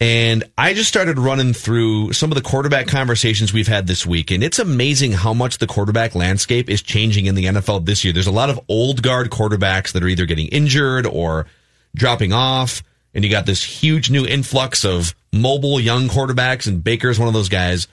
and 0.00 0.44
I 0.58 0.74
just 0.74 0.88
started 0.88 1.18
running 1.18 1.52
through 1.52 2.12
some 2.12 2.30
of 2.30 2.34
the 2.36 2.42
quarterback 2.42 2.88
conversations 2.88 3.52
we've 3.52 3.68
had 3.68 3.86
this 3.86 4.04
week, 4.04 4.30
and 4.30 4.42
it's 4.42 4.58
amazing 4.58 5.12
how 5.12 5.32
much 5.32 5.58
the 5.58 5.66
quarterback 5.66 6.14
landscape 6.14 6.68
is 6.68 6.82
changing 6.82 7.26
in 7.26 7.34
the 7.34 7.44
NFL 7.46 7.86
this 7.86 8.04
year. 8.04 8.12
There's 8.12 8.26
a 8.26 8.32
lot 8.32 8.50
of 8.50 8.60
old 8.68 9.02
guard 9.02 9.30
quarterbacks 9.30 9.92
that 9.92 10.02
are 10.02 10.08
either 10.08 10.26
getting 10.26 10.48
injured 10.48 11.06
or 11.06 11.46
dropping 11.94 12.32
off, 12.32 12.82
and 13.14 13.24
you 13.24 13.30
got 13.30 13.46
this 13.46 13.62
huge 13.62 14.10
new 14.10 14.26
influx 14.26 14.84
of 14.84 15.14
mobile 15.32 15.78
young 15.80 16.08
quarterbacks, 16.08 16.66
and 16.66 16.82
Baker's 16.82 17.18
one 17.18 17.28
of 17.28 17.34
those 17.34 17.48
guys. 17.48 17.86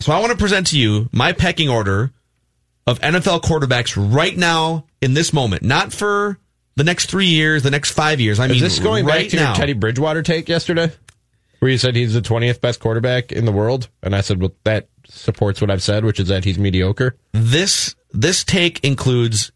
So 0.00 0.12
I 0.12 0.20
want 0.20 0.30
to 0.30 0.38
present 0.38 0.68
to 0.68 0.78
you 0.78 1.08
my 1.12 1.32
pecking 1.32 1.68
order 1.68 2.12
of 2.86 3.00
NFL 3.00 3.42
quarterbacks 3.42 3.96
right 3.98 4.36
now 4.36 4.84
in 5.02 5.14
this 5.14 5.32
moment, 5.32 5.62
not 5.62 5.92
for 5.92 6.38
the 6.76 6.84
next 6.84 7.10
three 7.10 7.26
years, 7.26 7.64
the 7.64 7.70
next 7.72 7.90
five 7.90 8.20
years. 8.20 8.38
I 8.38 8.44
Is 8.46 8.52
mean, 8.52 8.60
this 8.62 8.78
going 8.78 9.04
right 9.04 9.22
back 9.24 9.30
to 9.30 9.36
now. 9.36 9.46
your 9.48 9.56
Teddy 9.56 9.72
Bridgewater 9.72 10.22
take 10.22 10.48
yesterday? 10.48 10.92
Where 11.58 11.70
you 11.70 11.78
said 11.78 11.96
he's 11.96 12.14
the 12.14 12.20
20th 12.20 12.60
best 12.60 12.80
quarterback 12.80 13.32
in 13.32 13.44
the 13.44 13.52
world? 13.52 13.88
And 14.02 14.14
I 14.14 14.20
said, 14.20 14.40
well, 14.40 14.52
that 14.64 14.88
supports 15.08 15.60
what 15.60 15.70
I've 15.70 15.82
said, 15.82 16.04
which 16.04 16.20
is 16.20 16.28
that 16.28 16.44
he's 16.44 16.58
mediocre. 16.58 17.16
This 17.32 17.96
this 18.12 18.44
take 18.44 18.84
includes 18.84 19.52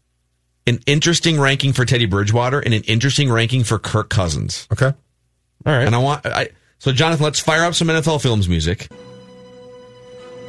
an 0.67 0.79
interesting 0.85 1.39
ranking 1.39 1.73
for 1.73 1.85
Teddy 1.85 2.05
Bridgewater 2.05 2.59
and 2.59 2.73
an 2.73 2.83
interesting 2.83 3.31
ranking 3.31 3.63
for 3.63 3.79
Kirk 3.79 4.09
Cousins. 4.09 4.67
Okay. 4.71 4.93
All 5.65 5.73
right. 5.73 5.85
And 5.85 5.95
I 5.95 5.99
want 5.99 6.25
I 6.25 6.49
so 6.79 6.91
Jonathan, 6.91 7.23
let's 7.23 7.39
fire 7.39 7.63
up 7.63 7.73
some 7.73 7.87
NFL 7.87 8.21
films 8.21 8.49
music. 8.49 8.89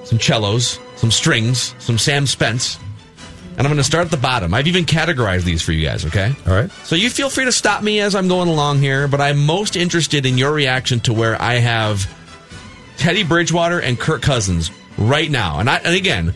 Some 0.04 0.20
cellos, 0.20 0.78
some 0.96 1.10
strings, 1.10 1.74
some 1.78 1.98
Sam 1.98 2.26
Spence. 2.26 2.78
And 3.56 3.60
I'm 3.60 3.66
going 3.66 3.76
to 3.76 3.84
start 3.84 4.04
at 4.06 4.10
the 4.10 4.16
bottom. 4.16 4.52
I've 4.52 4.66
even 4.66 4.84
categorized 4.84 5.44
these 5.44 5.62
for 5.62 5.70
you 5.70 5.86
guys, 5.86 6.04
okay? 6.06 6.32
All 6.46 6.52
right. 6.52 6.70
So 6.84 6.96
you 6.96 7.08
feel 7.08 7.30
free 7.30 7.44
to 7.44 7.52
stop 7.52 7.84
me 7.84 8.00
as 8.00 8.16
I'm 8.16 8.26
going 8.26 8.48
along 8.48 8.80
here, 8.80 9.06
but 9.06 9.20
I'm 9.20 9.46
most 9.46 9.76
interested 9.76 10.26
in 10.26 10.36
your 10.36 10.52
reaction 10.52 10.98
to 11.00 11.12
where 11.12 11.40
I 11.40 11.54
have 11.54 12.12
Teddy 12.96 13.22
Bridgewater 13.22 13.80
and 13.80 13.98
Kirk 13.98 14.22
Cousins 14.22 14.70
right 14.98 15.30
now. 15.30 15.60
And 15.60 15.70
I 15.70 15.76
and 15.78 15.94
again, 15.94 16.34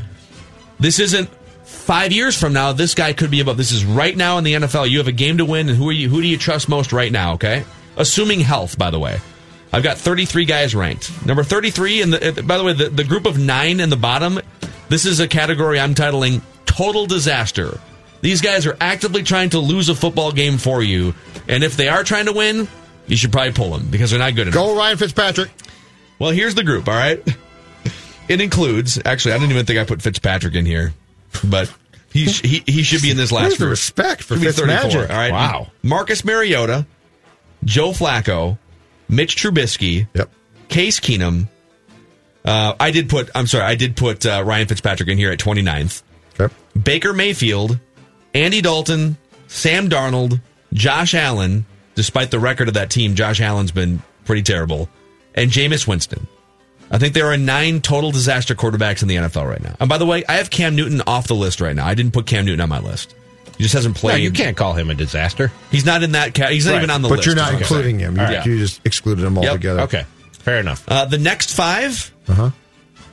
this 0.78 0.98
isn't 1.00 1.28
five 1.64 2.12
years 2.12 2.38
from 2.38 2.52
now. 2.52 2.72
This 2.72 2.94
guy 2.94 3.12
could 3.12 3.30
be 3.30 3.40
above. 3.40 3.56
This 3.56 3.72
is 3.72 3.84
right 3.84 4.16
now 4.16 4.38
in 4.38 4.44
the 4.44 4.54
NFL. 4.54 4.88
You 4.88 4.98
have 4.98 5.08
a 5.08 5.12
game 5.12 5.38
to 5.38 5.44
win, 5.44 5.68
and 5.68 5.76
who 5.76 5.88
are 5.88 5.92
you? 5.92 6.08
Who 6.08 6.20
do 6.20 6.28
you 6.28 6.38
trust 6.38 6.68
most 6.68 6.92
right 6.92 7.10
now? 7.10 7.34
Okay, 7.34 7.64
assuming 7.96 8.40
health. 8.40 8.78
By 8.78 8.90
the 8.90 8.98
way, 8.98 9.20
I've 9.72 9.82
got 9.82 9.98
33 9.98 10.44
guys 10.44 10.74
ranked. 10.74 11.26
Number 11.26 11.42
33, 11.42 12.02
and 12.02 12.12
the, 12.12 12.42
by 12.42 12.58
the 12.58 12.64
way, 12.64 12.72
the, 12.72 12.88
the 12.88 13.04
group 13.04 13.26
of 13.26 13.38
nine 13.38 13.80
in 13.80 13.90
the 13.90 13.96
bottom. 13.96 14.40
This 14.88 15.04
is 15.04 15.20
a 15.20 15.28
category 15.28 15.78
I'm 15.78 15.94
titling 15.94 16.40
"Total 16.78 17.06
Disaster." 17.06 17.80
These 18.20 18.40
guys 18.40 18.66
are 18.66 18.76
actively 18.80 19.22
trying 19.22 19.50
to 19.50 19.58
lose 19.58 19.88
a 19.88 19.94
football 19.94 20.32
game 20.32 20.58
for 20.58 20.82
you, 20.82 21.14
and 21.48 21.62
if 21.64 21.76
they 21.76 21.88
are 21.88 22.02
trying 22.04 22.26
to 22.26 22.32
win, 22.32 22.68
you 23.06 23.16
should 23.16 23.32
probably 23.32 23.52
pull 23.52 23.70
them 23.70 23.88
because 23.90 24.10
they're 24.10 24.18
not 24.18 24.34
good 24.34 24.48
enough. 24.48 24.54
Go 24.54 24.76
Ryan 24.76 24.96
Fitzpatrick. 24.96 25.50
Well, 26.18 26.30
here's 26.30 26.54
the 26.54 26.64
group, 26.64 26.88
all 26.88 26.94
right? 26.94 27.22
It 28.28 28.40
includes, 28.40 29.00
actually, 29.04 29.32
I 29.32 29.38
didn't 29.38 29.52
even 29.52 29.66
think 29.66 29.78
I 29.78 29.84
put 29.84 30.02
Fitzpatrick 30.02 30.54
in 30.54 30.66
here, 30.66 30.92
but 31.44 31.72
he, 32.12 32.26
sh- 32.26 32.42
he, 32.42 32.62
he 32.66 32.82
should 32.82 33.02
be 33.02 33.10
in 33.10 33.16
this 33.16 33.32
last 33.32 33.58
group. 33.58 33.70
respect 33.70 34.22
for 34.22 34.36
34, 34.36 35.00
All 35.02 35.06
right. 35.06 35.30
Wow. 35.32 35.68
Marcus 35.82 36.24
Mariota, 36.24 36.86
Joe 37.64 37.90
Flacco, 37.90 38.58
Mitch 39.08 39.36
Trubisky, 39.36 40.08
yep. 40.12 40.30
Case 40.68 41.00
Keenum. 41.00 41.46
Uh, 42.44 42.74
I 42.78 42.90
did 42.90 43.08
put, 43.08 43.30
I'm 43.34 43.46
sorry, 43.46 43.64
I 43.64 43.76
did 43.76 43.96
put 43.96 44.26
uh, 44.26 44.42
Ryan 44.44 44.66
Fitzpatrick 44.68 45.08
in 45.08 45.18
here 45.18 45.30
at 45.30 45.38
29th. 45.38 46.02
Okay. 46.40 46.54
Baker 46.82 47.12
Mayfield, 47.12 47.78
Andy 48.34 48.60
Dalton, 48.60 49.16
Sam 49.48 49.88
Darnold, 49.88 50.40
Josh 50.72 51.14
Allen. 51.14 51.66
Despite 51.94 52.30
the 52.30 52.38
record 52.38 52.68
of 52.68 52.74
that 52.74 52.90
team, 52.90 53.14
Josh 53.16 53.40
Allen's 53.40 53.72
been 53.72 54.02
pretty 54.24 54.42
terrible, 54.42 54.88
and 55.34 55.50
Jameis 55.50 55.86
Winston. 55.86 56.28
I 56.90 56.98
think 56.98 57.12
there 57.12 57.26
are 57.26 57.36
nine 57.36 57.80
total 57.80 58.12
disaster 58.12 58.54
quarterbacks 58.54 59.02
in 59.02 59.08
the 59.08 59.16
NFL 59.16 59.46
right 59.48 59.62
now. 59.62 59.74
And 59.80 59.88
by 59.88 59.98
the 59.98 60.06
way, 60.06 60.24
I 60.28 60.34
have 60.34 60.48
Cam 60.48 60.74
Newton 60.76 61.02
off 61.06 61.26
the 61.26 61.34
list 61.34 61.60
right 61.60 61.74
now. 61.74 61.86
I 61.86 61.94
didn't 61.94 62.12
put 62.12 62.26
Cam 62.26 62.44
Newton 62.46 62.60
on 62.60 62.68
my 62.68 62.78
list. 62.78 63.14
He 63.56 63.64
just 63.64 63.74
hasn't 63.74 63.96
played. 63.96 64.12
No, 64.12 64.16
you 64.18 64.30
can't 64.30 64.56
call 64.56 64.72
him 64.74 64.88
a 64.88 64.94
disaster. 64.94 65.50
He's 65.72 65.84
not 65.84 66.02
in 66.04 66.12
that 66.12 66.32
cat. 66.34 66.52
He's 66.52 66.64
not 66.66 66.72
Right. 66.74 66.78
even 66.78 66.90
on 66.90 67.02
the 67.02 67.08
but 67.08 67.16
list. 67.18 67.26
But 67.26 67.26
you're 67.26 67.34
not 67.34 67.48
is 67.48 67.52
what 67.52 67.56
I'm 67.56 67.62
including 67.88 67.98
him. 67.98 68.14
You, 68.16 68.22
All 68.22 68.28
right. 68.32 68.46
you 68.46 68.58
just 68.58 68.80
excluded 68.86 69.24
him 69.24 69.34
Yep. 69.36 69.44
altogether. 69.50 69.80
Okay. 69.82 70.04
Fair 70.38 70.60
enough. 70.60 70.84
Uh, 70.88 71.04
the 71.04 71.18
next 71.18 71.52
five, 71.52 72.12
Uh-huh. 72.28 72.50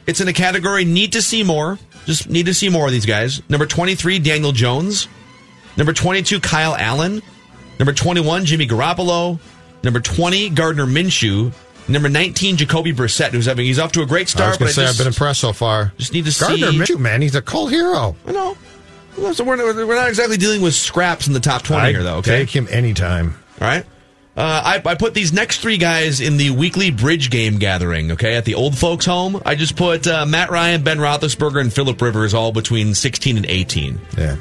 it's 0.06 0.22
in 0.22 0.28
a 0.28 0.34
category 0.34 0.86
need 0.86 1.14
to 1.14 1.22
see 1.24 1.44
more. 1.44 1.80
Just 2.06 2.30
need 2.30 2.46
to 2.46 2.54
see 2.54 2.70
more 2.70 2.86
of 2.86 2.92
these 2.92 3.06
guys. 3.06 3.42
Number 3.50 3.66
23, 3.66 4.20
Daniel 4.20 4.52
Jones. 4.52 5.08
Number 5.78 5.92
22, 5.94 6.40
Kyle 6.40 6.76
Allen. 6.76 7.22
Number 7.80 7.94
21, 7.94 8.46
Jimmy 8.46 8.68
Garoppolo. 8.68 9.40
Number 9.84 10.00
20, 10.00 10.50
Gardner 10.52 10.86
Minshew. 10.86 11.52
Number 11.88 12.10
19, 12.10 12.58
Jacoby 12.58 12.94
Brissett, 12.94 13.30
who's 13.30 13.46
having 13.46 13.66
he's 13.66 13.78
off 13.80 13.92
to 13.94 14.02
a 14.02 14.06
great 14.06 14.28
start. 14.30 14.46
I 14.46 14.50
was 14.50 14.58
going 14.58 14.70
to 14.70 14.74
say 14.74 14.82
just, 14.84 14.94
I've 15.00 15.04
been 15.06 15.08
impressed 15.12 15.42
so 15.42 15.54
far. 15.54 15.94
just 15.98 16.14
need 16.14 16.26
to 16.26 16.40
Gardner 16.40 16.72
see. 16.72 16.78
Minshew, 16.94 17.00
man, 17.00 17.22
he's 17.22 17.36
a 17.36 17.42
cult 17.42 17.70
hero. 17.72 18.16
I 18.26 18.32
know. 18.32 18.58
So 19.34 19.44
we're, 19.44 19.56
not- 19.56 19.76
we're 19.76 19.96
not 19.96 20.10
exactly 20.10 20.38
dealing 20.38 20.62
with 20.62 20.74
scraps 20.76 21.28
in 21.28 21.34
the 21.34 21.40
top 21.40 21.62
20 21.64 21.90
here, 21.92 22.04
though. 22.04 22.18
Okay, 22.18 22.40
Take 22.40 22.50
him 22.50 22.68
anytime. 22.72 23.36
all 23.62 23.68
right. 23.68 23.86
Uh, 24.38 24.80
I, 24.86 24.90
I 24.90 24.96
put 24.96 25.14
these 25.14 25.32
next 25.32 25.62
three 25.62 25.78
guys 25.78 26.20
in 26.20 26.36
the 26.36 26.50
weekly 26.50 26.92
bridge 26.92 27.30
game 27.30 27.58
gathering. 27.58 28.12
Okay, 28.12 28.36
at 28.36 28.44
the 28.44 28.56
old 28.56 28.78
folks' 28.78 29.06
home. 29.06 29.42
I 29.46 29.56
just 29.56 29.78
put 29.78 30.06
uh, 30.08 30.26
Matt 30.26 30.50
Ryan, 30.52 30.84
Ben 30.84 30.98
Roethlisberger, 30.98 31.62
and 31.62 31.72
Philip 31.72 32.02
Rivers 32.02 32.34
all 32.34 32.52
between 32.52 32.94
16 32.96 33.38
and 33.38 33.46
18. 33.46 34.00
Yeah. 34.18 34.36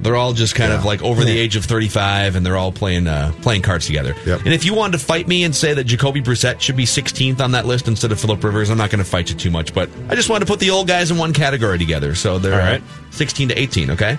They're 0.00 0.16
all 0.16 0.34
just 0.34 0.54
kind 0.54 0.72
of 0.72 0.84
like 0.84 1.02
over 1.02 1.24
the 1.24 1.36
age 1.36 1.56
of 1.56 1.64
35, 1.64 2.36
and 2.36 2.44
they're 2.46 2.56
all 2.56 2.70
playing 2.70 3.08
uh, 3.08 3.32
playing 3.42 3.62
cards 3.62 3.86
together. 3.86 4.14
Yep. 4.26 4.40
And 4.44 4.54
if 4.54 4.64
you 4.64 4.74
wanted 4.74 4.98
to 4.98 5.04
fight 5.04 5.26
me 5.26 5.42
and 5.42 5.54
say 5.56 5.72
that 5.74 5.84
Jacoby 5.84 6.20
Brissett 6.22 6.60
should 6.60 6.76
be 6.76 6.84
16th 6.84 7.40
on 7.40 7.52
that 7.52 7.66
list 7.66 7.88
instead 7.88 8.12
of 8.12 8.20
Philip 8.20 8.44
Rivers, 8.44 8.70
I'm 8.70 8.78
not 8.78 8.90
going 8.90 9.02
to 9.02 9.08
fight 9.10 9.30
you 9.30 9.36
too 9.36 9.50
much. 9.50 9.74
But 9.74 9.88
I 10.08 10.14
just 10.14 10.28
wanted 10.28 10.46
to 10.46 10.52
put 10.52 10.60
the 10.60 10.70
old 10.70 10.86
guys 10.86 11.10
in 11.10 11.16
one 11.16 11.32
category 11.32 11.78
together, 11.78 12.14
so 12.14 12.38
they're 12.38 12.52
All 12.52 12.58
right. 12.58 12.82
uh, 12.82 13.10
16 13.12 13.48
to 13.48 13.58
18. 13.60 13.90
Okay. 13.92 14.18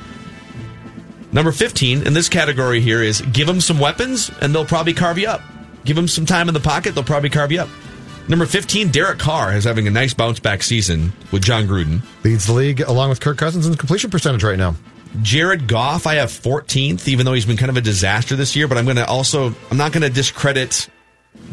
Number 1.31 1.51
15 1.51 2.07
in 2.07 2.13
this 2.13 2.29
category 2.29 2.79
here 2.79 3.03
is 3.03 3.21
give 3.21 3.47
them 3.47 3.61
some 3.61 3.79
weapons, 3.79 4.31
and 4.41 4.53
they'll 4.53 4.65
probably 4.65 4.93
carve 4.93 5.17
you 5.17 5.27
up. 5.27 5.41
Give 5.83 5.95
them 5.95 6.07
some 6.07 6.25
time 6.25 6.47
in 6.47 6.53
the 6.53 6.59
pocket, 6.59 6.95
they'll 6.95 7.03
probably 7.03 7.29
carve 7.29 7.51
you 7.51 7.61
up. 7.61 7.69
Number 8.29 8.45
15, 8.45 8.91
Derek 8.91 9.19
Carr 9.19 9.55
is 9.55 9.63
having 9.63 9.87
a 9.87 9.91
nice 9.91 10.13
bounce 10.13 10.39
back 10.39 10.61
season 10.61 11.13
with 11.31 11.43
Jon 11.43 11.65
Gruden. 11.65 12.01
Leads 12.23 12.47
the 12.47 12.53
league 12.53 12.81
along 12.81 13.09
with 13.09 13.21
Kirk 13.21 13.37
Cousins 13.37 13.65
in 13.65 13.75
completion 13.75 14.09
percentage 14.09 14.43
right 14.43 14.57
now. 14.57 14.75
Jared 15.21 15.67
Goff, 15.67 16.05
I 16.05 16.15
have 16.15 16.29
14th, 16.29 17.07
even 17.07 17.25
though 17.25 17.33
he's 17.33 17.45
been 17.45 17.57
kind 17.57 17.69
of 17.69 17.77
a 17.77 17.81
disaster 17.81 18.35
this 18.35 18.55
year. 18.55 18.67
But 18.67 18.77
I'm 18.77 18.83
going 18.83 18.97
to 18.97 19.07
also, 19.07 19.53
I'm 19.71 19.77
not 19.77 19.93
going 19.93 20.01
to 20.03 20.09
discredit 20.09 20.89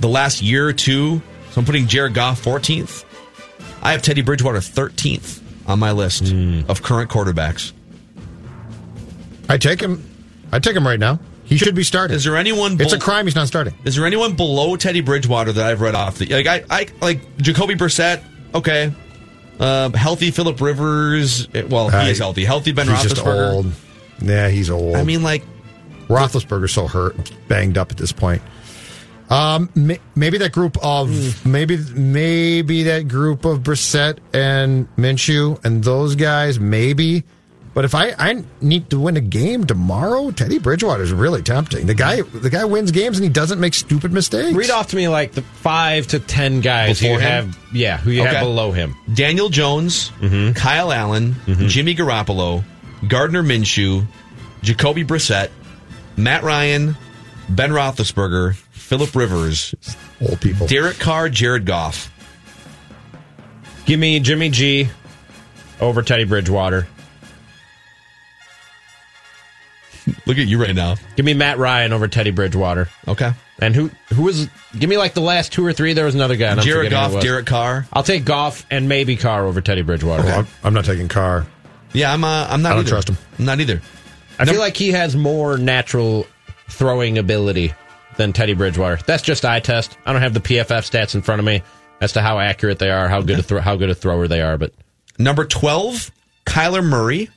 the 0.00 0.08
last 0.08 0.42
year 0.42 0.66
or 0.66 0.72
two. 0.72 1.22
So 1.50 1.60
I'm 1.60 1.64
putting 1.64 1.86
Jared 1.86 2.14
Goff 2.14 2.44
14th. 2.44 3.04
I 3.82 3.92
have 3.92 4.02
Teddy 4.02 4.22
Bridgewater 4.22 4.58
13th 4.58 5.40
on 5.68 5.78
my 5.78 5.92
list 5.92 6.28
hmm. 6.28 6.62
of 6.68 6.82
current 6.82 7.08
quarterbacks. 7.08 7.72
I 9.48 9.58
take 9.58 9.80
him. 9.80 10.02
I 10.52 10.58
take 10.58 10.76
him 10.76 10.86
right 10.86 10.98
now. 11.00 11.18
He 11.44 11.58
should 11.58 11.74
be 11.74 11.82
starting. 11.84 12.16
Is 12.16 12.24
there 12.24 12.36
anyone? 12.36 12.80
It's 12.80 12.92
a 12.94 12.98
crime 12.98 13.26
he's 13.26 13.34
not 13.34 13.46
starting. 13.48 13.74
Is 13.84 13.96
there 13.96 14.06
anyone 14.06 14.34
below 14.34 14.76
Teddy 14.76 15.02
Bridgewater 15.02 15.52
that 15.52 15.66
I've 15.66 15.80
read 15.82 15.94
off? 15.94 16.16
The, 16.18 16.26
like 16.26 16.46
I, 16.46 16.64
I 16.70 16.86
like 17.02 17.36
Jacoby 17.36 17.74
Brissett. 17.74 18.22
Okay, 18.54 18.92
um, 19.60 19.92
healthy 19.92 20.30
Philip 20.30 20.60
Rivers. 20.60 21.48
eh, 21.54 21.64
Well, 21.68 21.90
he 21.90 21.96
Uh, 21.96 22.06
is 22.06 22.18
healthy. 22.18 22.44
Healthy 22.44 22.72
Ben 22.72 22.88
he's 22.88 23.02
just 23.02 23.16
Roethlisberger. 23.16 23.52
old. 23.52 23.72
Yeah, 24.22 24.48
he's 24.48 24.70
old. 24.70 24.96
I 24.96 25.02
mean, 25.04 25.22
like 25.22 25.44
Roethlisberger's 26.08 26.72
so 26.72 26.86
hurt, 26.86 27.16
banged 27.48 27.76
up 27.76 27.90
at 27.90 27.98
this 27.98 28.12
point. 28.12 28.40
Um, 29.30 29.70
may, 29.74 29.98
maybe 30.14 30.38
that 30.38 30.52
group 30.52 30.76
of 30.82 31.44
maybe 31.46 31.78
maybe 31.94 32.84
that 32.84 33.08
group 33.08 33.44
of 33.44 33.60
Brissett 33.60 34.18
and 34.32 34.86
Minshew 34.96 35.62
and 35.64 35.82
those 35.84 36.14
guys 36.14 36.58
maybe. 36.60 37.24
But 37.74 37.84
if 37.84 37.94
I, 37.96 38.14
I 38.16 38.44
need 38.60 38.90
to 38.90 39.00
win 39.00 39.16
a 39.16 39.20
game 39.20 39.64
tomorrow, 39.66 40.30
Teddy 40.30 40.60
Bridgewater 40.60 41.02
is 41.02 41.12
really 41.12 41.42
tempting. 41.42 41.86
The 41.86 41.94
guy 41.94 42.22
the 42.22 42.48
guy 42.48 42.64
wins 42.64 42.92
games 42.92 43.18
and 43.18 43.24
he 43.24 43.30
doesn't 43.30 43.58
make 43.58 43.74
stupid 43.74 44.12
mistakes. 44.12 44.52
Read 44.54 44.70
off 44.70 44.88
to 44.88 44.96
me 44.96 45.08
like 45.08 45.32
the 45.32 45.42
five 45.42 46.06
to 46.08 46.20
ten 46.20 46.60
guys 46.60 47.00
Before 47.00 47.16
you 47.16 47.20
him? 47.20 47.46
have. 47.52 47.58
Yeah, 47.72 47.96
who 47.98 48.12
you 48.12 48.22
Okay. 48.22 48.32
have 48.34 48.44
below 48.44 48.70
him. 48.70 48.94
Daniel 49.12 49.48
Jones, 49.48 50.10
mm-hmm. 50.20 50.52
Kyle 50.52 50.92
Allen, 50.92 51.32
mm-hmm. 51.46 51.66
Jimmy 51.66 51.96
Garoppolo, 51.96 52.62
Gardner 53.08 53.42
Minshew, 53.42 54.06
Jacoby 54.62 55.04
Brissett, 55.04 55.50
Matt 56.16 56.44
Ryan, 56.44 56.96
Ben 57.48 57.70
Roethlisberger, 57.70 58.54
Philip 58.70 59.16
Rivers, 59.16 59.74
old 60.20 60.40
people, 60.40 60.68
Derek 60.68 61.00
Carr, 61.00 61.28
Jared 61.28 61.66
Goff. 61.66 62.08
Give 63.84 63.98
me 63.98 64.20
Jimmy 64.20 64.48
G 64.50 64.88
over 65.80 66.02
Teddy 66.02 66.22
Bridgewater. 66.24 66.86
Look 70.26 70.38
at 70.38 70.46
you 70.46 70.60
right 70.60 70.74
now. 70.74 70.96
Give 71.16 71.24
me 71.24 71.34
Matt 71.34 71.58
Ryan 71.58 71.92
over 71.92 72.08
Teddy 72.08 72.30
Bridgewater. 72.30 72.88
Okay. 73.08 73.32
And 73.60 73.74
who 73.74 73.90
who 74.12 74.22
was? 74.24 74.48
Give 74.78 74.90
me 74.90 74.96
like 74.96 75.14
the 75.14 75.20
last 75.20 75.52
two 75.52 75.64
or 75.64 75.72
three. 75.72 75.92
There 75.92 76.04
was 76.04 76.14
another 76.14 76.36
guy. 76.36 76.50
and 76.50 76.60
I'm 76.60 76.66
Jared 76.66 76.86
forgetting 76.86 76.98
who 76.98 77.04
Goff, 77.06 77.14
was. 77.14 77.24
Derek 77.24 77.46
Carr. 77.46 77.86
I'll 77.92 78.02
take 78.02 78.24
Goff 78.24 78.66
and 78.70 78.88
maybe 78.88 79.16
Carr 79.16 79.46
over 79.46 79.60
Teddy 79.60 79.82
Bridgewater. 79.82 80.24
Well, 80.24 80.38
I'm, 80.40 80.46
I'm 80.64 80.74
not 80.74 80.84
taking 80.84 81.08
Carr. 81.08 81.46
Yeah, 81.92 82.12
I'm. 82.12 82.24
Uh, 82.24 82.46
I'm 82.50 82.62
not. 82.62 82.72
I 82.72 82.74
don't 82.74 82.80
either. 82.80 82.90
trust 82.90 83.08
him. 83.10 83.18
I'm 83.38 83.44
not 83.44 83.60
either. 83.60 83.80
I 84.38 84.44
feel 84.46 84.58
like 84.58 84.76
he 84.76 84.90
has 84.90 85.14
more 85.14 85.56
natural 85.56 86.26
throwing 86.68 87.18
ability 87.18 87.72
than 88.16 88.32
Teddy 88.32 88.54
Bridgewater. 88.54 88.98
That's 89.06 89.22
just 89.22 89.44
eye 89.44 89.60
test. 89.60 89.96
I 90.04 90.12
don't 90.12 90.22
have 90.22 90.34
the 90.34 90.40
PFF 90.40 90.66
stats 90.90 91.14
in 91.14 91.22
front 91.22 91.38
of 91.38 91.44
me 91.44 91.62
as 92.00 92.12
to 92.14 92.20
how 92.20 92.40
accurate 92.40 92.80
they 92.80 92.90
are, 92.90 93.08
how 93.08 93.22
good 93.22 93.38
a 93.38 93.42
thro- 93.42 93.60
how 93.60 93.76
good 93.76 93.90
a 93.90 93.94
thrower 93.94 94.26
they 94.26 94.42
are. 94.42 94.58
But 94.58 94.72
Number 95.18 95.44
12, 95.44 96.10
Kyler 96.44 96.84
Murray. 96.84 97.30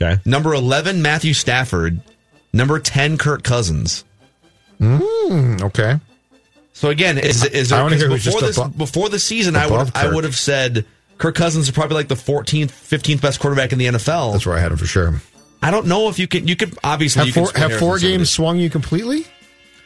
Okay. 0.00 0.18
Number 0.24 0.54
11, 0.54 1.02
Matthew 1.02 1.34
Stafford. 1.34 2.00
Number 2.52 2.78
10, 2.78 3.18
Kirk 3.18 3.42
Cousins. 3.42 4.04
Mm, 4.80 5.62
okay. 5.62 5.98
So 6.72 6.90
again, 6.90 7.16
is 7.18 7.42
is 7.44 7.70
there, 7.70 7.88
before 7.88 8.40
this 8.42 8.58
abo- 8.58 8.76
before 8.76 9.08
the 9.08 9.18
season, 9.18 9.56
I 9.56 9.66
would 9.66 9.74
above 9.80 9.92
I 9.94 10.12
would 10.12 10.24
have 10.24 10.36
said 10.36 10.84
Kirk 11.16 11.34
Cousins 11.34 11.68
is 11.68 11.74
probably 11.74 11.94
like 11.94 12.08
the 12.08 12.14
14th, 12.14 12.66
15th 12.70 13.22
best 13.22 13.40
quarterback 13.40 13.72
in 13.72 13.78
the 13.78 13.86
NFL. 13.86 14.32
That's 14.32 14.44
where 14.44 14.56
I 14.56 14.60
had 14.60 14.72
him 14.72 14.78
for 14.78 14.84
sure. 14.86 15.22
I 15.62 15.70
don't 15.70 15.86
know 15.86 16.10
if 16.10 16.18
you 16.18 16.28
can. 16.28 16.46
You 16.46 16.54
could 16.54 16.76
obviously 16.84 17.20
Have 17.20 17.28
you 17.28 17.32
four, 17.32 17.52
have 17.58 17.72
four 17.78 17.94
on 17.94 17.98
some 18.00 18.06
of 18.08 18.12
games 18.12 18.30
swung 18.30 18.58
you 18.58 18.68
completely? 18.68 19.26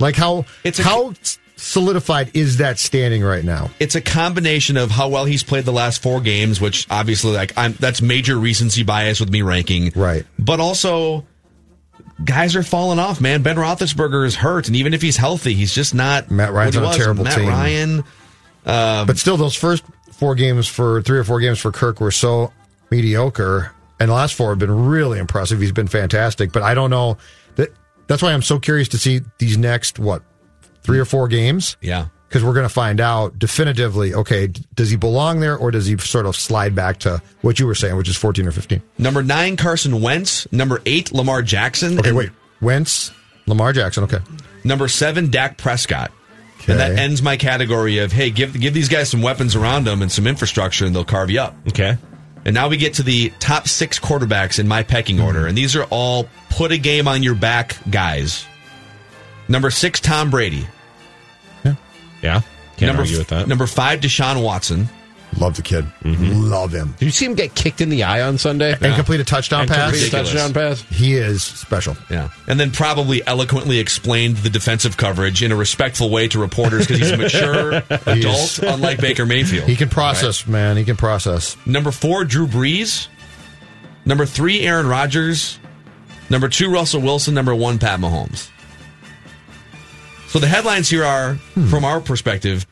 Like 0.01 0.17
how 0.17 0.47
It's 0.65 0.81
a- 0.81 0.83
how 0.83 1.15
solidified 1.61 2.31
is 2.35 2.57
that 2.57 2.79
standing 2.79 3.23
right 3.23 3.45
now? 3.45 3.71
It's 3.79 3.95
a 3.95 4.01
combination 4.01 4.77
of 4.77 4.91
how 4.91 5.09
well 5.09 5.25
he's 5.25 5.43
played 5.43 5.65
the 5.65 5.73
last 5.73 6.03
four 6.03 6.21
games, 6.21 6.61
which 6.61 6.87
obviously 6.91 7.33
like 7.33 7.53
I'm 7.57 7.73
that's 7.75 8.01
major 8.03 8.39
recency 8.39 8.83
bias 8.83 9.21
with 9.21 9.31
me 9.31 9.43
ranking, 9.43 9.93
right? 9.95 10.25
But 10.39 10.61
also, 10.61 11.27
guys 12.25 12.57
are 12.57 12.63
falling 12.63 12.99
off. 12.99 13.21
Man, 13.21 13.43
Ben 13.43 13.57
Roethlisberger 13.57 14.27
is 14.27 14.35
hurt, 14.35 14.67
and 14.67 14.77
even 14.77 14.95
if 14.95 15.03
he's 15.03 15.17
healthy, 15.17 15.55
he's 15.55 15.75
just 15.75 15.95
not. 15.95 16.31
Matt 16.31 16.53
Ryan's 16.53 16.77
what 16.77 16.83
he 16.83 16.89
on 16.89 16.95
a 16.95 16.99
terrible 16.99 17.25
Matt 17.25 17.39
team. 17.39 17.49
Ryan. 17.49 17.99
Um, 18.67 19.07
but 19.07 19.19
still, 19.19 19.37
those 19.37 19.55
first 19.55 19.85
four 20.13 20.35
games 20.35 20.67
for 20.67 21.03
three 21.03 21.19
or 21.19 21.25
four 21.25 21.41
games 21.41 21.59
for 21.59 21.73
Kirk 21.73 22.01
were 22.01 22.11
so 22.11 22.53
mediocre, 22.91 23.73
and 23.99 24.09
the 24.09 24.15
last 24.15 24.35
four 24.35 24.51
have 24.51 24.59
been 24.59 24.87
really 24.87 25.19
impressive. 25.19 25.61
He's 25.61 25.73
been 25.73 25.89
fantastic, 25.89 26.53
but 26.53 26.63
I 26.63 26.75
don't 26.75 26.91
know 26.91 27.19
that. 27.57 27.71
That's 28.07 28.23
why 28.23 28.33
I'm 28.33 28.43
so 28.43 28.59
curious 28.59 28.89
to 28.89 28.99
see 28.99 29.21
these 29.39 29.57
next 29.57 29.99
what 30.01 30.23
three 30.83 30.99
or 30.99 31.05
four 31.05 31.28
games. 31.28 31.76
Yeah. 31.81 32.07
Because 32.28 32.45
we're 32.45 32.55
going 32.55 32.66
to 32.68 32.72
find 32.72 33.01
out 33.01 33.39
definitively. 33.41 34.14
Okay, 34.14 34.49
does 34.74 34.89
he 34.89 34.97
belong 34.97 35.41
there, 35.41 35.57
or 35.57 35.72
does 35.72 35.87
he 35.87 35.97
sort 35.99 36.26
of 36.26 36.37
slide 36.37 36.76
back 36.76 36.99
to 37.01 37.20
what 37.43 37.59
you 37.59 37.66
were 37.66 37.74
saying, 37.74 37.97
which 37.97 38.09
is 38.09 38.16
14 38.16 38.47
or 38.47 38.53
15? 38.53 38.81
Number 38.99 39.22
nine, 39.22 39.57
Carson 39.57 40.01
Wentz. 40.01 40.47
Number 40.53 40.81
eight, 40.87 41.12
Lamar 41.12 41.43
Jackson. 41.43 41.99
Okay, 41.99 42.11
And 42.11 42.16
wait. 42.18 42.31
Wentz, 42.61 43.11
Lamar 43.47 43.72
Jackson. 43.72 44.05
Okay. 44.05 44.18
Number 44.62 44.87
seven, 44.87 45.31
Dak 45.31 45.59
Prescott. 45.59 46.12
And 46.68 46.78
that 46.78 46.93
ends 46.99 47.20
my 47.22 47.37
category 47.37 47.99
of 47.99 48.12
hey, 48.12 48.31
give 48.31 48.53
give 48.61 48.74
these 48.74 48.89
guys 48.91 49.09
some 49.11 49.22
weapons 49.22 49.57
around 49.57 49.85
them 49.87 50.03
and 50.03 50.12
some 50.12 50.26
infrastructure, 50.28 50.85
and 50.85 50.95
they'll 50.95 51.05
carve 51.07 51.31
you 51.31 51.41
up. 51.41 51.57
Okay. 51.68 51.97
And 52.45 52.55
now 52.55 52.68
we 52.68 52.76
get 52.76 52.95
to 52.95 53.03
the 53.03 53.31
top 53.41 53.66
six 53.66 53.99
quarterbacks 53.99 54.59
in 54.61 54.68
my 54.68 54.83
pecking 54.85 55.16
Hmm. 55.16 55.24
order, 55.24 55.47
and 55.47 55.57
these 55.59 55.74
are 55.74 55.85
all 55.85 56.28
put 56.51 56.70
a 56.70 56.78
game 56.78 57.09
on 57.09 57.22
your 57.24 57.35
back 57.35 57.76
guys. 57.91 58.45
Number 59.51 59.70
six, 59.70 60.01
Tom 60.01 60.30
Brady. 60.30 60.66
yeah, 61.64 61.74
Yeah. 62.22 62.40
can't 62.78 62.88
number 62.88 63.03
argue 63.03 63.18
with 63.18 63.28
that. 63.28 63.48
Number 63.48 63.66
five, 63.66 64.01
Deshaun 64.01 64.42
Watson. 64.42 64.88
Love 65.38 65.55
the 65.55 65.62
kid. 65.62 65.84
Mm-hmm. 66.03 66.51
Love 66.51 66.72
him. 66.72 66.92
Did 66.98 67.05
you 67.05 67.11
see 67.12 67.24
him 67.24 67.34
get 67.34 67.55
kicked 67.55 67.80
in 67.80 67.88
the 67.88 68.03
eye 68.03 68.20
on 68.22 68.36
Sunday 68.36 68.72
And 68.80 68.96
complete 68.96 69.20
a 69.20 69.24
touchdown 69.24 69.61
And 69.61 69.70
pass. 69.70 69.90
complete 69.92 70.09
a 70.09 70.11
touchdown 70.11 70.53
pass. 70.53 70.82
He 70.82 71.14
is 71.14 71.42
special. 71.44 71.96
Yeah. 72.11 72.30
And 72.48 72.59
then 72.59 72.72
probably 72.72 73.24
eloquently 73.28 73.78
explained 73.78 74.38
the 74.38 74.51
defensive 74.51 74.96
coverage 74.96 75.40
in 75.44 75.53
a 75.53 75.57
respectful 75.57 76.11
way 76.11 76.26
to 76.28 76.40
reporters 76.40 76.88
because 76.88 76.98
he's 76.98 77.11
a 77.12 77.16
mature 77.16 77.74
adult, 78.07 78.59
unlike 78.59 79.01
Baker 79.01 79.24
Mayfield. 79.24 79.68
He 79.68 79.76
can 79.76 79.88
process, 79.88 80.48
man. 80.48 80.76
He 80.76 80.84
can 80.84 80.96
process. 80.96 81.57
Number 81.64 81.92
four, 81.92 82.24
Drew 82.24 82.48
Brees. 82.48 83.07
Number 84.05 84.26
three, 84.26 84.62
Aaron 84.62 84.88
Rodgers. 84.88 85.61
Number 86.28 86.48
two, 86.48 86.72
Russell 86.72 87.03
Wilson. 87.03 87.34
Number 87.34 87.55
one, 87.55 87.78
Pat 87.78 88.01
Mahomes. 88.01 88.48
So 90.31 90.39
the 90.39 90.47
headlines 90.47 90.89
here 90.89 91.03
are, 91.03 91.35
from 91.68 91.85
our 91.85 92.01
perspective, 92.01 92.64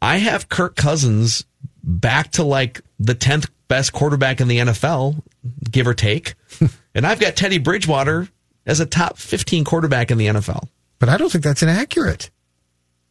I 0.00 0.18
have 0.18 0.48
Kirk 0.48 0.76
Cousins 0.76 1.44
back 1.82 2.30
to 2.32 2.44
like 2.44 2.80
the 3.00 3.16
10th 3.16 3.50
best 3.66 3.92
quarterback 3.92 4.40
in 4.40 4.46
the 4.46 4.58
NFL, 4.58 5.20
give 5.68 5.88
or 5.88 5.94
take. 5.94 6.34
and 6.94 7.04
I've 7.04 7.18
got 7.18 7.34
Teddy 7.34 7.58
Bridgewater 7.58 8.28
as 8.66 8.78
a 8.78 8.86
top 8.86 9.18
15 9.18 9.64
quarterback 9.64 10.12
in 10.12 10.18
the 10.18 10.28
NFL. 10.28 10.68
But 11.00 11.08
I 11.08 11.16
don't 11.16 11.28
think 11.28 11.42
that's 11.42 11.64
inaccurate. 11.64 12.30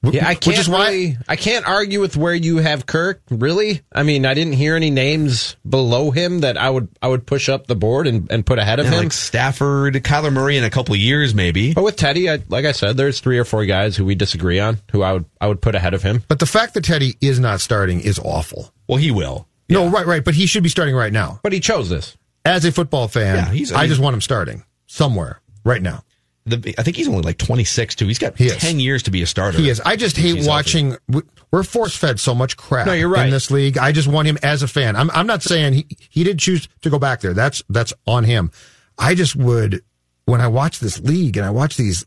Yeah, 0.04 0.28
I 0.28 0.34
can't 0.34 0.58
is 0.58 0.68
why- 0.68 1.18
I 1.30 1.36
can't 1.36 1.68
argue 1.68 2.00
with 2.02 2.18
where 2.18 2.34
you 2.34 2.58
have 2.58 2.88
Kirk. 2.88 3.22
Really, 3.30 3.82
I 3.94 4.02
mean, 4.02 4.26
I 4.26 4.34
didn't 4.34 4.54
hear 4.54 4.76
any 4.76 4.90
names 4.90 5.56
below 5.68 6.10
him 6.10 6.40
that 6.40 6.58
I 6.58 6.70
would 6.72 6.88
I 7.04 7.08
would 7.08 7.28
push 7.28 7.48
up 7.50 7.68
the 7.68 7.76
board 7.76 8.08
and, 8.08 8.32
and 8.32 8.44
put 8.44 8.58
ahead 8.58 8.80
of 8.80 8.86
Yeah, 8.88 8.94
him. 8.94 8.98
like 9.04 9.14
Stafford, 9.14 9.94
Kyler 9.96 10.34
Murray 10.34 10.58
in 10.58 10.64
a 10.64 10.72
couple 10.72 10.96
of 10.96 11.00
years, 11.00 11.36
maybe. 11.36 11.74
But 11.76 11.84
with 11.84 11.98
Teddy, 11.98 12.30
I, 12.32 12.40
like 12.50 12.66
I 12.66 12.72
said, 12.72 12.98
there's 12.98 13.20
three 13.20 13.38
or 13.38 13.46
four 13.46 13.66
guys 13.66 13.96
who 13.96 14.04
we 14.06 14.16
disagree 14.16 14.60
on, 14.60 14.80
who 14.92 15.04
I 15.04 15.14
would 15.14 15.26
I 15.40 15.48
would 15.48 15.62
put 15.62 15.76
ahead 15.76 15.94
of 15.94 16.02
him. 16.02 16.24
But 16.28 16.40
the 16.40 16.48
fact 16.48 16.74
that 16.74 16.84
Teddy 16.84 17.16
is 17.22 17.40
not 17.40 17.62
starting 17.62 18.00
is 18.02 18.18
awful. 18.18 18.74
Well, 18.88 18.98
he 18.98 19.12
will. 19.12 19.48
No, 19.70 19.88
right, 19.88 20.06
right. 20.08 20.26
But 20.26 20.34
he 20.34 20.48
should 20.48 20.64
be 20.64 20.70
starting 20.70 20.96
right 20.96 21.14
now. 21.14 21.40
But 21.44 21.54
he 21.54 21.60
chose 21.60 21.90
this. 21.90 22.18
As 22.44 22.66
a 22.66 22.72
football 22.72 23.08
fan, 23.08 23.36
Yeah, 23.36 23.52
he's- 23.52 23.72
I 23.72 23.86
just 23.88 24.02
want 24.02 24.16
him 24.16 24.22
starting 24.22 24.64
somewhere 24.88 25.40
right 25.64 25.82
now. 25.82 26.04
The, 26.46 26.74
I 26.78 26.84
think 26.84 26.98
he's 26.98 27.08
only 27.08 27.22
like 27.22 27.38
26 27.38 27.96
too. 27.96 28.08
He's 28.08 28.18
got 28.18 28.36
He 28.38 28.48
is. 28.48 28.58
10 28.58 28.80
years 28.80 29.04
to 29.04 29.12
be 29.12 29.22
a 29.22 29.28
starter. 29.28 29.58
He 29.60 29.70
is. 29.70 29.80
I 29.82 29.96
just 29.96 30.18
hate 30.18 30.48
watching. 30.48 30.98
we- 31.08 31.22
We're 31.52 31.62
force 31.64 31.96
fed 31.96 32.20
so 32.20 32.34
much 32.34 32.58
crap 32.58 32.88
No, 32.88 32.94
you're 32.94 33.10
right. 33.10 33.26
in 33.26 33.32
this 33.32 33.52
league. 33.52 33.78
I 33.78 33.92
just 33.92 34.08
want 34.08 34.28
him 34.28 34.38
as 34.42 34.64
a 34.64 34.68
fan. 34.68 34.96
I'm, 34.96 35.12
I'm 35.12 35.28
not 35.28 35.44
saying 35.44 35.74
he, 35.74 35.86
he 36.10 36.24
did 36.24 36.40
choose 36.40 36.68
to 36.82 36.90
go 36.90 36.98
back 36.98 37.22
there. 37.22 37.34
That's 37.34 37.62
that's 37.70 37.94
on 38.08 38.24
him. 38.24 38.50
I 38.98 39.14
just 39.14 39.36
would 39.36 39.84
when 40.26 40.42
I 40.42 40.48
watch 40.48 40.80
this 40.80 41.00
league 41.00 41.38
and 41.38 41.46
I 41.46 41.50
watch 41.52 41.78
these, 41.78 42.06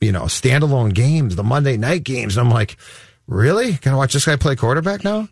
you 0.00 0.12
know, 0.12 0.22
standalone 0.22 0.94
games, 0.94 1.36
the 1.36 1.42
Monday 1.44 1.76
night 1.76 2.04
games, 2.04 2.36
and 2.38 2.46
I'm 2.46 2.52
like, 2.54 2.76
really? 3.26 3.72
Gotta 3.72 3.96
watch 3.98 4.12
this 4.14 4.24
guy 4.24 4.36
play 4.36 4.56
quarterback 4.56 5.04
now? 5.04 5.28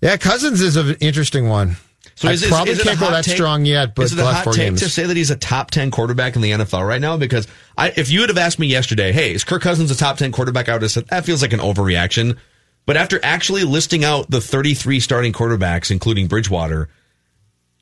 Yeah, 0.00 0.16
Cousins 0.16 0.60
is 0.60 0.76
an 0.76 0.96
interesting 1.00 1.48
one. 1.48 1.76
I 2.24 2.32
is 2.32 2.46
probably 2.46 2.72
is 2.72 2.80
a 2.80 2.84
can't 2.84 3.00
go 3.00 3.10
that 3.10 3.24
take- 3.24 3.34
strong 3.34 3.64
yet, 3.64 3.94
but 3.94 4.06
is 4.06 4.12
it 4.12 4.18
a 4.18 4.24
hot 4.24 4.44
take 4.44 4.54
games. 4.54 4.80
to 4.80 4.88
say 4.88 5.04
that 5.04 5.16
he's 5.16 5.30
a 5.30 5.36
top 5.36 5.70
10 5.70 5.90
quarterback 5.90 6.36
in 6.36 6.42
the 6.42 6.50
NFL 6.52 6.86
right 6.86 7.00
now? 7.00 7.16
Because 7.16 7.46
I, 7.76 7.92
if 7.96 8.10
you 8.10 8.20
would 8.20 8.28
have 8.28 8.38
asked 8.38 8.58
me 8.58 8.66
yesterday, 8.66 9.12
hey, 9.12 9.34
is 9.34 9.44
Kirk 9.44 9.62
Cousins 9.62 9.90
a 9.90 9.96
top 9.96 10.16
10 10.16 10.32
quarterback? 10.32 10.68
I 10.68 10.72
would 10.72 10.82
have 10.82 10.90
said 10.90 11.06
that 11.08 11.24
feels 11.24 11.42
like 11.42 11.52
an 11.52 11.60
overreaction. 11.60 12.38
But 12.86 12.96
after 12.96 13.20
actually 13.22 13.64
listing 13.64 14.04
out 14.04 14.30
the 14.30 14.40
33 14.40 15.00
starting 15.00 15.32
quarterbacks, 15.32 15.90
including 15.90 16.26
Bridgewater, 16.26 16.88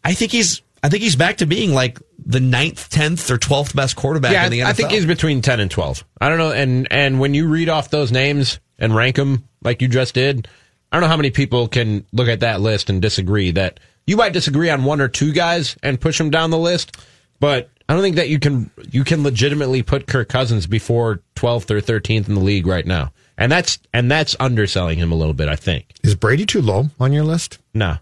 I 0.05 0.15
think 0.15 0.33
he's 0.33 0.63
I 0.83 0.89
think 0.89 1.03
he's 1.03 1.17
back 1.17 1.39
to 1.39 1.47
being 1.47 1.73
like 1.73 1.99
the 2.25 2.39
ninth, 2.39 2.91
tenth, 2.91 3.31
or 3.31 3.39
twelfth 3.39 3.75
best 3.75 3.97
quarterback 3.97 4.33
yeah, 4.33 4.45
in 4.45 4.53
the 4.53 4.61
NFL. 4.61 4.67
I 4.67 4.73
think 4.73 4.91
he's 4.91 5.07
between 5.07 5.43
ten 5.43 5.59
and 5.59 5.71
twelve. 5.71 6.05
I 6.21 6.29
don't 6.29 6.39
know, 6.39 6.53
and 6.53 6.87
and 6.93 7.19
when 7.19 7.35
you 7.35 7.49
read 7.49 7.69
off 7.69 7.91
those 7.91 8.13
names 8.13 8.61
and 8.79 8.95
rank 8.95 9.17
them 9.17 9.49
like 9.63 9.83
you 9.83 9.89
just 9.89 10.15
did, 10.15 10.47
I 10.93 10.97
don't 10.97 11.03
know 11.03 11.09
how 11.09 11.17
many 11.17 11.31
people 11.31 11.67
can 11.67 12.07
look 12.13 12.29
at 12.29 12.41
that 12.41 12.61
list 12.61 12.89
and 12.91 13.03
disagree 13.03 13.51
that 13.53 13.81
you 14.07 14.17
might 14.17 14.33
disagree 14.33 14.71
on 14.71 14.85
one 14.85 15.01
or 15.01 15.09
two 15.09 15.33
guys 15.33 15.77
and 15.83 16.01
push 16.01 16.19
them 16.19 16.31
down 16.31 16.51
the 16.51 16.59
list, 16.59 16.97
but 17.41 17.71
I 17.89 17.95
don't 17.95 18.03
think 18.03 18.17
that 18.17 18.29
you 18.29 18.39
can 18.39 18.71
you 18.91 19.05
can 19.05 19.23
legitimately 19.23 19.83
put 19.83 20.07
Kirk 20.07 20.29
Cousins 20.29 20.67
before 20.67 21.21
twelfth 21.35 21.71
or 21.71 21.81
thirteenth 21.81 22.29
in 22.29 22.35
the 22.35 22.41
league 22.41 22.67
right 22.67 22.87
now, 22.87 23.13
and 23.39 23.51
that's 23.51 23.79
and 23.93 24.11
that's 24.11 24.35
underselling 24.41 24.99
him 24.99 25.13
a 25.13 25.15
little 25.17 25.35
bit. 25.35 25.49
I 25.49 25.57
think. 25.57 25.87
Is 26.03 26.15
Brady 26.15 26.47
too 26.47 26.63
low 26.63 26.87
on 27.01 27.13
your 27.13 27.25
list? 27.25 27.59
No. 27.75 27.97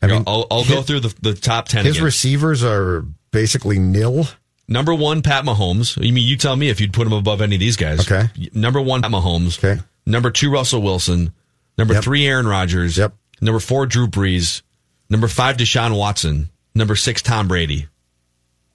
I 0.00 0.06
mean, 0.06 0.22
I'll, 0.28 0.46
I'll 0.48 0.64
go 0.64 0.80
through 0.82 1.00
the, 1.00 1.12
the 1.22 1.34
top 1.34 1.66
10 1.66 1.84
his 1.84 1.96
again. 1.96 2.04
receivers 2.04 2.62
are 2.62 3.04
basically 3.32 3.80
nil. 3.80 4.28
Number 4.68 4.94
one, 4.94 5.22
Pat 5.22 5.44
Mahomes. 5.44 5.96
You 6.00 6.12
mean 6.12 6.24
you 6.28 6.36
tell 6.36 6.54
me 6.54 6.68
if 6.68 6.80
you'd 6.80 6.92
put 6.92 7.04
him 7.04 7.12
above 7.12 7.40
any 7.40 7.56
of 7.56 7.60
these 7.60 7.76
guys? 7.76 8.00
Okay. 8.08 8.28
Number 8.54 8.80
one, 8.80 9.02
Pat 9.02 9.10
Mahomes. 9.10 9.58
Okay. 9.58 9.82
Number 10.06 10.30
two, 10.30 10.52
Russell 10.52 10.82
Wilson. 10.82 11.32
Number 11.76 11.94
Yep. 11.94 12.04
three, 12.04 12.26
Aaron 12.28 12.46
Rodgers. 12.46 12.96
Yep. 12.96 13.12
Number 13.40 13.58
four, 13.58 13.86
Drew 13.86 14.06
Brees. 14.06 14.62
Number 15.10 15.28
five, 15.28 15.56
Deshaun 15.56 15.96
Watson. 15.96 16.50
Number 16.74 16.96
six, 16.96 17.22
Tom 17.22 17.48
Brady. 17.48 17.86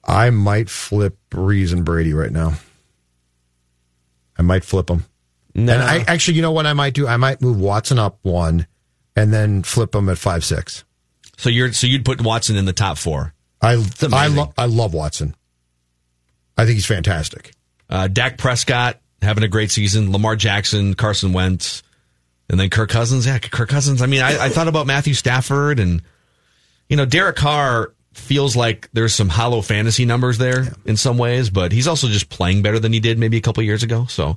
I 0.04 0.30
might 0.30 0.68
flip 0.68 1.16
Brees 1.30 1.72
and 1.72 1.84
Brady 1.84 2.12
right 2.12 2.30
now. 2.32 2.54
I 4.38 4.42
might 4.42 4.64
flip 4.64 4.88
them. 4.88 5.04
No. 5.54 5.72
And 5.72 5.82
I 5.82 5.98
actually, 6.00 6.34
you 6.34 6.42
know 6.42 6.52
what 6.52 6.66
I 6.66 6.72
might 6.72 6.94
do? 6.94 7.06
I 7.06 7.16
might 7.16 7.40
move 7.40 7.58
Watson 7.60 7.98
up 7.98 8.18
one, 8.22 8.66
and 9.14 9.32
then 9.32 9.62
flip 9.62 9.92
them 9.92 10.08
at 10.08 10.18
five 10.18 10.44
six. 10.44 10.84
So 11.36 11.48
you're 11.48 11.72
so 11.72 11.86
you'd 11.86 12.04
put 12.04 12.20
Watson 12.20 12.56
in 12.56 12.64
the 12.64 12.72
top 12.72 12.98
four. 12.98 13.32
I 13.62 13.72
I, 13.72 13.74
amazing. 14.02 14.36
lo- 14.36 14.52
I 14.58 14.66
love 14.66 14.92
Watson. 14.92 15.34
I 16.58 16.64
think 16.64 16.74
he's 16.74 16.86
fantastic. 16.86 17.52
Uh, 17.88 18.08
Dak 18.08 18.36
Prescott 18.38 19.00
having 19.22 19.44
a 19.44 19.48
great 19.48 19.70
season. 19.70 20.12
Lamar 20.12 20.36
Jackson, 20.36 20.94
Carson 20.94 21.32
Wentz, 21.32 21.82
and 22.50 22.58
then 22.58 22.68
Kirk 22.70 22.90
Cousins. 22.90 23.26
Yeah, 23.26 23.38
Kirk 23.38 23.68
Cousins. 23.68 24.02
I 24.02 24.06
mean, 24.06 24.20
I, 24.22 24.46
I 24.46 24.48
thought 24.48 24.68
about 24.68 24.86
Matthew 24.86 25.14
Stafford 25.14 25.78
and 25.80 26.02
you 26.88 26.96
know 26.96 27.04
Derek 27.04 27.36
Carr 27.36 27.92
feels 28.12 28.54
like 28.54 28.88
there's 28.92 29.14
some 29.14 29.28
hollow 29.28 29.60
fantasy 29.60 30.04
numbers 30.04 30.38
there 30.38 30.66
in 30.84 30.96
some 30.96 31.18
ways, 31.18 31.50
but 31.50 31.72
he's 31.72 31.88
also 31.88 32.06
just 32.06 32.28
playing 32.28 32.62
better 32.62 32.78
than 32.78 32.92
he 32.92 33.00
did 33.00 33.18
maybe 33.18 33.36
a 33.36 33.40
couple 33.40 33.62
years 33.62 33.82
ago. 33.82 34.06
So 34.08 34.36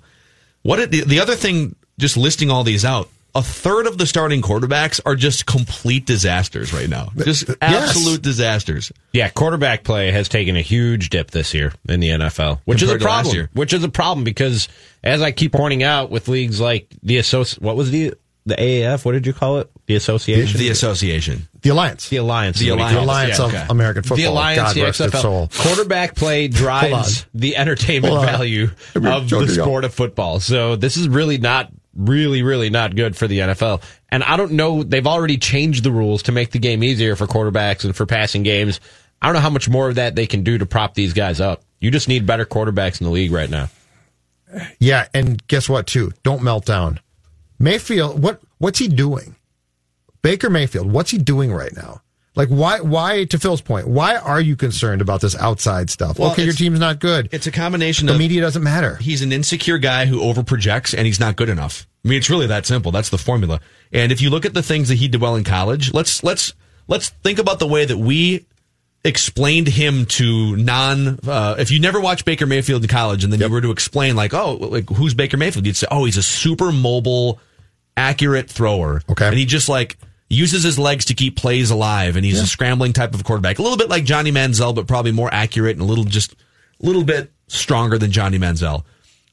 What 0.64 0.80
it, 0.80 0.92
the, 0.92 1.02
the 1.04 1.20
other 1.20 1.36
thing, 1.36 1.76
just 2.00 2.18
listing 2.18 2.50
all 2.50 2.64
these 2.64 2.84
out, 2.84 3.08
a 3.36 3.44
third 3.44 3.86
of 3.86 4.00
the 4.00 4.08
starting 4.08 4.42
quarterbacks 4.42 5.00
are 5.06 5.16
just 5.16 5.46
complete 5.46 6.08
disasters 6.08 6.74
right 6.74 6.90
now. 6.90 7.12
Just 7.18 7.52
absolute 7.62 8.24
disasters. 8.24 8.92
Yeah, 9.14 9.30
quarterback 9.30 9.84
play 9.84 10.10
has 10.10 10.28
taken 10.28 10.56
a 10.56 10.62
huge 10.62 11.10
dip 11.10 11.30
this 11.30 11.54
year 11.54 11.72
in 11.88 12.00
the 12.00 12.10
NFL, 12.10 12.62
which 12.66 12.80
Compared 12.80 12.98
is 12.98 13.04
a 13.04 13.06
problem. 13.06 13.36
year. 13.36 13.50
Which 13.54 13.74
is 13.74 13.84
a 13.84 13.90
problem 13.90 14.24
because, 14.24 14.68
as 15.04 15.22
I 15.22 15.32
keep 15.32 15.52
pointing 15.52 15.84
out, 15.84 16.10
with 16.10 16.28
leagues 16.28 16.60
like 16.60 16.88
the 17.04 17.18
associate, 17.18 17.62
what 17.62 17.76
was 17.76 17.92
the 17.92 18.16
the 18.48 18.56
AAF? 18.56 19.06
What 19.06 19.12
did 19.12 19.28
you 19.28 19.34
call 19.34 19.60
it? 19.60 19.70
The 19.88 19.96
association. 19.96 20.60
The 20.60 20.70
association. 20.70 21.48
The 21.62 21.70
alliance. 21.70 22.10
The 22.10 22.18
alliance. 22.18 22.60
The 22.60 22.68
is 22.68 22.72
alliance. 22.74 23.38
calls 23.38 23.54
it. 23.54 23.54
The 23.54 23.54
Alliance 23.54 23.70
of 23.70 23.70
American 23.72 24.04
Football. 24.04 24.18
The 24.18 24.24
alliance, 24.26 24.58
God 24.58 24.76
the 24.76 24.84
rest 24.84 25.02
its 25.02 25.16
XFL. 25.16 25.22
soul. 25.22 25.50
Quarterback 25.58 26.16
play 26.16 26.50
drives 26.50 27.26
the 27.34 27.56
entertainment 27.56 28.14
value 28.14 28.70
of 28.96 29.30
the 29.30 29.48
sport 29.48 29.86
of 29.86 29.94
football. 29.94 30.42
So 30.42 30.76
this 30.76 30.98
is 30.98 31.08
really 31.08 31.38
not, 31.38 31.72
really, 31.96 32.44
really 32.44 32.70
not 32.70 32.98
good 32.98 33.16
for 33.16 33.28
the 33.28 33.40
NFL. 33.40 33.82
And 34.10 34.26
I 34.26 34.36
don't 34.36 34.54
know. 34.54 34.84
They've 34.84 35.08
already 35.08 35.38
changed 35.38 35.86
the 35.86 35.92
rules 35.92 36.24
to 36.24 36.34
make 36.34 36.52
the 36.52 36.60
game 36.60 36.84
easier 36.84 37.16
for 37.16 37.26
quarterbacks 37.26 37.86
and 37.86 37.96
for 37.96 38.06
passing 38.06 38.44
games. 38.44 38.82
I 39.22 39.28
don't 39.28 39.36
know 39.36 39.40
how 39.40 39.50
much 39.50 39.70
more 39.70 39.88
of 39.88 39.96
that 39.96 40.16
they 40.16 40.28
can 40.28 40.44
do 40.44 40.58
to 40.58 40.66
prop 40.66 40.96
these 40.96 41.14
guys 41.14 41.40
up. 41.40 41.64
You 41.80 41.92
just 41.92 42.10
need 42.10 42.26
better 42.26 42.46
quarterbacks 42.46 43.00
in 43.00 43.06
the 43.06 43.12
league 43.12 43.32
right 43.32 43.50
now. 43.50 43.70
Yeah, 44.80 45.08
and 45.14 45.46
guess 45.48 45.70
what? 45.70 45.88
Too 45.88 46.12
don't 46.24 46.44
melt 46.44 46.66
down. 46.66 47.00
Mayfield, 47.58 48.22
what 48.22 48.42
what's 48.58 48.80
he 48.80 48.90
doing? 48.90 49.36
Baker 50.28 50.50
Mayfield, 50.50 50.92
what's 50.92 51.10
he 51.10 51.18
doing 51.18 51.54
right 51.54 51.74
now? 51.74 52.02
Like 52.36 52.50
why 52.50 52.82
why 52.82 53.24
to 53.24 53.40
Phil's 53.40 53.62
point, 53.62 53.88
why 53.88 54.18
are 54.18 54.42
you 54.42 54.58
concerned 54.58 55.02
about 55.02 55.22
this 55.22 55.38
outside 55.38 55.90
stuff? 55.90 56.20
Well, 56.20 56.32
okay, 56.32 56.44
your 56.44 56.54
team's 56.54 56.82
not 56.82 57.00
good. 57.00 57.30
It's 57.32 57.48
a 57.48 57.52
combination 57.52 58.08
the 58.08 58.14
of 58.14 58.20
media 58.20 58.42
doesn't 58.42 58.62
matter. 58.62 58.98
He's 58.98 59.22
an 59.22 59.32
insecure 59.32 59.78
guy 59.78 60.06
who 60.06 60.20
overprojects 60.20 60.94
and 60.94 61.08
he's 61.08 61.22
not 61.22 61.38
good 61.38 61.48
enough. 61.48 61.88
I 62.04 62.10
mean, 62.10 62.18
it's 62.18 62.30
really 62.30 62.48
that 62.48 62.66
simple. 62.66 62.92
That's 62.92 63.08
the 63.10 63.18
formula. 63.18 63.62
And 63.94 64.12
if 64.12 64.22
you 64.22 64.30
look 64.30 64.46
at 64.46 64.54
the 64.54 64.62
things 64.62 64.90
that 64.90 64.96
he 64.96 65.08
did 65.08 65.22
well 65.22 65.38
in 65.38 65.46
college, 65.46 65.94
let's 65.94 66.22
let's 66.26 66.54
let's 66.90 67.08
think 67.10 67.40
about 67.40 67.60
the 67.60 67.68
way 67.68 67.86
that 67.86 67.98
we 67.98 68.46
explained 69.06 69.70
him 69.70 70.06
to 70.08 70.58
non. 70.58 71.20
Uh, 71.26 71.56
if 71.58 71.72
you 71.72 71.80
never 71.80 72.02
watched 72.02 72.26
Baker 72.26 72.46
Mayfield 72.46 72.84
in 72.84 72.90
college, 72.90 73.24
and 73.24 73.32
then 73.32 73.40
you 73.40 73.50
were 73.50 73.62
to 73.62 73.72
explain 73.72 74.18
like, 74.18 74.34
oh, 74.34 74.56
like 74.56 74.90
who's 74.90 75.14
Baker 75.14 75.38
Mayfield? 75.38 75.66
You'd 75.66 75.78
say, 75.78 75.88
oh, 75.90 76.04
he's 76.04 76.18
a 76.18 76.24
super 76.24 76.74
mobile, 76.74 77.40
accurate 77.96 78.50
thrower. 78.50 79.02
Okay, 79.10 79.28
and 79.28 79.38
he 79.38 79.46
just 79.46 79.70
like 79.70 79.98
uses 80.30 80.64
his 80.64 80.78
legs 80.78 81.06
to 81.06 81.14
keep 81.14 81.36
plays 81.38 81.70
alive, 81.72 82.16
and 82.16 82.26
he's 82.26 82.40
a 82.42 82.48
scrambling 82.48 82.94
type 82.94 83.14
of 83.14 83.24
quarterback, 83.24 83.60
a 83.60 83.62
little 83.62 83.78
bit 83.78 83.90
like 83.90 84.04
Johnny 84.04 84.32
Manziel, 84.32 84.76
but 84.76 84.88
probably 84.88 85.12
more 85.12 85.34
accurate 85.34 85.74
and 85.78 85.82
a 85.82 85.86
little 85.86 86.04
just 86.04 86.34
a 86.34 86.86
little 86.86 87.04
bit 87.04 87.32
stronger 87.48 87.98
than 87.98 88.12
Johnny 88.12 88.38
Manziel. 88.38 88.84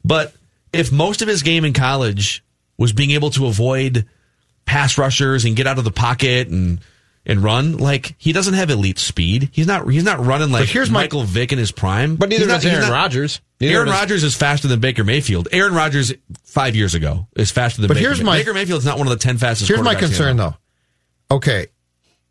But 0.04 0.34
if 0.72 0.92
most 0.92 1.20
of 1.22 1.28
his 1.28 1.42
game 1.42 1.64
in 1.64 1.72
college 1.72 2.44
was 2.78 2.92
being 2.92 3.10
able 3.12 3.30
to 3.30 3.46
avoid 3.46 4.06
pass 4.66 4.96
rushers 4.98 5.44
and 5.44 5.56
get 5.56 5.66
out 5.66 5.78
of 5.78 5.84
the 5.84 5.90
pocket 5.90 6.48
and 6.48 6.78
and 7.26 7.42
run, 7.42 7.78
like 7.78 8.14
he 8.18 8.32
doesn't 8.32 8.52
have 8.54 8.68
elite 8.70 8.98
speed. 8.98 9.48
He's 9.52 9.66
not 9.66 9.88
he's 9.90 10.04
not 10.04 10.24
running 10.24 10.50
like 10.50 10.68
here's 10.68 10.90
my- 10.90 11.02
Michael 11.02 11.22
Vick 11.24 11.52
in 11.52 11.58
his 11.58 11.72
prime. 11.72 12.16
But 12.16 12.28
neither 12.28 12.44
He's 12.44 12.62
does 12.62 12.66
Aaron 12.66 12.90
Rodgers. 12.90 13.40
Neither 13.60 13.74
Aaron 13.76 13.88
Rodgers 13.88 14.22
is 14.24 14.34
faster 14.34 14.68
than 14.68 14.80
Baker 14.80 15.04
Mayfield. 15.04 15.48
Aaron 15.50 15.74
Rodgers 15.74 16.12
five 16.44 16.76
years 16.76 16.94
ago 16.94 17.26
is 17.34 17.50
faster 17.50 17.80
than 17.80 17.88
But 17.88 17.94
Baker. 17.94 18.08
here's 18.08 18.22
my- 18.22 18.38
Baker 18.38 18.52
Mayfield's 18.52 18.84
not 18.84 18.98
one 18.98 19.06
of 19.06 19.12
the 19.12 19.18
ten 19.18 19.38
fastest. 19.38 19.68
Here's 19.68 19.80
my 19.82 19.94
concern, 19.94 20.36
though. 20.36 20.54
Okay, 21.30 21.66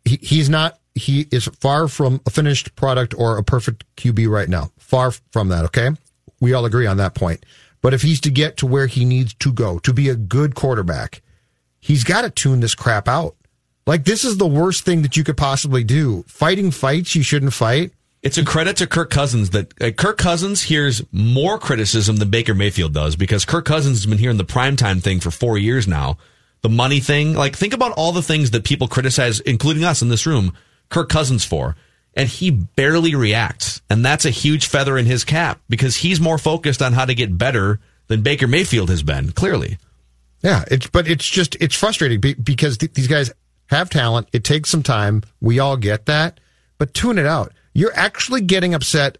he, 0.04 0.18
he's 0.20 0.48
not. 0.48 0.78
He 0.94 1.26
is 1.32 1.46
far 1.46 1.88
from 1.88 2.20
a 2.24 2.30
finished 2.30 2.76
product 2.76 3.14
or 3.18 3.36
a 3.36 3.42
perfect 3.42 3.84
QB 3.96 4.28
right 4.28 4.48
now. 4.48 4.70
Far 4.78 5.10
from 5.32 5.48
that. 5.48 5.64
Okay, 5.66 5.90
we 6.40 6.52
all 6.52 6.64
agree 6.64 6.86
on 6.86 6.98
that 6.98 7.14
point. 7.14 7.44
But 7.80 7.92
if 7.92 8.02
he's 8.02 8.20
to 8.22 8.30
get 8.30 8.56
to 8.58 8.66
where 8.66 8.86
he 8.86 9.04
needs 9.04 9.34
to 9.34 9.52
go 9.52 9.78
to 9.80 9.92
be 9.92 10.08
a 10.08 10.14
good 10.14 10.54
quarterback, 10.54 11.22
he's 11.80 12.04
got 12.04 12.22
to 12.22 12.30
tune 12.30 12.60
this 12.60 12.74
crap 12.74 13.08
out. 13.08 13.36
Like 13.86 14.04
this 14.04 14.24
is 14.24 14.38
the 14.38 14.46
worst 14.46 14.84
thing 14.84 15.02
that 15.02 15.16
you 15.16 15.24
could 15.24 15.36
possibly 15.36 15.84
do. 15.84 16.24
Fighting 16.26 16.70
fights 16.70 17.14
you 17.14 17.22
shouldn't 17.22 17.52
fight. 17.52 17.92
It's 18.22 18.38
a 18.38 18.44
credit 18.44 18.78
to 18.78 18.86
Kirk 18.86 19.10
Cousins 19.10 19.50
that 19.50 19.74
uh, 19.82 19.90
Kirk 19.90 20.16
Cousins 20.16 20.62
hears 20.62 21.02
more 21.12 21.58
criticism 21.58 22.16
than 22.16 22.30
Baker 22.30 22.54
Mayfield 22.54 22.94
does 22.94 23.16
because 23.16 23.44
Kirk 23.44 23.66
Cousins 23.66 23.98
has 23.98 24.06
been 24.06 24.16
hearing 24.16 24.38
the 24.38 24.44
primetime 24.44 25.02
thing 25.02 25.20
for 25.20 25.30
four 25.30 25.58
years 25.58 25.86
now. 25.86 26.16
The 26.64 26.70
money 26.70 27.00
thing. 27.00 27.34
Like, 27.34 27.56
think 27.56 27.74
about 27.74 27.92
all 27.92 28.12
the 28.12 28.22
things 28.22 28.52
that 28.52 28.64
people 28.64 28.88
criticize, 28.88 29.40
including 29.40 29.84
us 29.84 30.00
in 30.00 30.08
this 30.08 30.24
room, 30.24 30.56
Kirk 30.88 31.10
Cousins 31.10 31.44
for. 31.44 31.76
And 32.14 32.26
he 32.26 32.50
barely 32.50 33.14
reacts. 33.14 33.82
And 33.90 34.02
that's 34.02 34.24
a 34.24 34.30
huge 34.30 34.66
feather 34.66 34.96
in 34.96 35.04
his 35.04 35.24
cap 35.24 35.60
because 35.68 35.96
he's 35.96 36.22
more 36.22 36.38
focused 36.38 36.80
on 36.80 36.94
how 36.94 37.04
to 37.04 37.14
get 37.14 37.36
better 37.36 37.80
than 38.06 38.22
Baker 38.22 38.46
Mayfield 38.46 38.88
has 38.88 39.02
been, 39.02 39.32
clearly. 39.32 39.76
Yeah, 40.42 40.64
it's 40.70 40.86
but 40.86 41.06
it's 41.06 41.28
just 41.28 41.54
it's 41.60 41.74
frustrating 41.74 42.20
because 42.20 42.78
th- 42.78 42.94
these 42.94 43.08
guys 43.08 43.30
have 43.66 43.90
talent. 43.90 44.28
It 44.32 44.42
takes 44.42 44.70
some 44.70 44.82
time. 44.82 45.22
We 45.42 45.58
all 45.58 45.76
get 45.76 46.06
that, 46.06 46.40
but 46.78 46.94
tune 46.94 47.18
it 47.18 47.26
out. 47.26 47.52
You're 47.74 47.94
actually 47.94 48.40
getting 48.40 48.72
upset 48.72 49.18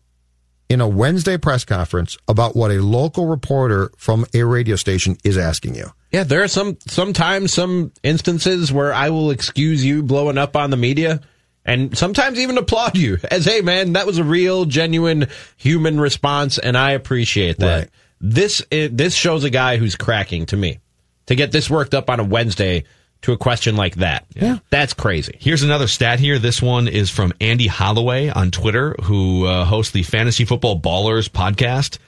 in 0.70 0.80
a 0.80 0.88
Wednesday 0.88 1.36
press 1.36 1.64
conference 1.64 2.16
about 2.26 2.56
what 2.56 2.70
a 2.70 2.80
local 2.80 3.26
reporter 3.26 3.90
from 3.98 4.24
a 4.32 4.44
radio 4.44 4.76
station 4.76 5.18
is 5.24 5.36
asking 5.36 5.74
you. 5.74 5.90
Yeah, 6.14 6.22
there 6.22 6.44
are 6.44 6.48
some 6.48 6.78
sometimes 6.86 7.52
some 7.52 7.90
instances 8.04 8.72
where 8.72 8.94
I 8.94 9.10
will 9.10 9.32
excuse 9.32 9.84
you 9.84 10.04
blowing 10.04 10.38
up 10.38 10.54
on 10.54 10.70
the 10.70 10.76
media 10.76 11.20
and 11.64 11.98
sometimes 11.98 12.38
even 12.38 12.56
applaud 12.56 12.96
you 12.96 13.18
as 13.32 13.44
hey 13.44 13.62
man, 13.62 13.94
that 13.94 14.06
was 14.06 14.18
a 14.18 14.24
real 14.24 14.64
genuine 14.64 15.26
human 15.56 15.98
response 15.98 16.56
and 16.58 16.78
I 16.78 16.92
appreciate 16.92 17.58
that. 17.58 17.78
Right. 17.78 17.90
This 18.20 18.62
i 18.70 18.88
this 18.92 19.16
shows 19.16 19.42
a 19.42 19.50
guy 19.50 19.76
who's 19.76 19.96
cracking 19.96 20.46
to 20.46 20.56
me. 20.56 20.78
To 21.26 21.34
get 21.34 21.50
this 21.50 21.68
worked 21.68 21.94
up 21.94 22.08
on 22.08 22.20
a 22.20 22.24
Wednesday 22.24 22.84
to 23.22 23.32
a 23.32 23.36
question 23.36 23.74
like 23.74 23.96
that. 23.96 24.24
Yeah. 24.36 24.58
That's 24.70 24.94
crazy. 24.94 25.36
Here's 25.40 25.64
another 25.64 25.88
stat 25.88 26.20
here. 26.20 26.38
This 26.38 26.62
one 26.62 26.86
is 26.86 27.10
from 27.10 27.32
Andy 27.40 27.66
Holloway 27.66 28.28
on 28.28 28.52
Twitter, 28.52 28.94
who 29.02 29.46
uh, 29.46 29.64
hosts 29.64 29.92
the 29.92 30.02
Fantasy 30.04 30.44
Football 30.44 30.80
Ballers 30.80 31.28
podcast. 31.28 31.98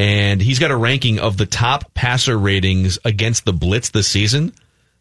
And 0.00 0.40
he's 0.40 0.58
got 0.58 0.70
a 0.70 0.76
ranking 0.76 1.18
of 1.18 1.36
the 1.36 1.44
top 1.44 1.92
passer 1.92 2.38
ratings 2.38 2.98
against 3.04 3.44
the 3.44 3.52
Blitz 3.52 3.90
this 3.90 4.08
season. 4.08 4.54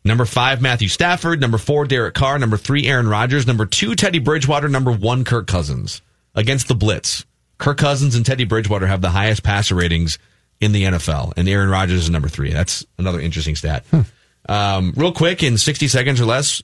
Number 0.03 0.26
five, 0.26 0.61
Matthew 0.61 0.89
Stafford. 0.89 1.39
Number 1.39 1.57
four, 1.57 1.85
Derek 1.85 2.15
Carr. 2.15 2.38
Number 2.38 2.57
three, 2.57 2.85
Aaron 2.85 3.07
Rodgers. 3.07 3.47
Number 3.47 3.65
two, 3.65 3.95
Teddy 3.95 4.19
Bridgewater. 4.19 4.67
Number 4.67 4.91
one, 4.91 5.23
Kirk 5.23 5.47
Cousins. 5.47 6.01
Against 6.35 6.67
the 6.67 6.76
Blitz. 6.76 7.26
Kirk 7.59 7.77
Cousins 7.77 8.15
and 8.15 8.26
Teddy 8.26 8.43
Bridgewater 8.43 8.88
have 8.88 8.99
the 8.99 9.09
highest 9.09 9.41
passer 9.41 9.73
ratings 9.73 10.19
in 10.59 10.73
the 10.73 10.84
NFL, 10.84 11.31
and 11.38 11.47
Aaron 11.47 11.69
Rodgers 11.69 12.03
is 12.03 12.09
number 12.09 12.27
three. 12.27 12.51
That's 12.51 12.85
another 12.97 13.21
interesting 13.21 13.55
stat. 13.55 13.85
Um, 14.49 14.93
real 14.97 15.13
quick, 15.13 15.43
in 15.43 15.57
60 15.57 15.88
seconds 15.88 16.19
or 16.19 16.26
less, 16.26 16.61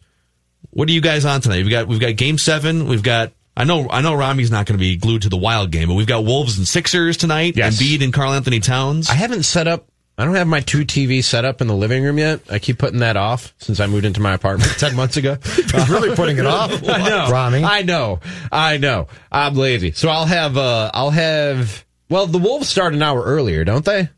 what 0.71 0.89
are 0.89 0.91
you 0.91 0.99
guys 0.99 1.23
on 1.23 1.39
tonight? 1.39 1.57
We've 1.63 1.69
got 1.69 1.87
we've 1.87 1.99
got 2.01 2.15
Game 2.17 2.37
Seven. 2.37 2.87
We've 2.87 3.03
got 3.03 3.31
I 3.57 3.63
know 3.63 3.87
I 3.89 4.01
know 4.01 4.13
Rami's 4.15 4.51
not 4.51 4.65
going 4.65 4.77
to 4.77 4.81
be 4.81 4.97
glued 4.97 5.23
to 5.23 5.29
the 5.29 5.37
Wild 5.37 5.71
game, 5.71 5.87
but 5.87 5.93
we've 5.93 6.07
got 6.07 6.25
Wolves 6.25 6.57
and 6.57 6.67
Sixers 6.67 7.17
tonight. 7.17 7.55
Yes. 7.55 7.81
Embiid 7.81 8.03
and 8.03 8.13
Karl 8.13 8.33
Anthony 8.33 8.59
Towns. 8.59 9.09
I 9.09 9.13
haven't 9.13 9.43
set 9.43 9.67
up 9.67 9.87
I 10.17 10.23
don't 10.23 10.35
have 10.35 10.47
my 10.47 10.61
two 10.61 10.85
TV 10.85 11.21
set 11.21 11.43
up 11.43 11.59
in 11.59 11.67
the 11.67 11.75
living 11.75 12.01
room 12.03 12.17
yet. 12.17 12.39
I 12.49 12.59
keep 12.59 12.77
putting 12.77 12.99
that 12.99 13.17
off 13.17 13.53
since 13.57 13.81
I 13.81 13.87
moved 13.87 14.05
into 14.05 14.21
my 14.21 14.33
apartment 14.33 14.71
10 14.77 14.95
months 14.95 15.17
ago. 15.17 15.37
He's 15.43 15.89
really 15.89 16.15
putting 16.15 16.37
it 16.37 16.45
off. 16.45 16.71
I 16.87 17.09
know. 17.09 17.29
Rami. 17.29 17.63
I 17.65 17.81
know. 17.81 18.21
I 18.49 18.77
know. 18.77 19.07
I'm 19.29 19.55
lazy. 19.55 19.91
So 19.91 20.07
I'll 20.09 20.25
have 20.25 20.57
uh 20.57 20.91
I'll 20.93 21.09
have 21.09 21.85
well 22.09 22.27
the 22.27 22.37
Wolves 22.37 22.69
start 22.69 22.93
an 22.93 23.01
hour 23.01 23.21
earlier, 23.21 23.63
don't 23.65 23.83
they? 23.83 24.09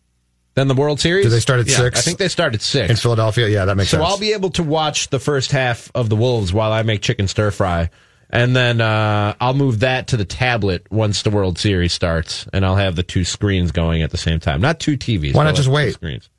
Than 0.54 0.68
the 0.68 0.76
World 0.76 1.00
Series? 1.00 1.26
Do 1.26 1.30
they 1.30 1.40
start 1.40 1.60
at 1.60 1.68
Yeah, 1.68 1.78
six? 1.78 2.00
I 2.00 2.02
think 2.02 2.18
they 2.18 2.28
start 2.30 2.56
at 2.56 2.62
six. 2.62 2.90
In 2.90 2.96
Philadelphia, 2.96 3.48
yeah, 3.48 3.66
that 3.66 3.76
makes 3.78 3.92
so 3.92 3.98
sense. 3.98 4.08
So 4.08 4.12
I'll 4.12 4.20
be 4.20 4.34
able 4.34 4.50
to 4.52 4.64
watch 4.64 5.10
the 5.10 5.20
first 5.20 5.52
half 5.52 5.92
of 5.94 6.10
the 6.10 6.16
Wolves 6.16 6.52
while 6.52 6.72
I 6.72 6.82
make 6.82 7.02
chicken 7.02 7.28
stir 7.28 7.52
fry. 7.52 7.92
And 8.30 8.54
then 8.56 8.82
uh, 8.82 9.36
I'll 9.40 9.54
move 9.54 9.80
that 9.80 10.08
to 10.08 10.18
the 10.18 10.26
tablet 10.26 10.86
once 10.91 11.22
the 11.22 11.30
World 11.30 11.58
Series 11.58 11.94
starts, 11.94 12.45
and 12.52 12.66
I'll 12.66 12.76
have 12.76 12.95
the 12.98 13.04
two 13.04 13.24
screens 13.24 13.72
going 13.72 14.02
at 14.02 14.12
the 14.12 14.18
same 14.18 14.40
time. 14.41 14.60
Not 14.60 14.80
two 14.82 14.98
TVs. 14.98 15.34
Why 15.34 15.45
not 15.45 15.56
just 15.56 15.70
like 15.70 15.76
wait? 15.76 15.94
Screens. 15.94 16.30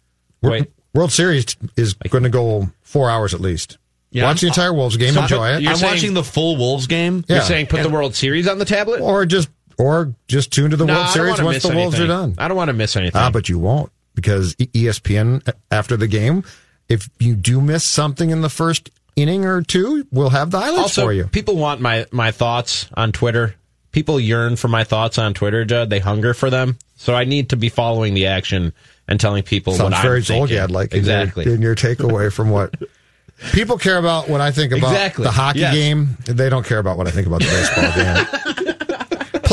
Wor- 0.43 0.53
Wait. 0.53 0.71
World 0.95 1.13
Series 1.13 1.47
is 1.77 1.95
going 1.95 2.25
to 2.25 2.31
go 2.31 2.69
four 2.83 3.09
hours 3.11 3.33
at 3.35 3.41
least. 3.41 3.79
Yeah, 4.11 4.25
Watch 4.25 4.41
the 4.41 4.47
I'm- 4.49 4.51
entire 4.53 4.73
Wolves 4.75 4.97
game, 4.97 5.15
So 5.15 5.23
enjoy 5.23 5.49
it. 5.51 5.67
I'm 5.67 5.81
watching 5.81 6.15
the 6.15 6.25
full 6.25 6.57
Wolves 6.57 6.87
game. 6.87 7.25
You're 7.29 7.41
saying 7.43 7.67
put 7.67 7.83
the 7.83 7.91
World 7.91 8.15
Series 8.15 8.47
on 8.49 8.59
the 8.59 8.65
tablet? 8.65 9.01
or 9.01 9.25
just 9.27 9.49
or 9.79 10.15
just 10.29 10.53
tune 10.53 10.71
to 10.73 10.77
the 10.77 10.85
No, 10.87 10.95
World 10.95 11.09
Series 11.11 11.41
once 11.43 11.55
miss 11.57 11.63
the 11.63 11.77
Wolves 11.77 11.95
anything. 11.97 12.11
are 12.11 12.21
done. 12.21 12.35
I 12.39 12.49
don't 12.49 12.57
want 12.57 12.69
to 12.69 12.73
miss 12.75 12.97
anything. 12.97 13.21
Ah, 13.21 13.31
but 13.31 13.49
you 13.49 13.59
won't 13.59 13.93
because 14.15 14.55
ESPN 14.57 15.47
after 15.71 15.97
the 15.97 16.09
game, 16.09 16.43
if 16.89 17.09
you 17.19 17.35
do 17.35 17.61
miss 17.61 17.85
something 17.85 18.31
in 18.31 18.41
the 18.41 18.49
first 18.49 18.91
inning 19.21 19.45
or 19.45 19.63
two, 19.63 20.07
we'll 20.11 20.31
have 20.31 20.51
the 20.51 20.61
highlights 20.61 20.83
also, 20.83 21.03
for 21.07 21.13
you. 21.13 21.25
people 21.25 21.57
want 21.57 21.81
my 21.81 22.07
my 22.13 22.31
thoughts 22.31 22.89
on 22.95 23.13
Twitter. 23.13 23.55
People 23.91 24.21
yearn 24.21 24.57
for 24.57 24.69
my 24.69 24.85
thoughts 24.85 25.19
on 25.19 25.35
Twitter, 25.35 25.65
Judd. 25.65 25.91
They 25.91 25.99
hunger 25.99 26.35
for 26.35 26.51
them. 26.51 26.79
So 26.97 27.15
I 27.15 27.25
need 27.25 27.51
to 27.51 27.57
be 27.57 27.69
following 27.69 28.15
the 28.15 28.27
action 28.27 28.73
and 29.09 29.19
telling 29.19 29.43
people 29.43 29.73
Sounds 29.73 29.93
what 29.95 30.03
very 30.03 30.19
I'm 30.19 30.25
thinking. 30.25 30.57
Zulgad 30.59 30.71
like 30.71 30.93
exactly. 30.95 31.45
in 31.45 31.49
your, 31.49 31.57
in 31.57 31.63
your 31.63 31.75
takeaway 31.75 32.33
from 32.33 32.51
what 32.51 32.75
people 33.53 33.79
care 33.79 33.97
about. 33.99 34.29
What 34.29 34.41
I 34.41 34.51
think 34.51 34.73
about 34.73 34.91
Exactly. 34.93 35.25
the 35.25 35.31
hockey 35.31 35.61
Yes. 35.61 35.75
game, 35.75 36.17
they 36.27 36.49
don't 36.49 36.67
care 36.67 36.79
about 36.79 36.99
what 36.99 37.07
I 37.09 37.11
think 37.11 37.27
about 37.27 37.41
the 37.41 37.47
baseball 37.47 38.65
game. 38.65 38.75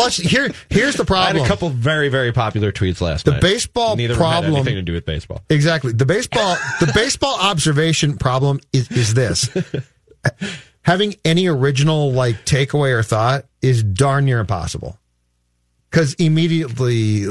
Plus, 0.06 0.18
here 0.18 0.52
here's 0.70 0.96
the 0.96 1.06
problem. 1.06 1.38
I 1.38 1.40
problem. 1.40 1.44
had 1.44 1.46
a 1.46 1.48
couple 1.48 1.70
very, 1.70 2.10
very 2.10 2.32
popular 2.32 2.72
tweets 2.72 3.02
last 3.02 3.26
The 3.26 3.32
night. 3.32 3.42
The 3.42 3.48
baseball 3.48 3.96
Neither 3.96 4.14
them 4.14 4.24
had 4.24 4.30
problem- 4.32 4.56
anything 4.56 4.76
to 4.76 4.82
do 4.82 4.94
with 4.94 5.06
baseball. 5.06 5.42
Exactly. 5.50 5.94
The 5.94 6.06
baseball 6.06 6.56
the 6.80 6.92
baseball 6.94 7.38
observation 7.40 8.18
problem 8.18 8.60
is, 8.72 8.90
is 8.92 9.14
this. 9.14 9.50
Having 10.84 11.16
any 11.26 11.48
original 11.48 12.12
like 12.12 12.46
takeaway 12.46 12.94
or 12.98 13.02
thought 13.02 13.46
is 13.62 13.82
darn 13.84 14.26
near 14.26 14.40
impossible. 14.40 15.00
Cause 15.90 16.14
immediately 16.16 17.26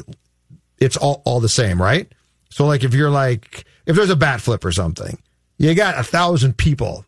it's 0.79 0.97
all, 0.97 1.23
all 1.25 1.39
the 1.39 1.49
same, 1.49 1.81
right? 1.81 2.11
So 2.51 2.67
like 2.67 2.83
if 2.83 2.95
you're 2.95 3.11
like 3.11 3.65
if 3.87 3.95
there's 3.95 4.11
a 4.11 4.17
bat 4.17 4.41
flip 4.41 4.65
or 4.65 4.73
something, 4.73 5.19
you 5.59 5.75
got 5.75 5.99
a 5.99 6.03
thousand 6.03 6.57
people. 6.57 7.05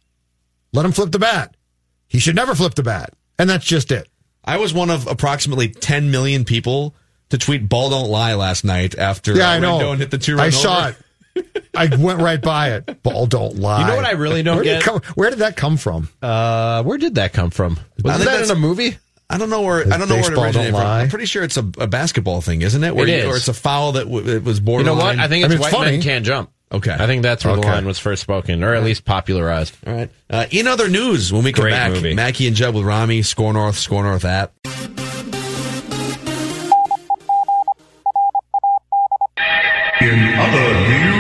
Let 0.73 0.85
him 0.85 0.93
flip 0.93 1.11
the 1.11 1.19
bat. 1.19 1.57
He 2.07 2.21
should 2.21 2.37
never 2.37 2.55
flip 2.55 2.75
the 2.75 2.83
bat. 2.83 3.15
And 3.39 3.51
that's 3.51 3.65
just 3.65 3.91
it. 3.91 4.09
I 4.47 4.59
was 4.59 4.73
one 4.73 4.91
of 4.91 5.07
approximately 5.07 5.69
10 5.69 6.11
million 6.11 6.45
people 6.45 6.95
to 7.31 7.39
tweet 7.39 7.69
"Ball 7.69 7.91
don't 7.91 8.09
lie" 8.09 8.35
last 8.35 8.65
night 8.65 8.97
after 8.97 9.35
Yeah, 9.35 9.51
I 9.51 9.59
know. 9.59 9.79
Rendon 9.79 9.99
hit 9.99 10.11
the 10.11 10.19
two. 10.19 10.39
I 10.39 10.51
saw 10.51 10.89
it. 10.89 10.97
I 11.75 11.95
went 11.97 12.21
right 12.21 12.41
by 12.41 12.73
it. 12.75 13.03
Ball 13.03 13.27
don't 13.27 13.57
lie. 13.57 13.81
You 13.81 13.87
know 13.89 13.97
what 13.97 14.07
I 14.07 14.13
really 14.13 14.43
don't 14.43 14.57
where 14.57 14.65
Did 14.65 14.71
get? 14.71 14.81
it 14.81 14.85
come, 14.85 15.01
where 15.17 15.29
did 15.31 15.41
that 15.41 15.57
come 15.57 15.77
from? 15.77 16.09
Uh, 16.23 16.83
where 16.85 16.97
did 16.97 17.17
that 17.17 17.33
come 17.35 17.51
from? 17.51 17.79
I 18.05 18.17
Was 18.17 18.25
that 18.25 18.45
in 18.45 18.51
a 18.51 18.55
movie? 18.59 18.97
I 19.29 19.39
don't 19.39 19.51
know 19.51 19.63
where. 19.63 19.81
I 19.93 19.99
don't 19.99 20.09
know 20.09 20.15
where 20.15 20.21
it 20.21 20.29
Baseball 20.29 20.45
originated 20.45 20.73
don't 20.73 20.81
from. 20.81 20.89
lie. 20.89 21.01
I'm 21.03 21.09
pretty 21.09 21.27
sure 21.27 21.43
it's 21.43 21.57
a, 21.57 21.69
a 21.79 21.87
basketball 21.89 22.41
thing, 22.41 22.63
isn't 22.63 22.83
it? 22.85 22.95
Where 22.95 23.07
It 23.07 23.11
you- 23.11 23.17
is. 23.17 23.25
Or 23.27 23.37
it's 23.37 23.49
a 23.49 23.53
foul 23.55 23.93
that 23.93 24.05
w- 24.05 24.27
it 24.37 24.45
was 24.45 24.61
born. 24.61 24.81
You 24.81 24.87
know 24.87 24.95
what? 24.95 25.19
I 25.19 25.27
think 25.29 25.45
it's 25.45 25.47
I 25.47 25.49
mean, 25.49 25.53
it's 25.57 25.61
white 25.63 25.73
funny. 25.73 25.91
men 25.93 26.03
can't 26.03 26.25
jump. 26.25 26.51
Okay. 26.73 26.91
I 26.99 27.07
think 27.07 27.23
that's 27.23 27.45
where 27.45 27.55
the 27.55 27.63
line 27.63 27.87
was 27.87 27.99
first 27.99 28.23
spoken, 28.23 28.65
or 28.65 28.75
at 28.75 28.83
least 28.83 29.05
popularized. 29.05 29.77
All 29.87 29.95
right. 29.95 30.11
Uh, 30.29 30.47
in 30.51 30.67
other 30.67 30.89
news, 30.89 31.33
when 31.33 31.45
we 31.45 31.53
come 31.53 31.63
Great 31.63 31.71
back, 31.73 31.93
movie. 31.93 32.15
Mackey 32.15 32.49
and 32.49 32.57
Judd 32.57 32.75
with 32.75 32.85
Rami, 32.85 33.23
SKOR 33.23 33.53
North, 33.53 33.77
SKOR 33.79 34.03
North 34.03 34.25
app. 34.25 34.53
In 40.01 40.35
other 40.39 40.89
news, 40.89 41.16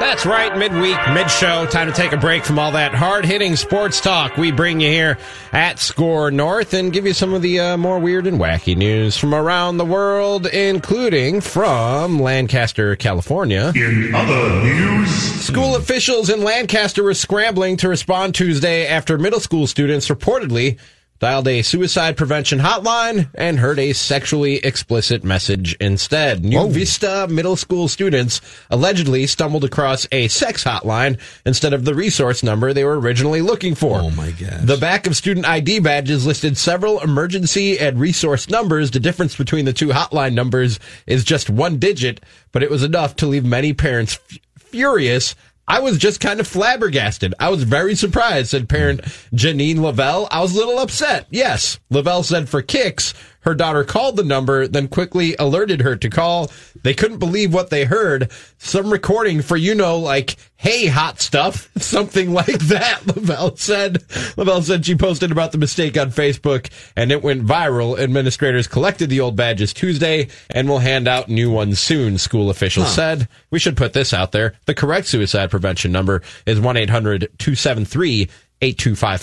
That's 0.00 0.24
right, 0.24 0.56
midweek, 0.56 0.96
mid 1.12 1.28
show. 1.30 1.66
Time 1.66 1.88
to 1.88 1.92
take 1.92 2.12
a 2.12 2.16
break 2.16 2.44
from 2.44 2.58
all 2.58 2.72
that 2.72 2.94
hard 2.94 3.24
hitting 3.24 3.56
sports 3.56 4.00
talk. 4.00 4.36
We 4.36 4.52
bring 4.52 4.80
you 4.80 4.88
here 4.88 5.18
at 5.52 5.78
SKOR 5.80 6.30
North 6.30 6.72
and 6.72 6.92
give 6.92 7.04
you 7.04 7.12
some 7.12 7.34
of 7.34 7.42
the 7.42 7.60
uh, 7.60 7.76
more 7.76 7.98
weird 7.98 8.26
and 8.26 8.38
wacky 8.38 8.76
news 8.76 9.16
from 9.16 9.34
around 9.34 9.76
the 9.76 9.84
world, 9.84 10.46
including 10.46 11.40
from 11.40 12.20
Lancaster, 12.20 12.94
California. 12.96 13.72
in 13.74 14.14
other 14.14 14.62
news, 14.62 15.10
School 15.10 15.76
officials 15.76 16.30
in 16.30 16.42
Lancaster 16.44 17.02
were 17.02 17.14
scrambling 17.14 17.76
to 17.78 17.88
respond 17.88 18.34
Tuesday 18.34 18.86
after 18.86 19.18
middle 19.18 19.40
school 19.40 19.66
students 19.66 20.08
reportedly 20.08 20.78
dialed 21.18 21.48
a 21.48 21.62
suicide 21.62 22.16
prevention 22.16 22.60
hotline 22.60 23.28
and 23.34 23.58
heard 23.58 23.78
a 23.78 23.92
sexually 23.92 24.56
explicit 24.56 25.24
message 25.24 25.74
instead. 25.80 26.44
New 26.44 26.68
Vista 26.68 27.26
middle 27.28 27.56
school 27.56 27.88
students 27.88 28.40
allegedly 28.70 29.26
stumbled 29.26 29.64
across 29.64 30.06
a 30.12 30.28
sex 30.28 30.64
hotline 30.64 31.18
instead 31.44 31.72
of 31.72 31.84
the 31.84 31.94
resource 31.94 32.42
number 32.42 32.72
they 32.72 32.84
were 32.84 33.00
originally 33.00 33.42
looking 33.42 33.74
for. 33.74 33.98
Oh 33.98 34.10
my 34.10 34.30
gosh. 34.30 34.60
The 34.62 34.76
back 34.76 35.06
of 35.06 35.16
student 35.16 35.46
ID 35.46 35.80
badges 35.80 36.26
listed 36.26 36.56
several 36.56 37.00
emergency 37.00 37.78
and 37.78 37.98
resource 37.98 38.48
numbers. 38.48 38.90
The 38.90 39.00
difference 39.00 39.36
between 39.36 39.64
the 39.64 39.72
two 39.72 39.88
hotline 39.88 40.34
numbers 40.34 40.78
is 41.06 41.24
just 41.24 41.50
one 41.50 41.78
digit, 41.78 42.20
but 42.52 42.62
it 42.62 42.70
was 42.70 42.82
enough 42.82 43.16
to 43.16 43.26
leave 43.26 43.44
many 43.44 43.72
parents 43.72 44.18
f- 44.30 44.38
furious. 44.58 45.34
I 45.68 45.80
was 45.80 45.98
just 45.98 46.20
kind 46.20 46.40
of 46.40 46.46
flabbergasted. 46.46 47.34
I 47.38 47.50
was 47.50 47.62
very 47.62 47.94
surprised, 47.94 48.48
said 48.48 48.70
parent 48.70 49.02
Janine 49.34 49.80
Lavelle. 49.80 50.26
I 50.30 50.40
was 50.40 50.52
a 50.52 50.56
little 50.56 50.78
upset. 50.78 51.26
Yes. 51.30 51.78
Lavelle 51.90 52.22
said 52.22 52.48
for 52.48 52.62
kicks, 52.62 53.12
her 53.48 53.54
daughter 53.54 53.82
called 53.82 54.16
the 54.16 54.22
number, 54.24 54.68
then 54.68 54.86
quickly 54.88 55.34
alerted 55.38 55.80
her 55.80 55.96
to 55.96 56.10
call. 56.10 56.50
They 56.84 56.92
couldn't 56.94 57.18
believe 57.18 57.52
what 57.52 57.70
they 57.70 57.84
heard. 57.86 58.30
Some 58.58 58.92
recording 58.92 59.40
for, 59.42 59.56
you 59.56 59.74
know, 59.74 59.98
like, 59.98 60.36
hey, 60.56 60.86
hot 60.86 61.20
stuff. 61.20 61.70
Something 61.78 62.32
like 62.34 62.58
that, 62.68 63.06
Lavelle 63.16 63.56
said. 63.56 64.04
Lavelle 64.36 64.60
said 64.62 64.84
she 64.84 64.94
posted 64.94 65.32
about 65.32 65.52
the 65.52 65.58
mistake 65.58 65.96
on 65.98 66.10
Facebook 66.10 66.70
and 66.94 67.10
it 67.10 67.22
went 67.22 67.44
viral. 67.46 67.98
Administrators 67.98 68.68
collected 68.68 69.08
the 69.08 69.20
old 69.20 69.34
badges 69.34 69.72
Tuesday 69.72 70.28
and 70.50 70.68
will 70.68 70.78
hand 70.80 71.08
out 71.08 71.28
new 71.30 71.50
ones 71.50 71.80
soon, 71.80 72.18
school 72.18 72.50
officials 72.50 72.94
said. 72.94 73.28
We 73.50 73.58
should 73.58 73.76
put 73.78 73.94
this 73.94 74.12
out 74.12 74.32
there. 74.32 74.52
The 74.66 74.74
correct 74.74 75.06
suicide 75.06 75.50
prevention 75.50 75.90
number 75.90 76.20
is 76.46 76.60
1-800-273-8255. 76.60 78.28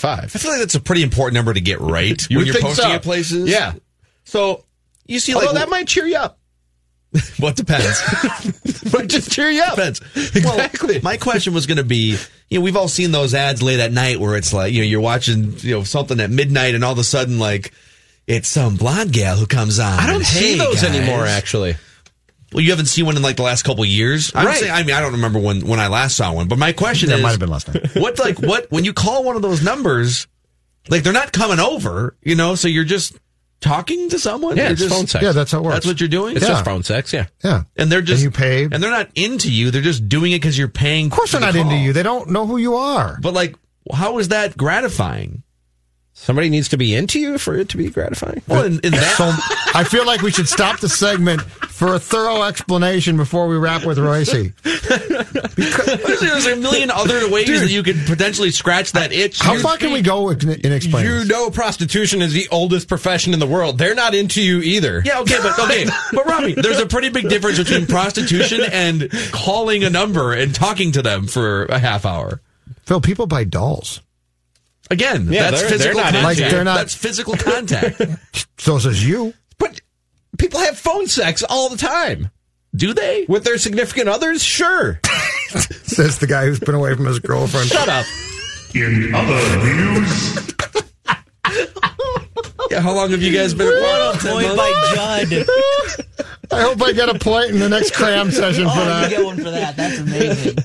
I 0.04 0.26
feel 0.26 0.50
like 0.50 0.60
that's 0.60 0.74
a 0.74 0.80
pretty 0.80 1.02
important 1.02 1.34
number 1.34 1.54
to 1.54 1.60
get 1.60 1.80
right 1.80 2.20
You 2.28 2.38
when 2.38 2.46
you're 2.46 2.54
posting 2.60 2.84
so. 2.86 2.90
at 2.92 3.02
places. 3.02 3.48
Yeah. 3.48 3.74
So 4.26 4.64
you 5.06 5.18
see, 5.20 5.34
Although 5.34 5.46
like 5.46 5.54
that 5.54 5.70
might 5.70 5.88
cheer 5.88 6.04
you 6.06 6.16
up. 6.16 6.38
what 7.38 7.56
depends. 7.56 8.02
might 8.92 9.08
just 9.08 9.30
cheer 9.32 9.48
you 9.48 9.62
up. 9.62 9.76
Depends. 9.76 10.00
Exactly. 10.14 10.94
Well, 10.94 11.02
my 11.02 11.16
question 11.16 11.54
was 11.54 11.66
going 11.66 11.78
to 11.78 11.84
be, 11.84 12.18
you 12.50 12.58
know, 12.58 12.64
we've 12.64 12.76
all 12.76 12.88
seen 12.88 13.10
those 13.12 13.32
ads 13.34 13.62
late 13.62 13.80
at 13.80 13.92
night 13.92 14.20
where 14.20 14.36
it's 14.36 14.52
like, 14.52 14.72
you 14.72 14.80
know, 14.80 14.86
you're 14.86 15.00
watching, 15.00 15.54
you 15.60 15.76
know, 15.76 15.82
something 15.84 16.20
at 16.20 16.30
midnight 16.30 16.74
and 16.74 16.84
all 16.84 16.92
of 16.92 16.98
a 16.98 17.04
sudden, 17.04 17.38
like, 17.38 17.72
it's 18.26 18.48
some 18.48 18.76
blonde 18.76 19.12
gal 19.12 19.36
who 19.36 19.46
comes 19.46 19.78
on. 19.78 19.92
I 19.98 20.06
don't 20.08 20.16
and, 20.16 20.26
see 20.26 20.52
"Hey, 20.52 20.58
those 20.58 20.82
guys." 20.82 20.94
anymore, 20.94 21.24
actually. 21.24 21.76
Well, 22.52 22.62
you 22.62 22.70
haven't 22.70 22.86
seen 22.86 23.06
one 23.06 23.16
in 23.16 23.22
like 23.22 23.36
the 23.36 23.44
last 23.44 23.62
couple 23.62 23.84
of 23.84 23.88
years. 23.88 24.32
I'm 24.34 24.46
Right. 24.46 24.56
saying, 24.58 24.72
I 24.72 24.82
mean, 24.82 24.94
I 24.94 25.00
don't 25.00 25.12
remember 25.12 25.38
when 25.38 25.64
when 25.66 25.78
I 25.78 25.86
last 25.86 26.16
saw 26.16 26.32
one, 26.32 26.48
but 26.48 26.58
my 26.58 26.72
question 26.72 27.08
That 27.08 27.16
is, 27.18 27.22
might 27.22 27.30
have 27.30 27.40
been 27.40 27.48
last 27.50 27.72
night. 27.72 27.86
what 27.94 28.18
like 28.18 28.40
what 28.40 28.70
when 28.70 28.84
you 28.84 28.92
call 28.92 29.22
one 29.24 29.36
of 29.36 29.42
those 29.42 29.62
numbers, 29.62 30.26
like 30.88 31.02
they're 31.04 31.12
not 31.12 31.32
coming 31.32 31.60
over, 31.60 32.16
you 32.22 32.34
know, 32.34 32.56
so 32.56 32.66
you're 32.68 32.84
just 32.84 33.16
talking 33.60 34.08
to 34.10 34.18
someone. 34.18 34.56
Yeah, 34.56 34.70
it's 34.70 34.80
just, 34.80 34.94
phone 34.94 35.06
sex. 35.06 35.22
Yeah, 35.24 35.32
that's 35.32 35.52
how 35.52 35.58
it 35.58 35.62
works. 35.64 35.74
That's 35.76 35.86
what 35.86 36.00
you're 36.00 36.08
doing. 36.08 36.36
It's 36.36 36.42
Yeah. 36.44 36.52
just 36.52 36.64
phone 36.64 36.82
sex, 36.82 37.12
yeah. 37.12 37.26
Yeah. 37.42 37.62
and 37.76 37.90
they're 37.90 38.02
just 38.02 38.22
And 38.24 38.32
you 38.32 38.36
pay. 38.38 38.64
and 38.64 38.82
they're 38.82 38.90
not 38.90 39.08
into 39.14 39.50
you. 39.50 39.70
They're 39.70 39.82
just 39.82 40.08
doing 40.08 40.32
it 40.32 40.36
because 40.36 40.56
you're 40.58 40.68
paying. 40.68 41.06
Of 41.06 41.12
course 41.12 41.32
they're 41.32 41.40
not 41.40 41.56
into 41.56 41.74
you. 41.76 41.92
They 41.92 42.02
don't 42.02 42.30
know 42.30 42.46
who 42.46 42.56
you 42.58 42.74
are. 42.76 43.18
But 43.20 43.34
like, 43.34 43.54
how 43.92 44.18
is 44.18 44.28
that 44.28 44.56
gratifying? 44.56 45.42
Somebody 46.18 46.48
needs 46.48 46.68
to 46.70 46.78
be 46.78 46.94
into 46.94 47.20
you 47.20 47.36
for 47.38 47.56
it 47.56 47.68
to 47.70 47.76
be 47.76 47.90
gratifying. 47.90 48.40
Well, 48.48 48.64
in, 48.64 48.80
in 48.80 48.92
that, 48.92 49.16
So 49.16 49.24
I 49.76 49.84
feel 49.84 50.06
like 50.06 50.22
we 50.22 50.30
should 50.30 50.48
stop 50.48 50.80
the 50.80 50.88
segment 50.88 51.42
for 51.42 51.94
a 51.94 51.98
thorough 51.98 52.42
explanation 52.44 53.18
before 53.18 53.46
we 53.46 53.56
wrap 53.58 53.84
with 53.84 53.98
Reusse. 53.98 54.54
there's 56.20 56.46
a 56.46 56.56
million 56.56 56.90
other 56.90 57.28
ways 57.30 57.60
that 57.60 57.70
you 57.70 57.82
could 57.82 57.98
potentially 58.06 58.50
scratch 58.50 58.92
that 58.92 59.12
itch. 59.12 59.38
How 59.38 59.58
far 59.58 59.76
can 59.76 59.92
we 59.92 60.00
go 60.00 60.30
in, 60.30 60.48
in 60.48 60.72
explaining? 60.72 61.10
You 61.10 61.18
this? 61.18 61.28
know 61.28 61.50
prostitution 61.50 62.22
is 62.22 62.32
the 62.32 62.48
oldest 62.50 62.88
profession 62.88 63.34
in 63.34 63.38
the 63.38 63.46
world. 63.46 63.76
They're 63.76 63.94
not 63.94 64.14
into 64.14 64.40
you 64.42 64.60
either. 64.62 65.02
Yeah, 65.04 65.20
okay, 65.20 65.36
but 65.42 65.58
okay, 65.58 65.84
but 66.12 66.24
Robbie, 66.24 66.54
there's 66.54 66.80
a 66.80 66.86
pretty 66.86 67.10
big 67.10 67.28
difference 67.28 67.58
between 67.58 67.86
prostitution 67.86 68.60
and 68.72 69.10
calling 69.32 69.84
a 69.84 69.90
number 69.90 70.32
and 70.32 70.54
talking 70.54 70.92
to 70.92 71.02
them 71.02 71.26
for 71.26 71.66
a 71.66 71.78
half 71.78 72.06
hour. 72.06 72.40
Phil, 72.84 73.02
people 73.02 73.26
buy 73.26 73.44
dolls. 73.44 74.00
Again, 74.90 75.26
Yeah, 75.30 75.50
that's 75.50 75.60
they're- 75.62 75.70
they're 75.70 75.78
physical 75.78 76.00
not 76.00 76.14
into 76.14 76.20
contact. 76.22 76.40
Like, 76.40 76.50
they're 76.50 76.64
not- 76.64 76.76
that's 76.76 76.94
physical 76.94 77.34
contact. 77.36 78.00
So 78.58 78.78
says 78.78 79.06
you. 79.06 79.34
But 80.36 80.44
people 80.44 80.60
have 80.60 80.78
phone 80.78 81.06
sex 81.06 81.42
all 81.48 81.68
the 81.70 81.76
time. 81.78 82.30
Do 82.74 82.92
they? 82.92 83.24
With 83.28 83.44
their 83.44 83.56
significant 83.58 84.08
others? 84.08 84.42
Sure. 84.42 85.00
Says 85.84 86.18
the 86.18 86.26
guy 86.26 86.44
who's 86.46 86.60
been 86.60 86.74
away 86.74 86.94
from 86.94 87.06
his 87.06 87.18
girlfriend. 87.20 87.68
Shut 87.68 87.88
up. 87.88 88.04
in 88.74 89.14
other 89.14 89.64
news, 89.64 90.36
Yeah, 92.70 92.80
how 92.80 92.92
long 92.94 93.10
have 93.12 93.22
you 93.22 93.32
guys 93.32 93.54
been 93.54 93.68
apart? 93.68 94.18
Point 94.18 94.56
by 94.56 94.90
Judd. 94.94 95.46
I 96.52 96.60
hope 96.62 96.82
I 96.82 96.92
get 96.92 97.08
a 97.08 97.18
point 97.18 97.50
in 97.50 97.60
the 97.60 97.68
next 97.68 97.94
cram 97.94 98.30
session 98.30 98.64
for 98.64 98.70
Oh, 98.74 98.80
you 98.80 98.84
that. 98.84 99.10
get 99.10 99.24
one 99.24 99.36
for 99.36 99.50
that. 99.50 99.76
That's 99.76 99.98
amazing. 99.98 100.56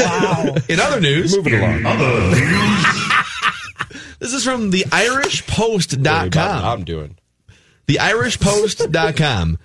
Wow. 0.00 0.54
In 0.68 0.80
other 0.80 1.00
news, 1.00 1.36
Moving 1.36 1.54
along. 1.60 1.86
other 1.86 2.30
news, 2.30 2.86
this 4.18 4.32
is 4.32 4.42
from 4.44 4.70
the 4.70 4.84
IrishPost.com. 4.88 6.64
I'm 6.64 6.84
doing. 6.84 7.16
The 7.88 7.96
IrishPost.com. 7.96 9.58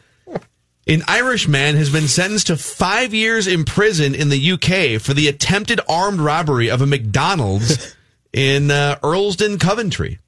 An 0.87 1.03
Irish 1.07 1.47
man 1.47 1.75
has 1.75 1.89
been 1.89 2.07
sentenced 2.07 2.47
to 2.47 2.57
five 2.57 3.13
years 3.13 3.47
in 3.47 3.65
prison 3.65 4.15
in 4.15 4.29
the 4.29 4.51
UK 4.53 5.01
for 5.01 5.13
the 5.13 5.27
attempted 5.27 5.81
armed 5.87 6.19
robbery 6.19 6.69
of 6.69 6.81
a 6.81 6.87
McDonald's 6.87 7.95
in 8.31 8.71
uh, 8.71 8.97
Earlsdon, 9.03 9.59
Coventry. 9.59 10.19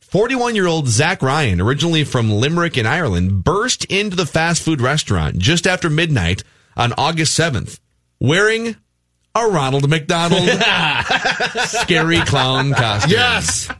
41 0.00 0.54
year 0.54 0.66
old 0.66 0.88
Zach 0.88 1.22
Ryan, 1.22 1.60
originally 1.60 2.04
from 2.04 2.30
Limerick 2.30 2.76
in 2.76 2.86
Ireland, 2.86 3.44
burst 3.44 3.86
into 3.86 4.14
the 4.14 4.26
fast 4.26 4.62
food 4.62 4.82
restaurant 4.82 5.38
just 5.38 5.66
after 5.66 5.88
midnight 5.88 6.44
on 6.76 6.92
August 6.98 7.38
7th 7.38 7.80
wearing 8.20 8.76
a 9.34 9.46
Ronald 9.46 9.88
McDonald 9.88 10.48
scary 11.66 12.20
clown 12.20 12.72
costume. 12.72 13.10
Yes. 13.10 13.70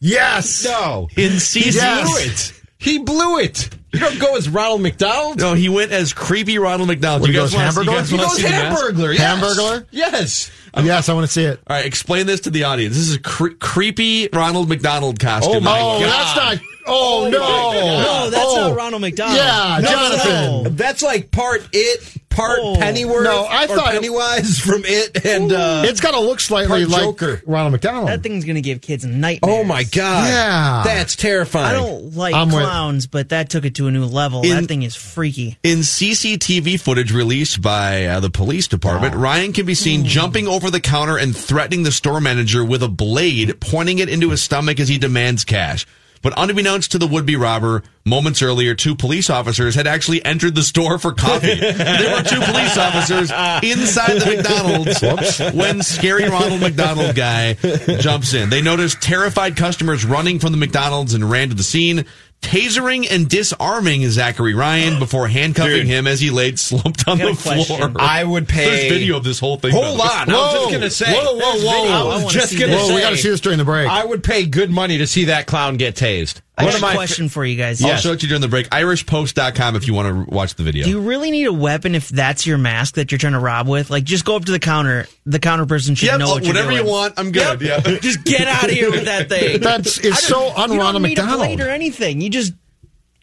Yes. 0.00 0.64
No. 0.64 1.08
In 1.16 1.38
season. 1.40 1.82
Yes. 1.82 2.52
He 2.78 2.98
blew 2.98 3.38
it. 3.40 3.70
You 3.92 3.98
don't 4.00 4.20
go 4.20 4.36
as 4.36 4.48
Ronald 4.48 4.82
McDonald. 4.82 5.38
No, 5.40 5.54
he 5.54 5.68
went 5.68 5.90
as 5.92 6.12
creepy 6.12 6.58
Ronald 6.58 6.88
McDonald. 6.88 7.22
What, 7.22 7.28
you 7.30 7.32
he 7.34 7.40
guys 7.40 7.52
goes 7.52 7.58
want 7.58 7.74
to 7.74 7.80
Hamburglar? 7.80 8.04
see, 8.04 8.12
you 8.12 8.18
He 8.18 8.24
goes 8.24 8.42
wanna 8.42 8.48
see? 8.84 8.92
Hamburglar. 8.94 9.14
Yes. 9.18 9.40
Hamburglar? 9.40 9.86
Yes. 9.90 10.50
Yes, 10.84 11.08
I 11.08 11.14
want 11.14 11.26
to 11.26 11.32
see 11.32 11.42
it. 11.44 11.60
All 11.66 11.74
right, 11.76 11.84
explain 11.86 12.26
this 12.26 12.40
to 12.40 12.50
the 12.50 12.64
audience. 12.64 12.94
This 12.94 13.08
is 13.08 13.16
a 13.16 13.20
cre- 13.20 13.54
creepy 13.58 14.28
Ronald 14.32 14.68
McDonald 14.68 15.18
costume. 15.18 15.54
Oh, 15.56 15.60
my 15.60 15.80
Oh, 15.80 15.98
God. 16.00 16.08
that's 16.08 16.36
not. 16.36 16.68
Oh, 16.86 17.24
oh, 17.26 17.30
no. 17.30 17.38
No, 17.40 18.30
that's 18.30 18.44
Oh. 18.46 18.68
not 18.68 18.76
Ronald 18.76 19.00
McDonald. 19.02 19.36
Yeah, 19.38 19.78
No, 19.82 19.90
Jonathan. 19.90 20.62
no. 20.64 20.68
That's 20.70 21.02
like 21.02 21.30
part 21.32 21.66
it, 21.72 22.00
part 22.38 22.58
Oh. 22.62 22.76
Pennyworth. 22.78 23.24
No, 23.24 23.44
I 23.44 23.64
or 23.64 23.68
thought- 23.68 23.92
Pennywise 23.92 24.58
from 24.58 24.82
it, 24.84 25.24
and 25.26 25.52
uh, 25.52 25.82
it's 25.84 26.00
got 26.00 26.12
to 26.12 26.20
look 26.20 26.40
slightly 26.40 26.84
like 26.84 27.02
Joker. 27.02 27.42
Ronald 27.46 27.72
McDonald. 27.72 28.08
That 28.08 28.22
thing's 28.22 28.44
gonna 28.44 28.60
give 28.60 28.80
kids 28.80 29.04
nightmares. 29.04 29.58
Oh 29.60 29.64
my 29.64 29.84
god! 29.84 30.28
Yeah. 30.28 30.82
that's 30.84 31.16
terrifying. 31.16 31.66
I 31.66 31.72
don't 31.72 32.14
like 32.16 32.34
I'm 32.34 32.48
with- 32.48 32.56
clowns, 32.62 33.06
but 33.06 33.30
that 33.30 33.50
took 33.50 33.64
it 33.64 33.74
to 33.76 33.86
a 33.86 33.90
new 33.90 34.04
level. 34.04 34.42
In- 34.42 34.50
that 34.50 34.66
thing 34.66 34.82
is 34.82 34.94
freaky. 34.94 35.58
In 35.62 35.78
CCTV 35.80 36.80
footage 36.80 37.12
released 37.12 37.60
by 37.62 38.04
uh, 38.06 38.20
the 38.20 38.30
police 38.30 38.68
department, 38.68 39.14
Ryan 39.14 39.52
can 39.52 39.66
be 39.66 39.74
seen 39.74 40.04
jumping 40.04 40.46
over 40.48 40.70
the 40.70 40.80
counter 40.80 41.16
and 41.16 41.36
threatening 41.36 41.82
the 41.82 41.92
store 41.92 42.20
manager 42.20 42.64
with 42.64 42.82
a 42.82 42.88
blade, 42.88 43.60
pointing 43.60 43.98
it 43.98 44.08
into 44.08 44.30
his 44.30 44.42
stomach 44.42 44.78
as 44.80 44.88
he 44.88 44.98
demands 44.98 45.44
cash. 45.44 45.86
But 46.22 46.34
unbeknownst 46.36 46.92
to 46.92 46.98
the 46.98 47.06
would-be 47.06 47.36
robber, 47.36 47.82
moments 48.04 48.42
earlier, 48.42 48.74
two 48.74 48.94
police 48.94 49.30
officers 49.30 49.74
had 49.74 49.86
actually 49.86 50.24
entered 50.24 50.54
the 50.54 50.62
store 50.62 50.98
for 50.98 51.12
coffee. 51.12 51.54
there 51.60 52.16
were 52.16 52.22
two 52.22 52.40
police 52.40 52.76
officers 52.76 53.30
inside 53.62 54.20
the 54.20 54.36
McDonald's 54.36 55.54
when 55.54 55.82
scary 55.82 56.28
Ronald 56.28 56.60
McDonald 56.60 57.14
guy 57.14 57.54
jumps 58.00 58.34
in. 58.34 58.50
They 58.50 58.62
noticed 58.62 59.00
terrified 59.00 59.56
customers 59.56 60.04
running 60.04 60.38
from 60.38 60.52
the 60.52 60.58
McDonald's 60.58 61.14
and 61.14 61.28
ran 61.28 61.50
to 61.50 61.54
the 61.54 61.62
scene, 61.62 62.04
tasering 62.40 63.06
and 63.10 63.28
disarming 63.28 64.08
Zachary 64.10 64.54
Ryan 64.54 64.98
before 64.98 65.28
handcuffing 65.28 65.70
Dude. 65.72 65.86
him 65.86 66.06
as 66.06 66.20
he 66.20 66.30
laid 66.30 66.58
slumped 66.58 67.06
on 67.08 67.18
the 67.18 67.34
floor. 67.34 67.92
I 67.98 68.24
would 68.24 68.48
pay. 68.48 68.64
There's 68.64 68.92
video 68.92 69.16
of 69.16 69.24
this 69.24 69.38
whole 69.38 69.56
thing. 69.58 69.72
Hold 69.72 69.98
by 69.98 70.24
the 70.26 70.32
on, 70.32 70.38
I 70.38 70.42
was 70.42 70.52
just 70.52 70.72
gonna 70.72 70.90
say. 70.90 71.12
Whoa, 71.12 71.34
whoa, 71.34 71.58
whoa. 71.66 71.88
I 71.92 72.00
I 72.00 72.04
was 72.04 72.22
wanna 72.24 72.34
just 72.34 72.50
see 72.52 72.58
gonna 72.58 72.72
this. 72.72 72.82
say. 72.86 72.88
Whoa, 72.90 72.94
we 72.94 73.00
got 73.00 73.10
to 73.10 73.16
see 73.16 73.30
this 73.30 73.40
during 73.40 73.58
the 73.58 73.64
break. 73.64 73.88
I 73.88 74.04
would 74.04 74.22
pay 74.24 74.46
good 74.46 74.70
money 74.70 74.98
to 74.98 75.06
see 75.06 75.26
that 75.26 75.46
clown 75.46 75.76
get 75.76 75.94
tased. 75.94 76.40
I 76.58 76.64
One 76.64 76.72
got 76.72 76.76
of 76.78 76.82
a 76.82 76.86
my 76.86 76.94
question 76.96 77.28
for 77.28 77.44
you 77.44 77.56
guys. 77.56 77.82
I'll 77.84 77.96
show 77.98 78.12
it 78.12 78.16
to 78.20 78.22
you 78.26 78.28
during 78.30 78.40
the 78.42 78.48
break. 78.48 78.68
IrishPost.com 78.70 79.76
if 79.76 79.86
you 79.86 79.94
want 79.94 80.26
to 80.28 80.34
watch 80.34 80.54
the 80.56 80.64
video. 80.64 80.84
Do 80.84 80.90
you 80.90 81.00
really 81.00 81.30
need 81.30 81.46
a 81.46 81.52
weapon 81.52 81.94
if 81.94 82.08
that's 82.08 82.46
your 82.48 82.58
mask 82.58 82.94
that 82.96 83.12
you're 83.12 83.18
trying 83.18 83.34
to 83.34 83.38
rob 83.38 83.68
with? 83.68 83.90
Like, 83.90 84.02
just 84.04 84.24
go 84.24 84.34
up 84.34 84.44
to 84.46 84.52
the 84.52 84.58
counter. 84.58 85.06
The 85.24 85.38
counter 85.38 85.66
person 85.66 85.94
should 85.94 86.08
Yep, 86.08 86.18
know 86.18 86.30
what 86.30 86.44
you're 86.44 86.52
whatever 86.54 86.72
you 86.72 86.84
want, 86.84 87.14
I'm 87.16 87.30
good. 87.30 87.60
Yep. 87.60 87.84
Yeah. 87.86 87.98
just 88.02 88.24
get 88.24 88.48
out 88.48 88.64
of 88.64 88.70
here 88.70 88.90
with 88.90 89.04
that 89.04 89.28
thing. 89.28 89.60
That's 89.60 89.98
it's 89.98 90.22
so 90.26 90.40
don't- 90.40 90.58
un 90.58 90.72
You 90.72 90.78
Ronald 90.80 90.94
don't 91.02 91.08
need 91.10 91.18
a 91.18 91.22
McDonald. 91.22 91.56
blade 91.56 91.60
or 91.60 91.70
anything. 91.70 92.20
You 92.20 92.30
just 92.30 92.54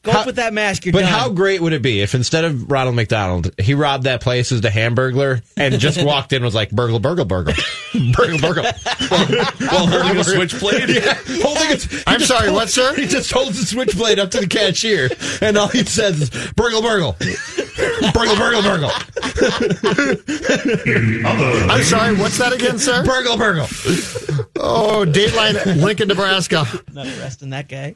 go 0.06 0.12
How- 0.12 0.20
up 0.22 0.26
with 0.26 0.36
that 0.38 0.54
mask. 0.54 0.86
You're 0.86 0.94
But 0.94 1.02
done. 1.02 1.10
how 1.12 1.30
great 1.30 1.62
would 1.62 1.74
it 1.74 1.82
be 1.82 2.02
if 2.02 2.16
instead 2.16 2.46
of 2.46 2.72
Ronald 2.72 2.96
McDonald, 2.96 3.52
he 3.60 3.74
robbed 3.74 4.04
that 4.06 4.22
place 4.22 4.52
as 4.52 4.62
the 4.62 4.70
hamburglar 4.70 5.42
and 5.58 5.78
just 5.80 6.02
walked 6.06 6.32
in 6.34 6.38
and 6.38 6.46
was 6.46 6.56
like, 6.56 6.72
burgle, 6.72 7.00
burgle, 7.00 7.26
burgle. 7.26 7.54
burgle, 8.16 8.40
burgle. 8.40 8.64
While 9.10 9.88
holding 9.88 10.18
a 10.18 10.24
switchblade? 10.24 10.90
Yeah, 10.90 11.14
holding 11.42 11.72
a, 11.72 11.78
I'm 12.08 12.20
sorry, 12.22 12.48
holds- 12.50 12.52
what, 12.54 12.70
sir? 12.70 12.96
He 12.96 13.08
just 13.08 13.32
holds 13.32 13.60
the 13.60 13.66
switchblade 13.66 14.20
up 14.20 14.32
to 14.32 14.40
the 14.40 14.48
cashier 14.48 15.10
and 15.42 15.58
all 15.58 15.68
he 15.68 15.84
says 15.84 16.22
is, 16.22 16.30
burgle, 16.56 16.82
burgle. 16.82 17.16
burgle, 18.14 18.36
burgle, 18.36 18.62
burgle. 18.62 18.92
In 20.86 21.26
other 21.26 21.46
I'm 21.72 21.84
sorry, 21.84 22.16
what's 22.16 22.38
that 22.38 22.54
again, 22.54 22.78
sir? 22.80 23.04
Burgle, 23.04 23.38
burgle. 23.38 23.66
Oh, 24.58 25.06
Dateline, 25.08 25.82
Lincoln, 25.82 26.08
Nebraska. 26.08 26.66
Not 26.94 27.08
arresting 27.08 27.50
that 27.52 27.68
guy. 27.68 27.96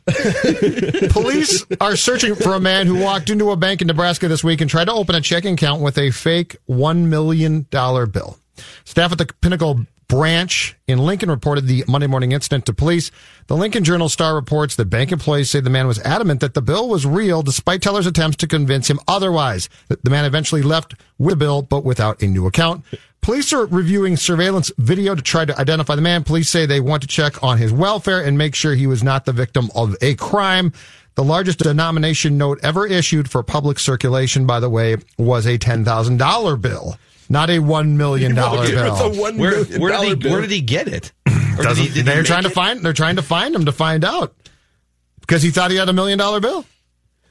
Police 1.09 1.65
are 1.79 1.95
searching 1.99 2.35
for 2.35 2.53
a 2.53 2.59
man 2.59 2.87
who 2.87 2.99
walked 2.99 3.29
into 3.29 3.51
a 3.51 3.55
bank 3.55 3.81
in 3.81 3.87
Nebraska 3.87 4.27
this 4.27 4.43
week 4.43 4.61
and 4.61 4.69
tried 4.69 4.85
to 4.85 4.93
open 4.93 5.15
a 5.15 5.21
checking 5.21 5.53
account 5.53 5.81
with 5.81 5.97
a 5.97 6.11
fake 6.11 6.57
$1 6.69 7.05
million 7.05 7.67
bill. 7.69 8.37
Staff 8.85 9.11
at 9.11 9.17
the 9.17 9.25
Pinnacle 9.41 9.85
branch 10.09 10.75
in 10.87 10.97
Lincoln 10.99 11.29
reported 11.29 11.67
the 11.67 11.85
Monday 11.87 12.07
morning 12.07 12.33
incident 12.33 12.65
to 12.65 12.73
police. 12.73 13.11
The 13.47 13.55
Lincoln 13.55 13.85
Journal 13.85 14.09
Star 14.09 14.35
reports 14.35 14.75
that 14.75 14.85
bank 14.85 15.13
employees 15.13 15.49
say 15.49 15.61
the 15.61 15.69
man 15.69 15.87
was 15.87 15.99
adamant 15.99 16.41
that 16.41 16.55
the 16.55 16.61
bill 16.61 16.89
was 16.89 17.05
real 17.05 17.41
despite 17.41 17.81
tellers' 17.81 18.07
attempts 18.07 18.35
to 18.37 18.47
convince 18.47 18.89
him 18.89 18.99
otherwise. 19.07 19.69
The 19.87 20.09
man 20.09 20.25
eventually 20.25 20.63
left 20.63 20.95
with 21.17 21.33
the 21.33 21.45
bill 21.45 21.61
but 21.61 21.85
without 21.85 22.21
a 22.21 22.27
new 22.27 22.47
account. 22.47 22.83
Police 23.21 23.53
are 23.53 23.65
reviewing 23.65 24.17
surveillance 24.17 24.71
video 24.77 25.13
to 25.13 25.21
try 25.21 25.45
to 25.45 25.57
identify 25.59 25.95
the 25.95 26.01
man. 26.01 26.23
Police 26.23 26.49
say 26.49 26.65
they 26.65 26.79
want 26.79 27.01
to 27.03 27.07
check 27.07 27.41
on 27.43 27.57
his 27.57 27.71
welfare 27.71 28.23
and 28.23 28.37
make 28.37 28.55
sure 28.55 28.73
he 28.73 28.87
was 28.87 29.03
not 29.03 29.25
the 29.25 29.33
victim 29.33 29.69
of 29.75 29.95
a 30.01 30.15
crime. 30.15 30.73
The 31.15 31.23
largest 31.23 31.59
denomination 31.59 32.37
note 32.37 32.59
ever 32.63 32.87
issued 32.87 33.29
for 33.29 33.43
public 33.43 33.77
circulation, 33.77 34.45
by 34.45 34.59
the 34.59 34.69
way, 34.69 34.97
was 35.17 35.45
a 35.45 35.59
$10,000 35.59 36.61
bill, 36.61 36.97
not 37.29 37.49
a 37.49 37.59
$1 37.59 37.89
million 37.95 38.33
bill. 38.35 38.61
It's 38.63 38.73
a 39.17 39.21
one 39.21 39.37
Where, 39.37 39.51
million 39.51 39.81
where, 39.81 39.91
did 39.99 40.07
he, 40.09 40.15
bill. 40.15 40.31
where 40.31 40.41
did 40.41 40.51
he 40.51 40.61
get 40.61 40.87
it? 40.87 41.11
Did 41.25 41.33
he- 41.33 41.63
Doesn't- 41.63 41.85
did 41.85 41.93
he 41.93 42.01
they're 42.03 42.17
make 42.17 42.25
trying 42.25 42.43
to 42.43 42.49
it? 42.49 42.53
find. 42.53 42.81
They're 42.81 42.93
trying 42.93 43.17
to 43.17 43.21
find 43.21 43.53
him 43.53 43.65
to 43.65 43.71
find 43.73 44.05
out 44.05 44.33
because 45.21 45.41
he 45.43 45.49
thought 45.51 45.71
he 45.71 45.77
had 45.77 45.89
a 45.89 45.93
million 45.93 46.17
dollar 46.17 46.39
bill. 46.39 46.63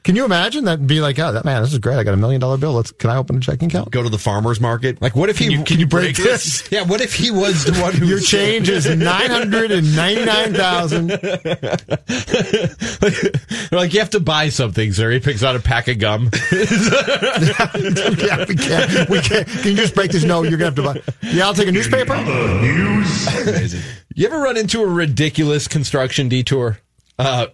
Can 0.08 0.16
you 0.16 0.24
imagine 0.24 0.64
that? 0.64 0.86
Be 0.86 1.02
like, 1.02 1.18
oh, 1.18 1.32
that 1.32 1.44
man, 1.44 1.60
this 1.60 1.74
is 1.74 1.80
great. 1.80 1.98
I 1.98 2.02
got 2.02 2.14
a 2.14 2.16
million 2.16 2.40
dollar 2.40 2.56
bill. 2.56 2.72
Let's. 2.72 2.92
Can 2.92 3.10
I 3.10 3.18
open 3.18 3.36
a 3.36 3.40
checking 3.40 3.68
account? 3.68 3.90
Go 3.90 4.02
to 4.02 4.08
the 4.08 4.16
farmer's 4.16 4.58
market. 4.58 5.02
Like, 5.02 5.14
what 5.14 5.28
if 5.28 5.36
he 5.36 5.48
Can 5.48 5.58
you, 5.58 5.64
can 5.64 5.78
you 5.78 5.86
break 5.96 6.16
this? 6.16 6.66
Yeah, 6.72 6.84
what 6.84 7.02
if 7.02 7.12
he 7.12 7.30
was 7.30 7.66
the 7.66 7.78
one 7.78 7.92
who 7.92 8.06
Your 8.06 8.18
change 8.18 8.70
is 8.70 8.86
nine 8.96 9.28
hundred 9.28 9.70
and 9.70 9.94
ninety 9.94 10.24
nine 10.24 10.54
thousand. 10.54 11.08
like 13.70 13.92
you 13.92 13.98
have 13.98 14.08
to 14.08 14.20
buy 14.20 14.48
something, 14.48 14.94
sir. 14.94 15.10
He 15.10 15.20
picks 15.20 15.42
out 15.42 15.56
a 15.56 15.60
pack 15.60 15.88
of 15.88 15.98
gum. 15.98 16.30
yeah, 16.52 18.46
we 18.48 18.54
can't. 18.54 19.10
We 19.10 19.20
can't. 19.20 19.46
Can 19.46 19.70
you 19.72 19.76
just 19.76 19.94
break 19.94 20.10
this? 20.10 20.24
No, 20.24 20.42
you're 20.42 20.52
gonna 20.52 20.74
have 20.74 20.76
to 20.76 20.82
buy. 20.82 21.02
Yeah, 21.20 21.48
I'll 21.48 21.52
take 21.52 21.68
a 21.68 21.72
newspaper. 21.72 22.16
news. 22.16 23.26
Amazing. 23.46 23.82
You 24.14 24.26
ever 24.26 24.40
run 24.40 24.56
into 24.56 24.80
a 24.80 24.86
ridiculous 24.86 25.68
construction 25.68 26.30
detour? 26.30 26.78
Uh, 27.18 27.48
o- 27.48 27.52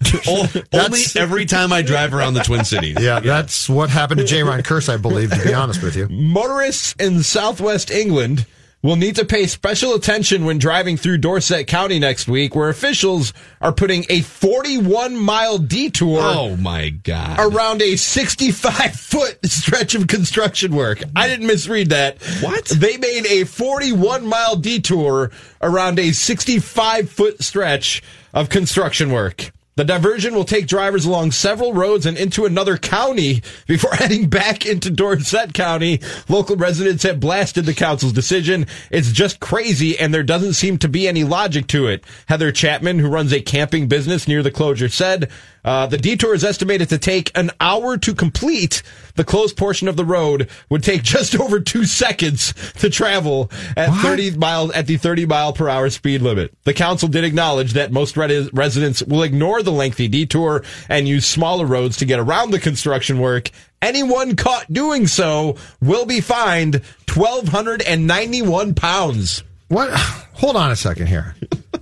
only 0.72 1.00
every 1.16 1.46
time 1.46 1.72
I 1.72 1.82
drive 1.82 2.14
around 2.14 2.34
the 2.34 2.42
Twin 2.42 2.64
Cities. 2.64 2.96
Yeah, 3.00 3.20
that's 3.20 3.68
what 3.68 3.90
happened 3.90 4.20
to 4.20 4.26
Jayron 4.26 4.62
Kearse, 4.62 4.88
I 4.92 4.96
believe. 4.96 5.30
To 5.30 5.44
be 5.44 5.54
honest 5.54 5.82
with 5.82 5.96
you, 5.96 6.08
Motorists 6.08 6.94
in 6.98 7.22
southwest 7.22 7.90
England 7.90 8.46
will 8.82 8.96
need 8.96 9.14
to 9.16 9.26
pay 9.26 9.46
special 9.46 9.92
attention 9.92 10.46
when 10.46 10.56
driving 10.58 10.96
through 10.96 11.18
Dorset 11.18 11.66
County 11.66 11.98
next 11.98 12.28
week, 12.28 12.54
where 12.54 12.70
officials 12.70 13.34
are 13.60 13.72
putting 13.74 14.06
a 14.08 14.22
41 14.22 15.16
mile 15.18 15.58
detour 15.58 16.18
Oh 16.22 16.56
my 16.56 16.88
God. 16.88 17.38
around 17.38 17.82
a 17.82 17.96
65 17.96 18.94
foot 18.94 19.38
stretch 19.44 19.94
of 19.94 20.06
construction 20.06 20.74
work. 20.74 21.02
I 21.14 21.28
didn't 21.28 21.46
misread 21.46 21.90
that. 21.90 22.22
What? 22.40 22.64
They 22.64 22.96
made 22.96 23.26
a 23.26 23.44
41 23.44 24.26
mile 24.26 24.56
detour 24.56 25.30
around 25.60 25.98
a 25.98 26.12
65 26.12 27.10
foot 27.10 27.42
stretch 27.42 28.02
of 28.32 28.48
construction 28.48 29.12
work. 29.12 29.52
The 29.80 29.86
diversion 29.86 30.34
will 30.34 30.44
take 30.44 30.66
drivers 30.66 31.06
along 31.06 31.30
several 31.30 31.72
roads 31.72 32.04
and 32.04 32.18
into 32.18 32.44
another 32.44 32.76
county 32.76 33.42
before 33.66 33.94
heading 33.94 34.28
back 34.28 34.66
into 34.66 34.90
Dorset 34.90 35.54
County. 35.54 36.00
Local 36.28 36.56
residents 36.56 37.02
have 37.04 37.18
blasted 37.18 37.64
the 37.64 37.72
council's 37.72 38.12
decision. 38.12 38.66
It's 38.90 39.10
just 39.10 39.40
crazy 39.40 39.98
and 39.98 40.12
there 40.12 40.22
doesn't 40.22 40.52
seem 40.52 40.76
to 40.80 40.88
be 40.90 41.08
any 41.08 41.24
logic 41.24 41.66
to 41.68 41.86
it. 41.86 42.04
Heather 42.26 42.52
Chapman, 42.52 42.98
who 42.98 43.08
runs 43.08 43.32
a 43.32 43.40
camping 43.40 43.88
business 43.88 44.28
near 44.28 44.42
the 44.42 44.50
closure, 44.50 44.90
said, 44.90 45.30
uh, 45.64 45.86
the 45.86 45.98
detour 45.98 46.34
is 46.34 46.44
estimated 46.44 46.88
to 46.88 46.98
take 46.98 47.30
an 47.36 47.50
hour 47.60 47.96
to 47.98 48.14
complete. 48.14 48.82
The 49.16 49.24
closed 49.24 49.56
portion 49.56 49.88
of 49.88 49.96
the 49.96 50.04
road 50.04 50.48
would 50.68 50.82
take 50.82 51.02
just 51.10 51.38
over 51.38 51.60
two 51.60 51.84
seconds 51.84 52.54
to 52.78 52.90
travel 52.90 53.50
at 53.76 53.90
30 54.02 54.36
miles 54.36 54.70
at 54.72 54.86
the 54.86 54.96
30 54.96 55.26
mile 55.26 55.52
per 55.52 55.68
hour 55.68 55.90
speed 55.90 56.22
limit. 56.22 56.54
The 56.64 56.74
council 56.74 57.08
did 57.08 57.24
acknowledge 57.24 57.74
that 57.74 57.92
most 57.92 58.16
re- 58.16 58.48
residents 58.52 59.02
will 59.02 59.22
ignore 59.22 59.62
the 59.62 59.72
lengthy 59.72 60.08
detour 60.08 60.64
and 60.88 61.08
use 61.08 61.26
smaller 61.26 61.66
roads 61.66 61.96
to 61.98 62.04
get 62.04 62.20
around 62.20 62.50
the 62.50 62.60
construction 62.60 63.18
work. 63.18 63.50
Anyone 63.82 64.36
caught 64.36 64.70
doing 64.72 65.06
so 65.06 65.56
will 65.80 66.04
be 66.04 66.20
fined 66.20 66.82
1,291 67.14 68.74
pounds. 68.74 69.42
What? 69.70 69.90
Hold 70.34 70.56
on 70.56 70.70
a 70.70 70.76
second 70.76 71.06
here. 71.06 71.34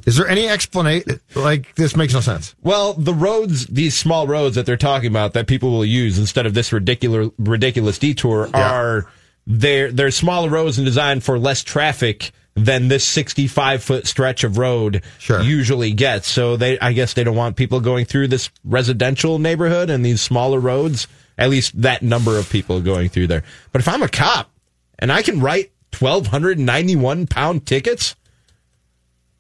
Is 0.07 0.17
there 0.17 0.29
any 0.29 0.49
explanation? 0.49 1.21
Like 1.35 1.75
this 1.75 1.97
makes 1.97 2.15
no 2.15 2.21
sense. 2.21 2.55
Well, 2.63 2.93
the 2.95 3.13
roads, 3.15 3.67
these 3.67 3.97
small 3.97 4.27
roads 4.27 4.55
that 4.57 4.67
they're 4.67 4.77
talking 4.77 5.09
about 5.11 5.33
that 5.35 5.47
people 5.47 5.71
will 5.71 5.85
use 5.85 6.19
instead 6.19 6.47
of 6.47 6.55
this 6.55 6.73
ridiculous 6.73 7.31
ridiculous 7.39 7.99
detour 7.99 8.49
Yeah. 8.55 8.71
are 8.73 9.07
they're 9.47 9.91
they're 9.91 10.11
smaller 10.11 10.49
roads 10.51 10.79
and 10.79 10.85
designed 10.85 11.25
for 11.25 11.39
less 11.39 11.63
traffic 11.65 12.31
than 12.55 12.89
this 12.89 13.05
65 13.07 13.83
foot 13.85 14.07
stretch 14.07 14.45
of 14.45 14.59
road 14.59 15.03
Sure. 15.19 15.41
usually 15.41 15.93
gets. 15.93 16.29
So 16.29 16.57
they 16.57 16.79
I 16.81 16.93
guess 16.93 17.15
they 17.15 17.25
don't 17.25 17.37
want 17.37 17.57
people 17.57 17.81
going 17.81 18.05
through 18.05 18.29
this 18.29 18.51
residential 18.65 19.39
neighborhood 19.39 19.91
and 19.91 20.05
these 20.05 20.21
smaller 20.21 20.59
roads, 20.61 21.07
at 21.39 21.51
least 21.51 21.81
that 21.83 22.03
number 22.03 22.37
of 22.39 22.51
people 22.51 22.81
going 22.81 23.09
through 23.09 23.29
there. 23.29 23.45
But 23.73 23.81
if 23.81 23.89
I'm 23.89 24.03
a 24.03 24.09
cop 24.09 24.51
and 24.99 25.13
I 25.13 25.23
can 25.23 25.41
write 25.41 25.71
1291 26.01 27.27
pound 27.27 27.67
tickets, 27.67 28.15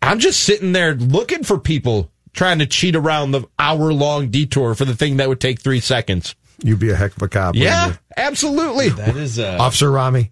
I'm 0.03 0.19
just 0.19 0.43
sitting 0.43 0.73
there 0.73 0.95
looking 0.95 1.45
for 1.45 1.59
people 1.59 2.11
trying 2.33 2.59
to 2.61 2.67
cheat 2.67 2.95
around 2.95 3.33
the 3.33 3.45
hour 3.59 3.93
long 3.93 4.29
detour 4.31 4.75
for 4.75 4.85
the 4.85 4.95
thing 4.95 5.17
that 5.17 5.29
would 5.29 5.41
take 5.41 5.61
three 5.61 5.81
seconds. 5.81 6.35
You'd 6.63 6.81
be 6.81 6.91
a 6.91 6.97
heck 6.97 7.17
of 7.17 7.23
a 7.23 7.29
cop. 7.29 7.55
Yeah, 7.55 7.97
absolutely. 8.17 8.89
That 8.91 9.17
is 9.17 9.39
uh, 9.39 9.59
Officer 9.61 9.91
Rami. 9.91 10.31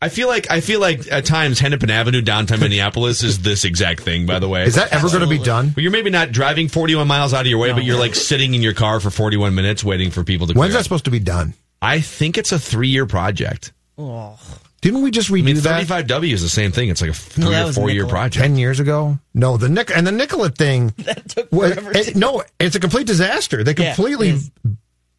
I 0.00 0.08
feel 0.08 0.28
like 0.28 0.48
I 0.48 0.60
feel 0.60 0.78
like 0.78 1.10
at 1.10 1.24
times 1.24 1.58
Hennepin 1.58 1.90
Avenue 1.90 2.22
downtown 2.22 2.60
Minneapolis 2.60 3.24
is 3.24 3.40
this 3.40 3.64
exact 3.64 4.02
thing. 4.02 4.26
By 4.26 4.38
the 4.38 4.48
way, 4.48 4.64
Is 4.64 4.76
that 4.76 4.92
ever 4.92 5.08
going 5.08 5.22
to 5.22 5.26
be 5.26 5.42
done? 5.42 5.72
Well, 5.76 5.82
you're 5.82 5.90
maybe 5.90 6.10
not 6.10 6.30
driving 6.30 6.68
41 6.68 7.08
miles 7.08 7.34
out 7.34 7.40
of 7.40 7.46
your 7.48 7.58
way, 7.58 7.72
but 7.72 7.82
you're 7.82 7.98
like 7.98 8.14
sitting 8.14 8.54
in 8.54 8.62
your 8.62 8.74
car 8.74 9.00
for 9.00 9.10
41 9.10 9.56
minutes 9.56 9.82
waiting 9.82 10.12
for 10.12 10.22
people 10.22 10.46
to. 10.46 10.54
When's 10.54 10.70
clear. 10.70 10.78
that 10.78 10.84
supposed 10.84 11.06
to 11.06 11.10
be 11.10 11.18
done? 11.18 11.54
I 11.82 12.00
think 12.00 12.38
it's 12.38 12.52
a 12.52 12.60
three 12.60 12.88
year 12.88 13.06
project. 13.06 13.72
Oh. 13.96 14.38
Didn't 14.80 15.02
we 15.02 15.10
just 15.10 15.28
redo 15.30 15.40
I 15.40 15.42
mean, 15.42 15.56
that 15.56 15.86
35W 15.86 16.32
is 16.32 16.42
the 16.42 16.48
same 16.48 16.70
thing. 16.70 16.88
It's 16.88 17.00
like 17.00 17.10
a 17.10 17.14
three 17.14 17.44
that 17.46 17.62
or 17.62 17.66
was 17.66 17.76
four 17.76 17.90
year 17.90 18.06
project. 18.06 18.40
ten 18.42 18.56
years 18.56 18.78
ago? 18.78 19.18
No, 19.34 19.56
the 19.56 19.68
Nic- 19.68 19.90
and 19.96 20.06
the 20.06 20.12
Nicollet 20.12 20.56
thing. 20.56 20.94
That 21.04 21.48
was, 21.50 22.08
it- 22.08 22.16
no, 22.16 22.44
it's 22.60 22.76
a 22.76 22.80
complete 22.80 23.06
disaster. 23.06 23.64
They 23.64 23.74
Yeah, 23.76 23.94
completely 23.94 24.38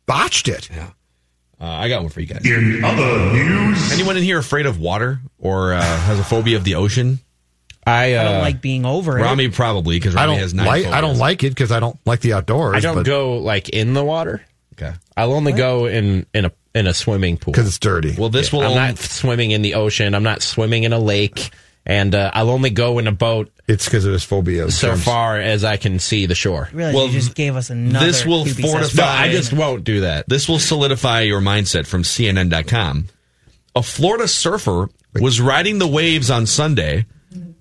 botched 0.06 0.48
it. 0.48 0.70
Uh, 0.72 0.86
I 1.66 1.90
got 1.90 2.02
one 2.02 2.10
for 2.10 2.22
you 2.22 2.28
guys. 2.28 2.46
In 2.46 2.84
other 2.86 3.34
news, 3.34 3.92
Anyone 3.92 4.16
in 4.16 4.24
here 4.24 4.40
afraid 4.40 4.66
of 4.66 4.80
water 4.80 5.20
or 5.40 5.74
uh, 5.74 5.82
has 5.82 6.18
a 6.20 6.24
phobia 6.24 6.56
of 6.56 6.64
the 6.64 6.76
ocean? 6.76 7.20
I, 7.86 8.14
uh, 8.14 8.22
I 8.22 8.24
don't 8.24 8.42
like 8.42 8.62
being 8.62 8.86
over 8.86 9.20
it. 9.20 9.24
Rami 9.24 9.50
probably 9.50 9.98
because 9.98 10.16
I 10.16 10.26
don't 10.26 10.38
has 10.40 10.54
nine. 10.54 10.68
like. 10.68 10.86
I 10.86 11.02
don't 11.02 11.18
like 11.18 11.44
it 11.44 11.50
because 11.50 11.72
I 11.72 11.80
don't 11.82 11.98
like 12.06 12.22
the 12.22 12.34
outdoors. 12.34 12.76
I 12.78 12.80
don't 12.80 12.96
but, 12.96 13.06
go 13.06 13.38
like 13.40 13.68
in 13.70 13.94
the 13.94 14.04
water. 14.06 14.42
Okay. 14.74 14.94
I'll 15.18 15.34
only 15.34 15.52
go 15.52 15.86
in 15.88 16.26
in 16.34 16.46
a 16.46 16.52
in 16.76 16.88
a 16.88 16.94
swimming 16.94 17.38
pool 17.38 17.52
because 17.54 17.68
it's 17.68 17.80
dirty. 17.80 18.16
Well, 18.18 18.30
this 18.30 18.52
will. 18.52 18.62
I'm 18.62 18.68
only- 18.68 18.80
not 18.80 18.98
swimming 19.00 19.52
in 19.52 19.62
the 19.62 19.76
ocean. 19.76 20.14
I'm 20.16 20.24
not 20.24 20.42
swimming 20.42 20.84
in 20.84 20.94
a 20.94 21.00
lake, 21.00 21.50
and 21.86 22.14
uh, 22.14 22.32
I'll 22.34 22.50
only 22.50 22.70
go 22.70 23.00
in 23.00 23.08
a 23.08 23.12
boat 23.12 23.52
it's 23.68 23.86
because 23.86 24.06
of 24.06 24.14
his 24.14 24.24
phobia. 24.24 24.66
of 24.66 24.74
so 24.74 24.90
terms. 24.90 25.04
far 25.04 25.40
as 25.40 25.64
I 25.64 25.78
can 25.78 26.00
see 26.00 26.26
the 26.26 26.36
shore. 26.36 26.70
Really, 26.74 26.94
Well, 26.94 27.06
you 27.08 27.14
just 27.14 27.36
gave 27.36 27.56
us 27.56 27.70
another. 27.70 28.06
this 28.06 28.26
will 28.26 28.46
fortify- 28.46 29.02
No, 29.02 29.08
I 29.08 29.30
just 29.32 29.54
won't 29.54 29.84
do 29.84 30.02
that. 30.02 30.28
This 30.28 30.50
will 30.50 30.58
solidify 30.60 31.22
your 31.22 31.40
mindset 31.42 31.86
from 31.86 32.04
CNN.com. 32.04 33.08
A 33.76 33.84
Florida 33.84 34.28
surfer 34.28 34.90
was 35.14 35.40
riding 35.40 35.78
the 35.78 35.88
waves 35.88 36.32
on 36.32 36.46
Sunday 36.48 37.06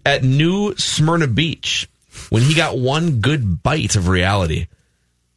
at 0.07 0.25
New 0.25 0.75
Smyrna 0.77 1.27
Beach 1.27 1.89
when 2.31 2.43
he 2.43 2.55
got 2.55 2.79
one 2.79 3.21
good 3.21 3.63
bite 3.63 3.95
of 3.97 4.09
reality. 4.09 4.67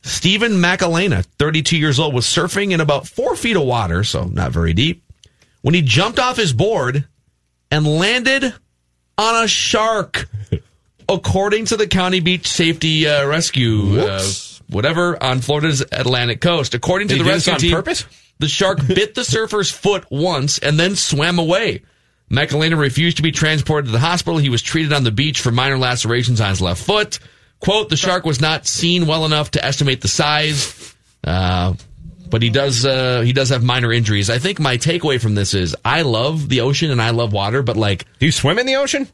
Stephen 0.02 0.54
Macalena, 0.60 1.24
32 1.24 1.78
years 1.78 2.00
old, 2.00 2.14
was 2.14 2.26
surfing 2.26 2.72
in 2.72 2.82
about 2.82 3.08
four 3.08 3.36
feet 3.36 3.56
of 3.56 3.64
water, 3.64 4.04
so 4.04 4.26
not 4.26 4.52
very 4.52 4.74
deep, 4.74 5.04
when 5.62 5.74
he 5.74 5.82
jumped 5.82 6.20
off 6.20 6.38
his 6.38 6.54
board 6.54 7.08
and 7.70 7.86
landed 7.86 8.54
on 9.18 9.44
a 9.44 9.48
shark. 9.48 10.28
According 11.10 11.66
to 11.66 11.78
the 11.78 11.88
County 11.88 12.22
Beach 12.22 12.48
Safety 12.48 13.06
uh, 13.06 13.28
Rescue, 13.28 14.00
uh, 14.00 14.24
whatever, 14.70 15.22
on 15.22 15.42
Florida's 15.42 15.84
Atlantic 15.92 16.40
coast. 16.40 16.74
According 16.74 17.10
to 17.10 17.16
the 17.16 17.18
he 17.18 17.24
do 17.24 17.34
this 17.34 17.48
rescue 17.48 17.70
team, 17.70 17.76
purpose? 17.76 18.06
the 18.40 18.48
shark 18.48 18.78
bit 18.88 19.14
the 19.14 19.26
surfer's 19.26 19.70
foot 19.70 20.06
once 20.10 20.58
and 20.60 20.80
then 20.80 20.96
swam 20.96 21.38
away. 21.38 21.84
Macalena 22.32 22.80
refused 22.80 23.18
to 23.18 23.24
be 23.24 23.34
transported 23.34 23.88
to 23.88 23.92
the 23.92 24.00
hospital. 24.00 24.40
He 24.40 24.50
was 24.50 24.62
treated 24.62 24.94
on 24.94 25.04
the 25.04 25.12
beach 25.12 25.42
for 25.42 25.52
minor 25.52 25.78
lacerations 25.78 26.40
on 26.40 26.50
his 26.50 26.62
left 26.62 26.82
foot. 26.82 27.20
Quote, 27.62 27.90
the 27.90 27.98
shark 27.98 28.26
was 28.26 28.42
not 28.42 28.68
seen 28.68 29.08
well 29.08 29.26
enough 29.26 29.52
to 29.52 29.64
estimate 29.64 30.02
the 30.02 30.08
size. 30.08 30.94
Uh, 31.24 31.76
but 32.30 32.42
he 32.42 32.50
does 32.50 32.86
uh, 32.86 33.22
he 33.22 33.34
does 33.34 33.50
have 33.50 33.64
minor 33.64 33.92
injuries. 33.92 34.30
I 34.30 34.40
think 34.40 34.60
my 34.60 34.78
takeaway 34.78 35.22
from 35.22 35.36
this 35.36 35.54
is 35.54 35.76
I 35.86 36.02
love 36.02 36.50
the 36.50 36.62
ocean 36.62 36.90
and 36.90 37.02
I 37.02 37.12
love 37.12 37.34
water, 37.34 37.62
but 37.62 37.78
like 37.78 38.06
Do 38.20 38.26
you 38.26 38.32
swim 38.32 38.58
in 38.58 38.66
the 38.66 38.78
ocean? 38.78 39.08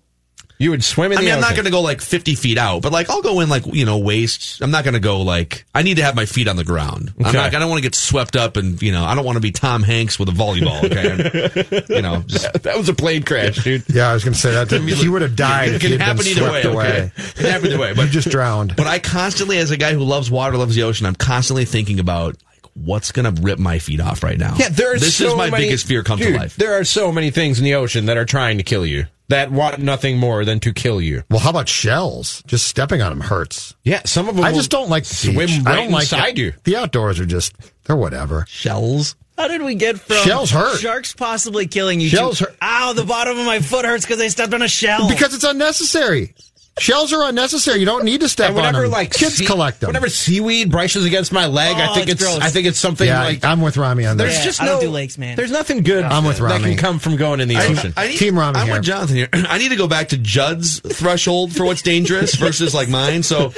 You 0.59 0.71
would 0.71 0.83
swim 0.83 1.11
in 1.11 1.19
I 1.19 1.21
the 1.21 1.25
mean, 1.25 1.33
I'm 1.33 1.39
ocean. 1.39 1.49
not 1.49 1.55
going 1.55 1.65
to 1.65 1.71
go 1.71 1.81
like 1.81 2.01
50 2.01 2.33
feet 2.33 2.57
out, 2.57 2.81
but 2.81 2.91
like 2.91 3.11
I'll 3.11 3.21
go 3.21 3.41
in 3.41 3.49
like 3.49 3.65
you 3.67 3.85
know 3.85 3.99
waist. 3.99 4.59
I'm 4.61 4.71
not 4.71 4.83
going 4.83 4.95
to 4.95 4.99
go 4.99 5.21
like 5.21 5.65
I 5.75 5.83
need 5.83 5.97
to 5.97 6.03
have 6.03 6.15
my 6.15 6.25
feet 6.25 6.47
on 6.47 6.55
the 6.55 6.63
ground. 6.63 7.13
I'm 7.19 7.27
Okay. 7.27 7.37
not. 7.37 7.53
I 7.53 7.59
don't 7.59 7.69
want 7.69 7.77
to 7.77 7.83
get 7.83 7.93
swept 7.93 8.35
up, 8.35 8.57
and 8.57 8.81
you 8.81 8.91
know 8.91 9.05
I 9.05 9.13
don't 9.13 9.23
want 9.23 9.35
to 9.35 9.39
be 9.41 9.51
Tom 9.51 9.83
Hanks 9.83 10.17
with 10.17 10.29
a 10.29 10.31
volleyball. 10.31 10.83
Okay, 10.83 11.93
you 11.95 12.01
know, 12.01 12.23
just, 12.25 12.51
that 12.63 12.75
was 12.77 12.89
a 12.89 12.93
plane 12.95 13.21
crash, 13.23 13.63
dude. 13.63 13.83
Yeah, 13.87 14.09
I 14.09 14.13
was 14.15 14.23
going 14.23 14.33
to 14.33 14.39
say 14.39 14.51
that. 14.51 14.71
He 14.71 15.07
would 15.09 15.21
have 15.21 15.35
died 15.35 15.69
it 15.69 15.75
if 15.75 15.81
can 15.81 15.91
he 15.91 15.97
happen 15.97 16.17
been 16.17 16.27
either 16.27 16.39
swept 16.49 16.65
way. 16.65 16.71
away. 16.71 16.87
Okay, 16.87 17.11
it 17.17 17.35
can 17.35 17.45
happen 17.45 17.67
either 17.67 17.79
way. 17.79 17.89
You 17.89 17.95
But 17.95 18.09
just 18.09 18.29
drowned. 18.29 18.75
but 18.75 18.87
I 18.87 18.97
constantly, 18.99 19.59
as 19.59 19.69
a 19.71 19.77
guy 19.77 19.93
who 19.93 19.99
loves 20.03 20.31
water, 20.31 20.57
loves 20.57 20.75
the 20.75 20.83
ocean, 20.83 21.05
I'm 21.05 21.15
constantly 21.15 21.65
thinking 21.65 21.99
about 21.99 22.35
like 22.51 22.71
what's 22.73 23.11
going 23.11 23.31
to 23.35 23.41
rip 23.43 23.59
my 23.59 23.77
feet 23.79 23.99
off 24.01 24.23
right 24.23 24.37
now. 24.37 24.55
Yeah, 24.57 24.69
there 24.69 24.93
are 24.93 24.97
this 24.97 25.15
so 25.15 25.27
is 25.29 25.35
my 25.35 25.49
many- 25.51 25.65
biggest 25.65 25.85
fear 25.87 26.01
come 26.03 26.17
Dude, 26.19 26.33
to 26.33 26.39
life. 26.39 26.55
There 26.55 26.79
are 26.79 26.83
so 26.83 27.11
many 27.11 27.29
things 27.29 27.59
in 27.59 27.63
the 27.63 27.75
ocean 27.75 28.07
that 28.07 28.17
are 28.17 28.25
trying 28.25 28.57
to 28.57 28.63
kill 28.63 28.85
you 28.85 29.05
that 29.29 29.51
want 29.51 29.79
nothing 29.79 30.17
more 30.17 30.45
than 30.45 30.59
to 30.61 30.73
kill 30.73 31.01
you. 31.01 31.23
Well, 31.29 31.39
how 31.39 31.49
about 31.49 31.67
shells? 31.69 32.43
Just 32.47 32.67
stepping 32.67 33.01
on 33.01 33.11
them 33.11 33.21
hurts. 33.21 33.75
Yeah, 33.83 34.01
some 34.05 34.29
of 34.29 34.35
them. 34.35 34.45
I 34.45 34.53
just 34.53 34.71
don't 34.71 34.89
like 34.89 35.03
the 35.05 35.15
swim 35.15 35.35
beach. 35.47 35.59
right 35.65 35.67
I 35.67 35.75
don't 35.83 35.91
like 35.91 36.03
inside 36.03 36.29
it. 36.29 36.37
you. 36.37 36.53
The 36.63 36.75
outdoors 36.77 37.19
are 37.19 37.25
just 37.25 37.53
they're 37.85 37.95
whatever. 37.95 38.45
Shells. 38.47 39.15
How 39.37 39.47
did 39.47 39.61
we 39.61 39.75
get 39.75 39.99
from 39.99 40.17
Shells 40.17 40.49
hurt. 40.49 40.79
sharks 40.79 41.13
possibly 41.13 41.67
killing 41.67 41.99
you? 42.01 42.09
Shells 42.09 42.39
to, 42.39 42.45
hurt. 42.45 42.57
Ow, 42.59 42.93
the 42.93 43.03
bottom 43.03 43.37
of 43.37 43.45
my 43.45 43.59
foot 43.59 43.85
hurts 43.85 44.03
because 44.03 44.19
I 44.19 44.29
stepped 44.29 44.53
on 44.53 44.63
a 44.63 44.67
shell. 44.67 45.07
Because 45.07 45.35
it's 45.35 45.43
unnecessary. 45.43 46.33
Shells 46.79 47.11
are 47.13 47.27
unnecessary. 47.27 47.79
You 47.79 47.85
don't 47.85 48.03
need 48.05 48.21
to 48.21 48.29
step 48.29 48.47
And 48.49 48.55
whenever 48.55 48.77
on 48.77 48.83
them. 48.83 48.91
like 48.91 49.11
kids 49.13 49.35
sea- 49.35 49.45
collect 49.45 49.79
them. 49.79 49.87
Whenever 49.87 50.09
seaweed 50.09 50.69
brushes 50.71 51.05
against 51.05 51.31
my 51.31 51.47
leg, 51.47 51.75
I 51.77 51.89
Oh, 51.89 51.93
think 51.95 52.07
it's 52.09 52.21
it's, 52.21 52.23
gross. 52.31 52.43
I 52.43 52.49
think 52.49 52.67
it's 52.67 52.79
something 52.79 53.07
yeah, 53.07 53.23
like 53.23 53.43
I'm 53.43 53.61
with 53.61 53.77
Rami 53.77 54.05
on 54.05 54.17
this. 54.17 54.25
there's. 54.27 54.37
Yeah, 54.39 54.43
just 54.43 54.61
I 54.61 54.65
no 54.65 54.71
don't 54.73 54.81
do 54.81 54.89
lakes, 54.91 55.17
man. 55.17 55.35
There's 55.35 55.51
nothing 55.51 55.81
good 55.83 56.03
I'm 56.03 56.23
with 56.25 56.37
that 56.37 56.43
Rami. 56.43 56.63
can 56.63 56.77
come 56.77 56.99
from 56.99 57.15
going 57.17 57.39
in 57.39 57.47
the 57.47 57.57
ocean. 57.57 57.93
I 57.97 58.09
need, 58.09 58.17
Team 58.17 58.37
Rami 58.37 58.59
I'm 58.59 58.65
here. 58.67 58.75
with 58.75 58.83
Jonathan 58.83 59.15
here. 59.15 59.29
I 59.33 59.57
need 59.57 59.69
to 59.69 59.75
go 59.75 59.87
back 59.87 60.09
to 60.09 60.17
Judd's 60.17 60.79
threshold 60.81 61.55
for 61.55 61.65
what's 61.65 61.81
dangerous 61.81 62.35
versus 62.47 62.75
like 62.75 62.89
mine. 62.89 63.23
So 63.23 63.53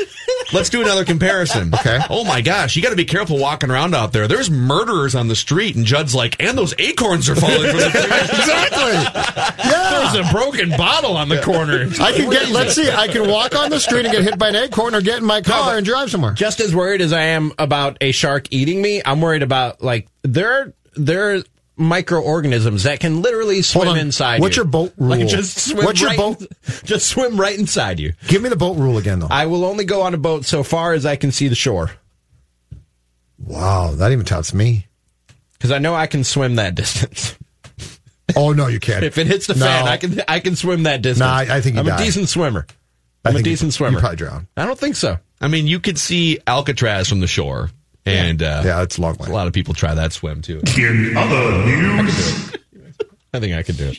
let's 0.53 0.69
do 0.69 0.81
another 0.81 1.03
comparison. 1.03 1.73
Okay. 1.75 1.99
Oh 2.09 2.23
my 2.23 2.39
gosh, 2.41 2.75
you 2.75 2.81
got 2.81 2.91
to 2.91 2.95
be 2.95 3.05
careful 3.05 3.37
walking 3.37 3.69
around 3.69 3.93
out 3.95 4.13
there. 4.13 4.27
There's 4.27 4.49
murderers 4.49 5.13
on 5.15 5.27
the 5.27 5.35
street, 5.35 5.75
and 5.75 5.85
Judd's 5.85 6.15
like, 6.15 6.41
and 6.41 6.57
those 6.57 6.73
acorns 6.79 7.27
are 7.29 7.35
falling 7.35 7.69
from 7.69 7.79
the 7.79 7.89
tree. 7.89 8.39
exactly. 8.39 8.93
Yeah. 9.69 10.11
There's 10.13 10.27
a 10.29 10.31
broken 10.31 10.69
bottle 10.71 11.17
on 11.17 11.27
the 11.29 11.41
corner. 11.41 11.87
I 11.99 12.11
can 12.13 12.29
get. 12.29 12.49
Let's 12.49 12.75
see. 12.75 12.89
I 12.89 13.07
can 13.09 13.29
walk 13.29 13.55
on 13.55 13.69
the 13.69 13.79
street 13.79 14.05
and 14.05 14.13
get 14.13 14.23
hit 14.23 14.37
by 14.39 14.49
an 14.49 14.55
acorn, 14.55 14.95
or 14.95 15.01
get 15.01 15.17
in 15.19 15.25
my 15.25 15.41
car 15.41 15.77
and 15.77 15.85
drive 15.85 16.09
somewhere. 16.11 16.33
Just 16.33 16.59
as 16.59 16.73
worried 16.75 17.01
as 17.01 17.11
I 17.13 17.21
am 17.21 17.51
about 17.57 17.97
a 18.01 18.11
shark 18.11 18.47
eating 18.51 18.81
me, 18.81 19.01
I'm 19.05 19.21
worried 19.21 19.43
about 19.43 19.81
like 19.83 20.07
there 20.23 20.73
there 20.95 21.35
are 21.35 21.43
microorganisms 21.77 22.83
that 22.83 22.99
can 22.99 23.21
literally 23.21 23.61
swim 23.61 23.95
inside 23.95 24.41
What's 24.41 24.57
you. 24.57 24.63
your 24.63 24.69
boat 24.69 24.93
Like 24.97 25.19
rule? 25.21 25.29
just 25.29 25.57
swim 25.59 25.85
What's 25.85 26.01
your 26.01 26.09
right 26.09 26.17
boat- 26.17 26.41
in- 26.41 26.47
just 26.83 27.07
swim 27.07 27.39
right 27.39 27.57
inside 27.57 27.99
you. 28.01 28.11
Give 28.27 28.41
me 28.41 28.49
the 28.49 28.57
boat 28.57 28.77
rule 28.77 28.97
again, 28.97 29.19
though. 29.19 29.27
I 29.31 29.45
will 29.45 29.63
only 29.63 29.85
go 29.85 30.01
on 30.01 30.13
a 30.13 30.17
boat 30.17 30.43
so 30.45 30.61
far 30.63 30.91
as 30.93 31.05
I 31.05 31.15
can 31.15 31.31
see 31.31 31.47
the 31.47 31.55
shore 31.55 31.91
Wow, 33.37 33.91
that 33.95 34.11
even 34.11 34.25
tops 34.25 34.53
me. 34.53 34.87
because 35.53 35.71
I 35.71 35.77
know 35.79 35.95
I 35.95 36.07
can 36.07 36.23
swim 36.23 36.55
that 36.55 36.75
distance. 36.75 37.37
Oh 38.35 38.51
no, 38.51 38.67
you 38.67 38.79
can't. 38.79 39.03
if 39.03 39.17
it 39.17 39.27
hits 39.27 39.47
the 39.47 39.55
No. 39.55 39.65
fan, 39.65 39.87
I 39.87 39.97
can 39.97 40.21
I 40.27 40.39
can 40.39 40.55
swim 40.55 40.83
that 40.83 41.01
distance. 41.01 41.19
No, 41.21 41.27
I- 41.27 41.57
I 41.57 41.61
think 41.61 41.75
you 41.75 41.79
I'm 41.79 41.87
die. 41.87 41.95
a 42.01 42.03
decent 42.05 42.29
swimmer. 42.29 42.67
I 43.25 43.29
I'm 43.29 43.35
a 43.35 43.41
decent 43.41 43.73
swimmer. 43.73 43.97
You 43.97 43.99
probably 43.99 44.15
drown. 44.17 44.47
I 44.55 44.65
don't 44.65 44.79
think 44.79 44.95
so. 44.95 45.17
I 45.41 45.47
mean, 45.47 45.67
you 45.67 45.79
could 45.79 45.97
see 45.97 46.39
Alcatraz 46.47 47.07
from 47.09 47.19
the 47.19 47.27
shore, 47.27 47.69
and 48.05 48.41
uh, 48.41 48.61
Yeah, 48.65 48.81
it's 48.81 48.97
a 48.97 49.01
long 49.01 49.15
way. 49.17 49.27
a 49.27 49.31
lot 49.33 49.47
of 49.47 49.53
people 49.53 49.73
try 49.73 49.93
that 49.95 50.13
swim 50.13 50.41
too. 50.41 50.61
in 50.77 51.15
other 51.17 51.65
news, 51.65 52.53
I 53.33 53.39
think 53.39 53.53
I 53.55 53.63
could 53.63 53.77
do 53.77 53.89
it. 53.89 53.97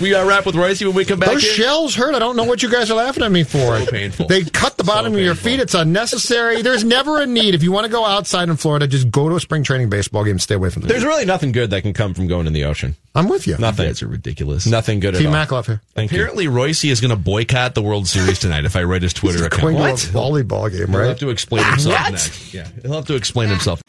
We 0.00 0.10
got 0.10 0.22
to 0.22 0.28
wrap 0.28 0.44
with 0.46 0.54
Reusse 0.56 0.84
when 0.86 0.94
we 0.94 1.04
come 1.04 1.18
back. 1.20 1.30
Those 1.30 1.44
in? 1.44 1.54
shells 1.54 1.94
hurt. 1.94 2.14
I 2.14 2.18
don't 2.18 2.36
know 2.36 2.44
what 2.44 2.62
you 2.62 2.70
guys 2.70 2.90
are 2.90 2.94
laughing 2.96 3.22
at 3.22 3.30
me 3.30 3.44
for. 3.44 3.78
So 3.78 3.86
painful. 3.86 4.26
They 4.26 4.42
cut 4.44 4.76
the 4.76 4.84
bottom 4.84 5.12
So 5.12 5.18
of 5.18 5.24
your 5.24 5.34
feet. 5.34 5.60
It's 5.60 5.74
unnecessary. 5.74 6.62
There's 6.62 6.82
never 6.84 7.20
a 7.20 7.26
need. 7.26 7.54
If 7.54 7.62
you 7.62 7.70
want 7.72 7.86
to 7.86 7.92
go 7.92 8.04
outside 8.04 8.48
in 8.48 8.56
Florida, 8.56 8.86
just 8.86 9.10
go 9.10 9.28
to 9.28 9.36
a 9.36 9.40
spring 9.40 9.62
training 9.62 9.90
baseball 9.90 10.24
game. 10.24 10.38
Stay 10.38 10.56
away 10.56 10.70
from 10.70 10.82
the. 10.82 10.88
There's 10.88 11.04
really 11.04 11.24
nothing 11.24 11.52
good 11.52 11.70
that 11.70 11.82
can 11.82 11.92
come 11.92 12.12
from 12.14 12.26
going 12.26 12.46
in 12.46 12.52
the 12.52 12.64
ocean. 12.64 12.96
I'm 13.14 13.28
with 13.28 13.46
you. 13.46 13.56
Nothing. 13.58 13.86
That's 13.86 14.02
ridiculous. 14.02 14.66
Nothing 14.66 14.98
good 15.00 15.14
Team 15.14 15.28
at 15.32 15.50
all. 15.52 15.62
Mackloff 15.62 15.66
here. 15.66 15.80
Thank 15.94 16.10
you. 16.10 16.18
Apparently, 16.18 16.46
Reusse 16.46 16.90
is 16.90 17.00
going 17.00 17.10
to 17.10 17.16
boycott 17.16 17.74
the 17.76 17.82
World 17.82 18.08
Series 18.08 18.40
tonight 18.40 18.64
if 18.64 18.74
I 18.74 18.82
read 18.82 19.02
his 19.02 19.12
Twitter 19.12 19.44
account. 19.44 19.76
Going 19.76 19.96
to 19.96 20.06
volleyball 20.08 20.70
game, 20.70 20.94
Right. 20.94 21.02
He'll 21.02 21.08
have 21.10 21.18
to 21.20 21.28
explain 21.30 21.64
himself 21.64 21.94
What? 21.94 22.10
next. 22.12 22.52
Yeah, 22.54 22.66
he'll 22.82 22.94
have 22.94 23.06
to 23.06 23.14
explain 23.14 23.48
himself. 23.50 23.80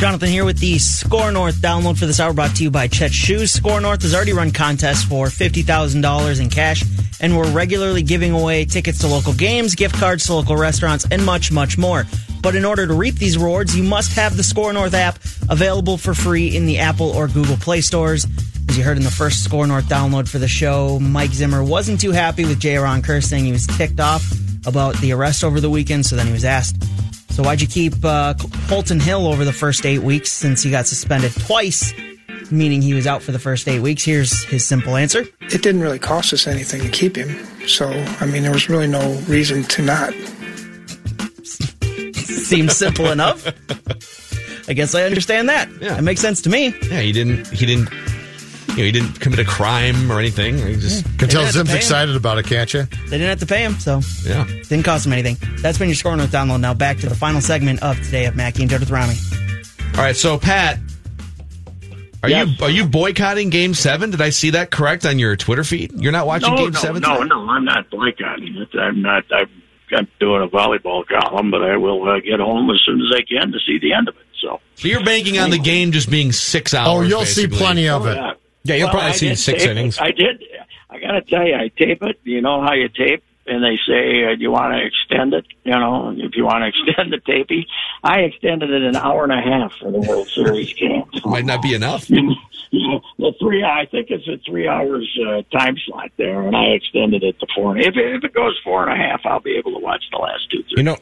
Jonathan 0.00 0.28
here 0.28 0.44
with 0.44 0.58
the 0.58 0.78
SKOR 0.78 1.30
North 1.30 1.56
download 1.56 1.98
for 1.98 2.06
this 2.06 2.20
hour 2.20 2.32
brought 2.32 2.56
to 2.56 2.62
you 2.62 2.70
by 2.70 2.88
Chet 2.88 3.12
Shoes. 3.12 3.52
SKOR 3.52 3.80
North 3.80 4.02
has 4.02 4.14
already 4.14 4.32
run 4.32 4.50
contests 4.50 5.04
for 5.04 5.26
$50,000 5.26 6.40
in 6.40 6.50
cash, 6.50 6.84
and 7.20 7.36
we're 7.36 7.50
regularly 7.50 8.02
giving 8.02 8.32
away 8.32 8.64
tickets 8.64 8.98
to 8.98 9.06
local 9.06 9.32
games, 9.32 9.74
gift 9.74 9.94
cards 9.96 10.26
to 10.26 10.34
local 10.34 10.56
restaurants, 10.56 11.06
and 11.10 11.24
much, 11.24 11.52
much 11.52 11.78
more. 11.78 12.04
But 12.42 12.56
in 12.56 12.64
order 12.64 12.86
to 12.86 12.92
reap 12.92 13.14
these 13.14 13.38
rewards, 13.38 13.76
you 13.76 13.82
must 13.82 14.12
have 14.14 14.36
the 14.36 14.42
SKOR 14.42 14.72
North 14.72 14.94
app 14.94 15.18
available 15.48 15.96
for 15.96 16.12
free 16.12 16.56
in 16.56 16.66
the 16.66 16.78
Apple 16.78 17.10
or 17.10 17.28
Google 17.28 17.56
Play 17.56 17.80
stores. 17.80 18.26
As 18.68 18.76
you 18.76 18.84
heard 18.84 18.96
in 18.96 19.04
the 19.04 19.10
first 19.10 19.44
SKOR 19.44 19.66
North 19.66 19.84
download 19.84 20.28
for 20.28 20.38
the 20.38 20.48
show, 20.48 20.98
Mike 20.98 21.32
Zimmer 21.32 21.62
wasn't 21.62 22.00
too 22.00 22.12
happy 22.12 22.44
with 22.44 22.60
Jayron 22.60 23.02
Kearse 23.02 23.24
saying 23.24 23.44
he 23.44 23.52
was 23.52 23.66
ticked 23.66 24.00
off 24.00 24.22
about 24.66 24.96
the 24.96 25.12
arrest 25.12 25.44
over 25.44 25.60
the 25.60 25.70
weekend, 25.70 26.06
so 26.06 26.16
then 26.16 26.26
he 26.26 26.32
was 26.32 26.44
asked 26.44 26.82
so 27.34 27.42
why'd 27.42 27.60
you 27.60 27.66
keep 27.66 27.94
uh, 28.04 28.34
Colton 28.68 29.00
Hill 29.00 29.26
over 29.26 29.44
the 29.44 29.52
first 29.52 29.84
eight 29.84 29.98
weeks 29.98 30.30
since 30.30 30.62
he 30.62 30.70
got 30.70 30.86
suspended 30.86 31.32
twice, 31.32 31.92
meaning 32.48 32.80
he 32.80 32.94
was 32.94 33.08
out 33.08 33.24
for 33.24 33.32
the 33.32 33.40
first 33.40 33.66
eight 33.66 33.80
weeks? 33.80 34.04
Here's 34.04 34.44
his 34.44 34.64
simple 34.64 34.94
answer. 34.94 35.24
It 35.40 35.60
didn't 35.60 35.80
really 35.80 35.98
cost 35.98 36.32
us 36.32 36.46
anything 36.46 36.82
to 36.82 36.88
keep 36.90 37.16
him. 37.16 37.44
So, 37.66 37.90
I 38.20 38.26
mean, 38.26 38.44
there 38.44 38.52
was 38.52 38.68
really 38.68 38.86
no 38.86 39.14
reason 39.26 39.64
to 39.64 39.82
not. 39.82 40.14
Seems 42.14 42.76
simple 42.76 43.10
enough. 43.10 43.48
I 44.68 44.72
guess 44.72 44.94
I 44.94 45.02
understand 45.02 45.48
that. 45.48 45.68
Yeah. 45.80 45.94
That 45.94 46.04
makes 46.04 46.20
sense 46.20 46.40
to 46.42 46.50
me. 46.50 46.66
Yeah, 46.88 47.00
he 47.00 47.10
didn't. 47.10 47.48
He 47.48 47.66
didn't. 47.66 47.88
You 48.74 48.80
know, 48.80 48.84
he 48.86 48.92
didn't 48.92 49.20
commit 49.20 49.38
a 49.38 49.44
crime 49.44 50.10
or 50.10 50.18
anything. 50.18 50.58
He 50.58 50.74
just 50.74 51.04
Can 51.18 51.28
tell 51.28 51.28
They 51.28 51.28
didn't 51.28 51.44
have 51.44 51.52
to 51.52 51.52
Zim's 51.52 51.74
excited 51.74 52.16
about 52.16 52.38
it, 52.38 52.46
can't 52.46 52.72
you? 52.74 52.82
They 52.82 53.18
didn't 53.18 53.28
have 53.28 53.38
to 53.40 53.46
pay 53.46 53.62
him, 53.62 53.74
so 53.78 54.00
yeah. 54.24 54.44
didn't 54.44 54.82
cost 54.84 55.06
him 55.06 55.12
anything. 55.12 55.36
That's 55.62 55.78
been 55.78 55.88
your 55.88 55.94
SKOR 55.94 56.16
North 56.16 56.32
download. 56.32 56.60
Now 56.60 56.74
back 56.74 56.98
to 56.98 57.08
the 57.08 57.14
final 57.14 57.40
segment 57.40 57.82
of 57.82 57.96
today 58.02 58.26
of 58.26 58.34
Mackey 58.36 58.62
and 58.62 58.70
Judd 58.70 58.80
with 58.80 58.90
Rami. 58.90 59.14
All 59.96 60.00
right, 60.02 60.16
so 60.16 60.38
Pat, 60.38 60.80
are 62.24 62.28
you 62.30 62.46
are 62.62 62.70
you 62.70 62.86
boycotting 62.86 63.50
Game 63.50 63.74
Seven? 63.74 64.10
Did 64.10 64.20
I 64.20 64.30
see 64.30 64.50
that 64.50 64.70
correct 64.70 65.04
on 65.06 65.18
your 65.18 65.36
Twitter 65.36 65.62
feed? 65.62 65.92
You're 65.92 66.10
not 66.12 66.26
watching 66.26 66.50
no, 66.50 66.56
Game 66.56 66.70
no, 66.72 66.80
Seven? 66.80 67.02
No, 67.02 67.14
tonight? 67.14 67.28
no, 67.28 67.48
I'm 67.48 67.64
not 67.64 67.90
boycotting 67.90 68.56
it. 68.56 68.76
I'm 68.78 69.02
not. 69.02 69.24
I'm, 69.30 69.48
I'm 69.96 70.08
doing 70.18 70.42
a 70.42 70.48
volleyball 70.48 71.04
column, 71.06 71.50
but 71.50 71.62
I 71.62 71.76
will 71.76 72.08
uh, 72.08 72.18
get 72.20 72.40
home 72.40 72.70
as 72.70 72.80
soon 72.84 73.00
as 73.02 73.12
I 73.14 73.20
can 73.22 73.52
to 73.52 73.58
see 73.64 73.78
the 73.78 73.92
end 73.92 74.08
of 74.08 74.16
it. 74.16 74.22
So, 74.40 74.60
So 74.74 74.88
you're 74.88 75.04
banking 75.04 75.38
on 75.38 75.50
the 75.50 75.58
game 75.58 75.92
just 75.92 76.10
being 76.10 76.32
six 76.32 76.74
hours. 76.74 76.88
Oh, 76.88 77.02
you'll 77.02 77.24
see 77.26 77.46
plenty 77.46 77.88
of 77.88 78.02
Oh, 78.04 78.08
it. 78.08 78.16
yeah. 78.16 78.32
Yeah, 78.64 78.76
you'll 78.76 78.86
Well, 78.86 78.92
probably 78.94 79.10
I 79.10 79.12
see 79.12 79.34
six 79.34 79.62
tape 79.62 79.70
it. 79.70 79.76
innings. 79.76 79.98
I 79.98 80.10
did. 80.10 80.42
I 80.90 80.98
got 80.98 81.12
to 81.12 81.20
tell 81.22 81.46
you, 81.46 81.54
I 81.54 81.68
tape 81.68 82.02
it. 82.02 82.18
You 82.24 82.40
know 82.40 82.62
how 82.62 82.72
you 82.72 82.88
tape, 82.88 83.22
and 83.46 83.62
they 83.62 83.78
say, 83.86 84.24
uh, 84.24 84.36
"Do 84.36 84.42
you 84.42 84.50
want 84.50 84.74
to 84.74 84.84
extend 84.84 85.34
it?" 85.34 85.46
You 85.64 85.72
know, 85.72 86.14
if 86.16 86.36
you 86.36 86.44
want 86.44 86.62
to 86.62 86.68
extend 86.90 87.12
the 87.12 87.20
taping, 87.20 87.64
I 88.02 88.20
extended 88.20 88.70
it 88.70 88.82
an 88.82 88.96
hour 88.96 89.24
and 89.24 89.32
a 89.32 89.40
half 89.40 89.72
for 89.80 89.90
the 89.90 90.00
World 90.00 90.28
Series 90.28 90.72
game. 90.74 91.04
Might 91.24 91.44
not 91.44 91.62
be 91.62 91.74
enough. 91.74 92.08
you 92.10 92.34
know, 92.72 93.00
the 93.18 93.32
three. 93.38 93.64
I 93.64 93.86
think 93.86 94.10
it's 94.10 94.26
a 94.28 94.38
three 94.48 94.68
hours 94.68 95.08
uh, 95.26 95.42
time 95.56 95.76
slot 95.86 96.10
there, 96.16 96.42
and 96.42 96.56
I 96.56 96.66
extended 96.70 97.22
it 97.22 97.38
to 97.40 97.46
four. 97.54 97.76
If 97.76 97.96
it, 97.96 98.14
if 98.16 98.24
it 98.24 98.34
goes 98.34 98.58
four 98.64 98.88
and 98.88 98.92
a 98.92 98.96
half, 98.96 99.20
I'll 99.24 99.40
be 99.40 99.56
able 99.56 99.72
to 99.72 99.80
watch 99.80 100.02
the 100.10 100.18
last 100.18 100.50
two. 100.50 100.62
Three 100.62 100.74
You 100.78 100.82
know, 100.82 100.96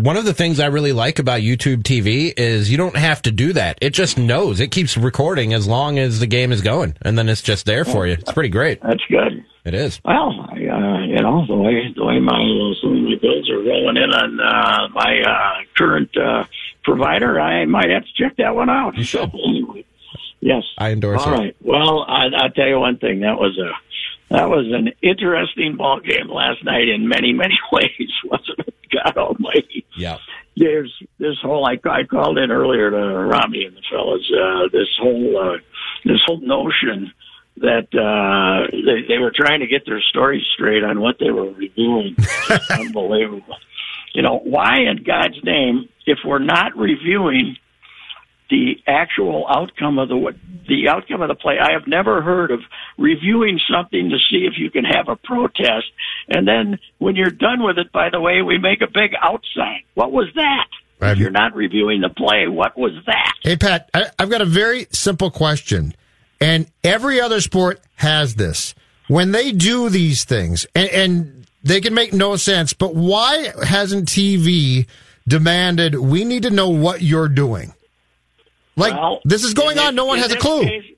one 0.00 0.16
of 0.16 0.24
the 0.24 0.34
things 0.34 0.60
I 0.60 0.66
really 0.66 0.92
like 0.92 1.18
about 1.18 1.40
YouTube 1.40 1.82
TV 1.82 2.32
is 2.36 2.70
you 2.70 2.76
don't 2.76 2.96
have 2.96 3.22
to 3.22 3.30
do 3.30 3.52
that. 3.52 3.78
It 3.80 3.90
just 3.90 4.18
knows. 4.18 4.60
It 4.60 4.70
keeps 4.70 4.96
recording 4.96 5.54
as 5.54 5.66
long 5.66 5.98
as 5.98 6.20
the 6.20 6.26
game 6.26 6.52
is 6.52 6.62
going, 6.62 6.96
and 7.02 7.16
then 7.16 7.28
it's 7.28 7.42
just 7.42 7.66
there 7.66 7.84
for 7.84 8.06
you. 8.06 8.14
It's 8.14 8.32
pretty 8.32 8.48
great. 8.48 8.80
That's 8.82 9.04
good. 9.08 9.44
It 9.64 9.72
is. 9.72 9.98
Well, 10.04 10.46
I, 10.50 10.63
uh, 10.74 10.98
you 11.06 11.20
know, 11.22 11.46
the 11.46 11.54
way 11.54 11.92
the 11.94 12.04
way 12.04 12.18
my 12.18 12.40
some 12.82 12.96
of 12.96 13.02
my 13.02 13.14
bills 13.20 13.48
are 13.50 13.58
rolling 13.58 13.96
in 13.96 14.10
on 14.10 14.40
uh, 14.40 14.88
my 14.92 15.20
uh, 15.22 15.62
current 15.76 16.10
uh, 16.16 16.44
provider, 16.82 17.40
I 17.40 17.64
might 17.64 17.90
have 17.90 18.02
to 18.04 18.12
check 18.16 18.36
that 18.38 18.54
one 18.54 18.70
out. 18.70 18.96
Should. 18.96 19.30
Anyway, 19.46 19.84
yes, 20.40 20.64
I 20.78 20.90
endorse 20.90 21.22
All 21.22 21.34
it. 21.34 21.38
right. 21.38 21.56
Well, 21.60 22.04
I, 22.08 22.26
I'll 22.36 22.50
tell 22.50 22.66
you 22.66 22.80
one 22.80 22.98
thing. 22.98 23.20
That 23.20 23.38
was 23.38 23.56
a 23.58 23.70
that 24.34 24.48
was 24.48 24.66
an 24.72 24.92
interesting 25.00 25.76
ball 25.76 26.00
game 26.00 26.28
last 26.28 26.64
night 26.64 26.88
in 26.88 27.08
many 27.08 27.32
many 27.32 27.58
ways, 27.72 28.12
wasn't 28.24 28.58
it? 28.60 28.74
God 28.92 29.16
Almighty. 29.16 29.86
Yeah. 29.96 30.18
There's 30.56 30.92
this 31.18 31.36
whole 31.42 31.66
I, 31.66 31.78
I 31.88 32.04
called 32.04 32.38
in 32.38 32.50
earlier 32.50 32.90
to 32.90 32.96
Rami 32.96 33.64
and 33.64 33.76
the 33.76 33.82
fellas. 33.90 34.22
Uh, 34.32 34.68
this 34.72 34.88
whole 35.00 35.36
uh, 35.36 35.58
this 36.04 36.20
whole 36.26 36.40
notion 36.40 37.12
that 37.56 37.86
uh, 37.94 38.66
they, 38.72 39.06
they 39.06 39.18
were 39.18 39.32
trying 39.34 39.60
to 39.60 39.66
get 39.66 39.86
their 39.86 40.00
story 40.00 40.44
straight 40.54 40.82
on 40.82 41.00
what 41.00 41.16
they 41.20 41.30
were 41.30 41.52
reviewing. 41.52 42.16
Unbelievable. 42.70 43.56
You 44.12 44.22
know, 44.22 44.38
why 44.38 44.80
in 44.80 45.02
God's 45.04 45.42
name, 45.44 45.88
if 46.06 46.18
we're 46.24 46.38
not 46.38 46.76
reviewing 46.76 47.56
the 48.50 48.74
actual 48.86 49.46
outcome 49.48 49.98
of 49.98 50.08
the 50.08 50.34
the 50.68 50.88
outcome 50.88 51.22
of 51.22 51.28
the 51.28 51.34
play, 51.34 51.54
I 51.60 51.72
have 51.72 51.86
never 51.86 52.22
heard 52.22 52.50
of 52.50 52.60
reviewing 52.98 53.58
something 53.70 54.10
to 54.10 54.16
see 54.30 54.46
if 54.46 54.54
you 54.58 54.70
can 54.70 54.84
have 54.84 55.08
a 55.08 55.16
protest, 55.16 55.86
and 56.28 56.46
then 56.46 56.78
when 56.98 57.16
you're 57.16 57.30
done 57.30 57.62
with 57.62 57.78
it, 57.78 57.90
by 57.92 58.10
the 58.10 58.20
way, 58.20 58.42
we 58.42 58.58
make 58.58 58.80
a 58.82 58.86
big 58.86 59.12
out 59.20 59.42
sign. 59.56 59.82
What 59.94 60.12
was 60.12 60.28
that? 60.34 60.66
If 61.00 61.18
you're 61.18 61.30
not 61.30 61.54
reviewing 61.54 62.00
the 62.00 62.08
play, 62.08 62.48
what 62.48 62.78
was 62.78 62.92
that? 63.06 63.32
Hey, 63.42 63.56
Pat, 63.56 63.90
I, 63.92 64.10
I've 64.18 64.30
got 64.30 64.40
a 64.40 64.46
very 64.46 64.86
simple 64.90 65.30
question. 65.30 65.94
And 66.40 66.66
every 66.82 67.20
other 67.20 67.40
sport 67.40 67.80
has 67.96 68.34
this. 68.34 68.74
When 69.08 69.32
they 69.32 69.52
do 69.52 69.88
these 69.88 70.24
things, 70.24 70.66
and, 70.74 70.88
and 70.90 71.46
they 71.62 71.80
can 71.80 71.94
make 71.94 72.12
no 72.12 72.36
sense, 72.36 72.72
but 72.72 72.94
why 72.94 73.52
hasn't 73.62 74.08
TV 74.08 74.86
demanded, 75.28 75.94
we 75.94 76.24
need 76.24 76.42
to 76.44 76.50
know 76.50 76.70
what 76.70 77.02
you're 77.02 77.28
doing? 77.28 77.72
Like, 78.76 78.94
Well, 78.94 79.20
this 79.24 79.44
is 79.44 79.54
going 79.54 79.76
in 79.78 79.82
on, 79.84 79.94
no 79.94 80.04
one 80.06 80.18
has 80.18 80.32
a 80.32 80.36
clue. 80.36 80.62
case- 80.64 80.90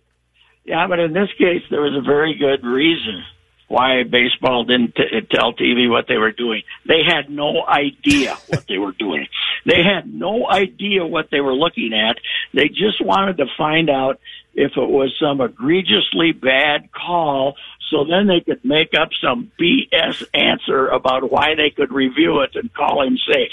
yeah, 0.65 0.87
but 0.89 0.99
in 0.99 1.13
this 1.13 1.29
case, 1.39 1.63
there 1.71 1.83
was 1.83 1.95
a 1.95 2.01
very 2.01 2.35
good 2.35 2.65
reason 2.67 3.23
why 3.69 4.03
baseball 4.05 4.65
didn't 4.65 4.95
t- 4.95 5.21
tell 5.33 5.53
TV 5.53 5.89
what 5.91 6.07
they 6.09 6.17
were 6.17 6.33
doing. 6.33 6.63
They 6.87 7.03
had 7.07 7.29
no 7.31 7.65
idea 7.67 8.35
what 8.49 8.67
they 8.69 8.79
were 8.79 8.93
doing. 8.93 9.27
They 9.65 9.83
had 9.83 10.13
no 10.13 10.49
idea 10.49 11.05
what 11.07 11.31
they 11.31 11.41
were 11.41 11.55
looking 11.55 11.93
at. 11.93 12.17
They 12.55 12.69
just 12.69 13.01
wanted 13.05 13.37
to 13.39 13.47
find 13.59 13.91
out 13.91 14.21
if 14.57 14.73
it 14.77 14.89
was 14.89 15.15
some 15.21 15.41
egregiously 15.41 16.33
bad 16.33 16.91
call 16.91 17.55
so 17.91 18.05
then 18.05 18.27
they 18.27 18.41
could 18.41 18.65
make 18.65 18.95
up 18.99 19.11
some 19.23 19.53
BS 19.61 20.25
answer 20.35 20.89
about 20.89 21.31
why 21.31 21.55
they 21.55 21.71
could 21.71 21.93
review 21.93 22.41
it 22.41 22.57
and 22.57 22.73
call 22.75 23.03
him 23.07 23.17
safe. 23.31 23.53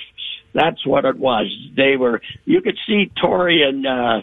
That's 0.53 0.85
what 0.85 1.05
it 1.05 1.17
was. 1.17 1.45
They 1.75 1.97
were, 1.97 2.21
you 2.45 2.61
could 2.61 2.77
see 2.87 3.11
Torre 3.19 3.49
and, 3.49 3.85
uh, 3.85 4.21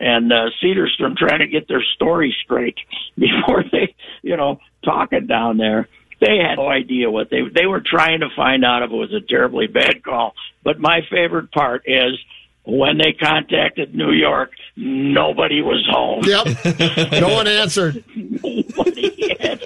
and 0.00 0.32
uh, 0.32 0.50
Cederstrom 0.62 1.16
trying 1.16 1.40
to 1.40 1.46
get 1.46 1.68
their 1.68 1.84
story 1.94 2.34
straight 2.44 2.76
before 3.18 3.64
they, 3.70 3.94
you 4.22 4.36
know, 4.36 4.60
talking 4.84 5.26
down 5.26 5.56
there. 5.56 5.88
They 6.18 6.38
had 6.38 6.56
no 6.56 6.68
idea 6.68 7.10
what 7.10 7.28
they 7.28 7.42
they 7.54 7.66
were 7.66 7.82
trying 7.82 8.20
to 8.20 8.30
find 8.34 8.64
out 8.64 8.82
if 8.82 8.90
it 8.90 8.94
was 8.94 9.12
a 9.12 9.20
terribly 9.20 9.66
bad 9.66 10.02
call. 10.02 10.34
But 10.64 10.80
my 10.80 11.02
favorite 11.10 11.52
part 11.52 11.82
is 11.84 12.18
when 12.66 12.98
they 12.98 13.12
contacted 13.12 13.94
New 13.94 14.10
York, 14.10 14.50
nobody 14.76 15.62
was 15.62 15.86
home. 15.88 16.22
Yep. 16.24 17.12
no 17.20 17.32
one 17.32 17.46
answered. 17.46 18.04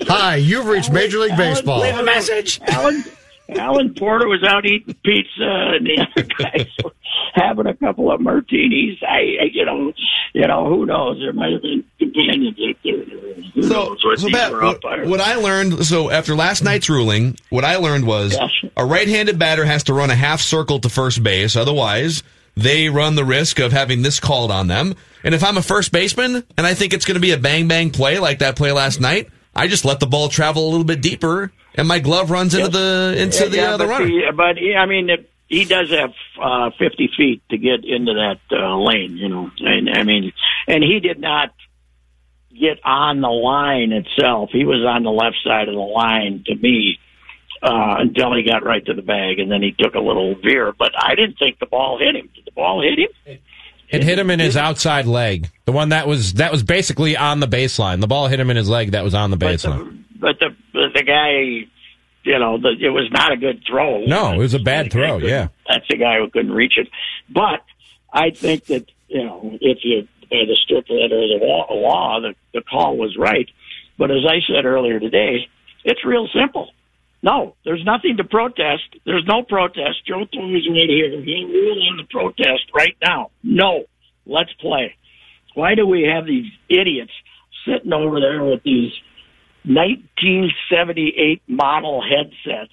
Hi, 0.07 0.37
you've 0.37 0.67
reached 0.67 0.93
Major 0.93 1.19
League 1.19 1.37
Baseball. 1.37 1.81
Leave 1.81 1.99
a 1.99 2.03
message. 2.03 2.61
Alan, 2.69 3.03
Alan 3.57 3.95
Porter 3.95 4.29
was 4.29 4.45
out 4.45 4.67
eating 4.67 4.95
pizza, 5.03 5.25
and 5.41 5.87
the 5.87 6.07
other 6.07 6.29
guys 6.39 6.69
were 6.85 6.93
having 7.33 7.67
a 7.67 7.75
couple 7.75 8.13
of 8.13 8.21
martinis. 8.21 8.99
I, 9.03 9.37
I 9.41 9.45
you 9.51 9.65
know, 9.65 9.93
you 10.35 10.47
know, 10.47 10.69
who 10.69 10.85
knows? 10.85 11.19
There 11.21 11.33
might 11.33 11.53
have 11.53 11.63
been 11.63 11.83
companions 11.99 12.59
up 12.69 12.77
there. 12.85 13.03
Who 13.55 13.61
knows 13.63 14.05
what 14.05 14.19
So, 14.19 14.29
Pat, 14.29 14.53
what, 14.53 15.07
what 15.07 15.21
I 15.21 15.37
learned, 15.37 15.87
so 15.87 16.11
after 16.11 16.35
last 16.35 16.63
night's 16.63 16.91
ruling, 16.91 17.37
what 17.49 17.65
I 17.65 17.77
learned 17.77 18.07
was 18.07 18.37
a 18.77 18.85
right-handed 18.85 19.39
batter 19.39 19.65
has 19.65 19.85
to 19.85 19.95
run 19.95 20.11
a 20.11 20.15
half 20.15 20.41
circle 20.41 20.81
to 20.81 20.91
first 20.91 21.23
base. 21.23 21.57
Otherwise, 21.57 22.23
they 22.57 22.89
run 22.89 23.15
the 23.15 23.25
risk 23.25 23.59
of 23.59 23.73
having 23.73 24.03
this 24.03 24.21
called 24.21 24.51
on 24.51 24.67
them. 24.67 24.95
And 25.25 25.35
if 25.35 25.45
I'm 25.45 25.57
a 25.57 25.63
first 25.63 25.93
baseman 25.93 26.45
and 26.57 26.67
I 26.67 26.75
think 26.75 26.93
it's 26.93 27.05
going 27.05 27.15
to 27.17 27.21
be 27.21 27.33
a 27.33 27.39
bang-bang 27.39 27.91
play 27.91 28.19
like 28.19 28.39
that 28.41 28.57
play 28.57 28.73
last 28.73 29.01
night, 29.01 29.29
I 29.55 29.67
just 29.67 29.85
let 29.85 30.01
the 30.01 30.07
ball 30.07 30.29
travel 30.29 30.69
a 30.69 30.71
little 30.71 30.85
bit 30.85 31.03
deeper, 31.03 31.53
and 31.75 31.89
my 31.89 31.99
glove 31.99 32.31
runs 32.31 32.55
into 32.55 32.69
the 32.69 33.15
into 33.19 33.49
the 33.49 33.57
yeah, 33.57 33.75
uh, 33.75 33.77
the 33.77 33.87
runner. 33.87 34.33
but 34.33 34.57
I 34.59 34.87
mean, 34.87 35.11
it, 35.11 35.31
he 35.49 35.65
does 35.65 35.91
have 35.91 36.13
uh, 36.41 36.71
50 36.79 37.11
feet 37.17 37.43
to 37.51 37.59
get 37.59 37.85
into 37.85 38.15
that 38.15 38.41
uh, 38.53 38.79
lane, 38.79 39.17
you 39.17 39.29
know. 39.29 39.51
And 39.59 39.91
I 39.91 40.05
mean, 40.05 40.33
and 40.69 40.85
he 40.85 41.01
did 41.01 41.19
not 41.19 41.53
get 42.51 42.79
on 42.85 43.21
the 43.21 43.29
line 43.29 43.93
itself. 43.93 44.51
He 44.53 44.65
was 44.65 44.85
on 44.87 45.03
the 45.03 45.11
left 45.11 45.37
side 45.45 45.69
of 45.69 45.75
the 45.75 45.81
line 45.81 46.45
to 46.47 46.55
me 46.55 46.99
uh, 47.63 47.97
until 47.99 48.35
he 48.35 48.43
got 48.43 48.65
right 48.65 48.85
to 48.87 48.95
the 48.95 49.03
bag, 49.03 49.39
and 49.39 49.51
then 49.51 49.63
he 49.63 49.75
took 49.79 49.95
a 49.95 50.01
little 50.01 50.35
veer. 50.35 50.73
But 50.79 50.93
I 50.99 51.15
didn't 51.15 51.39
think 51.39 51.59
the 51.59 51.67
ball 51.67 51.99
hit 51.99 52.17
him. 52.17 52.29
Did 52.35 52.45
the 52.47 52.53
ball 52.53 52.83
hit 52.83 52.99
him? 52.99 53.39
It 53.91 54.05
hit 54.05 54.19
him 54.19 54.31
in 54.31 54.39
his 54.39 54.57
outside 54.57 55.07
leg. 55.07 55.51
The 55.65 55.73
one 55.73 55.89
that 55.89 56.07
was 56.07 56.35
that 56.35 56.53
was 56.53 56.63
basically 56.63 57.17
on 57.17 57.41
the 57.41 57.49
baseline. 57.49 58.01
The 58.01 58.07
ball 58.07 58.29
hit 58.29 58.39
him 58.39 58.51
in 58.51 58.57
his 58.57 58.69
leg 58.69 58.93
that 58.93 59.03
was 59.03 59.15
on 59.15 59.31
the 59.31 59.37
baseline. 59.37 60.05
But 60.19 60.39
the 60.39 60.55
the, 60.73 60.89
the 60.95 61.03
guy, 61.03 61.69
you 62.23 62.39
know, 62.39 62.59
the, 62.59 62.77
it 62.81 62.91
was 62.91 63.11
not 63.11 63.33
a 63.33 63.37
good 63.37 63.63
throw. 63.67 64.05
No, 64.05 64.33
it 64.33 64.39
was 64.39 64.55
a 64.55 64.61
bad 64.61 64.93
throw. 64.93 65.19
Yeah. 65.19 65.49
that's 65.69 65.87
the 65.89 65.97
guy 65.97 66.19
who 66.19 66.31
couldn't 66.31 66.53
reach 66.53 66.75
it. 66.77 66.89
But 67.29 67.65
I 68.13 68.31
think 68.31 68.67
that 68.67 68.87
you 69.09 69.25
know, 69.25 69.59
if 69.61 69.79
you 69.83 70.07
by 70.31 70.45
the 70.47 70.57
strict 70.65 70.89
letter 70.89 71.21
of 71.21 71.41
the 71.41 71.45
law, 71.45 71.67
law 71.75 72.21
the, 72.21 72.35
the 72.55 72.63
call 72.63 72.97
was 72.97 73.17
right. 73.19 73.49
But 73.99 74.13
as 74.13 74.25
I 74.25 74.39
said 74.47 74.65
earlier 74.65 75.01
today, 75.01 75.49
it's 75.85 76.05
real 76.05 76.29
simple. 76.33 76.71
No, 77.23 77.55
there's 77.65 77.85
nothing 77.85 78.17
to 78.17 78.25
protest. 78.25 78.83
There's 79.05 79.25
no 79.27 79.43
protest. 79.43 80.07
Joe 80.07 80.25
Torre's 80.25 80.67
right 80.71 80.89
here. 80.89 81.11
He'll 81.11 81.49
rule 81.49 81.89
on 81.91 81.97
the 81.99 82.05
protest 82.11 82.63
right 82.75 82.97
now. 83.03 83.31
No, 83.43 83.85
let's 84.27 84.53
play. 84.55 84.95
Why 85.55 85.75
do 85.75 85.87
we 85.87 86.03
have 86.05 86.25
these 86.27 86.51
idiots 86.69 87.13
sitting 87.67 87.93
over 87.93 88.21
there 88.21 88.43
with 88.43 88.63
these 88.63 88.93
1978 89.65 91.43
model 91.47 92.03
headsets 92.03 92.73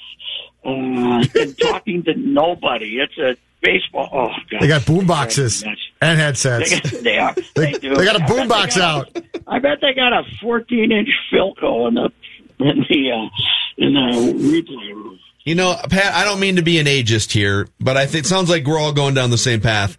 uh, 0.65 1.39
and 1.41 1.57
talking 1.59 2.03
to 2.03 2.13
nobody? 2.15 2.99
It's 2.99 3.17
a 3.17 3.35
baseball. 3.61 4.09
Oh, 4.13 4.29
God. 4.49 4.61
They 4.61 4.67
got 4.67 4.85
boom 4.85 5.07
boxes 5.07 5.63
and 6.01 6.19
headsets. 6.19 6.69
They, 6.69 6.79
got- 6.79 7.03
they 7.03 7.17
are. 7.17 7.35
They, 7.55 7.71
do. 7.73 7.95
They 7.95 8.05
got 8.05 8.21
a 8.21 8.25
boom 8.33 8.47
box 8.47 8.77
got 8.77 9.07
out. 9.15 9.25
I 9.47 9.59
bet 9.59 9.79
they 9.81 9.93
got 9.93 10.13
a 10.13 10.23
14 10.41 10.91
inch 10.91 11.09
Philco 11.33 11.87
in 11.87 11.95
the 11.95 12.11
in 12.59 12.85
the 12.89 13.11
uh, 13.11 13.29
in 13.77 13.93
the 13.93 13.99
replay 13.99 14.93
room. 14.93 15.19
You 15.45 15.55
know, 15.55 15.75
Pat, 15.89 16.13
I 16.13 16.23
don't 16.25 16.39
mean 16.39 16.57
to 16.57 16.61
be 16.61 16.77
an 16.79 16.87
ageist 16.87 17.31
here, 17.31 17.67
but 17.79 17.95
I 17.95 18.05
think 18.05 18.25
it 18.25 18.27
sounds 18.27 18.49
like 18.49 18.65
we're 18.65 18.79
all 18.79 18.91
going 18.91 19.13
down 19.13 19.29
the 19.29 19.37
same 19.37 19.61
path. 19.61 19.97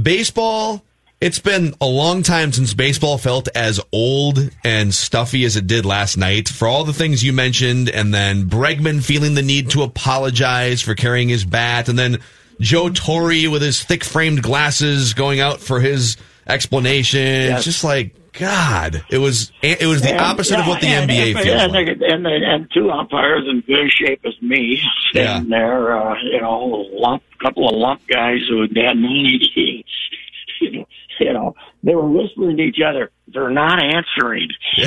baseball. 0.00 0.82
It's 1.20 1.38
been 1.38 1.74
a 1.82 1.86
long 1.86 2.22
time 2.22 2.50
since 2.50 2.72
baseball 2.72 3.18
felt 3.18 3.48
as 3.54 3.78
old 3.92 4.38
and 4.64 4.94
stuffy 4.94 5.44
as 5.44 5.54
it 5.54 5.66
did 5.66 5.84
last 5.84 6.16
night. 6.16 6.48
For 6.48 6.66
all 6.66 6.84
the 6.84 6.94
things 6.94 7.22
you 7.22 7.34
mentioned, 7.34 7.90
and 7.90 8.12
then 8.14 8.48
Bregman 8.48 9.04
feeling 9.04 9.34
the 9.34 9.42
need 9.42 9.68
to 9.70 9.82
apologize 9.82 10.80
for 10.80 10.94
carrying 10.94 11.28
his 11.28 11.44
bat, 11.44 11.90
and 11.90 11.98
then 11.98 12.20
Joe 12.58 12.88
Torre 12.88 13.50
with 13.50 13.60
his 13.60 13.82
thick 13.84 14.02
framed 14.02 14.42
glasses 14.42 15.12
going 15.12 15.40
out 15.40 15.60
for 15.60 15.80
his 15.80 16.16
explanation. 16.50 17.20
It's 17.20 17.64
just 17.64 17.84
like 17.84 18.14
God. 18.32 19.04
It 19.10 19.18
was 19.18 19.50
it 19.62 19.86
was 19.86 20.02
the 20.02 20.10
And- 20.10 20.20
opposite 20.20 20.58
of 20.60 20.66
what 20.66 20.80
the 20.80 20.86
and- 20.88 21.10
NBA 21.10 21.34
and, 21.34 21.40
feels 21.40 21.62
and, 21.62 21.72
like. 21.72 21.88
And, 21.88 22.02
and, 22.02 22.26
and 22.26 22.70
two 22.72 22.90
umpires 22.90 23.44
in 23.48 23.60
good 23.62 23.90
shape 23.90 24.20
as 24.24 24.34
me 24.42 24.80
standing 25.10 25.50
there, 25.50 25.96
uh, 25.98 26.14
you 26.22 26.40
know, 26.40 26.74
a 26.74 26.98
lump, 26.98 27.22
couple 27.42 27.68
of 27.68 27.74
lump 27.76 28.06
guys 28.06 28.40
who 28.48 28.62
had 28.62 28.72
no. 28.72 28.86
You 31.20 31.34
know, 31.34 31.54
they 31.82 31.94
were 31.94 32.08
whispering 32.08 32.56
to 32.56 32.62
each 32.62 32.80
other. 32.80 33.10
They're 33.28 33.50
not 33.50 33.78
answering. 33.82 34.48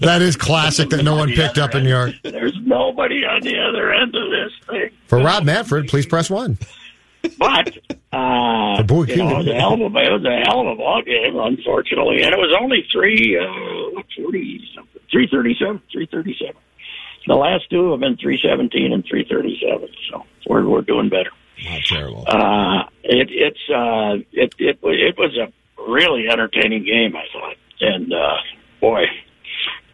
That 0.00 0.22
is 0.22 0.34
classic 0.36 0.88
that 0.90 1.04
no 1.04 1.14
one 1.16 1.30
picked 1.30 1.58
up 1.58 1.74
in 1.74 1.82
New 1.84 1.90
York. 1.90 2.14
There's 2.22 2.56
nobody 2.62 3.24
on 3.26 3.42
the 3.42 3.58
other 3.58 3.92
end 3.92 4.14
of 4.14 4.30
this 4.30 4.50
thing. 4.66 4.90
For 5.08 5.18
Rob 5.18 5.44
Manfred, 5.44 5.88
please 5.88 6.06
press 6.06 6.30
one. 6.30 6.56
But 7.38 7.76
uh, 8.12 8.82
Bowie 8.84 9.10
you 9.10 9.16
know, 9.16 9.30
it 9.30 9.38
was 9.38 9.48
a 9.48 9.54
hell 9.54 9.74
of 9.74 9.80
a 9.80 9.98
it 9.98 10.12
was 10.12 10.24
a 10.24 10.40
hell 10.46 10.60
of 10.60 10.66
a 10.68 10.76
ball 10.76 11.02
game, 11.02 11.36
unfortunately, 11.38 12.22
and 12.22 12.32
it 12.32 12.38
was 12.38 12.56
only 12.60 12.86
three 12.92 13.38
uh, 13.38 14.02
forty 14.16 14.60
something, 14.74 15.02
three 15.10 15.28
thirty 15.30 15.54
seven, 15.58 15.82
three 15.92 16.06
thirty 16.06 16.36
seven. 16.40 16.60
The 17.26 17.34
last 17.34 17.68
two 17.70 17.90
have 17.90 18.00
been 18.00 18.16
three 18.16 18.40
seventeen 18.42 18.92
and 18.92 19.04
three 19.04 19.26
thirty 19.28 19.60
seven, 19.60 19.88
so 20.10 20.24
we're 20.46 20.66
we're 20.66 20.82
doing 20.82 21.08
better. 21.08 21.30
Not 21.62 21.82
terrible. 21.82 22.24
Uh, 22.26 22.84
it 23.02 23.28
it's 23.30 23.70
uh, 23.70 24.16
it 24.32 24.54
it 24.58 24.78
it 24.82 25.18
was 25.18 25.36
a 25.36 25.52
really 25.90 26.28
entertaining 26.28 26.84
game, 26.84 27.14
I 27.16 27.24
thought, 27.32 27.56
and 27.80 28.12
uh, 28.12 28.36
boy. 28.80 29.04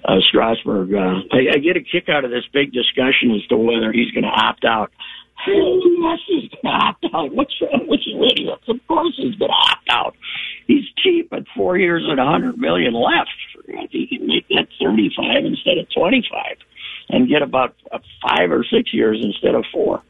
Uh, 0.05 0.21
Strasburg, 0.21 0.95
uh, 0.95 1.19
I, 1.33 1.55
I 1.55 1.59
get 1.59 1.77
a 1.77 1.81
kick 1.81 2.09
out 2.09 2.25
of 2.25 2.31
this 2.31 2.45
big 2.53 2.73
discussion 2.73 3.33
as 3.33 3.45
to 3.49 3.57
whether 3.57 3.91
he's 3.91 4.13
going 4.13 4.23
to 4.23 4.31
opt 4.31 4.65
out. 4.65 4.93
Yes, 5.47 6.19
he's 6.27 6.51
going 6.51 6.63
to 6.65 6.69
opt 6.69 7.05
out. 7.15 7.33
What's 7.35 7.55
wrong 7.61 7.87
with 7.89 8.01
you 8.07 8.25
idiots? 8.25 8.65
Of 8.69 8.77
course 8.89 9.15
he's 9.17 9.35
going 9.37 9.51
to 9.51 9.55
opt 9.73 9.89
out. 9.91 10.15
He's 10.67 10.85
cheap 11.03 11.33
at 11.33 11.45
four 11.57 11.77
years 11.79 12.05
and 12.09 12.19
a 12.19 12.25
hundred 12.27 12.59
million 12.59 12.93
left. 12.95 13.31
I 13.69 13.87
think 13.87 13.91
he 13.91 14.19
can 14.19 14.27
make 14.27 14.47
that 14.49 14.69
thirty-five 14.81 15.45
instead 15.45 15.79
of 15.79 15.87
twenty-five, 15.95 16.57
and 17.11 17.29
get 17.29 17.43
about 17.43 17.75
uh, 17.93 17.99
five 18.27 18.51
or 18.51 18.65
six 18.65 18.93
years 18.93 19.19
instead 19.23 19.55
of 19.55 19.65
four. 19.73 20.03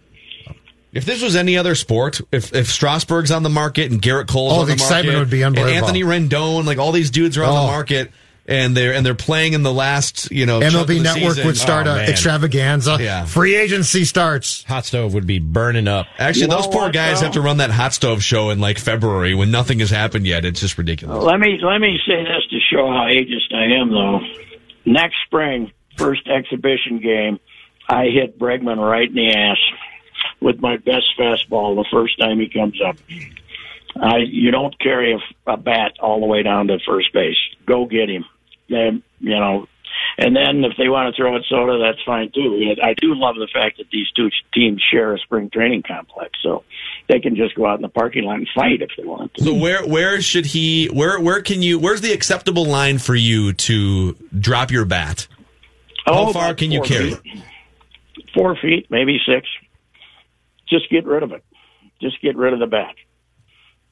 If 0.92 1.04
this 1.04 1.22
was 1.22 1.36
any 1.36 1.58
other 1.58 1.74
sport, 1.74 2.20
if 2.32 2.54
if 2.54 2.68
Strasburg's 2.68 3.30
on 3.30 3.42
the 3.42 3.50
market 3.50 3.90
and 3.90 4.00
Gerrit 4.00 4.28
Cole's 4.28 4.52
Oh, 4.54 4.56
on 4.56 4.60
the 4.62 4.66
the, 4.68 4.72
excitement 4.74 5.06
market, 5.16 5.18
would 5.20 5.30
be 5.30 5.42
and 5.42 5.56
unbelievable. 5.58 5.88
Anthony 5.88 6.02
Rendon, 6.04 6.64
like 6.64 6.78
all 6.78 6.92
these 6.92 7.10
dudes 7.10 7.36
are 7.36 7.44
on 7.44 7.50
Oh. 7.50 7.60
the 7.66 7.72
market, 7.72 8.10
and 8.48 8.76
they're 8.76 8.94
and 8.94 9.04
they're 9.04 9.14
playing 9.14 9.52
in 9.54 9.62
the 9.62 9.72
last, 9.72 10.30
you 10.30 10.46
know, 10.46 10.60
chunk 10.60 10.74
of 10.74 10.80
MLB 10.86 10.96
the 10.98 11.02
Network 11.02 11.30
season. 11.34 11.46
would 11.46 11.56
start 11.56 11.86
Oh, 11.86 11.92
a 11.92 11.96
man. 11.96 12.08
extravaganza. 12.10 12.96
Yeah. 13.00 13.24
Free 13.24 13.56
agency 13.56 14.04
starts. 14.04 14.62
Hot 14.64 14.84
stove 14.84 15.14
would 15.14 15.26
be 15.26 15.38
burning 15.38 15.88
up. 15.88 16.06
Actually, 16.18 16.42
You 16.42 16.48
those 16.48 16.66
poor 16.68 16.90
guys 16.90 17.18
though? 17.20 17.26
have 17.26 17.34
to 17.34 17.40
run 17.40 17.56
that 17.58 17.70
hot 17.70 17.92
stove 17.94 18.22
show 18.22 18.50
in 18.50 18.60
like 18.60 18.78
February 18.78 19.34
when 19.34 19.50
nothing 19.50 19.80
has 19.80 19.90
happened 19.90 20.26
yet. 20.26 20.44
It's 20.44 20.60
just 20.60 20.78
ridiculous. 20.78 21.24
Let 21.24 21.40
me 21.40 21.58
let 21.62 21.78
me 21.80 21.98
say 22.06 22.22
this 22.22 22.46
to 22.50 22.58
show 22.72 22.86
how 22.86 23.06
ageist 23.06 23.52
I 23.54 23.80
am, 23.80 23.90
though. 23.90 24.20
Next 24.84 25.16
spring, 25.26 25.72
first 25.96 26.28
exhibition 26.28 27.00
game, 27.00 27.40
I 27.88 28.04
hit 28.06 28.38
Bregman 28.38 28.78
right 28.78 29.08
in 29.08 29.14
the 29.16 29.32
ass 29.34 29.58
with 30.40 30.60
my 30.60 30.76
best 30.76 31.06
fastball 31.18 31.74
the 31.74 31.86
first 31.90 32.18
time 32.20 32.38
he 32.38 32.48
comes 32.48 32.80
up. 32.86 32.96
I 34.00 34.18
you 34.18 34.50
don't 34.50 34.78
carry 34.78 35.14
a, 35.14 35.50
a 35.50 35.56
bat 35.56 35.94
all 36.00 36.20
the 36.20 36.26
way 36.26 36.42
down 36.42 36.68
to 36.68 36.78
first 36.86 37.12
base. 37.12 37.36
Go 37.66 37.86
get 37.86 38.08
him. 38.10 38.24
Then 38.68 39.02
you 39.20 39.38
know. 39.38 39.66
And 40.18 40.34
then 40.36 40.64
if 40.64 40.76
they 40.78 40.88
want 40.88 41.14
to 41.14 41.20
throw 41.20 41.36
at 41.36 41.42
Soto, 41.48 41.78
that's 41.78 42.02
fine 42.04 42.30
too. 42.34 42.74
I 42.82 42.94
do 42.94 43.14
love 43.14 43.34
the 43.36 43.48
fact 43.52 43.78
that 43.78 43.86
these 43.90 44.06
two 44.16 44.28
teams 44.54 44.82
share 44.90 45.14
a 45.14 45.18
spring 45.18 45.48
training 45.50 45.82
complex, 45.86 46.30
so 46.42 46.64
they 47.08 47.18
can 47.20 47.36
just 47.36 47.54
go 47.54 47.66
out 47.66 47.76
in 47.76 47.82
the 47.82 47.88
parking 47.88 48.24
lot 48.24 48.36
and 48.36 48.48
fight 48.54 48.82
if 48.82 48.90
they 48.96 49.04
want 49.04 49.32
to. 49.34 49.44
So 49.44 49.54
where 49.54 49.86
where 49.86 50.20
should 50.20 50.46
he 50.46 50.86
where 50.86 51.18
where 51.20 51.40
can 51.42 51.62
you 51.62 51.78
where's 51.78 52.00
the 52.02 52.12
acceptable 52.12 52.64
line 52.66 52.98
for 52.98 53.14
you 53.14 53.52
to 53.54 54.14
drop 54.38 54.70
your 54.70 54.84
bat? 54.84 55.28
How 56.04 56.28
Oh, 56.28 56.32
far 56.32 56.54
can 56.54 56.70
you 56.70 56.82
carry? 56.82 57.12
feet. 57.14 57.42
Four 58.34 58.56
feet, 58.56 58.86
maybe 58.90 59.18
six. 59.26 59.46
Just 60.68 60.90
get 60.90 61.04
rid 61.06 61.22
of 61.22 61.32
it. 61.32 61.44
Just 62.00 62.20
get 62.22 62.36
rid 62.36 62.52
of 62.52 62.58
the 62.60 62.66
bat. 62.66 62.94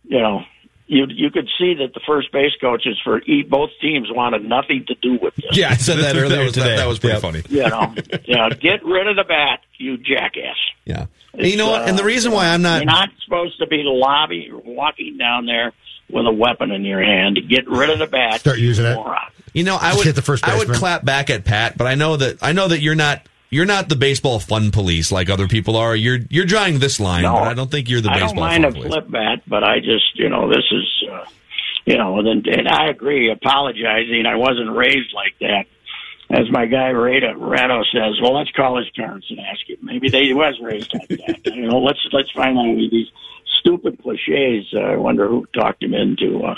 You 0.05 0.20
know, 0.20 0.40
you 0.86 1.06
you 1.09 1.31
could 1.31 1.48
see 1.59 1.74
that 1.74 1.94
the 1.94 2.01
first 2.06 2.31
base 2.32 2.52
coaches 2.61 2.98
for 3.02 3.23
e- 3.23 3.43
both 3.43 3.70
teams 3.81 4.09
wanted 4.11 4.44
nothing 4.44 4.85
to 4.89 4.94
do 4.97 5.19
with 5.20 5.35
this. 5.36 5.56
Yeah, 5.56 5.70
I 5.70 5.77
said 5.77 5.98
that 5.98 6.16
earlier 6.16 6.44
was, 6.44 6.52
today. 6.52 6.77
That, 6.77 6.86
was 6.86 6.98
pretty 6.98 7.15
Yep. 7.15 7.23
funny. 7.23 7.43
You 7.48 7.69
know, 7.69 7.94
you 8.24 8.36
know, 8.36 8.48
get 8.51 8.85
rid 8.85 9.06
of 9.09 9.16
the 9.16 9.24
bat, 9.24 9.61
you 9.78 9.97
jackass. 9.97 10.56
Yeah. 10.85 11.06
You 11.36 11.56
know 11.56 11.70
what? 11.70 11.89
And 11.89 11.98
the 11.98 12.05
reason 12.05 12.32
why 12.32 12.48
I'm 12.48 12.62
not 12.62 12.82
You're 12.82 12.86
not 12.86 13.09
supposed 13.24 13.59
to 13.59 13.66
be 13.66 13.82
lobby 13.85 14.51
walking 14.52 15.16
down 15.19 15.47
there 15.47 15.73
with 16.11 16.27
a 16.27 16.32
weapon 16.32 16.70
in 16.70 16.85
your 16.85 17.02
hand. 17.02 17.36
To 17.36 17.40
get 17.43 17.69
rid 17.69 17.90
of 17.90 17.98
the 17.98 18.06
bat. 18.06 18.40
Start 18.40 18.59
using 18.59 18.85
it. 18.86 18.94
moron. 18.94 19.19
You 19.52 19.65
know, 19.65 19.77
I 19.81 19.94
would 19.94 20.05
hit 20.05 20.16
the 20.16 20.23
first 20.23 20.47
I 20.47 20.59
would 20.59 20.69
clap 20.69 21.05
back 21.05 21.31
at 21.31 21.44
Pat, 21.44 21.78
but 21.78 21.86
I 21.86 21.94
know 21.94 22.16
that 22.16 22.39
I 22.43 22.52
know 22.52 22.69
that 22.69 22.81
you're 22.81 22.94
not 22.94 23.23
you're 23.55 23.64
not 23.66 23.89
the 23.89 23.97
baseball 23.97 24.39
fun 24.40 24.70
police 24.70 25.10
like 25.12 25.31
other 25.31 25.48
people 25.48 25.76
are. 25.76 25.94
You're 25.97 26.18
you're 26.28 26.44
drawing 26.44 26.78
this 26.81 26.98
line, 27.01 27.22
No. 27.22 27.35
but 27.35 27.48
I 27.48 27.55
don't 27.55 27.70
think 27.70 27.89
you're 27.89 28.01
the 28.01 28.10
I 28.10 28.14
baseball 28.20 28.35
don't 28.35 28.36
mind 28.40 28.64
a 28.64 28.72
police. 28.72 28.89
flip 28.89 29.10
bat, 29.10 29.43
but 29.47 29.62
I 29.64 29.78
just, 29.78 30.16
you 30.16 30.28
know, 30.28 30.48
this 30.48 30.64
is, 30.70 31.05
uh, 31.10 31.24
you 31.86 31.97
know, 31.97 32.18
and, 32.18 32.47
and 32.47 32.68
I 32.68 32.89
agree. 32.89 33.31
Apologizing, 33.31 34.24
I 34.26 34.36
wasn't 34.36 34.74
raised 34.76 35.12
like 35.14 35.35
that. 35.40 35.66
As 36.31 36.51
my 36.51 36.64
guy 36.66 36.90
Rado, 36.93 37.35
Rado 37.36 37.85
says, 37.93 38.18
well, 38.20 38.35
let's 38.35 38.51
call 38.52 38.78
his 38.78 38.89
parents 38.97 39.26
and 39.31 39.39
ask 39.40 39.68
him. 39.68 39.76
Maybe 39.82 40.09
they 40.09 40.32
was 40.32 40.59
raised 40.60 40.93
like 40.94 41.09
that. 41.09 41.40
you 41.55 41.66
know, 41.68 41.78
let's 41.78 42.01
let's 42.12 42.31
find 42.32 42.59
out 42.59 42.76
these 42.90 43.09
stupid 43.60 44.02
cliches. 44.02 44.66
Uh, 44.74 44.81
I 44.81 44.97
wonder 44.97 45.28
who 45.28 45.47
talked 45.55 45.82
him 45.82 45.94
into. 45.94 46.40
Uh, 46.43 46.55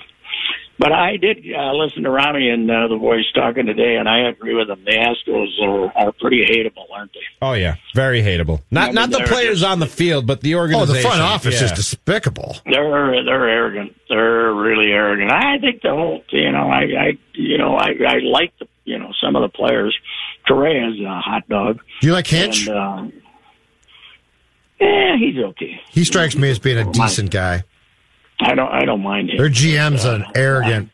but 0.79 0.93
I 0.93 1.17
did 1.17 1.39
uh, 1.55 1.73
listen 1.73 2.03
to 2.03 2.11
Rami 2.11 2.51
and 2.51 2.71
uh, 2.71 2.89
the 2.89 2.97
voice 2.97 3.25
talking 3.35 3.67
today, 3.67 3.97
and 3.97 4.09
I 4.09 4.29
agree 4.29 4.55
with 4.55 4.69
them. 4.69 4.85
The 4.85 4.93
Astros 4.93 5.49
are, 5.63 5.93
are 5.97 6.13
pretty 6.13 6.45
hateable, 6.45 6.87
aren't 6.93 7.13
they? 7.13 7.21
Oh 7.41 7.55
yeah, 7.55 7.77
very 7.95 8.23
hateable. 8.23 8.63
Not 8.71 8.83
I 8.83 8.87
mean, 8.87 8.95
not 8.95 9.11
the 9.11 9.19
they're 9.19 9.27
players 9.27 9.63
on 9.63 9.81
the 9.81 9.87
field, 9.87 10.27
but 10.27 10.43
the 10.43 10.57
organization. 10.57 10.91
Oh, 10.91 10.95
the 10.95 11.01
front 11.01 11.23
office 11.23 11.63
is 11.63 11.73
despicable. 11.73 12.57
They're 12.67 13.25
they're 13.25 13.49
arrogant. 13.49 13.97
They're 14.09 14.53
really 14.53 14.93
arrogant. 14.93 15.31
I 15.31 15.59
think 15.59 15.83
the 15.83 15.91
whole 15.91 16.23
you 16.31 16.53
know 16.53 16.69
I 16.69 16.83
I 16.83 17.19
you 17.35 17.59
know 17.59 17.77
I 17.77 17.95
I 18.07 18.19
like 18.19 18.53
the 18.59 18.69
you 18.85 18.99
know 18.99 19.13
some 19.21 19.37
of 19.37 19.43
the 19.43 19.49
players. 19.49 19.97
Correa 20.47 20.91
is 20.91 21.01
a 21.01 21.21
hot 21.21 21.49
dog. 21.49 21.81
Do 22.01 22.07
you 22.07 22.13
like 22.13 22.27
Hinch? 22.27 22.69
And, 22.69 22.79
um, 22.79 23.13
yeah, 24.81 25.17
he's 25.17 25.39
okay. 25.39 25.81
He 25.91 26.05
strikes 26.05 26.37
me 26.37 26.51
as 26.51 26.59
being 26.59 26.79
a 26.79 26.93
decent 26.93 27.31
guy. 27.31 27.65
I 28.41 28.55
don't 28.55 28.69
I 28.71 28.85
don't 28.85 29.03
mind 29.03 29.31
him. 29.31 29.39
Their 29.39 29.49
GM's 29.51 30.05
an 30.05 30.25
arrogant. 30.35 30.91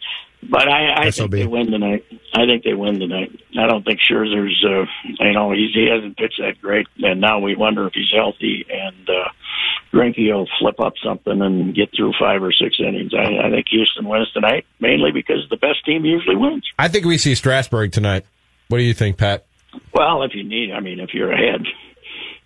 But 0.49 0.67
I, 0.69 1.05
I 1.07 1.11
SOB. 1.11 1.31
think 1.31 1.43
they 1.43 1.47
win 1.47 1.71
tonight. 1.71 2.05
I 2.35 2.47
think 2.47 2.65
they 2.65 2.75
win 2.75 2.99
tonight. 2.99 3.31
I 3.57 3.69
don't 3.69 3.85
think 3.85 4.01
Scherzer's, 4.01 4.65
uh, 4.69 4.87
you 5.25 5.33
know, 5.35 5.53
he's, 5.53 5.73
he 5.73 5.89
hasn't 5.89 6.17
pitched 6.17 6.41
that 6.41 6.61
great, 6.61 6.89
and 6.99 7.21
now 7.21 7.39
we 7.39 7.55
wonder 7.55 7.87
if 7.87 7.93
he's 7.95 8.11
healthy. 8.13 8.67
And 8.69 9.09
uh, 9.09 9.29
Greinke 9.93 10.35
will 10.35 10.49
flip 10.59 10.81
up 10.81 10.95
something 11.05 11.41
and 11.41 11.73
get 11.77 11.91
through 11.97 12.15
five 12.19 12.43
or 12.43 12.51
six 12.53 12.81
innings. 12.81 13.13
I, 13.15 13.47
I 13.47 13.51
think 13.51 13.69
Houston 13.71 14.09
wins 14.09 14.33
tonight, 14.33 14.67
mainly 14.81 15.13
because 15.13 15.47
the 15.49 15.57
best 15.57 15.85
team 15.85 16.05
usually 16.05 16.35
wins. 16.37 16.65
I 16.77 16.89
think 16.89 17.05
we 17.07 17.19
see 17.19 17.37
Strasburg 17.37 17.93
tonight. 17.93 18.27
What 18.67 18.79
do 18.79 18.85
you 18.85 18.95
think, 18.95 19.19
Pat? 19.19 19.47
Well, 19.95 20.25
if 20.25 20.35
you 20.35 20.43
need, 20.43 20.73
I 20.73 20.81
mean, 20.81 20.99
if 20.99 21.15
you're 21.15 21.31
ahead, 21.31 21.67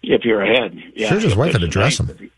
if 0.03 0.23
you're 0.27 0.43
ahead, 0.43 0.77
yeah. 0.95 1.09
Scherzer's 1.11 1.25
you'll 1.31 1.37
wife 1.39 1.53
had 1.53 1.63
pitch 1.63 1.71
to 1.73 1.73
dress 1.73 1.97
tonight. 1.97 2.21
him. 2.21 2.31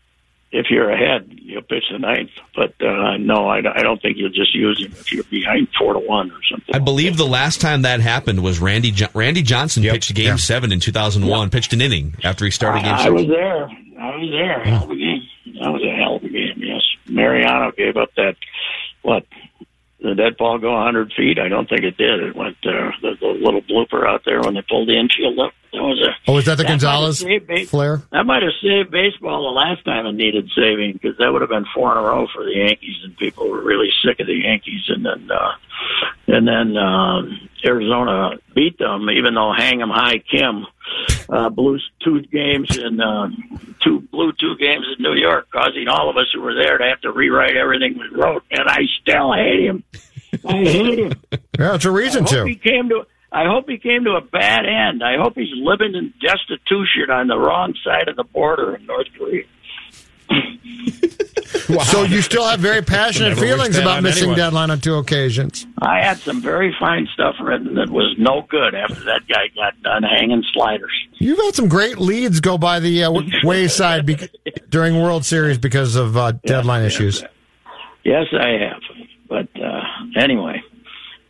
If 0.51 0.67
you're 0.71 0.89
ahead, 0.89 1.27
you'll 1.31 1.61
pitch 1.61 1.83
the 1.91 1.99
ninth. 1.99 2.31
But 2.55 2.73
uh, 2.81 3.17
no, 3.17 3.47
I, 3.47 3.61
don't- 3.61 3.77
I 3.77 3.83
don't 3.83 4.01
think 4.01 4.17
you'll 4.17 4.31
just 4.31 4.55
use 4.55 4.83
him 4.83 4.91
if 4.93 5.11
you're 5.13 5.23
behind 5.25 5.67
four 5.77 5.93
to 5.93 5.99
one 5.99 6.31
or 6.31 6.39
something. 6.49 6.73
I 6.73 6.79
believe 6.79 7.17
the 7.17 7.25
last 7.27 7.61
time 7.61 7.83
that 7.83 7.99
happened 7.99 8.41
was 8.41 8.59
Randy 8.59 8.89
jo- 8.91 9.07
Randy 9.13 9.43
Johnson 9.43 9.83
pitched 9.83 10.13
Game 10.15 10.25
Yeah. 10.25 10.35
Seven 10.37 10.71
in 10.71 10.79
2001, 10.79 11.49
pitched 11.51 11.73
an 11.73 11.81
inning 11.81 12.15
after 12.23 12.45
he 12.45 12.51
started 12.51 12.83
Game 12.83 12.95
I, 12.95 13.05
I 13.05 13.09
was 13.11 13.27
there. 13.27 13.65
I 13.99 14.15
was 14.17 14.29
there. 14.31 14.63
Hell 14.63 14.83
of 14.85 14.89
a 14.91 14.95
game. 14.95 15.21
That 15.61 15.69
was 15.71 15.83
a 15.83 15.95
hell 15.95 16.15
of 16.15 16.23
a 16.23 16.29
game. 16.29 16.55
Yes, 16.57 16.81
Mariano 17.07 17.71
gave 17.71 17.95
up 17.97 18.09
that. 18.15 18.35
What? 19.03 19.25
Did 20.01 20.17
that 20.17 20.37
ball 20.37 20.57
go 20.59 20.71
100 20.73 21.11
feet? 21.13 21.37
I 21.39 21.49
don't 21.49 21.67
think 21.67 21.83
it 21.83 21.97
did. 21.97 22.21
It 22.23 22.35
went 22.35 22.55
uh, 22.65 22.91
the, 23.01 23.17
the 23.19 23.27
little 23.27 23.61
blooper 23.61 24.07
out 24.07 24.21
there 24.25 24.41
when 24.41 24.53
they 24.53 24.61
pulled 24.61 24.87
the 24.87 24.97
infield 24.97 25.37
up. 25.39 25.51
That 25.71 25.81
was 25.83 25.99
a. 26.01 26.15
Oh, 26.31 26.37
is 26.37 26.45
that 26.45 26.57
the 26.57 26.63
have 26.63 26.71
Gonzalez 26.79 27.19
saved 27.19 27.69
flare? 27.69 28.01
That 28.11 28.25
might 28.25 28.41
have 28.43 28.53
saved 28.61 28.91
baseball 28.91 29.43
the 29.43 29.55
last 29.59 29.85
time 29.85 30.05
it 30.05 30.13
needed 30.13 30.49
saving 30.55 30.93
because 30.93 31.17
that 31.17 31.31
would 31.31 31.41
have 31.41 31.49
been 31.49 31.65
four 31.73 31.91
in 31.91 31.97
a 31.97 32.01
row 32.01 32.27
for 32.33 32.43
the 32.43 32.55
Yankees, 32.55 32.97
and 33.03 33.15
people 33.17 33.49
were 33.49 33.61
really 33.61 33.89
sick 34.03 34.19
of 34.19 34.27
the 34.27 34.33
Yankees. 34.33 34.83
And 34.87 35.05
then, 35.05 35.29
uh, 35.31 35.51
and 36.27 36.47
then 36.47 36.75
um, 36.77 37.49
Arizona 37.63 38.31
beat 38.55 38.77
them, 38.79 39.09
even 39.09 39.33
though 39.35 39.53
Hang 39.55 39.81
'em 39.81 39.89
High 39.89 40.19
Kim 40.19 40.65
uh, 41.29 41.49
Blues 41.49 41.87
two 42.03 42.21
games 42.23 42.75
in 42.77 42.99
uh, 42.99 43.29
two 43.83 44.01
blue 44.11 44.31
two 44.39 44.55
games 44.57 44.85
in 44.97 45.03
New 45.03 45.13
York, 45.13 45.49
causing 45.51 45.87
all 45.87 46.09
of 46.09 46.17
us 46.17 46.25
who 46.33 46.41
were 46.41 46.55
there 46.55 46.77
to 46.79 46.83
have 46.85 47.01
to 47.01 47.11
rewrite 47.11 47.55
everything 47.55 47.97
we 47.97 48.07
wrote. 48.17 48.43
And 48.49 48.67
I 48.67 48.79
still 49.01 49.33
hate 49.33 49.65
him. 49.65 49.83
I 50.47 50.53
hate 50.63 50.99
him. 50.99 51.13
Yeah, 51.59 51.75
it's 51.75 51.83
a 51.83 51.91
reason 51.91 52.23
I 52.23 52.27
to. 52.27 52.45
he 52.45 52.55
came 52.55 52.87
to. 52.87 53.05
I 53.31 53.45
hope 53.45 53.69
he 53.69 53.77
came 53.77 54.05
to 54.05 54.11
a 54.11 54.21
bad 54.21 54.65
end. 54.65 55.03
I 55.03 55.17
hope 55.21 55.35
he's 55.35 55.53
living 55.55 55.93
in 55.95 56.13
destitution 56.19 57.11
on 57.11 57.27
the 57.27 57.37
wrong 57.37 57.73
side 57.83 58.07
of 58.07 58.15
the 58.15 58.23
border 58.23 58.75
in 58.75 58.85
North 58.85 59.07
Korea. 59.17 59.43
So 61.85 62.03
you 62.03 62.21
still 62.21 62.45
have 62.47 62.59
very 62.59 62.81
passionate 62.81 63.37
feelings 63.39 63.77
about 63.77 64.01
missing 64.03 64.23
anyone. 64.29 64.37
deadline 64.37 64.71
on 64.71 64.79
two 64.79 64.95
occasions. 64.95 65.65
I 65.81 65.99
had 66.01 66.17
some 66.17 66.41
very 66.41 66.75
fine 66.79 67.07
stuff 67.13 67.35
written 67.41 67.75
that 67.75 67.89
was 67.89 68.15
no 68.17 68.43
good 68.49 68.73
after 68.75 69.03
that 69.05 69.21
guy 69.27 69.47
got 69.55 69.79
done 69.81 70.03
hanging 70.03 70.43
sliders. 70.53 70.91
You've 71.13 71.37
had 71.39 71.55
some 71.55 71.67
great 71.67 71.97
leads 71.97 72.39
go 72.39 72.57
by 72.57 72.79
the 72.79 73.03
uh, 73.03 73.21
wayside 73.43 74.05
be- 74.05 74.29
during 74.69 75.01
World 75.01 75.25
Series 75.25 75.57
because 75.57 75.95
of 75.95 76.17
uh, 76.17 76.33
deadline 76.45 76.85
issues. 76.85 77.23
Yes, 78.03 78.25
I 78.33 78.49
have. 78.65 78.81
But 79.27 79.49
uh, 79.61 79.81
anyway, 80.15 80.63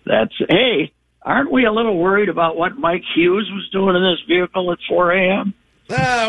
that's 0.05 0.33
hey. 0.49 0.91
Aren't 1.21 1.51
we 1.51 1.65
a 1.65 1.71
little 1.71 1.97
worried 1.97 2.29
about 2.29 2.55
what 2.55 2.77
Mike 2.77 3.03
Hughes 3.15 3.49
was 3.53 3.69
doing 3.71 3.95
in 3.95 4.01
this 4.01 4.21
vehicle 4.27 4.71
at 4.71 4.79
4 4.87 5.11
a.m.? 5.11 5.53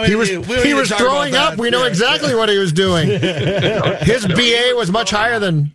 he 0.07 0.15
was 0.15 0.31
he 0.31 0.75
was 0.75 0.91
throwing 0.91 1.35
up. 1.35 1.59
We 1.59 1.69
know 1.71 1.85
exactly 1.85 2.35
what 2.35 2.49
he 2.49 2.57
was 2.57 2.73
doing. 2.73 3.09
His 4.01 4.27
BA 4.27 4.73
was 4.75 4.91
much 4.91 5.11
higher 5.11 5.39
than 5.39 5.73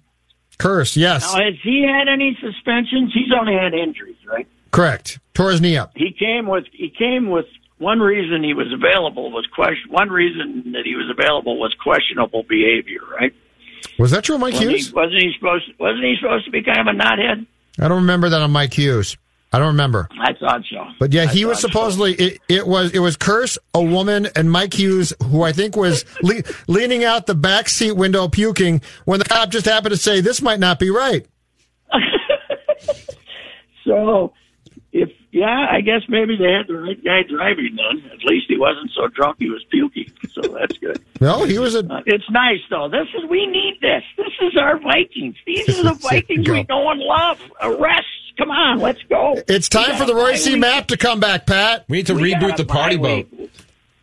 Kearse. 0.58 0.96
Yes, 0.96 1.32
Now, 1.34 1.44
has 1.44 1.54
he 1.62 1.84
had 1.84 2.08
any 2.08 2.36
suspensions? 2.42 3.14
He's 3.14 3.32
only 3.40 3.54
had 3.54 3.74
injuries, 3.74 4.18
right? 4.28 4.48
correct. 4.72 5.20
Tore 5.34 5.52
his 5.52 5.62
knee 5.62 5.78
up. 5.78 5.92
He 5.96 6.12
came 6.18 6.48
with 6.48 6.66
he 6.72 6.90
came 6.90 7.30
with 7.30 7.46
one 7.78 8.00
reason 8.00 8.44
he 8.44 8.54
was 8.54 8.72
available 8.74 9.32
was 9.32 9.46
question. 9.54 9.92
One 9.92 10.10
reason 10.10 10.72
that 10.74 10.86
he 10.86 10.96
was 10.96 11.10
available 11.10 11.60
was 11.60 11.76
questionable 11.84 12.44
behavior, 12.44 13.02
right? 13.20 13.34
Was 14.00 14.12
that 14.12 14.24
true, 14.24 14.38
Mike 14.38 14.54
wasn't 14.54 14.72
Hughes? 14.72 14.88
He, 14.88 14.94
wasn't 14.94 15.22
he 15.22 15.32
supposed? 15.38 15.66
Wasn't 15.80 16.04
he 16.04 16.16
supposed 16.20 16.46
to 16.46 16.52
be 16.52 16.64
kind 16.64 16.80
of 16.80 16.88
a 16.88 16.98
knothead? 16.98 17.46
I 17.80 17.88
don't 17.88 18.02
remember 18.02 18.30
that 18.30 18.42
on 18.42 18.52
Mike 18.52 18.74
Hughes. 18.74 19.18
I 19.54 19.60
don't 19.60 19.68
remember. 19.68 20.10
I 20.20 20.34
thought 20.34 20.62
so. 20.70 20.84
But 21.00 21.14
yeah, 21.14 21.28
he 21.28 21.46
was 21.46 21.58
thought 21.58 21.62
so. 21.62 21.68
supposedly 21.70 22.14
it, 22.14 22.42
it 22.50 22.68
was 22.68 22.92
it 22.92 23.00
was 23.00 23.16
Kearse, 23.16 23.58
a 23.74 23.82
woman, 23.82 24.28
and 24.36 24.52
Mike 24.52 24.74
Hughes, 24.74 25.14
who 25.24 25.44
I 25.44 25.54
think 25.54 25.78
was 25.78 26.04
le- 26.22 26.44
leaning 26.68 27.04
out 27.04 27.26
the 27.26 27.36
back 27.36 27.70
seat 27.70 27.94
window 27.94 28.28
puking 28.28 28.82
when 29.06 29.20
the 29.20 29.26
cop 29.26 29.50
just 29.50 29.66
happened 29.66 29.92
to 29.92 29.98
say 29.98 30.20
this 30.20 30.42
might 30.42 30.60
not 30.60 30.80
be 30.80 30.90
right. 30.90 31.26
So, 33.86 34.34
if 34.92 35.10
yeah, 35.36 35.68
I 35.70 35.82
guess 35.82 36.02
maybe 36.08 36.38
they 36.38 36.50
had 36.54 36.68
the 36.68 36.78
right 36.78 37.04
guy 37.04 37.24
driving 37.24 37.76
then. 37.76 38.10
At 38.10 38.24
least 38.24 38.46
he 38.48 38.58
wasn't 38.58 38.90
so 38.96 39.10
drunk 39.10 39.36
he 39.38 39.50
was 39.50 39.62
puking. 39.70 40.10
So 40.32 40.42
that's 40.42 40.78
good. 40.78 41.04
No, 41.22 41.44
he 41.46 41.58
was 41.60 41.76
a. 41.76 41.80
Uh, 41.80 42.02
it's 42.06 42.30
nice 42.30 42.60
though. 42.70 42.88
This 42.90 43.08
is 43.18 43.30
we 43.30 43.46
need 43.48 43.78
this. 43.82 44.04
This 44.18 44.34
is 44.42 44.58
our 44.58 44.78
Vikings. 44.80 45.36
These 45.46 45.80
are 45.80 45.84
the 45.84 45.94
Vikings 46.10 46.48
we 46.48 46.64
know 46.70 46.90
and 46.90 47.00
love. 47.02 47.42
Arrests. 47.62 48.10
Come 48.38 48.52
on, 48.52 48.80
let's 48.80 49.02
go. 49.04 49.42
It's 49.48 49.70
time 49.70 49.92
We 49.92 49.98
for 49.98 50.06
the 50.06 50.12
a 50.14 50.16
Royce 50.16 50.44
C. 50.44 50.56
Map 50.58 50.88
to 50.88 50.98
come 50.98 51.20
back, 51.22 51.46
Pat. 51.48 51.86
We 51.88 51.98
need 51.98 52.08
to 52.08 52.16
We 52.16 52.34
reboot 52.34 52.58
the 52.58 52.66
party 52.66 52.98
bye 52.98 53.24
boat. 53.32 53.50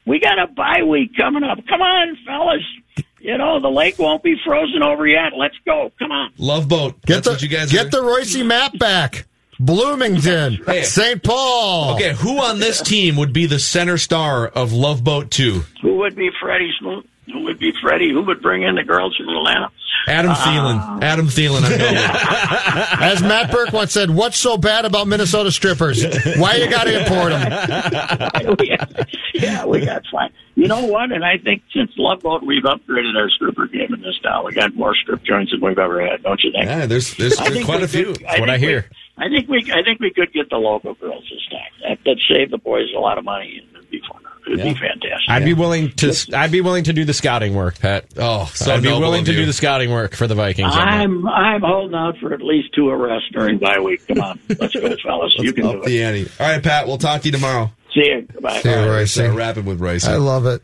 We 0.07 0.21
got 0.21 0.39
a 0.39 0.47
bye 0.49 0.83
week 0.83 1.15
coming 1.17 1.45
up. 1.45 1.59
Come 1.69 1.83
on, 1.83 2.17
fellas. 2.27 3.07
You 3.21 3.37
know 3.39 3.61
the 3.61 3.69
lake 3.71 3.99
won't 3.99 4.23
be 4.23 4.35
frozen 4.45 4.83
over 4.83 5.07
yet. 5.07 5.33
Let's 5.37 5.55
go. 5.67 5.93
Come 5.99 6.11
on. 6.13 6.33
Love 6.39 6.67
boat. 6.69 7.01
Get 7.03 7.17
That's 7.17 7.27
the 7.27 7.33
what 7.35 7.43
you 7.43 7.49
guys 7.49 7.71
get 7.71 7.87
are. 7.87 7.91
the 7.91 8.03
Royce 8.03 8.33
C. 8.33 8.43
Map 8.43 8.77
back. 8.79 9.27
Bloomington, 9.65 10.59
Hey. 10.67 10.83
St. 10.83 11.23
Paul. 11.23 11.95
Okay, 11.95 12.13
who 12.15 12.39
on 12.39 12.59
this 12.59 12.81
team 12.81 13.17
would 13.17 13.33
be 13.33 13.47
the 13.47 13.59
center 13.61 13.97
star 13.97 14.47
of 14.49 14.73
Love 14.73 15.05
Boat 15.05 15.31
2? 15.31 15.63
Who 15.83 15.97
would 15.99 16.17
be 16.17 16.31
Freddie 16.41 16.73
Smoot? 16.81 17.09
Who 17.33 17.45
would 17.45 17.59
be 17.61 17.73
Freddie? 17.81 18.11
Who 18.11 18.23
would 18.23 18.43
bring 18.43 18.63
in 18.65 18.75
the 18.75 18.83
girls 18.83 19.17
from 19.17 19.29
Atlanta? 19.29 19.71
Adam 20.09 20.33
Uh, 20.33 20.35
Thielen. 20.35 21.03
Adam 21.03 21.27
Thielen. 21.29 21.63
I'm 21.63 21.79
going 21.79 21.95
with. 21.95 23.01
As 23.01 23.23
Matt 23.23 23.53
Burke 23.53 23.73
once 23.73 23.93
said, 23.93 24.11
"What's 24.11 24.37
so 24.37 24.57
bad 24.59 24.85
about 24.85 25.07
Minnesota 25.07 25.53
strippers? 25.53 26.05
Why 26.39 26.57
you 26.57 26.69
got 26.69 26.85
to 26.85 26.99
import 27.01 27.31
them?" 27.31 28.57
yeah, 29.35 29.65
we 29.65 29.85
got 29.87 30.03
fine. 30.11 30.31
You 30.63 30.69
know 30.69 30.87
what? 30.87 31.13
And 31.13 31.25
I 31.25 31.39
think 31.39 31.63
since 31.75 31.91
Love 31.97 32.21
Boat, 32.21 32.43
we've 32.43 32.63
upgraded 32.63 33.17
our 33.17 33.29
stripper 33.31 33.67
game 33.67 33.93
in 33.93 34.01
this 34.01 34.19
town. 34.23 34.45
We 34.45 34.53
got 34.53 34.75
more 34.75 34.95
strip 34.95 35.23
joints 35.25 35.51
than 35.53 35.61
we've 35.61 35.79
ever 35.79 36.01
had, 36.07 36.23
don't 36.23 36.43
you 36.43 36.53
think? 36.53 36.67
Yeah, 36.67 36.87
there's 36.87 37.15
there's 37.17 37.39
I 37.39 37.51
think 37.51 37.65
quite 37.67 37.83
a 37.83 37.89
few. 37.89 38.13
could- 38.15 38.25
I 38.27 38.59
hear, 38.59 38.87
we- 39.19 39.25
I 39.25 39.29
think 39.29 39.49
we, 39.49 39.73
I 39.73 39.83
think 39.83 40.01
we 40.01 40.11
could 40.11 40.33
get 40.33 40.49
the 40.51 40.57
local 40.57 40.95
girls 40.95 41.25
this 41.31 41.47
time. 41.51 41.61
That 41.89 41.99
that 42.05 42.17
save 42.29 42.51
the 42.51 42.59
boys 42.59 42.89
a 42.97 42.99
lot 43.01 43.19
of 43.19 43.25
money. 43.25 43.61
and 43.63 43.77
It'd 43.77 43.91
be 43.91 44.01
fun. 44.11 44.21
It'd 44.47 44.59
Yeah. 44.59 44.65
be 44.73 44.75
fantastic. 44.75 45.29
I'd 45.29 45.45
be 45.45 45.55
willing 45.55 45.91
to. 45.93 46.15
I'd 46.35 46.51
be 46.51 46.61
willing 46.63 46.85
to 46.85 46.93
do 46.93 47.05
the 47.05 47.13
scouting 47.13 47.55
work, 47.55 47.79
Pat. 47.79 48.07
Oh, 48.17 48.51
so 48.55 48.75
I'd 48.75 48.83
be 48.83 48.89
willing 48.89 49.25
to 49.27 49.33
do 49.33 49.47
the 49.47 49.53
scouting 49.53 49.91
work 49.91 50.17
for 50.17 50.27
the 50.27 50.35
Vikings. 50.35 50.75
I'm 50.75 51.27
I'm 51.29 51.61
holding 51.61 51.95
out 51.95 52.19
for 52.19 52.33
at 52.35 52.41
least 52.43 52.73
two 52.75 52.89
arrests 52.89 53.29
during 53.33 53.59
bye 53.59 53.79
week. 53.81 54.07
Come 54.09 54.21
on, 54.21 54.41
let's 54.59 54.75
go, 54.75 54.97
fellas. 55.05 55.35
you 55.39 55.53
can 55.53 55.65
do 55.65 55.71
Up 55.71 55.77
it. 55.77 55.85
the 55.85 56.03
ante. 56.03 56.29
All 56.41 56.49
right, 56.49 56.63
Pat. 56.63 56.87
We'll 56.89 56.99
talk 56.99 57.21
to 57.23 57.29
you 57.29 57.33
tomorrow. 57.33 57.71
See 57.95 58.07
you. 58.07 58.23
Goodbye. 58.33 58.61
See 58.61 58.69
you, 58.69 58.75
All 58.75 58.81
right, 58.83 58.97
Royce. 58.99 59.17
let's, 59.17 59.33
uh, 59.33 59.37
Rapping 59.37 59.65
with 59.65 59.81
Royce. 59.81 60.07
I 60.07 60.17
love 60.17 60.47
it. 60.47 60.63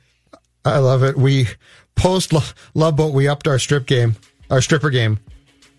I 0.65 0.79
love 0.79 1.03
it. 1.03 1.17
We 1.17 1.47
post 1.95 2.33
Love 2.75 2.97
Boat. 2.97 3.13
We 3.15 3.29
upped 3.29 3.47
our 3.49 3.59
strip 3.59 3.87
game, 3.87 4.17
our 4.51 4.61
stripper 4.61 4.91
game. 4.91 5.19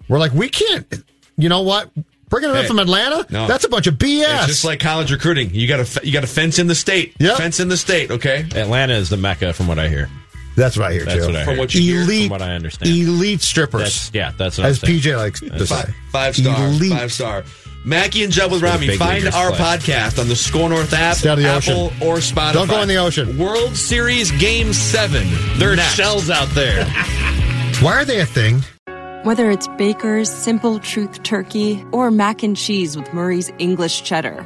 We're 0.08 0.20
like, 0.20 0.34
we 0.34 0.50
can't. 0.50 1.04
You 1.38 1.50
know 1.50 1.62
what? 1.62 1.90
Bringing 2.30 2.50
it 2.52 2.54
in 2.56 2.62
Hey, 2.64 2.68
from 2.68 2.80
Atlanta. 2.80 3.26
no. 3.32 3.48
That's 3.48 3.64
a 3.64 3.70
bunch 3.70 3.88
of 3.88 3.96
BS. 3.96 4.24
It's 4.40 4.46
just 4.48 4.66
like 4.66 4.80
college 4.80 5.12
recruiting. 5.12 5.50
You 5.54 5.68
got 5.68 5.84
to 5.86 6.06
you 6.06 6.14
got 6.14 6.22
to 6.22 6.28
fence 6.28 6.60
in 6.60 6.68
the 6.68 6.76
state. 6.76 7.16
Yep. 7.20 7.38
Fence 7.38 7.60
in 7.60 7.70
the 7.70 7.78
state. 7.78 8.12
Okay. 8.12 8.46
Atlanta 8.56 8.94
is 8.94 9.10
the 9.10 9.18
mecca, 9.18 9.54
from 9.54 9.68
what 9.68 9.80
I 9.80 9.88
hear. 9.88 10.10
That's 10.56 10.78
what 10.78 10.88
I 10.88 10.94
hear 10.94 11.06
That's 11.06 11.22
too. 11.26 11.28
what 11.28 11.36
I 11.38 11.46
From 11.46 11.54
hear. 11.54 11.60
what 11.64 11.74
you 11.76 11.82
hear, 12.06 12.22
from 12.24 12.30
what 12.32 12.42
I 12.42 12.52
understand. 12.54 12.92
elite 12.92 13.42
strippers. 13.42 13.82
That's, 13.82 14.12
yeah, 14.14 14.32
that's 14.38 14.58
what 14.58 14.68
as 14.68 14.84
I'm. 14.84 14.90
PJ 14.90 15.16
likes 15.18 15.40
to 15.40 15.66
say. 15.66 15.76
Five, 15.76 15.96
five 16.12 16.36
star. 16.36 16.68
Elite. 16.68 16.92
Five 16.92 17.12
star. 17.14 17.44
Mackey 17.90 18.24
and 18.24 18.32
Judd 18.32 18.52
with 18.52 18.62
Where 18.62 18.72
Rami. 18.72 18.96
Find 18.98 19.28
our 19.30 19.50
play. 19.52 19.58
podcast 19.60 20.20
on 20.20 20.28
the 20.28 20.36
SKOR 20.36 20.70
North 20.70 20.94
app, 20.94 21.16
Stay 21.18 21.30
out 21.30 21.38
of 21.40 21.44
the 21.44 21.50
Apple, 21.50 21.86
ocean. 21.88 22.08
or 22.08 22.16
Spotify. 22.18 22.54
Don't 22.54 22.70
go 22.70 22.82
in 22.82 22.88
the 22.88 22.98
ocean. 22.98 23.38
World 23.38 23.76
Series 23.76 24.32
Game 24.32 24.72
Seven. 24.74 25.28
There 25.58 25.72
are 25.74 25.76
Next. 25.76 25.96
shells 25.96 26.30
out 26.30 26.48
there. 26.50 26.86
Why 27.82 27.94
are 27.96 28.06
they 28.06 28.20
a 28.20 28.26
thing? 28.26 28.62
Whether 29.24 29.50
it's 29.52 29.68
Baker's 29.78 30.30
Simple 30.30 30.80
Truth 30.80 31.24
Turkey 31.24 31.84
or 31.92 32.10
mac 32.12 32.44
and 32.44 32.56
cheese 32.56 32.96
with 32.96 33.12
Murray's 33.14 33.52
English 33.58 34.04
Cheddar 34.04 34.46